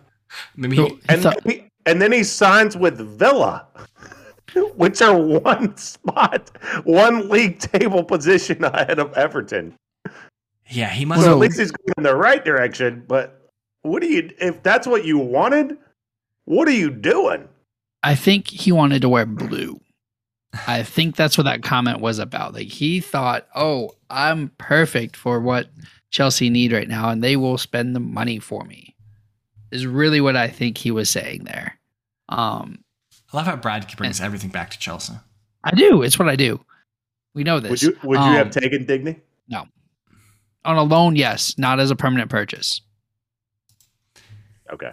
Maybe 0.56 0.76
he, 0.78 1.00
And, 1.10 1.22
thought- 1.22 1.44
then 1.44 1.54
he, 1.56 1.68
and 1.86 2.02
then 2.02 2.12
he 2.12 2.24
signs 2.24 2.76
with 2.78 2.98
Villa, 3.18 3.68
which 4.76 5.02
are 5.02 5.18
one 5.18 5.76
spot, 5.78 6.52
one 6.84 7.30
league 7.30 7.60
table 7.60 8.04
position 8.04 8.64
ahead 8.64 9.00
of 9.00 9.14
Everton. 9.14 9.76
yeah, 10.70 10.90
he 10.90 11.06
must. 11.06 11.22
So 11.22 11.28
Well, 11.28 11.36
at 11.38 11.42
least 11.42 11.60
he's 11.60 11.72
going 11.72 11.94
in 11.98 12.04
the 12.04 12.16
right 12.16 12.44
direction. 12.44 13.04
But 13.08 13.50
what 13.82 14.02
do 14.02 14.08
you, 14.08 14.32
if 14.40 14.62
that's 14.64 14.88
what 14.88 15.06
you 15.06 15.18
wanted, 15.18 15.78
what 16.46 16.68
are 16.68 16.72
you 16.72 16.90
doing? 16.92 17.48
I 18.04 18.14
think 18.16 18.48
he 18.50 18.72
wanted 18.72 19.02
to 19.02 19.10
wear 19.10 19.26
blue. 19.26 19.80
I 20.68 20.84
think 20.84 21.16
that's 21.16 21.38
what 21.38 21.44
that 21.46 21.64
comment 21.64 22.00
was 22.00 22.20
about. 22.20 22.54
Like 22.54 22.68
he 22.68 23.00
thought, 23.00 23.48
"Oh, 23.56 23.92
I'm 24.10 24.50
perfect 24.58 25.16
for 25.16 25.40
what 25.40 25.70
Chelsea 26.10 26.50
need 26.50 26.72
right 26.72 26.88
now, 26.88 27.10
and 27.10 27.24
they 27.24 27.36
will 27.36 27.58
spend 27.58 27.96
the 27.96 28.00
money 28.00 28.40
for 28.40 28.64
me." 28.64 28.96
Is 29.72 29.86
really 29.86 30.22
what 30.22 30.36
I 30.36 30.48
think 30.48 30.78
he 30.78 30.92
was 30.92 31.10
saying 31.10 31.44
there. 31.46 31.78
Um, 32.30 32.80
I 33.34 33.38
love 33.38 33.46
how 33.48 33.56
Brad 33.58 33.86
brings 33.98 34.22
everything 34.22 34.50
back 34.50 34.72
to 34.72 34.80
Chelsea. 34.80 35.14
I 35.64 35.72
do. 35.72 36.02
It's 36.04 36.18
what 36.20 36.30
I 36.30 36.36
do. 36.36 36.64
We 37.34 37.44
know 37.44 37.60
this. 37.60 37.72
Would 37.72 37.82
you, 37.82 37.98
would 38.04 38.20
you 38.20 38.26
Um, 38.26 38.34
have 38.36 38.52
taken 38.52 38.86
Digne? 38.86 39.20
No. 39.50 39.68
On 40.64 40.78
a 40.78 40.84
loan? 40.84 41.16
Yes, 41.16 41.58
not 41.58 41.80
as 41.80 41.92
a 41.92 41.96
permanent 41.96 42.30
purchase. 42.30 42.82
Okay. 44.72 44.92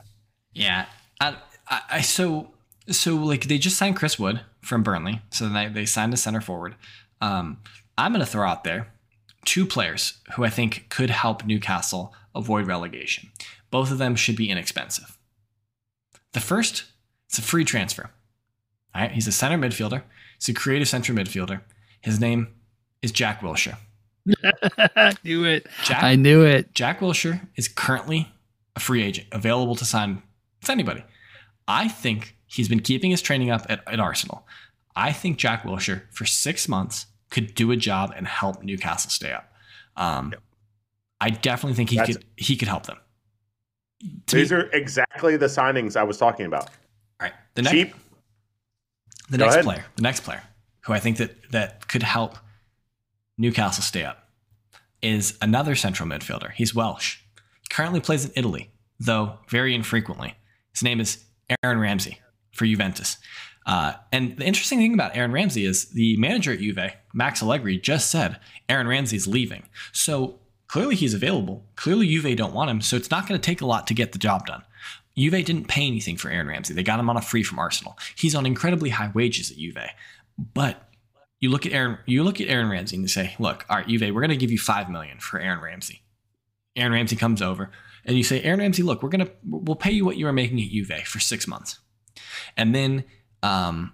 Yeah, 0.52 0.86
I, 1.20 1.36
I, 1.68 1.80
I 1.90 2.00
so 2.00 2.50
so 2.90 3.14
like 3.16 3.44
they 3.46 3.58
just 3.58 3.76
signed 3.76 3.96
Chris 3.96 4.18
Wood 4.18 4.40
from 4.62 4.82
Burnley, 4.82 5.20
so 5.30 5.48
they, 5.48 5.68
they 5.68 5.84
signed 5.84 6.14
a 6.14 6.16
center 6.16 6.40
forward. 6.40 6.74
Um, 7.20 7.58
I'm 7.98 8.12
gonna 8.12 8.26
throw 8.26 8.46
out 8.46 8.64
there 8.64 8.92
two 9.44 9.66
players 9.66 10.18
who 10.34 10.44
I 10.44 10.50
think 10.50 10.86
could 10.88 11.10
help 11.10 11.44
Newcastle 11.44 12.14
avoid 12.34 12.66
relegation. 12.66 13.30
Both 13.70 13.90
of 13.90 13.98
them 13.98 14.16
should 14.16 14.36
be 14.36 14.50
inexpensive. 14.50 15.18
The 16.32 16.40
first, 16.40 16.84
it's 17.28 17.38
a 17.38 17.42
free 17.42 17.64
transfer. 17.64 18.10
All 18.94 19.02
right, 19.02 19.12
he's 19.12 19.26
a 19.26 19.32
center 19.32 19.58
midfielder. 19.58 20.02
He's 20.38 20.48
a 20.48 20.54
creative 20.54 20.88
center 20.88 21.12
midfielder. 21.12 21.62
His 22.00 22.20
name 22.20 22.48
is 23.00 23.12
Jack 23.12 23.40
Wilshere. 23.40 23.76
I 24.96 25.14
knew 25.24 25.44
it. 25.44 25.66
Jack, 25.84 26.02
I 26.02 26.14
knew 26.16 26.42
it. 26.42 26.74
Jack 26.74 27.00
Wilshere 27.00 27.48
is 27.56 27.68
currently 27.68 28.28
a 28.76 28.80
free 28.80 29.02
agent, 29.02 29.28
available 29.32 29.74
to 29.76 29.84
sign 29.84 30.22
with 30.60 30.70
anybody. 30.70 31.04
I 31.66 31.88
think 31.88 32.36
he's 32.52 32.68
been 32.68 32.80
keeping 32.80 33.10
his 33.10 33.22
training 33.22 33.50
up 33.50 33.66
at, 33.68 33.82
at 33.86 33.98
Arsenal. 34.00 34.46
I 34.94 35.12
think 35.12 35.38
Jack 35.38 35.62
Wilshere 35.62 36.02
for 36.10 36.24
six 36.26 36.68
months 36.68 37.06
could 37.30 37.54
do 37.54 37.70
a 37.70 37.76
job 37.76 38.12
and 38.16 38.26
help 38.26 38.62
Newcastle 38.62 39.10
stay 39.10 39.32
up. 39.32 39.50
Um, 39.96 40.34
I 41.20 41.30
definitely 41.30 41.74
think 41.74 41.90
he 41.90 41.96
That's- 41.96 42.16
could 42.16 42.26
he 42.36 42.56
could 42.56 42.68
help 42.68 42.86
them. 42.86 42.98
To 44.26 44.36
These 44.36 44.50
me- 44.50 44.58
are 44.58 44.62
exactly 44.72 45.36
the 45.36 45.46
signings 45.46 45.96
I 45.96 46.02
was 46.02 46.18
talking 46.18 46.46
about. 46.46 46.64
all 47.20 47.28
right. 47.28 47.32
The 47.54 47.62
next 47.62 47.72
Cheap. 47.72 47.94
the 49.30 49.38
Go 49.38 49.44
next 49.44 49.54
ahead. 49.54 49.64
player, 49.64 49.84
the 49.96 50.02
next 50.02 50.20
player 50.24 50.42
who 50.80 50.92
I 50.92 50.98
think 50.98 51.18
that 51.18 51.50
that 51.52 51.86
could 51.88 52.02
help 52.02 52.36
Newcastle 53.38 53.82
stay 53.84 54.04
up 54.04 54.28
is 55.00 55.38
another 55.40 55.74
central 55.74 56.08
midfielder. 56.08 56.50
He's 56.52 56.74
Welsh. 56.74 57.18
He 57.62 57.68
currently 57.70 58.00
plays 58.00 58.24
in 58.24 58.32
Italy, 58.36 58.70
though 58.98 59.38
very 59.48 59.74
infrequently. 59.74 60.34
His 60.72 60.82
name 60.82 61.00
is 61.00 61.24
Aaron 61.62 61.78
Ramsey 61.78 62.18
for 62.52 62.66
Juventus. 62.66 63.16
Uh, 63.64 63.92
and 64.10 64.36
the 64.36 64.44
interesting 64.44 64.78
thing 64.78 64.94
about 64.94 65.16
Aaron 65.16 65.32
Ramsey 65.32 65.64
is 65.64 65.86
the 65.90 66.16
manager 66.16 66.52
at 66.52 66.58
Juve, 66.58 66.92
Max 67.14 67.42
Allegri, 67.42 67.78
just 67.78 68.10
said 68.10 68.38
Aaron 68.68 68.88
Ramsey's 68.88 69.26
leaving. 69.26 69.64
So 69.92 70.40
clearly 70.66 70.96
he's 70.96 71.14
available. 71.14 71.64
Clearly 71.76 72.08
Juve 72.08 72.36
don't 72.36 72.54
want 72.54 72.70
him. 72.70 72.80
So 72.80 72.96
it's 72.96 73.10
not 73.10 73.28
going 73.28 73.40
to 73.40 73.44
take 73.44 73.60
a 73.60 73.66
lot 73.66 73.86
to 73.86 73.94
get 73.94 74.12
the 74.12 74.18
job 74.18 74.46
done. 74.46 74.62
Juve 75.16 75.44
didn't 75.44 75.68
pay 75.68 75.86
anything 75.86 76.16
for 76.16 76.30
Aaron 76.30 76.48
Ramsey. 76.48 76.74
They 76.74 76.82
got 76.82 76.98
him 76.98 77.10
on 77.10 77.16
a 77.16 77.22
free 77.22 77.42
from 77.42 77.58
Arsenal. 77.58 77.98
He's 78.16 78.34
on 78.34 78.46
incredibly 78.46 78.90
high 78.90 79.12
wages 79.14 79.50
at 79.50 79.58
Juve. 79.58 79.90
But 80.54 80.88
you 81.38 81.50
look 81.50 81.66
at 81.66 81.72
Aaron, 81.72 81.98
you 82.06 82.24
look 82.24 82.40
at 82.40 82.48
Aaron 82.48 82.70
Ramsey 82.70 82.96
and 82.96 83.04
you 83.04 83.08
say, 83.08 83.36
look, 83.38 83.66
all 83.68 83.76
right, 83.76 83.86
Juve, 83.86 84.14
we're 84.14 84.22
going 84.22 84.30
to 84.30 84.36
give 84.36 84.50
you 84.50 84.58
five 84.58 84.88
million 84.88 85.18
for 85.18 85.38
Aaron 85.38 85.62
Ramsey. 85.62 86.02
Aaron 86.74 86.92
Ramsey 86.92 87.16
comes 87.16 87.42
over 87.42 87.70
and 88.06 88.16
you 88.16 88.24
say, 88.24 88.42
Aaron 88.42 88.60
Ramsey, 88.60 88.82
look, 88.82 89.02
we're 89.02 89.10
going 89.10 89.26
to, 89.26 89.32
we'll 89.44 89.76
pay 89.76 89.90
you 89.90 90.04
what 90.04 90.16
you 90.16 90.24
were 90.24 90.32
making 90.32 90.58
at 90.60 90.68
Juve 90.68 91.04
for 91.04 91.20
six 91.20 91.46
months. 91.46 91.78
And 92.56 92.74
then, 92.74 93.04
um, 93.42 93.92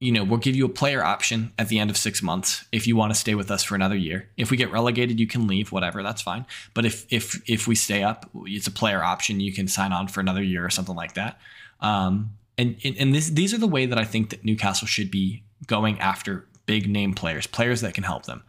you 0.00 0.10
know, 0.10 0.24
we'll 0.24 0.38
give 0.38 0.56
you 0.56 0.66
a 0.66 0.68
player 0.68 1.04
option 1.04 1.52
at 1.58 1.68
the 1.68 1.78
end 1.78 1.88
of 1.88 1.96
six 1.96 2.22
months 2.22 2.64
if 2.72 2.88
you 2.88 2.96
want 2.96 3.12
to 3.12 3.18
stay 3.18 3.36
with 3.36 3.50
us 3.52 3.62
for 3.62 3.76
another 3.76 3.94
year. 3.94 4.28
If 4.36 4.50
we 4.50 4.56
get 4.56 4.72
relegated, 4.72 5.20
you 5.20 5.28
can 5.28 5.46
leave, 5.46 5.70
whatever, 5.70 6.02
that's 6.02 6.20
fine. 6.20 6.44
But 6.74 6.84
if 6.84 7.06
if 7.10 7.40
if 7.48 7.68
we 7.68 7.76
stay 7.76 8.02
up, 8.02 8.28
it's 8.46 8.66
a 8.66 8.72
player 8.72 9.02
option. 9.02 9.38
You 9.38 9.52
can 9.52 9.68
sign 9.68 9.92
on 9.92 10.08
for 10.08 10.18
another 10.18 10.42
year 10.42 10.64
or 10.64 10.70
something 10.70 10.96
like 10.96 11.14
that. 11.14 11.38
Um, 11.80 12.36
and 12.58 12.76
and, 12.84 13.14
this, 13.14 13.30
these 13.30 13.54
are 13.54 13.58
the 13.58 13.68
way 13.68 13.86
that 13.86 13.98
I 13.98 14.04
think 14.04 14.30
that 14.30 14.44
Newcastle 14.44 14.86
should 14.86 15.10
be 15.10 15.44
going 15.66 15.98
after 16.00 16.46
big 16.66 16.88
name 16.88 17.14
players, 17.14 17.46
players 17.46 17.80
that 17.80 17.94
can 17.94 18.04
help 18.04 18.26
them. 18.26 18.42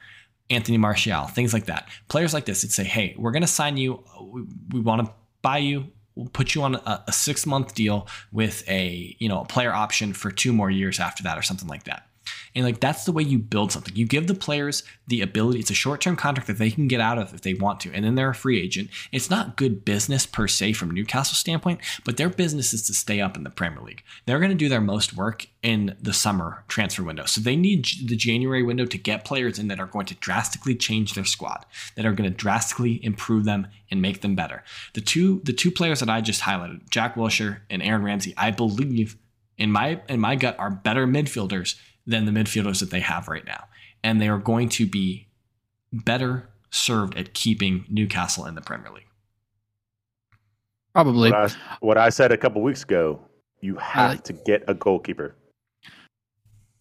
Anthony 0.50 0.78
Martial, 0.78 1.26
things 1.26 1.54
like 1.54 1.66
that. 1.66 1.88
Players 2.10 2.34
like 2.34 2.46
this 2.46 2.64
that 2.64 2.72
say, 2.72 2.84
"Hey, 2.84 3.16
we're 3.18 3.32
going 3.32 3.42
to 3.42 3.48
sign 3.48 3.78
you. 3.78 4.04
We, 4.22 4.44
we 4.72 4.80
want 4.82 5.06
to 5.06 5.14
buy 5.42 5.60
you. 5.60 5.92
We'll 6.16 6.30
put 6.30 6.56
you 6.56 6.64
on 6.64 6.76
a, 6.76 7.04
a 7.08 7.12
six 7.12 7.46
month 7.46 7.74
deal 7.74 8.08
with 8.32 8.68
a 8.70 9.16
you 9.20 9.30
know 9.30 9.42
a 9.42 9.46
player 9.46 9.74
option 9.74 10.14
for 10.14 10.32
two 10.32 10.54
more 10.54 10.70
years 10.70 11.00
after 11.00 11.24
that, 11.24 11.38
or 11.38 11.42
something 11.42 11.68
like 11.68 11.84
that." 11.86 12.08
And 12.56 12.64
like 12.64 12.80
that's 12.80 13.06
the 13.06 13.12
way 13.12 13.24
you 13.24 13.40
build 13.40 13.72
something. 13.72 13.96
You 13.96 14.06
give 14.06 14.28
the 14.28 14.36
players 14.36 14.84
the 15.08 15.22
ability. 15.22 15.60
It's 15.60 15.72
a 15.72 15.76
short 15.76 16.02
term 16.02 16.16
contract 16.16 16.48
that 16.48 16.58
they 16.58 16.72
can 16.72 16.88
get 16.88 17.02
out 17.02 17.18
of 17.18 17.34
if 17.34 17.42
they 17.42 17.54
want 17.54 17.80
to, 17.82 17.94
and 17.94 18.06
then 18.06 18.16
they're 18.16 18.30
a 18.30 18.36
free 18.36 18.62
agent. 18.62 18.90
It's 19.12 19.30
not 19.30 19.56
good 19.56 19.86
business 19.86 20.26
per 20.26 20.48
se 20.48 20.74
from 20.74 20.92
Newcastle's 20.92 21.40
standpoint, 21.40 21.82
but 22.06 22.18
their 22.18 22.30
business 22.30 22.74
is 22.74 22.86
to 22.88 22.94
stay 22.94 23.22
up 23.22 23.36
in 23.38 23.44
the 23.44 23.50
Premier 23.50 23.82
League. 23.82 24.04
They're 24.26 24.40
going 24.40 24.52
to 24.52 24.56
do 24.56 24.70
their 24.70 24.82
most 24.82 25.16
work 25.16 25.48
in 25.62 25.96
the 26.02 26.14
summer 26.14 26.64
transfer 26.68 27.04
window, 27.04 27.26
so 27.26 27.42
they 27.42 27.56
need 27.56 27.86
the 28.06 28.16
January 28.16 28.64
window 28.64 28.86
to 28.86 28.98
get 28.98 29.26
players 29.26 29.58
in 29.58 29.68
that 29.70 29.80
are 29.80 29.88
going 29.88 30.06
to 30.08 30.16
drastically 30.16 30.76
change 30.76 31.14
their 31.14 31.26
squad, 31.26 31.66
that 31.96 32.06
are 32.06 32.14
going 32.14 32.30
to 32.30 32.36
drastically 32.36 33.04
improve 33.04 33.46
them 33.46 33.68
and 33.90 34.02
make 34.02 34.22
them 34.22 34.36
better. 34.36 34.64
The 34.94 35.02
two 35.02 35.42
the 35.44 35.54
two 35.54 35.72
players 35.72 36.00
that 36.00 36.10
I 36.10 36.22
just 36.22 36.42
highlighted, 36.42 36.90
Jack 36.90 37.16
Wilshere 37.16 37.62
and 37.70 37.82
Aaron 37.82 38.04
Ramsey, 38.04 38.34
I 38.38 38.52
believe 38.52 39.18
in 39.58 39.72
my 39.72 40.02
in 40.10 40.20
my 40.20 40.36
gut 40.36 40.58
are 40.60 40.72
better 40.72 41.08
midfielders 41.08 41.76
than 42.06 42.26
the 42.26 42.32
midfielders 42.32 42.80
that 42.80 42.90
they 42.92 43.00
have 43.00 43.28
right 43.28 43.46
now. 43.46 43.66
And 44.04 44.22
they 44.22 44.28
are 44.28 44.38
going 44.40 44.70
to 44.70 44.86
be 44.86 45.28
better 45.92 46.50
served 46.70 47.16
at 47.18 47.34
keeping 47.34 47.86
Newcastle 47.90 48.46
in 48.46 48.56
the 48.56 48.62
Premier 48.62 48.92
League. 48.92 49.06
Probably. 50.94 51.32
What 51.32 51.52
I, 51.52 51.56
what 51.80 51.98
I 51.98 52.10
said 52.10 52.32
a 52.32 52.38
couple 52.38 52.62
weeks 52.62 52.84
ago, 52.84 53.20
you 53.62 53.76
have 53.78 54.12
like- 54.12 54.24
to 54.26 54.34
get 54.34 54.64
a 54.68 54.74
goalkeeper. 54.74 55.36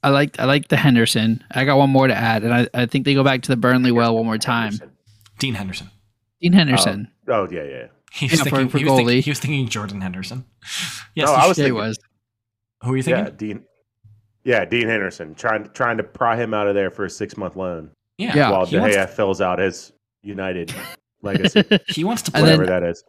I 0.05 0.09
like 0.09 0.41
I 0.41 0.47
like 0.47 0.67
the 0.67 0.77
Henderson. 0.77 1.45
I 1.53 1.65
got 1.65 1.79
one 1.79 1.89
more 1.91 2.09
to 2.09 2.15
add, 2.15 2.43
and 2.43 2.53
I, 2.53 2.67
I 2.75 2.87
think 2.87 3.05
they 3.05 3.15
go 3.15 3.23
back 3.23 3.43
to 3.43 3.49
the 3.49 3.57
Burnley 3.57 3.93
well 3.93 4.17
one 4.17 4.25
more 4.25 4.37
time. 4.37 4.73
Dean 5.39 5.55
Henderson. 5.55 5.91
Dean 6.41 6.53
Henderson. 6.53 7.07
Oh, 7.29 7.33
oh 7.33 7.49
yeah, 7.49 7.63
yeah. 7.63 7.87
He 8.13 8.27
was, 8.27 8.33
Yeah, 8.41 8.45
for- 8.45 8.51
thinking, 8.51 8.69
for 8.71 8.79
he, 8.79 8.85
was 8.85 8.95
thinking, 8.95 9.07
goalie. 9.19 9.23
he 9.23 9.31
was 9.31 9.39
thinking 9.39 9.69
Jordan 9.69 10.01
Henderson. 10.01 10.45
Yes, 11.15 11.27
No, 11.29 11.33
you 11.35 11.39
I 11.39 11.47
was 11.47 11.57
he 11.57 11.63
thinking- 11.63 11.75
was. 11.81 11.99
who 12.83 12.93
are 12.93 12.97
you 12.97 13.03
thinking? 13.05 13.25
Yeah. 13.27 13.31
Dean. 13.31 13.65
Yeah, 14.45 14.65
Dean 14.65 14.89
Henderson 14.89 15.35
trying 15.35 15.69
trying 15.73 15.97
to 15.99 16.03
pry 16.03 16.37
him 16.37 16.53
out 16.55 16.67
of 16.67 16.75
there 16.75 16.91
for 16.91 17.05
a 17.05 17.11
six 17.11 17.37
month 17.37 17.57
loan 17.57 17.91
Yeah. 18.19 18.33
Yeah. 18.35 18.51
while 18.51 18.67
he, 18.67 18.77
De 18.77 18.81
wants, 18.81 18.97
Gea 18.97 19.09
fills 19.11 19.41
out 19.41 19.59
his 19.59 19.93
United 20.23 20.75
legacy, 21.23 21.63
he 21.89 22.03
wants 22.05 22.23
to 22.23 22.33
play. 22.33 22.43
whatever 22.43 22.67
that 22.67 22.83
is. 22.83 23.05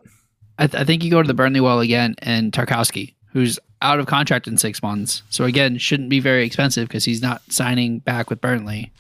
I, 0.59 0.67
th- 0.67 0.79
I 0.81 0.85
think 0.85 1.03
you 1.03 1.09
go 1.09 1.21
to 1.21 1.27
the 1.27 1.33
Burnley 1.33 1.59
well 1.61 1.79
again, 1.79 2.13
and 2.19 2.51
Tarkowski, 2.51 3.15
who's 3.31 3.59
out 3.81 3.99
of 3.99 4.05
contract 4.05 4.47
in 4.47 4.57
six 4.57 4.83
months, 4.83 5.23
so 5.31 5.43
again 5.45 5.77
shouldn't 5.79 6.09
be 6.09 6.19
very 6.19 6.45
expensive 6.45 6.87
because 6.87 7.03
he's 7.03 7.21
not 7.23 7.41
signing 7.49 7.99
back 7.99 8.29
with 8.29 8.39
Burnley. 8.39 8.91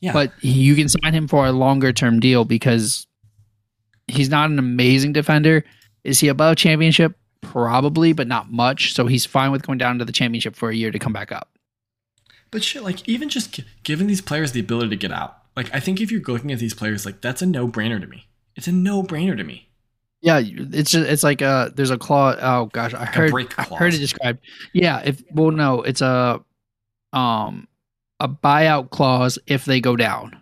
Yeah. 0.00 0.12
But 0.12 0.32
you 0.40 0.74
can 0.76 0.88
sign 0.88 1.12
him 1.12 1.28
for 1.28 1.46
a 1.46 1.52
longer 1.52 1.92
term 1.92 2.20
deal 2.20 2.44
because 2.44 3.06
he's 4.06 4.28
not 4.30 4.48
an 4.50 4.58
amazing 4.58 5.12
defender. 5.12 5.64
Is 6.04 6.20
he 6.20 6.28
above 6.28 6.56
championship? 6.56 7.16
Probably, 7.42 8.12
but 8.12 8.26
not 8.26 8.50
much. 8.50 8.94
So 8.94 9.06
he's 9.06 9.24
fine 9.24 9.52
with 9.52 9.66
going 9.66 9.78
down 9.78 9.98
to 9.98 10.04
the 10.04 10.12
championship 10.12 10.56
for 10.56 10.70
a 10.70 10.74
year 10.74 10.90
to 10.90 10.98
come 10.98 11.12
back 11.12 11.32
up. 11.32 11.50
But 12.50 12.64
shit, 12.64 12.82
like 12.82 13.08
even 13.08 13.28
just 13.28 13.54
gi- 13.54 13.64
giving 13.82 14.06
these 14.06 14.20
players 14.20 14.52
the 14.52 14.60
ability 14.60 14.90
to 14.90 14.96
get 14.96 15.12
out. 15.12 15.36
Like 15.56 15.74
I 15.74 15.80
think 15.80 16.00
if 16.00 16.10
you're 16.10 16.22
looking 16.22 16.52
at 16.52 16.58
these 16.58 16.74
players, 16.74 17.04
like 17.04 17.20
that's 17.20 17.42
a 17.42 17.46
no 17.46 17.68
brainer 17.68 18.00
to 18.00 18.06
me. 18.06 18.28
It's 18.56 18.66
a 18.68 18.72
no 18.72 19.02
brainer 19.02 19.36
to 19.36 19.44
me. 19.44 19.68
Yeah, 20.20 20.40
it's 20.42 20.90
just 20.90 21.08
it's 21.08 21.22
like 21.22 21.42
uh 21.42 21.70
there's 21.74 21.90
a 21.90 21.98
clause. 21.98 22.38
Oh 22.40 22.66
gosh, 22.66 22.94
I 22.94 23.04
a 23.04 23.06
heard 23.06 23.30
break 23.30 23.58
I 23.58 23.62
heard 23.64 23.94
it 23.94 23.98
described. 23.98 24.40
Yeah, 24.72 25.00
if 25.04 25.22
well 25.32 25.50
no, 25.50 25.82
it's 25.82 26.00
a 26.00 26.42
um 27.12 27.68
a 28.18 28.28
buyout 28.28 28.90
clause 28.90 29.38
if 29.46 29.64
they 29.64 29.80
go 29.80 29.94
down. 29.94 30.36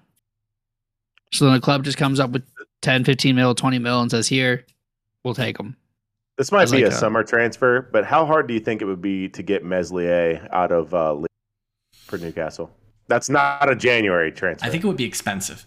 So 1.32 1.44
then 1.44 1.54
the 1.54 1.60
club 1.60 1.84
just 1.84 1.98
comes 1.98 2.20
up 2.20 2.30
with 2.30 2.44
10, 2.82 3.04
15 3.04 3.36
mil, 3.36 3.54
20 3.54 3.78
mil 3.78 4.00
and 4.00 4.10
says 4.10 4.28
here, 4.28 4.64
we'll 5.24 5.34
take 5.34 5.58
them. 5.58 5.76
This 6.38 6.52
might 6.52 6.70
be 6.70 6.78
like 6.82 6.84
a 6.84 6.88
a- 6.88 6.98
summer 6.98 7.22
transfer, 7.22 7.88
but 7.92 8.04
how 8.04 8.26
hard 8.26 8.46
do 8.46 8.54
you 8.54 8.60
think 8.60 8.82
it 8.82 8.84
would 8.84 9.00
be 9.02 9.28
to 9.30 9.42
get 9.42 9.64
Meslier 9.64 10.46
out 10.52 10.70
of 10.72 10.92
uh, 10.94 11.14
Leeds 11.14 11.28
for 12.04 12.18
Newcastle? 12.18 12.70
That's 13.08 13.28
not 13.30 13.70
a 13.70 13.76
January 13.76 14.32
transfer. 14.32 14.66
I 14.66 14.70
think 14.70 14.84
it 14.84 14.86
would 14.86 14.96
be 14.96 15.04
expensive. 15.04 15.66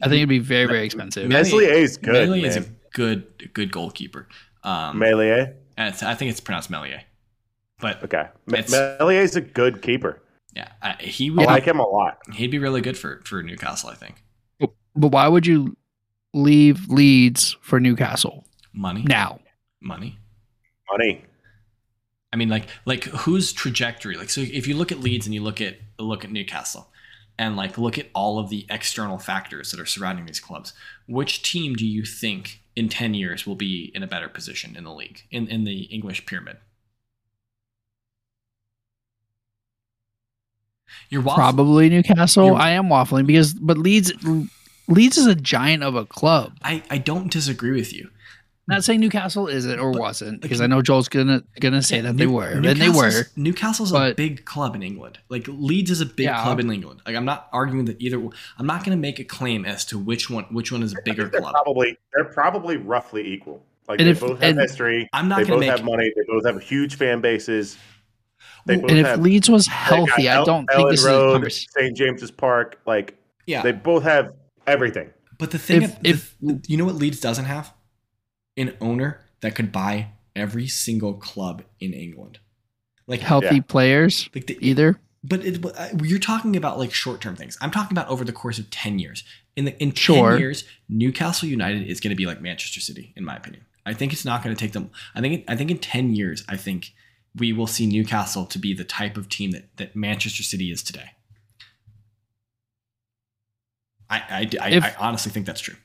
I 0.00 0.06
think 0.08 0.16
it'd 0.18 0.28
be 0.28 0.38
very 0.40 0.66
very 0.66 0.84
expensive. 0.84 1.28
Mel- 1.28 1.38
Meslier 1.40 1.72
is 1.72 1.96
good. 1.96 2.12
Meslier 2.28 2.46
is 2.46 2.56
a 2.56 2.64
good 2.92 3.50
good 3.54 3.70
goalkeeper. 3.70 4.26
Um, 4.64 4.98
Meslier. 4.98 5.54
and 5.76 5.88
it's- 5.88 6.02
I 6.02 6.14
think 6.14 6.30
it's 6.32 6.40
pronounced 6.40 6.70
Melier, 6.70 7.02
but 7.80 8.02
Okay, 8.02 8.26
Meslier 8.46 9.20
is 9.20 9.36
a 9.36 9.40
good 9.40 9.82
keeper. 9.82 10.20
yeah, 10.54 10.68
I, 10.82 10.94
he 11.00 11.30
I 11.38 11.44
like 11.44 11.64
him 11.64 11.78
a 11.78 11.86
lot. 11.86 12.18
he'd 12.34 12.50
be 12.50 12.58
really 12.58 12.80
good 12.80 12.98
for 12.98 13.20
for 13.24 13.42
Newcastle. 13.42 13.90
I 13.90 13.94
think 13.94 14.22
But 14.96 15.08
why 15.08 15.28
would 15.28 15.46
you 15.46 15.76
leave 16.34 16.88
Leeds 16.88 17.56
for 17.60 17.78
Newcastle 17.78 18.44
money, 18.72 19.02
now? 19.02 19.38
Money. 19.82 20.18
Money. 20.90 21.24
I 22.32 22.36
mean, 22.36 22.48
like 22.48 22.66
like 22.86 23.04
whose 23.04 23.52
trajectory? 23.52 24.16
Like, 24.16 24.30
so 24.30 24.40
if 24.40 24.66
you 24.66 24.74
look 24.74 24.90
at 24.92 25.00
Leeds 25.00 25.26
and 25.26 25.34
you 25.34 25.42
look 25.42 25.60
at 25.60 25.76
look 25.98 26.24
at 26.24 26.30
Newcastle, 26.32 26.88
and 27.38 27.56
like 27.56 27.76
look 27.76 27.98
at 27.98 28.06
all 28.14 28.38
of 28.38 28.48
the 28.48 28.66
external 28.70 29.18
factors 29.18 29.70
that 29.70 29.80
are 29.80 29.86
surrounding 29.86 30.26
these 30.26 30.40
clubs, 30.40 30.72
which 31.06 31.42
team 31.42 31.74
do 31.74 31.86
you 31.86 32.04
think 32.04 32.60
in 32.74 32.88
ten 32.88 33.12
years 33.14 33.46
will 33.46 33.54
be 33.54 33.90
in 33.94 34.02
a 34.02 34.06
better 34.06 34.28
position 34.28 34.76
in 34.76 34.84
the 34.84 34.92
league 34.92 35.22
in 35.30 35.46
in 35.48 35.64
the 35.64 35.82
English 35.84 36.24
pyramid? 36.24 36.56
You're 41.10 41.22
waffling. 41.22 41.34
Probably 41.34 41.88
Newcastle. 41.90 42.46
You're- 42.46 42.58
I 42.60 42.70
am 42.70 42.84
waffling 42.88 43.26
because 43.26 43.54
but 43.54 43.76
Leeds 43.78 44.12
Leeds 44.88 45.16
is 45.18 45.26
a 45.26 45.34
giant 45.34 45.82
of 45.82 45.94
a 45.94 46.04
club. 46.04 46.52
I, 46.62 46.82
I 46.90 46.98
don't 46.98 47.30
disagree 47.30 47.72
with 47.72 47.92
you. 47.92 48.10
Not 48.68 48.84
saying 48.84 49.00
Newcastle 49.00 49.48
isn't 49.48 49.78
or 49.80 49.90
But, 49.92 50.00
wasn't, 50.00 50.32
like, 50.34 50.40
because 50.42 50.60
I 50.60 50.68
know 50.68 50.82
Joel's 50.82 51.08
gonna 51.08 51.42
gonna 51.60 51.82
say 51.82 51.96
Yeah, 51.96 52.02
that 52.02 52.16
they 52.16 52.26
New- 52.26 52.32
were, 52.32 52.46
and 52.46 52.64
they 52.64 52.88
were. 52.88 53.06
Newcastle's- 53.10 53.36
Newcastle's 53.36 53.92
a 53.92 54.14
big 54.16 54.44
club 54.44 54.76
in 54.76 54.82
England. 54.84 55.18
Like 55.28 55.46
Leeds 55.48 55.90
is 55.90 56.00
a 56.00 56.06
big 56.06 56.26
Yeah. 56.26 56.42
club 56.44 56.60
in 56.60 56.70
England. 56.70 57.00
Like 57.04 57.16
I'm 57.16 57.24
not 57.24 57.48
arguing 57.52 57.86
that 57.86 58.00
either. 58.00 58.18
I'm 58.58 58.66
not 58.66 58.84
going 58.84 58.96
to 58.96 59.00
make 59.00 59.18
a 59.18 59.24
claim 59.24 59.64
as 59.64 59.84
to 59.86 59.98
which 59.98 60.30
one 60.30 60.44
which 60.50 60.70
one 60.70 60.82
is 60.84 60.92
a 60.92 60.96
bigger 61.04 61.24
they're 61.28 61.40
club. 61.40 61.52
probably 61.54 61.98
they're 62.14 62.24
probably 62.32 62.76
roughly 62.76 63.26
equal. 63.34 63.64
Like 63.88 63.98
And 63.98 64.06
they 64.06 64.12
if- 64.12 64.20
both 64.20 64.40
have 64.40 64.50
and- 64.50 64.60
history. 64.60 65.08
I'm 65.12 65.28
not 65.28 65.38
They 65.40 65.44
going 65.46 65.58
both 65.58 65.66
to 65.66 65.70
make. 65.72 65.76
have 65.78 65.84
money. 65.84 66.12
They 66.14 66.22
both 66.28 66.46
have 66.46 66.62
huge 66.62 66.94
fan 66.94 67.20
bases. 67.20 67.76
They 68.66 68.74
Well, 68.76 68.82
both 68.82 68.90
and 68.92 69.00
if 69.00 69.06
have 69.06 69.20
Leeds 69.20 69.50
was 69.50 69.66
healthy, 69.66 70.28
I 70.28 70.44
don't 70.44 70.66
think 70.66 70.70
Elland 70.80 70.90
this 70.92 71.00
is 71.00 71.06
a 71.06 71.10
Road, 71.10 71.32
conversation. 71.32 71.68
St. 71.76 71.96
James's 71.96 72.30
Park. 72.30 72.78
Like 72.86 73.18
yeah, 73.44 73.62
they 73.62 73.72
both 73.72 74.04
have 74.04 74.30
everything. 74.68 75.10
but 75.36 75.50
the 75.50 75.58
thing, 75.58 75.82
if- 75.82 76.00
the- 76.00 76.10
if- 76.10 76.36
you 76.68 76.76
know 76.76 76.84
what 76.84 76.94
Leeds 76.94 77.18
doesn't 77.18 77.46
have, 77.46 77.72
an 78.56 78.76
owner 78.80 79.20
that 79.40 79.54
could 79.54 79.72
buy 79.72 80.08
every 80.36 80.66
single 80.68 81.14
club 81.14 81.62
in 81.80 81.92
England. 81.92 82.38
Like 83.06 83.20
Healthy 83.20 83.56
Yeah. 83.56 83.60
players 83.62 84.28
like 84.34 84.46
the, 84.46 84.56
either. 84.60 84.98
But 85.24 85.44
it, 85.44 85.64
uh, 85.64 85.88
you're 86.02 86.18
talking 86.18 86.56
about 86.56 86.78
like 86.78 86.92
short 86.92 87.20
term 87.20 87.36
things. 87.36 87.56
I'm 87.60 87.70
talking 87.70 87.96
about 87.96 88.08
over 88.08 88.24
the 88.24 88.32
course 88.32 88.58
of 88.58 88.70
ten 88.70 88.98
years. 88.98 89.24
In 89.54 89.64
the 89.66 89.80
in 89.82 89.92
ten 89.92 90.38
years, 90.38 90.64
Newcastle 90.88 91.48
United 91.48 91.86
is 91.86 92.00
going 92.00 92.10
to 92.10 92.16
be 92.16 92.26
like 92.26 92.40
Manchester 92.40 92.80
City, 92.80 93.12
in 93.16 93.24
my 93.24 93.36
opinion. 93.36 93.64
I 93.84 93.92
think 93.94 94.12
it's 94.12 94.24
not 94.24 94.42
going 94.42 94.54
to 94.54 94.58
take 94.60 94.72
them. 94.72 94.90
I 95.14 95.20
think 95.20 95.44
I 95.48 95.56
think 95.56 95.70
in 95.70 95.78
ten 95.78 96.14
years, 96.14 96.44
I 96.48 96.56
think 96.56 96.92
we 97.36 97.52
will 97.52 97.66
see 97.66 97.86
Newcastle 97.86 98.46
to 98.46 98.58
be 98.58 98.72
the 98.74 98.84
type 98.84 99.16
of 99.16 99.28
team 99.28 99.50
that 99.50 99.76
that 99.76 99.94
Manchester 99.96 100.42
City 100.42 100.70
is 100.72 100.82
today. 100.82 101.10
I 104.08 104.16
I, 104.16 104.50
I, 104.60 104.70
If- 104.70 104.84
I 104.84 104.94
honestly 104.98 105.30
think 105.32 105.46
that's 105.46 105.60
true. 105.60 105.76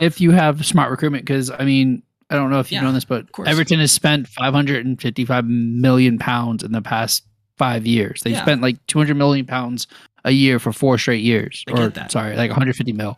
If 0.00 0.20
you 0.20 0.30
have 0.32 0.64
smart 0.66 0.90
recruitment, 0.90 1.24
because 1.24 1.50
I 1.50 1.64
mean, 1.64 2.02
I 2.30 2.34
don't 2.36 2.50
know 2.50 2.60
if 2.60 2.70
you 2.72 2.76
Yeah, 2.76 2.82
know 2.84 2.92
this, 2.92 3.04
but. 3.04 3.26
Everton 3.46 3.78
has 3.80 3.92
spent 3.92 4.28
555 4.28 5.44
million 5.46 6.18
pounds 6.18 6.62
in 6.62 6.72
the 6.72 6.82
past 6.82 7.24
five 7.56 7.86
years. 7.86 8.22
They've 8.22 8.34
Yeah. 8.34 8.42
spent 8.42 8.60
like 8.62 8.84
200 8.86 9.14
million 9.16 9.46
pounds 9.46 9.86
a 10.24 10.30
year 10.32 10.58
for 10.58 10.72
four 10.72 10.98
straight 10.98 11.22
years, 11.22 11.64
I 11.68 11.72
or 11.72 11.76
get 11.76 11.94
that. 11.94 12.10
sorry, 12.12 12.36
like 12.36 12.50
150 12.50 12.92
mil. 12.92 13.16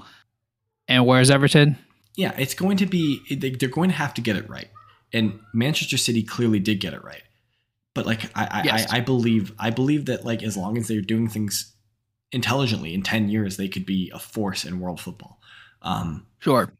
And 0.86 1.06
where's 1.06 1.30
Everton? 1.30 1.76
Yeah, 2.16 2.34
it's 2.38 2.54
going 2.54 2.76
to 2.78 2.86
be. 2.86 3.20
they- 3.34 3.50
They're 3.50 3.68
going 3.68 3.90
to 3.90 3.96
have 3.96 4.12
to 4.14 4.20
get 4.20 4.36
it 4.36 4.48
right, 4.48 4.68
and 5.12 5.38
Manchester 5.54 5.96
City 5.96 6.22
clearly 6.22 6.58
did 6.60 6.80
get 6.80 6.92
it 6.92 7.02
right. 7.04 7.22
But 7.94 8.06
like, 8.06 8.30
I 8.36 8.62
Yes. 8.64 8.86
I, 8.92 8.98
I 8.98 9.00
believe 9.00 9.52
I 9.58 9.70
believe 9.70 10.04
that 10.06 10.24
like 10.24 10.42
as 10.42 10.56
long 10.56 10.76
as 10.78 10.86
they're 10.88 11.00
doing 11.00 11.28
things 11.28 11.72
intelligently, 12.32 12.94
in 12.94 13.02
ten 13.02 13.28
years 13.28 13.56
they 13.56 13.68
could 13.68 13.86
be 13.86 14.10
a 14.14 14.18
force 14.18 14.64
in 14.64 14.80
world 14.80 15.00
football. 15.00 15.37
Um, 15.82 16.26
Sure. 16.40 16.72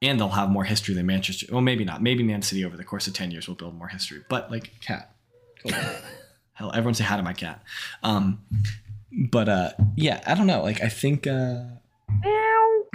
and 0.00 0.18
they'll 0.18 0.28
have 0.30 0.50
more 0.50 0.64
history 0.64 0.94
than 0.94 1.06
Manchester. 1.06 1.46
Well, 1.50 1.60
maybe 1.60 1.84
not. 1.84 2.02
Maybe 2.02 2.22
Man 2.22 2.42
City 2.42 2.64
over 2.64 2.76
the 2.76 2.84
course 2.84 3.06
of 3.06 3.14
ten 3.14 3.30
years 3.30 3.46
will 3.48 3.54
build 3.54 3.74
more 3.76 3.88
history. 3.88 4.22
But 4.28 4.50
like, 4.50 4.80
cat. 4.80 5.14
Hell, 6.54 6.70
everyone 6.74 6.94
say 6.94 7.04
hi 7.04 7.16
to 7.16 7.22
my 7.22 7.32
cat. 7.32 7.62
Um, 8.02 8.40
but 9.30 9.48
uh, 9.48 9.70
yeah, 9.96 10.22
I 10.26 10.34
don't 10.34 10.46
know. 10.46 10.62
Like, 10.62 10.82
I 10.82 10.88
think. 10.88 11.26
Uh, 11.26 11.64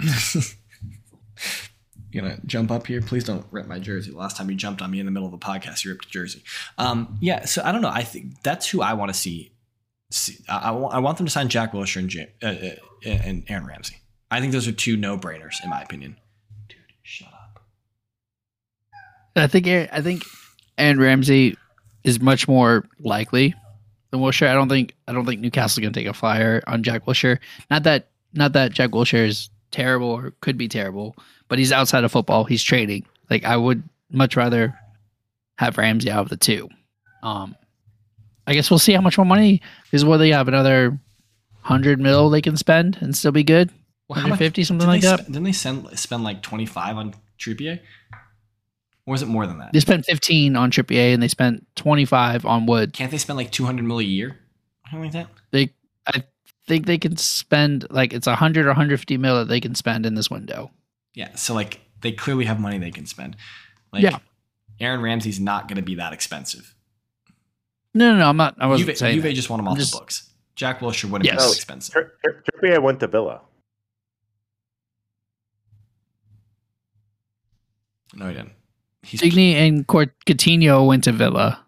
you 2.10 2.20
gonna 2.20 2.38
jump 2.46 2.70
up 2.70 2.86
here? 2.86 3.00
Please 3.00 3.24
don't 3.24 3.44
rip 3.50 3.66
my 3.66 3.78
jersey. 3.78 4.12
Last 4.12 4.36
time 4.36 4.48
you 4.50 4.56
jumped 4.56 4.80
on 4.82 4.90
me 4.90 5.00
in 5.00 5.06
the 5.06 5.12
middle 5.12 5.26
of 5.28 5.34
a 5.34 5.38
podcast, 5.38 5.84
you 5.84 5.90
ripped 5.90 6.06
a 6.06 6.10
jersey. 6.10 6.42
Um, 6.78 7.18
yeah, 7.20 7.44
so 7.44 7.62
I 7.64 7.72
don't 7.72 7.82
know. 7.82 7.90
I 7.92 8.02
think 8.02 8.42
that's 8.42 8.68
who 8.68 8.80
I 8.80 8.94
want 8.94 9.12
to 9.12 9.18
see. 9.18 9.52
see 10.10 10.38
I, 10.48 10.56
I, 10.58 10.70
want, 10.70 10.94
I 10.94 10.98
want 11.00 11.16
them 11.18 11.26
to 11.26 11.32
sign 11.32 11.48
Jack 11.48 11.72
Wilshere 11.72 11.96
and, 11.98 12.08
Jam, 12.10 12.28
uh, 12.42 12.46
uh, 12.46 13.10
and 13.10 13.44
Aaron 13.48 13.66
Ramsey. 13.66 13.96
I 14.30 14.40
think 14.40 14.52
those 14.52 14.68
are 14.68 14.72
two 14.72 14.96
no 14.96 15.18
brainers 15.18 15.62
in 15.62 15.70
my 15.70 15.80
opinion. 15.80 16.16
Dude, 16.68 16.78
shut 17.02 17.28
up. 17.28 17.60
I 19.36 19.46
think 19.46 19.66
I 19.66 20.02
think 20.02 20.24
Aaron 20.76 21.00
Ramsey 21.00 21.56
is 22.04 22.20
much 22.20 22.46
more 22.48 22.86
likely 23.00 23.54
than 24.10 24.20
Wilshere. 24.20 24.48
I 24.48 24.54
don't 24.54 24.68
think 24.68 24.94
I 25.06 25.12
don't 25.12 25.26
think 25.26 25.40
Newcastle's 25.40 25.82
gonna 25.82 25.92
take 25.92 26.06
a 26.06 26.12
flyer 26.14 26.62
on 26.66 26.82
Jack 26.82 27.06
Wilshere. 27.06 27.38
Not 27.70 27.84
that 27.84 28.08
not 28.32 28.52
that 28.52 28.72
Jack 28.72 28.90
Wilshere 28.90 29.26
is 29.26 29.50
terrible 29.70 30.08
or 30.08 30.32
could 30.40 30.58
be 30.58 30.68
terrible, 30.68 31.16
but 31.48 31.58
he's 31.58 31.72
outside 31.72 32.04
of 32.04 32.12
football. 32.12 32.44
He's 32.44 32.62
trading. 32.62 33.04
Like 33.30 33.44
I 33.44 33.56
would 33.56 33.82
much 34.10 34.36
rather 34.36 34.78
have 35.58 35.78
Ramsey 35.78 36.10
out 36.10 36.22
of 36.22 36.28
the 36.28 36.36
two. 36.36 36.68
Um, 37.22 37.56
I 38.46 38.54
guess 38.54 38.70
we'll 38.70 38.78
see 38.78 38.92
how 38.92 39.00
much 39.00 39.18
more 39.18 39.26
money 39.26 39.60
is. 39.92 40.04
What 40.04 40.18
they 40.18 40.30
have 40.30 40.48
another 40.48 40.98
hundred 41.62 42.00
mil 42.00 42.30
they 42.30 42.40
can 42.40 42.56
spend 42.56 42.96
and 43.00 43.14
still 43.16 43.32
be 43.32 43.44
good. 43.44 43.70
Well, 44.08 44.16
how 44.16 44.22
much- 44.28 44.40
150 44.40 44.64
something 44.64 44.86
like 44.86 45.02
that. 45.02 45.20
sp- 45.20 45.26
didn't 45.26 45.44
they 45.44 45.52
send, 45.52 45.98
spend 45.98 46.24
like 46.24 46.42
25 46.42 46.96
on 46.96 47.14
Trippier? 47.38 47.80
Or 49.06 49.14
is 49.14 49.22
it 49.22 49.26
more 49.26 49.46
than 49.46 49.58
that? 49.58 49.72
They 49.72 49.80
spent 49.80 50.04
fifteen 50.04 50.54
on 50.54 50.70
Trippier 50.70 51.14
and 51.14 51.22
they 51.22 51.28
spent 51.28 51.66
twenty 51.76 52.04
five 52.04 52.44
on 52.44 52.66
Wood. 52.66 52.92
Can't 52.92 53.10
they 53.10 53.16
spend 53.16 53.38
like 53.38 53.50
200 53.50 53.82
mil 53.82 54.00
a 54.00 54.02
year? 54.02 54.38
Something 54.90 55.04
like 55.04 55.12
that? 55.12 55.28
they 55.50 55.70
I 56.06 56.24
think 56.66 56.84
they 56.84 56.98
can 56.98 57.16
spend 57.16 57.86
like 57.88 58.12
it's 58.12 58.26
100 58.26 58.66
or 58.66 58.68
150 58.68 59.16
mil 59.16 59.36
that 59.38 59.48
they 59.48 59.60
can 59.60 59.74
spend 59.74 60.04
in 60.04 60.14
this 60.14 60.30
window. 60.30 60.70
Yeah. 61.14 61.34
So 61.36 61.54
like 61.54 61.80
they 62.02 62.12
clearly 62.12 62.44
have 62.44 62.60
money 62.60 62.76
they 62.76 62.90
can 62.90 63.06
spend. 63.06 63.34
Like 63.94 64.02
Yeah. 64.02 64.18
Aaron 64.78 65.00
Ramsey's 65.00 65.40
not 65.40 65.68
going 65.68 65.76
to 65.76 65.82
be 65.82 65.94
that 65.94 66.12
expensive. 66.12 66.74
No, 67.94 68.12
no, 68.12 68.18
no 68.18 68.28
I'm 68.28 68.36
not. 68.36 68.56
I 68.60 68.66
wasn't 68.66 68.88
Juve, 68.88 68.98
saying. 68.98 69.14
Juve 69.14 69.24
that. 69.24 69.32
just 69.32 69.48
want 69.48 69.60
him 69.60 69.68
off 69.68 69.78
just- 69.78 69.92
the 69.92 69.98
books. 70.00 70.28
Jack 70.54 70.80
Wilshere 70.80 71.04
wouldn't 71.06 71.22
be 71.22 71.28
Yes. 71.34 71.46
that 71.48 71.54
expensive. 71.56 71.92
Tri- 71.94 72.02
Tri- 72.22 72.42
Trippier 72.74 72.82
went 72.82 73.00
to 73.00 73.06
Villa. 73.06 73.40
No, 78.14 78.26
he 78.28 78.34
didn't. 78.34 78.52
He's 79.02 79.20
Digne 79.20 79.54
and 79.54 79.86
Cort- 79.86 80.14
Coutinho 80.26 80.86
went 80.86 81.04
to 81.04 81.12
Villa. 81.12 81.64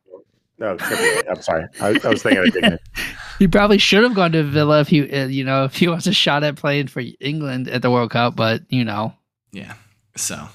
No, 0.59 0.77
I'm 1.31 1.41
sorry. 1.41 1.65
I, 1.81 1.99
I 2.05 2.09
was 2.09 2.23
thinking 2.23 2.47
of 2.47 2.53
Digne. 2.53 2.79
He 3.39 3.49
probably 3.49 3.79
should 3.79 4.03
have 4.05 4.13
gone 4.15 4.33
to 4.33 4.43
Villa 4.43 4.81
if 4.81 4.89
he, 4.89 5.11
uh, 5.11 5.27
you 5.27 5.45
know, 5.45 5.65
if 5.65 5.75
he 5.75 5.89
wants 5.89 6.07
a 6.07 6.13
shot 6.13 6.45
at 6.45 6.57
playing 6.57 6.89
for 6.89 7.03
England 7.21 7.69
at 7.69 7.81
the 7.81 7.91
World 7.91 8.11
Cup. 8.11 8.37
But 8.37 8.61
you 8.69 8.85
know, 8.85 9.15
yeah. 9.51 9.73
So 10.15 10.47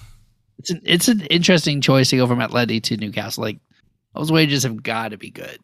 it's 0.60 0.70
an 0.70 0.82
it's 0.86 1.08
an 1.08 1.22
interesting 1.22 1.82
choice 1.82 2.12
to 2.12 2.18
go 2.18 2.28
from 2.28 2.38
Atleti 2.38 2.84
to 2.84 2.98
Newcastle. 2.98 3.44
Like 3.44 3.58
those 4.14 4.32
wages 4.32 4.62
have 4.62 4.84
got 4.84 5.10
to 5.10 5.18
be 5.18 5.32
good. 5.32 5.58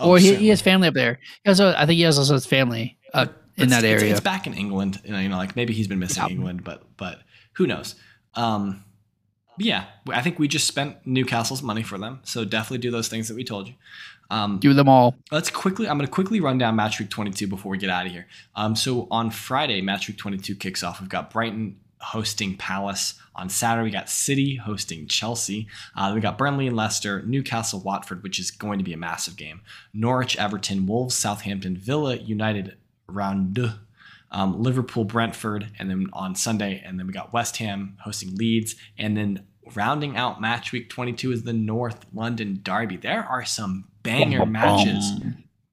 oh, 0.00 0.10
or 0.10 0.18
he, 0.18 0.34
he 0.34 0.48
has 0.48 0.60
family 0.60 0.88
up 0.88 0.94
there. 0.94 1.20
He 1.44 1.50
also, 1.50 1.72
I 1.72 1.86
think 1.86 1.98
he 1.98 2.02
has 2.02 2.18
also 2.18 2.34
his 2.34 2.46
family 2.46 2.98
up 3.14 3.32
But 3.56 3.62
in 3.62 3.68
that 3.70 3.84
area. 3.84 4.10
It's, 4.10 4.18
back 4.18 4.48
in 4.48 4.54
England. 4.54 5.00
You 5.04 5.12
know, 5.12 5.20
you 5.20 5.28
know, 5.28 5.36
like 5.36 5.54
maybe 5.54 5.72
he's 5.72 5.86
been 5.86 6.00
missing 6.00 6.24
Yeah. 6.24 6.30
England, 6.30 6.64
but 6.64 6.82
but 6.96 7.20
who 7.52 7.68
knows? 7.68 7.94
Um, 8.34 8.82
but 8.82 8.95
yeah, 9.58 9.84
I 10.08 10.22
think 10.22 10.38
we 10.38 10.48
just 10.48 10.66
spent 10.66 10.96
Newcastle's 11.06 11.62
money 11.62 11.82
for 11.82 11.98
them. 11.98 12.20
So 12.24 12.44
definitely 12.44 12.78
do 12.78 12.90
those 12.90 13.08
things 13.08 13.28
that 13.28 13.34
we 13.34 13.44
told 13.44 13.68
you. 13.68 13.74
Um, 14.28 14.58
Do 14.58 14.74
them 14.74 14.88
all. 14.88 15.14
let's 15.30 15.50
quickly. 15.50 15.88
I'm 15.88 15.98
going 15.98 16.06
to 16.06 16.12
quickly 16.12 16.40
run 16.40 16.58
down 16.58 16.74
match 16.74 16.98
week 16.98 17.10
22 17.10 17.46
before 17.46 17.70
we 17.70 17.78
get 17.78 17.90
out 17.90 18.06
of 18.06 18.12
here. 18.12 18.26
Um, 18.56 18.74
so 18.74 19.06
on 19.10 19.30
Friday, 19.30 19.80
match 19.80 20.08
week 20.08 20.18
22 20.18 20.56
kicks 20.56 20.82
off. 20.82 21.00
We've 21.00 21.08
got 21.08 21.30
Brighton 21.30 21.78
hosting 22.00 22.56
Palace. 22.56 23.14
On 23.36 23.48
Saturday, 23.48 23.84
we 23.84 23.90
got 23.90 24.08
City 24.10 24.56
hosting 24.56 25.06
Chelsea. 25.06 25.68
Uh, 25.94 26.10
we 26.14 26.20
got 26.20 26.38
Burnley 26.38 26.66
and 26.66 26.76
Leicester, 26.76 27.22
Newcastle, 27.22 27.80
Watford, 27.80 28.22
which 28.22 28.38
is 28.40 28.50
going 28.50 28.78
to 28.78 28.84
be 28.84 28.92
a 28.92 28.96
massive 28.96 29.36
game. 29.36 29.60
Norwich, 29.94 30.36
Everton, 30.36 30.86
Wolves, 30.86 31.14
Southampton, 31.14 31.76
Villa, 31.76 32.16
United, 32.16 32.76
Round. 33.06 33.74
Um, 34.30 34.60
Liverpool, 34.60 35.04
Brentford, 35.04 35.70
and 35.78 35.88
then 35.88 36.08
on 36.12 36.34
Sunday, 36.34 36.82
and 36.84 36.98
then 36.98 37.06
we 37.06 37.12
got 37.12 37.32
West 37.32 37.58
Ham 37.58 37.96
hosting 38.00 38.34
Leeds, 38.34 38.74
and 38.98 39.16
then 39.16 39.46
rounding 39.74 40.16
out 40.16 40.40
match 40.40 40.72
week 40.72 40.90
22 40.90 41.32
is 41.32 41.42
the 41.44 41.52
North 41.52 42.06
London 42.12 42.60
Derby. 42.62 42.96
There 42.96 43.24
are 43.24 43.44
some 43.44 43.88
banger 44.02 44.40
Bum, 44.40 44.52
matches 44.52 45.12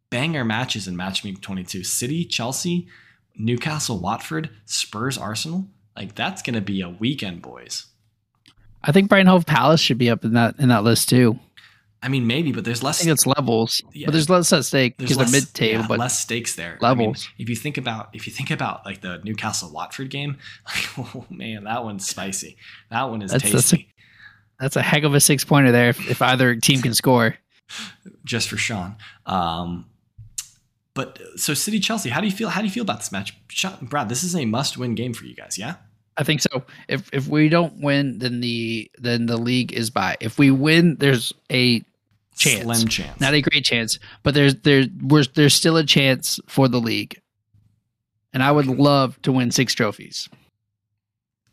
banger 0.10 0.46
matches 0.46 0.88
in 0.88 0.96
match 0.96 1.24
week 1.24 1.42
22 1.42 1.84
city 1.84 2.24
chelsea 2.26 2.88
newcastle 3.36 4.00
watford 4.00 4.50
spurs 4.66 5.18
arsenal 5.18 5.68
like 5.96 6.14
that's 6.14 6.42
gonna 6.42 6.62
be 6.62 6.82
a 6.82 6.90
weekend 6.90 7.42
boys 7.42 7.88
I 8.84 8.92
think 8.92 9.08
Brighton 9.08 9.28
Hove 9.28 9.46
Palace 9.46 9.80
should 9.80 9.98
be 9.98 10.10
up 10.10 10.26
in 10.26 10.34
that 10.34 10.56
in 10.60 10.70
that 10.70 10.84
list 10.84 11.10
too. 11.10 11.40
I 12.04 12.08
mean 12.10 12.28
maybe 12.28 12.52
but 12.52 12.64
there's 12.66 12.84
less. 12.84 13.00
I 13.02 13.06
think 13.06 13.14
it's 13.14 13.26
levels, 13.26 13.82
Yeah. 13.94 14.06
but 14.08 14.12
there's 14.12 14.30
less 14.30 14.54
at 14.54 14.66
stake 14.66 14.98
because 14.98 15.18
they're 15.18 15.28
mid 15.32 15.54
table. 15.54 15.82
yeah, 15.82 15.88
but 15.88 15.98
less 16.00 16.20
stakes 16.20 16.56
there 16.56 16.78
I 16.82 16.94
mean, 16.94 17.00
levels. 17.10 17.30
if 17.40 17.50
you 17.50 17.56
think 17.56 17.78
about 17.78 18.10
if 18.14 18.28
you 18.28 18.34
think 18.34 18.52
about 18.52 18.86
like 18.86 19.02
the 19.02 19.20
newcastle 19.24 19.72
watford 19.72 20.10
game 20.10 20.38
like 20.68 20.86
oh 21.00 21.26
man 21.30 21.64
that 21.64 21.84
one's 21.84 22.06
spicy 22.08 22.58
that 22.92 23.04
one 23.10 23.22
is 23.22 23.32
That's- 23.32 23.52
that's 23.52 23.74
a- 23.74 23.78
tasty 23.78 23.90
that's 24.60 24.76
a 24.76 24.82
heck 24.84 25.04
of 25.04 25.14
a 25.16 25.20
six 25.20 25.44
pointer 25.44 25.72
there. 25.72 25.90
If, 25.90 26.10
if 26.12 26.22
either 26.22 26.56
team 26.56 26.82
can 26.82 26.94
score, 26.94 27.36
just 28.24 28.50
for 28.50 28.58
sean 28.58 28.96
um 29.26 29.86
but 30.94 31.20
so 31.38 31.54
city 31.54 31.80
chelsea 31.80 32.10
how 32.10 32.22
do 32.22 32.28
you 32.28 32.32
feel 32.32 32.50
how 32.50 32.62
do 32.62 32.68
you 32.68 32.72
feel 32.72 32.84
about 32.84 33.00
this 33.00 33.12
match 33.12 33.36
brad 33.82 34.10
this 34.10 34.24
is 34.24 34.36
a 34.36 34.46
must 34.46 34.78
win 34.78 34.94
game 34.96 35.14
for 35.14 35.26
you 35.26 35.36
guys 35.36 35.58
yeah 35.58 35.76
I 36.16 36.24
think 36.24 36.42
so. 36.42 36.64
If 36.88 37.10
if 37.12 37.28
we 37.28 37.50
don't 37.50 37.82
win, 37.82 38.20
then 38.20 38.40
the 38.40 38.92
then 39.00 39.26
the 39.26 39.36
league 39.36 39.74
is 39.74 39.90
by. 39.90 40.16
If 40.20 40.38
we 40.38 40.52
win, 40.52 40.96
there's 41.00 41.34
a 41.52 41.82
Chance. 42.38 42.64
slim 42.64 42.88
chance 42.88 43.20
not 43.22 43.34
a 43.34 43.42
great 43.42 43.64
chance, 43.64 44.00
but 44.24 44.34
there's 44.34 44.56
there 44.56 44.86
we're, 45.02 45.24
there's 45.36 45.54
still 45.54 45.78
a 45.78 45.84
chance 45.86 46.40
for 46.48 46.68
the 46.68 46.80
league. 46.80 47.20
And 48.34 48.42
I 48.42 48.52
would 48.52 48.66
love 48.66 49.22
to 49.22 49.32
win 49.32 49.52
six 49.52 49.74
trophies. 49.76 50.28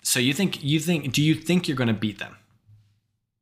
So 0.02 0.18
you 0.18 0.32
think 0.32 0.64
you 0.64 0.80
think 0.80 1.12
do 1.12 1.22
you 1.22 1.34
think 1.34 1.68
you're 1.68 1.76
going 1.76 1.88
to 1.88 1.94
beat 1.94 2.18
them? 2.18 2.36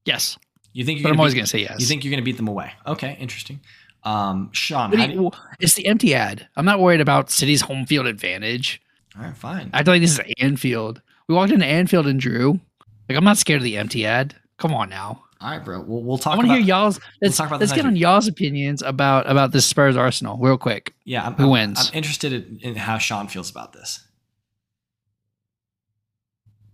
Yes, 0.04 0.38
You 0.72 0.84
think 0.84 0.98
you're 0.98 1.04
but 1.08 1.12
I'm 1.14 1.20
always 1.20 1.34
gonna 1.34 1.46
say 1.46 1.60
yes. 1.60 1.76
You 1.80 1.86
think 1.86 2.02
you're 2.02 2.10
going 2.10 2.20
to 2.20 2.24
beat 2.24 2.36
them 2.38 2.48
away? 2.48 2.72
Okay, 2.86 3.16
interesting. 3.20 3.60
Um, 4.04 4.50
Sean, 4.52 4.90
What 4.90 4.96
do 4.96 5.02
how 5.02 5.08
you- 5.08 5.22
you- 5.24 5.30
it's 5.60 5.74
the 5.74 5.86
empty 5.86 6.14
ad. 6.14 6.48
I'm 6.56 6.64
not 6.64 6.80
worried 6.80 7.00
about 7.00 7.30
City's 7.30 7.60
home 7.62 7.84
field 7.86 8.06
advantage. 8.06 8.80
all 9.16 9.22
right, 9.24 9.36
fine. 9.36 9.70
I 9.74 9.82
feel 9.82 9.94
like 9.94 10.00
this 10.02 10.12
is 10.18 10.20
Anfield. 10.40 11.02
We 11.28 11.34
walked 11.34 11.52
into 11.52 11.66
Anfield 11.66 12.06
and 12.06 12.18
drew. 12.18 12.60
Like 13.08 13.18
I'm 13.18 13.24
not 13.24 13.38
scared 13.38 13.58
of 13.58 13.64
the 13.64 13.76
empty 13.76 14.06
ad. 14.06 14.34
Come 14.56 14.72
on 14.72 14.88
now. 14.88 15.24
All 15.40 15.50
right, 15.50 15.64
bro. 15.64 15.80
We'll, 15.80 16.02
we'll 16.02 16.20
I 16.26 16.36
want 16.36 16.48
to 16.48 16.54
hear 16.54 16.62
y'all's. 16.62 16.98
Let's, 17.22 17.36
talk 17.36 17.46
about 17.46 17.60
let's 17.60 17.72
get 17.72 17.86
on 17.86 17.94
y'all's 17.94 18.26
opinions 18.26 18.82
about 18.82 19.30
about 19.30 19.52
this 19.52 19.66
Spurs 19.66 19.96
Arsenal 19.96 20.36
real 20.38 20.58
quick. 20.58 20.94
yeah, 21.04 21.26
I'm, 21.26 21.34
who 21.34 21.44
I'm- 21.44 21.52
wins? 21.52 21.90
I'm 21.90 21.96
interested 21.96 22.32
in, 22.32 22.58
in 22.60 22.74
how 22.74 22.98
Sean 22.98 23.28
feels 23.28 23.48
about 23.50 23.72
this. 23.72 24.04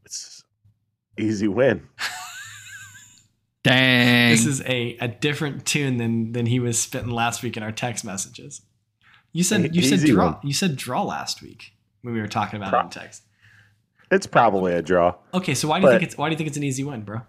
It's 0.07 0.45
easy 1.19 1.49
win. 1.49 1.87
Dang. 3.65 4.31
This 4.31 4.45
is 4.47 4.61
a, 4.63 4.97
a 5.01 5.09
different 5.09 5.67
tune 5.67 5.97
than 5.99 6.33
than 6.33 6.47
he 6.47 6.59
was 6.59 6.81
spitting 6.81 7.11
last 7.11 7.43
week 7.43 7.57
in 7.57 7.63
our 7.63 7.73
text 7.73 8.05
messages. 8.05 8.63
You 9.33 9.43
said 9.43 9.75
you 9.75 9.83
said 9.83 9.99
Easy 9.99 10.13
draw. 10.13 10.33
one. 10.33 10.37
You 10.43 10.55
said 10.55 10.77
draw 10.77 11.03
last 11.03 11.43
week 11.43 11.73
when 12.03 12.15
we 12.15 12.21
were 12.21 12.29
talking 12.29 12.57
about 12.61 12.73
it 12.75 12.85
in 12.85 12.91
text. 12.91 13.23
It's 14.11 14.27
probably 14.27 14.73
a 14.75 14.83
draw. 14.83 15.17
Okay, 15.33 15.55
so 15.55 15.69
why 15.69 15.81
do 15.81 15.87
you 15.87 15.93
think 15.93 16.03
it's 16.03 16.17
why 16.17 16.29
do 16.29 16.33
you 16.33 16.37
think 16.37 16.49
it's 16.49 16.57
an 16.57 16.63
easy 16.63 16.85
win, 16.85 17.03
bro? 17.03 17.23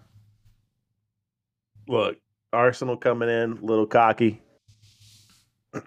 Look, 1.88 2.16
Arsenal 2.52 2.96
coming 2.96 3.28
in, 3.28 3.52
a 3.52 3.64
little 3.64 3.86
cocky. 3.86 4.40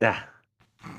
yeah, 0.00 0.22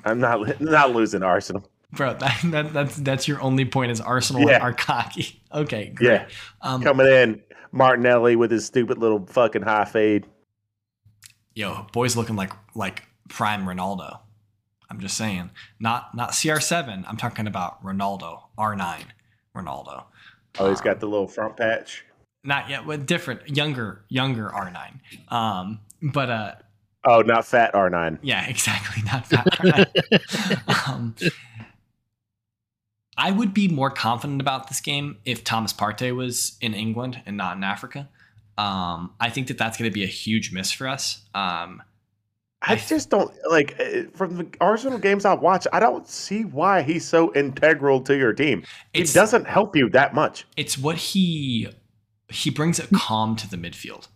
I'm 0.05 0.19
not 0.19 0.61
not 0.61 0.91
losing 0.93 1.23
Arsenal. 1.23 1.69
Bro, 1.91 2.13
that, 2.19 2.39
that 2.45 2.73
that's 2.73 2.95
that's 2.97 3.27
your 3.27 3.41
only 3.41 3.65
point 3.65 3.91
is 3.91 4.01
Arsenal 4.01 4.49
Yeah. 4.49 4.59
are 4.59 4.73
cocky. 4.73 5.41
Okay, 5.53 5.89
great. 5.93 6.07
Yeah, 6.07 6.27
Um, 6.61 6.81
coming 6.81 7.07
in, 7.07 7.41
Martinelli 7.71 8.35
with 8.35 8.51
his 8.51 8.65
stupid 8.65 8.97
little 8.97 9.25
fucking 9.27 9.61
high 9.61 9.85
fade. 9.85 10.25
yo, 11.53 11.85
boys 11.91 12.15
looking 12.15 12.35
like 12.35 12.53
like 12.75 13.03
prime 13.29 13.65
Ronaldo. 13.65 14.19
I'm 14.89 14.99
just 14.99 15.17
saying, 15.17 15.49
not 15.79 16.15
not 16.15 16.31
CR7. 16.31 17.03
I'm 17.07 17.17
talking 17.17 17.47
about 17.47 17.83
Ronaldo, 17.83 18.41
R9, 18.57 19.01
Ronaldo. 19.55 20.03
Oh, 20.59 20.69
he's 20.69 20.81
got 20.81 20.99
the 20.99 21.07
little 21.07 21.27
front 21.27 21.57
patch. 21.57 22.05
Not 22.43 22.69
yet, 22.69 22.85
but 22.85 23.05
different, 23.05 23.55
younger, 23.55 24.03
younger 24.09 24.49
R9. 24.49 25.31
Um, 25.31 25.79
but 26.01 26.29
uh, 26.29 26.55
Oh, 27.05 27.21
not 27.21 27.45
fat 27.45 27.73
R9. 27.73 28.19
yeah, 28.21 28.45
exactly, 28.49 29.03
not 29.03 29.25
fat 29.27 29.45
R9. 29.45 30.89
um, 30.89 31.15
I 33.17 33.31
would 33.31 33.53
be 33.53 33.67
more 33.67 33.89
confident 33.91 34.41
about 34.41 34.67
this 34.67 34.81
game 34.81 35.17
if 35.25 35.43
Thomas 35.43 35.71
Partey 35.71 36.15
was 36.15 36.57
in 36.61 36.73
England 36.73 37.21
and 37.25 37.37
not 37.37 37.57
in 37.57 37.63
Africa. 37.63 38.09
Um, 38.57 39.13
I 39.19 39.29
think 39.29 39.47
that 39.47 39.57
that's 39.57 39.77
going 39.77 39.89
to 39.89 39.93
be 39.93 40.03
a 40.03 40.07
huge 40.07 40.51
miss 40.51 40.71
for 40.71 40.87
us. 40.87 41.21
Um, 41.35 41.81
I 42.61 42.75
just 42.77 43.09
don't 43.09 43.31
like 43.49 43.75
eh, 43.79 44.03
from 44.15 44.37
the 44.37 44.47
Arsenal 44.61 44.97
games 44.97 45.25
I 45.25 45.33
watch. 45.33 45.67
I 45.73 45.79
don't 45.79 46.07
see 46.07 46.43
why 46.45 46.81
he's 46.81 47.05
so 47.05 47.33
integral 47.33 47.99
to 48.01 48.15
your 48.15 48.31
team. 48.33 48.63
It 48.93 49.11
doesn't 49.13 49.47
help 49.47 49.75
you 49.75 49.89
that 49.89 50.13
much. 50.13 50.45
it's 50.55 50.77
what 50.77 50.95
he 50.97 51.67
he 52.33 52.49
brings 52.49 52.79
a 52.79 52.87
calm 52.95 53.35
to 53.37 53.49
the 53.49 53.57
midfield. 53.57 54.07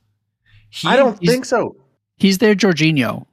He, 0.69 0.87
I 0.87 0.95
don't 0.95 1.17
think 1.17 1.45
so. 1.45 1.75
He's 2.17 2.39
their 2.39 2.55
Jorginho. 2.55 3.25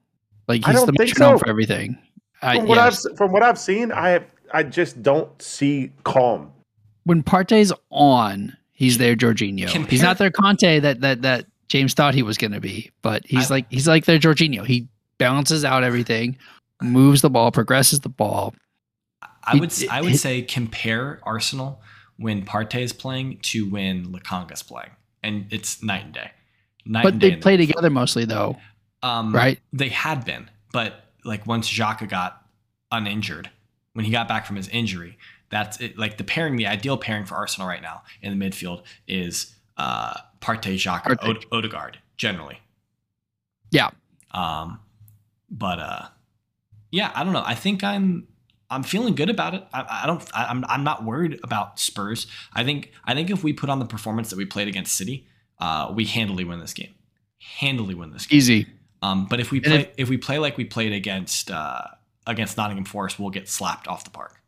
Like 0.47 0.65
he's 0.65 0.81
the 0.85 0.93
think 0.93 0.99
metronome 1.11 1.39
so. 1.39 1.45
for 1.45 1.49
everything. 1.49 1.99
I, 2.43 2.59
From 2.59 2.69
what 2.69 2.77
yes. 2.77 3.07
I've 3.07 3.17
from 3.17 3.33
what 3.33 3.43
I've 3.43 3.59
seen, 3.59 3.91
I 3.93 4.11
have, 4.11 4.27
I 4.53 4.63
just 4.63 5.03
don't 5.03 5.41
see 5.41 5.91
calm. 6.05 6.53
when 7.05 7.23
Partey's 7.23 7.73
on, 7.91 8.55
he's 8.73 8.99
their 8.99 9.17
Jorginho. 9.17 9.69
Compare- 9.71 9.91
he's 9.91 10.03
not 10.03 10.19
their 10.19 10.31
Conte 10.31 10.81
that 10.81 11.01
that 11.01 11.23
that 11.23 11.47
James 11.69 11.95
thought 11.95 12.15
he 12.15 12.23
was 12.23 12.37
going 12.37 12.53
to 12.53 12.61
be, 12.61 12.91
but 13.03 13.23
he's 13.27 13.51
I- 13.51 13.55
like 13.55 13.67
he's 13.71 13.89
like 13.89 14.05
their 14.05 14.19
Jorginho. 14.19 14.67
He 14.67 14.87
balances 15.17 15.65
out 15.65 15.83
everything, 15.83 16.37
moves 16.83 17.23
the 17.23 17.31
ball, 17.31 17.51
progresses 17.51 18.01
the 18.01 18.11
ball. 18.11 18.55
I 19.43 19.57
would 19.57 19.73
He- 19.73 19.89
I 19.89 20.03
would 20.03 20.11
he- 20.13 20.17
say 20.19 20.43
compare 20.43 21.21
Arsenal 21.23 21.81
when 22.17 22.45
Partey 22.45 22.81
is 22.83 22.93
playing 22.93 23.39
to 23.43 23.69
when 23.69 24.07
Lokonga's 24.13 24.63
playing, 24.63 24.91
and 25.23 25.47
it's 25.51 25.83
night 25.83 26.05
and 26.05 26.15
day. 26.15 26.31
Night 26.87 27.03
But 27.03 27.13
and 27.15 27.23
they 27.23 27.31
the 27.31 27.37
play 27.39 27.57
midfield. 27.57 27.67
together 27.69 27.91
mostly 27.91 28.25
though, 28.25 28.57
um, 29.03 29.35
right? 29.35 29.59
They 29.73 29.89
had 29.89 30.25
been, 30.25 30.51
but 30.73 30.95
like 31.25 31.47
once 31.47 31.69
Xhaka 31.71 32.09
got 32.09 32.43
uninjured, 32.93 33.51
when 33.95 34.05
he 34.05 34.11
got 34.13 34.29
back 34.29 34.45
from 34.47 34.57
his 34.57 34.69
injury, 34.69 35.17
that's 35.51 35.81
it. 35.81 35.97
Like 35.99 36.19
the 36.19 36.25
pairing, 36.25 36.57
the 36.57 36.67
ideal 36.67 36.97
pairing 36.99 37.25
for 37.25 37.35
Arsenal 37.37 37.67
right 37.69 37.81
now 37.83 38.03
in 38.23 38.39
the 38.39 38.45
midfield 38.45 38.83
is 39.09 39.55
uh, 39.77 40.15
Partey, 40.41 40.75
Xhaka, 40.75 41.17
Partey. 41.17 41.29
Ode- 41.29 41.47
Odegaard, 41.53 41.99
generally. 42.17 42.59
Yeah. 43.71 43.91
Um, 44.33 44.81
but 45.51 45.79
uh, 45.79 46.07
yeah, 46.91 47.11
I 47.15 47.25
don't 47.25 47.33
know. 47.33 47.43
I 47.45 47.55
think 47.55 47.83
I'm 47.83 48.29
I'm 48.71 48.83
feeling 48.83 49.15
good 49.15 49.31
about 49.31 49.55
it. 49.55 49.65
I, 49.73 50.03
I 50.03 50.07
don't. 50.07 50.23
I, 50.35 50.45
I'm 50.47 50.65
I'm 50.69 50.85
not 50.85 51.05
worried 51.05 51.39
about 51.45 51.79
Spurs. 51.79 52.27
I 52.53 52.65
think 52.65 52.93
I 53.05 53.15
think 53.15 53.31
if 53.31 53.45
we 53.45 53.53
put 53.53 53.71
on 53.71 53.79
the 53.79 53.85
performance 53.87 54.31
that 54.31 54.37
we 54.37 54.47
played 54.47 54.69
against 54.69 54.97
City, 54.97 55.27
uh, 55.61 55.93
we 55.95 56.05
handily 56.07 56.45
win 56.45 56.61
this 56.61 56.73
game. 56.73 56.95
Handily 57.39 57.95
win 57.95 58.11
this 58.13 58.27
game. 58.27 58.37
Easy. 58.39 58.67
Um, 59.03 59.27
but 59.27 59.39
if 59.39 59.51
we 59.51 59.61
play 59.61 59.81
if- 59.83 59.89
if, 59.99 60.09
we 60.09 60.17
play 60.17 60.39
like 60.39 60.57
we 60.57 60.65
played 60.65 60.93
against 60.93 61.51
uh, 61.51 61.83
against 62.27 62.57
Nottingham 62.57 62.87
Forest, 62.87 63.19
we'll 63.19 63.31
get 63.31 63.49
slapped 63.49 63.87
off 63.87 64.03
the 64.05 64.11
park. 64.11 64.41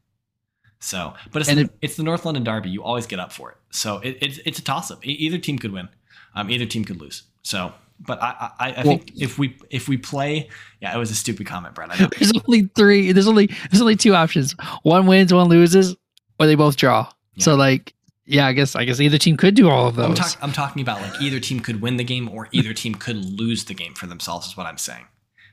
So, 0.80 1.14
but 1.32 1.40
it's 1.42 1.48
And 1.50 1.58
the, 1.58 1.62
if- 1.64 1.70
it's 1.82 1.96
the 1.96 2.02
North 2.02 2.24
London 2.24 2.42
Derby. 2.44 2.70
You 2.70 2.82
always 2.82 3.06
get 3.06 3.18
up 3.20 3.32
for 3.32 3.50
it. 3.50 3.56
So 3.70 3.98
it, 3.98 4.16
it's 4.22 4.38
it's 4.46 4.58
a 4.58 4.62
toss 4.62 4.90
up. 4.90 5.06
Either 5.06 5.38
team 5.38 5.58
could 5.58 5.72
win. 5.72 5.88
Um, 6.34 6.50
either 6.50 6.64
team 6.66 6.84
could 6.84 7.00
lose. 7.00 7.24
So, 7.42 7.72
but 8.00 8.22
I 8.22 8.50
I, 8.58 8.68
I 8.72 8.74
Well- 8.76 8.98
think 8.98 9.12
if 9.20 9.38
we 9.38 9.56
if 9.70 9.88
we 9.88 9.96
play, 9.96 10.48
yeah, 10.80 10.94
it 10.94 10.98
was 10.98 11.10
a 11.10 11.14
stupid 11.14 11.46
comment, 11.46 11.74
Brad. 11.74 11.90
I 11.90 11.98
know. 11.98 12.08
There's 12.18 12.32
only 12.46 12.68
three. 12.76 13.12
There's 13.12 13.28
only 13.28 13.46
there's 13.70 13.80
only 13.80 13.96
two 13.96 14.14
options. 14.14 14.54
One 14.82 15.06
wins, 15.06 15.32
one 15.32 15.48
loses, 15.48 15.96
or 16.38 16.46
they 16.46 16.54
both 16.54 16.76
draw. 16.76 17.08
So 17.38 17.54
like, 17.54 17.94
yeah, 18.24 18.46
I 18.46 18.52
guess 18.52 18.74
I 18.76 18.84
guess 18.84 19.00
either 19.00 19.18
team 19.18 19.36
could 19.36 19.54
do 19.54 19.68
all 19.68 19.88
of 19.88 19.98
I'm, 19.98 20.10
those. 20.10 20.18
talk, 20.18 20.42
I'm 20.42 20.52
talking 20.52 20.82
about 20.82 21.00
like 21.02 21.20
either 21.20 21.38
team 21.40 21.60
could 21.60 21.80
win 21.82 21.96
the 21.96 22.04
game 22.04 22.28
or 22.28 22.48
either 22.52 22.72
team 22.72 22.94
could 22.94 23.16
lose 23.16 23.64
the 23.64 23.74
game 23.74 23.94
for 23.94 24.06
themselves. 24.06 24.46
Is 24.48 24.56
what 24.56 24.66
I'm 24.66 24.78
saying. 24.78 25.04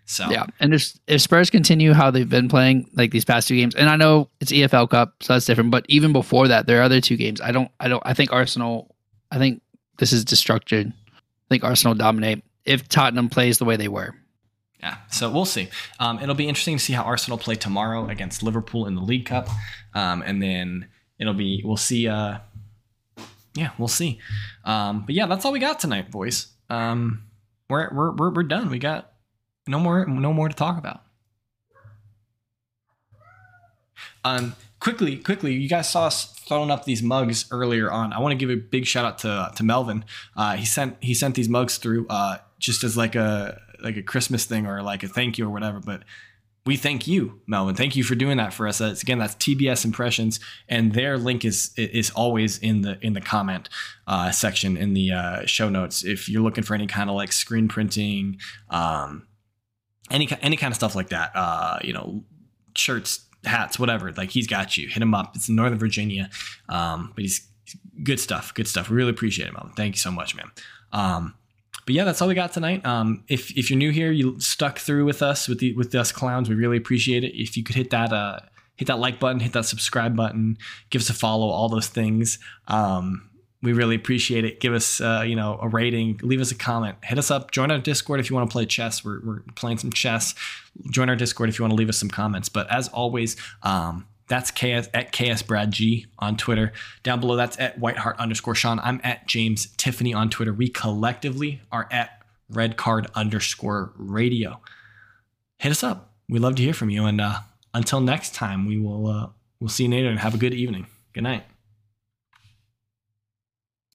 So 0.06 0.30
Yeah, 0.30 0.46
and 0.60 0.74
if 0.74 0.94
if 1.08 1.22
Spurs 1.22 1.50
continue 1.50 1.94
how 1.94 2.12
they've 2.12 2.28
been 2.30 2.50
playing 2.50 2.90
like 2.94 3.12
these 3.12 3.24
past 3.24 3.48
two 3.48 3.56
games, 3.56 3.74
and 3.76 3.90
I 3.90 3.96
know 3.96 4.30
it's 4.42 4.52
EFL 4.52 4.90
Cup, 4.90 5.14
so 5.22 5.32
that's 5.34 5.46
different. 5.46 5.72
But 5.72 5.86
even 5.88 6.12
before 6.12 6.48
that, 6.50 6.68
there 6.68 6.80
are 6.80 6.84
other 6.84 7.00
two 7.00 7.16
games. 7.16 7.40
I 7.40 7.52
don't, 7.54 7.72
I 7.80 7.88
don't, 7.88 8.04
I 8.06 8.14
think 8.14 8.34
Arsenal. 8.34 8.94
I 9.32 9.38
think 9.38 9.62
this 10.00 10.12
is 10.12 10.26
destruction. 10.26 10.94
I 11.48 11.56
think 11.56 11.64
Arsenal 11.64 11.96
dominate 11.96 12.44
if 12.66 12.88
Tottenham 12.88 13.30
plays 13.30 13.58
the 13.58 13.66
way 13.66 13.76
they 13.76 13.88
were. 13.88 14.16
Yeah, 14.80 14.98
so 15.10 15.32
we'll 15.32 15.46
see. 15.46 15.70
Um, 16.00 16.20
it'll 16.20 16.36
be 16.36 16.48
interesting 16.48 16.78
to 16.78 16.84
see 16.84 16.94
how 16.94 17.04
Arsenal 17.04 17.38
play 17.38 17.56
tomorrow 17.56 18.10
against 18.10 18.44
Liverpool 18.44 18.86
in 18.86 18.96
the 18.96 19.02
League 19.02 19.26
Cup, 19.26 19.48
um, 19.94 20.22
and 20.24 20.42
then 20.42 20.90
it'll 21.20 21.34
be 21.34 21.62
we'll 21.64 21.78
see. 21.78 22.08
Uh, 22.08 22.40
yeah, 23.56 23.70
we'll 23.78 23.88
see. 23.88 24.20
Um, 24.66 25.04
but 25.06 25.16
yeah, 25.16 25.26
that's 25.28 25.46
all 25.46 25.52
we 25.52 25.60
got 25.60 25.80
tonight, 25.80 26.12
boys. 26.12 26.48
Um, 26.70 27.24
we're, 27.70 27.94
we're 27.94 28.12
we're 28.12 28.30
we're 28.32 28.44
done. 28.44 28.70
We 28.70 28.80
got 28.80 29.14
no 29.68 29.80
more 29.80 30.06
no 30.06 30.34
more 30.34 30.50
to 30.50 30.56
talk 30.56 30.78
about. 30.78 31.04
Um, 34.26 34.56
quickly, 34.84 35.16
quickly, 35.16 35.54
you 35.54 35.70
guys 35.70 35.90
saw 35.90 36.08
us 36.08 36.26
throwing 36.26 36.70
up 36.70 36.84
these 36.84 37.02
mugs 37.02 37.46
earlier 37.52 37.90
on. 37.90 38.12
I 38.12 38.20
want 38.20 38.34
to 38.34 38.36
give 38.36 38.50
a 38.50 38.60
big 38.60 38.86
shout 38.86 39.06
out 39.06 39.18
to 39.20 39.52
to 39.56 39.64
Melvin. 39.64 40.04
Uh, 40.36 40.58
he 40.58 40.66
sent 40.66 40.98
he 41.00 41.14
sent 41.14 41.36
these 41.36 41.48
mugs 41.48 41.78
through 41.78 42.06
uh, 42.10 42.40
just 42.60 42.84
as 42.84 42.98
like 42.98 43.16
a 43.16 43.62
like 43.82 43.96
a 43.96 44.04
Christmas 44.04 44.44
thing 44.46 44.68
or 44.68 44.84
like 44.84 45.02
a 45.04 45.08
thank 45.08 45.38
you 45.38 45.46
or 45.46 45.50
whatever. 45.50 45.80
But 45.80 46.04
we 46.66 46.76
thank 46.76 47.08
you, 47.08 47.42
Melvin. 47.48 47.76
Thank 47.76 47.96
you 47.96 48.04
for 48.04 48.16
doing 48.16 48.38
that 48.38 48.54
for 48.54 48.68
us. 48.68 48.78
That's, 48.78 49.02
again, 49.02 49.20
that's 49.20 49.36
TBS 49.36 49.86
Impressions, 49.86 50.42
and 50.68 50.94
their 50.94 51.18
link 51.18 51.46
is 51.46 51.72
is 51.78 52.10
always 52.12 52.58
in 52.58 52.82
the 52.82 53.00
in 53.02 53.14
the 53.14 53.22
comment 53.22 53.70
uh, 54.06 54.32
section 54.32 54.76
in 54.76 54.94
the 54.94 55.14
uh, 55.14 55.46
show 55.46 55.70
notes. 55.70 56.04
If 56.04 56.28
you're 56.28 56.44
looking 56.44 56.64
for 56.66 56.74
any 56.74 56.88
kind 56.88 57.10
of 57.10 57.16
like 57.16 57.32
screen 57.32 57.70
printing, 57.70 58.38
um, 58.70 59.28
any 60.12 60.28
any 60.42 60.58
kind 60.58 60.72
of 60.72 60.76
stuff 60.76 60.94
like 60.94 61.10
that, 61.10 61.32
uh, 61.36 61.80
you 61.82 61.94
know, 61.94 62.26
shirts, 62.76 63.26
hats, 63.46 63.80
whatever. 63.80 64.12
Like 64.12 64.32
he's 64.32 64.48
got 64.48 64.78
you. 64.78 64.88
Hit 64.88 65.02
him 65.02 65.14
up. 65.14 65.36
It's 65.36 65.50
in 65.50 65.56
Northern 65.56 65.80
Virginia, 65.80 66.30
um, 66.70 67.12
but 67.16 67.24
he's 67.24 67.48
good 68.04 68.20
stuff. 68.20 68.54
Good 68.54 68.68
stuff. 68.68 68.90
We 68.90 68.96
really 68.96 69.12
appreciate 69.12 69.48
it. 69.48 69.54
Thank 69.76 69.96
you 69.96 70.00
so 70.00 70.12
much, 70.12 70.36
man. 70.36 70.52
Um, 70.92 71.36
but 71.86 71.96
yeah, 71.96 72.04
that's 72.06 72.22
all 72.22 72.28
we 72.28 72.36
got 72.36 72.54
tonight. 72.54 72.86
Um, 72.86 73.24
if 73.28 73.56
if 73.58 73.70
you're 73.70 73.78
new 73.78 73.92
here, 73.92 74.12
you 74.12 74.40
stuck 74.40 74.80
through 74.80 75.06
with 75.06 75.22
us 75.22 75.48
with 75.48 75.60
the 75.60 75.74
with 75.74 75.94
us 75.96 76.12
clowns, 76.12 76.50
we 76.50 76.56
really 76.56 76.78
appreciate 76.78 77.24
it. 77.24 77.40
If 77.40 77.58
you 77.58 77.64
could 77.64 77.76
hit 77.76 77.90
that 77.90 78.14
uh 78.14 78.40
hit 78.76 78.88
that 78.88 79.00
like 79.00 79.20
button, 79.20 79.40
hit 79.40 79.54
that 79.54 79.66
subscribe 79.66 80.16
button, 80.16 80.58
give 80.90 81.02
us 81.02 81.10
a 81.10 81.14
follow, 81.14 81.48
all 81.48 81.70
those 81.70 81.88
things. 81.88 82.40
Um, 82.68 83.30
we 83.64 83.72
really 83.72 83.96
appreciate 83.96 84.44
it. 84.44 84.60
Give 84.60 84.74
us 84.74 85.02
uh, 85.02 85.24
you 85.26 85.36
know 85.36 85.58
a 85.62 85.68
rating, 85.68 86.20
leave 86.22 86.42
us 86.42 86.52
a 86.52 86.56
comment, 86.56 86.98
hit 87.04 87.18
us 87.18 87.32
up, 87.32 87.52
join 87.52 87.72
our 87.72 87.80
Discord 87.80 88.20
if 88.20 88.30
you 88.30 88.36
want 88.36 88.50
to 88.50 88.54
play 88.54 88.66
chess. 88.66 89.04
We're 89.04 89.22
we're 89.24 89.40
playing 89.56 89.80
some 89.80 89.92
chess. 89.92 90.36
Join 90.92 91.10
our 91.10 91.16
Discord 91.16 91.50
if 91.50 91.58
you 91.58 91.64
want 91.64 91.72
to 91.72 91.76
leave 91.76 91.90
us 91.90 91.98
some 91.98 92.10
comments. 92.10 92.50
But 92.50 92.70
as 92.70 92.90
always, 92.90 93.38
um, 93.64 94.06
that's 94.28 94.52
KS 94.52 94.90
at 94.94 95.12
KS 95.12 95.42
Brad 95.44 95.72
G 95.72 96.08
on 96.20 96.36
Twitter. 96.36 96.74
Down 97.04 97.20
below, 97.20 97.36
that's 97.36 97.58
at 97.60 97.80
WhiteHart 97.80 98.18
underscore 98.18 98.56
Sean. 98.56 98.80
I'm 98.80 99.00
at 99.04 99.28
James 99.28 99.68
Tiffany 99.78 100.14
on 100.14 100.30
Twitter. 100.30 100.54
We 100.54 100.68
collectively 100.70 101.62
are 101.72 101.88
at 101.90 102.22
Red 102.50 102.76
Card 102.76 103.08
underscore 103.16 103.94
Radio. 103.96 104.60
Hit 105.58 105.72
us 105.72 105.84
up. 105.84 106.12
We 106.28 106.40
love 106.40 106.56
to 106.56 106.64
hear 106.64 106.74
from 106.74 106.90
you. 106.90 107.06
And 107.06 107.22
uh, 107.22 107.40
until 107.74 108.02
next 108.02 108.34
time, 108.34 108.66
we 108.66 108.78
will 108.78 109.08
uh, 109.08 109.30
we'll 109.60 109.70
see 109.70 109.86
you 109.86 109.92
later 109.92 110.10
and 110.10 110.20
have 110.20 110.36
a 110.36 110.38
good 110.38 110.54
evening. 110.54 110.88
Good 111.14 111.24
night. 111.24 111.44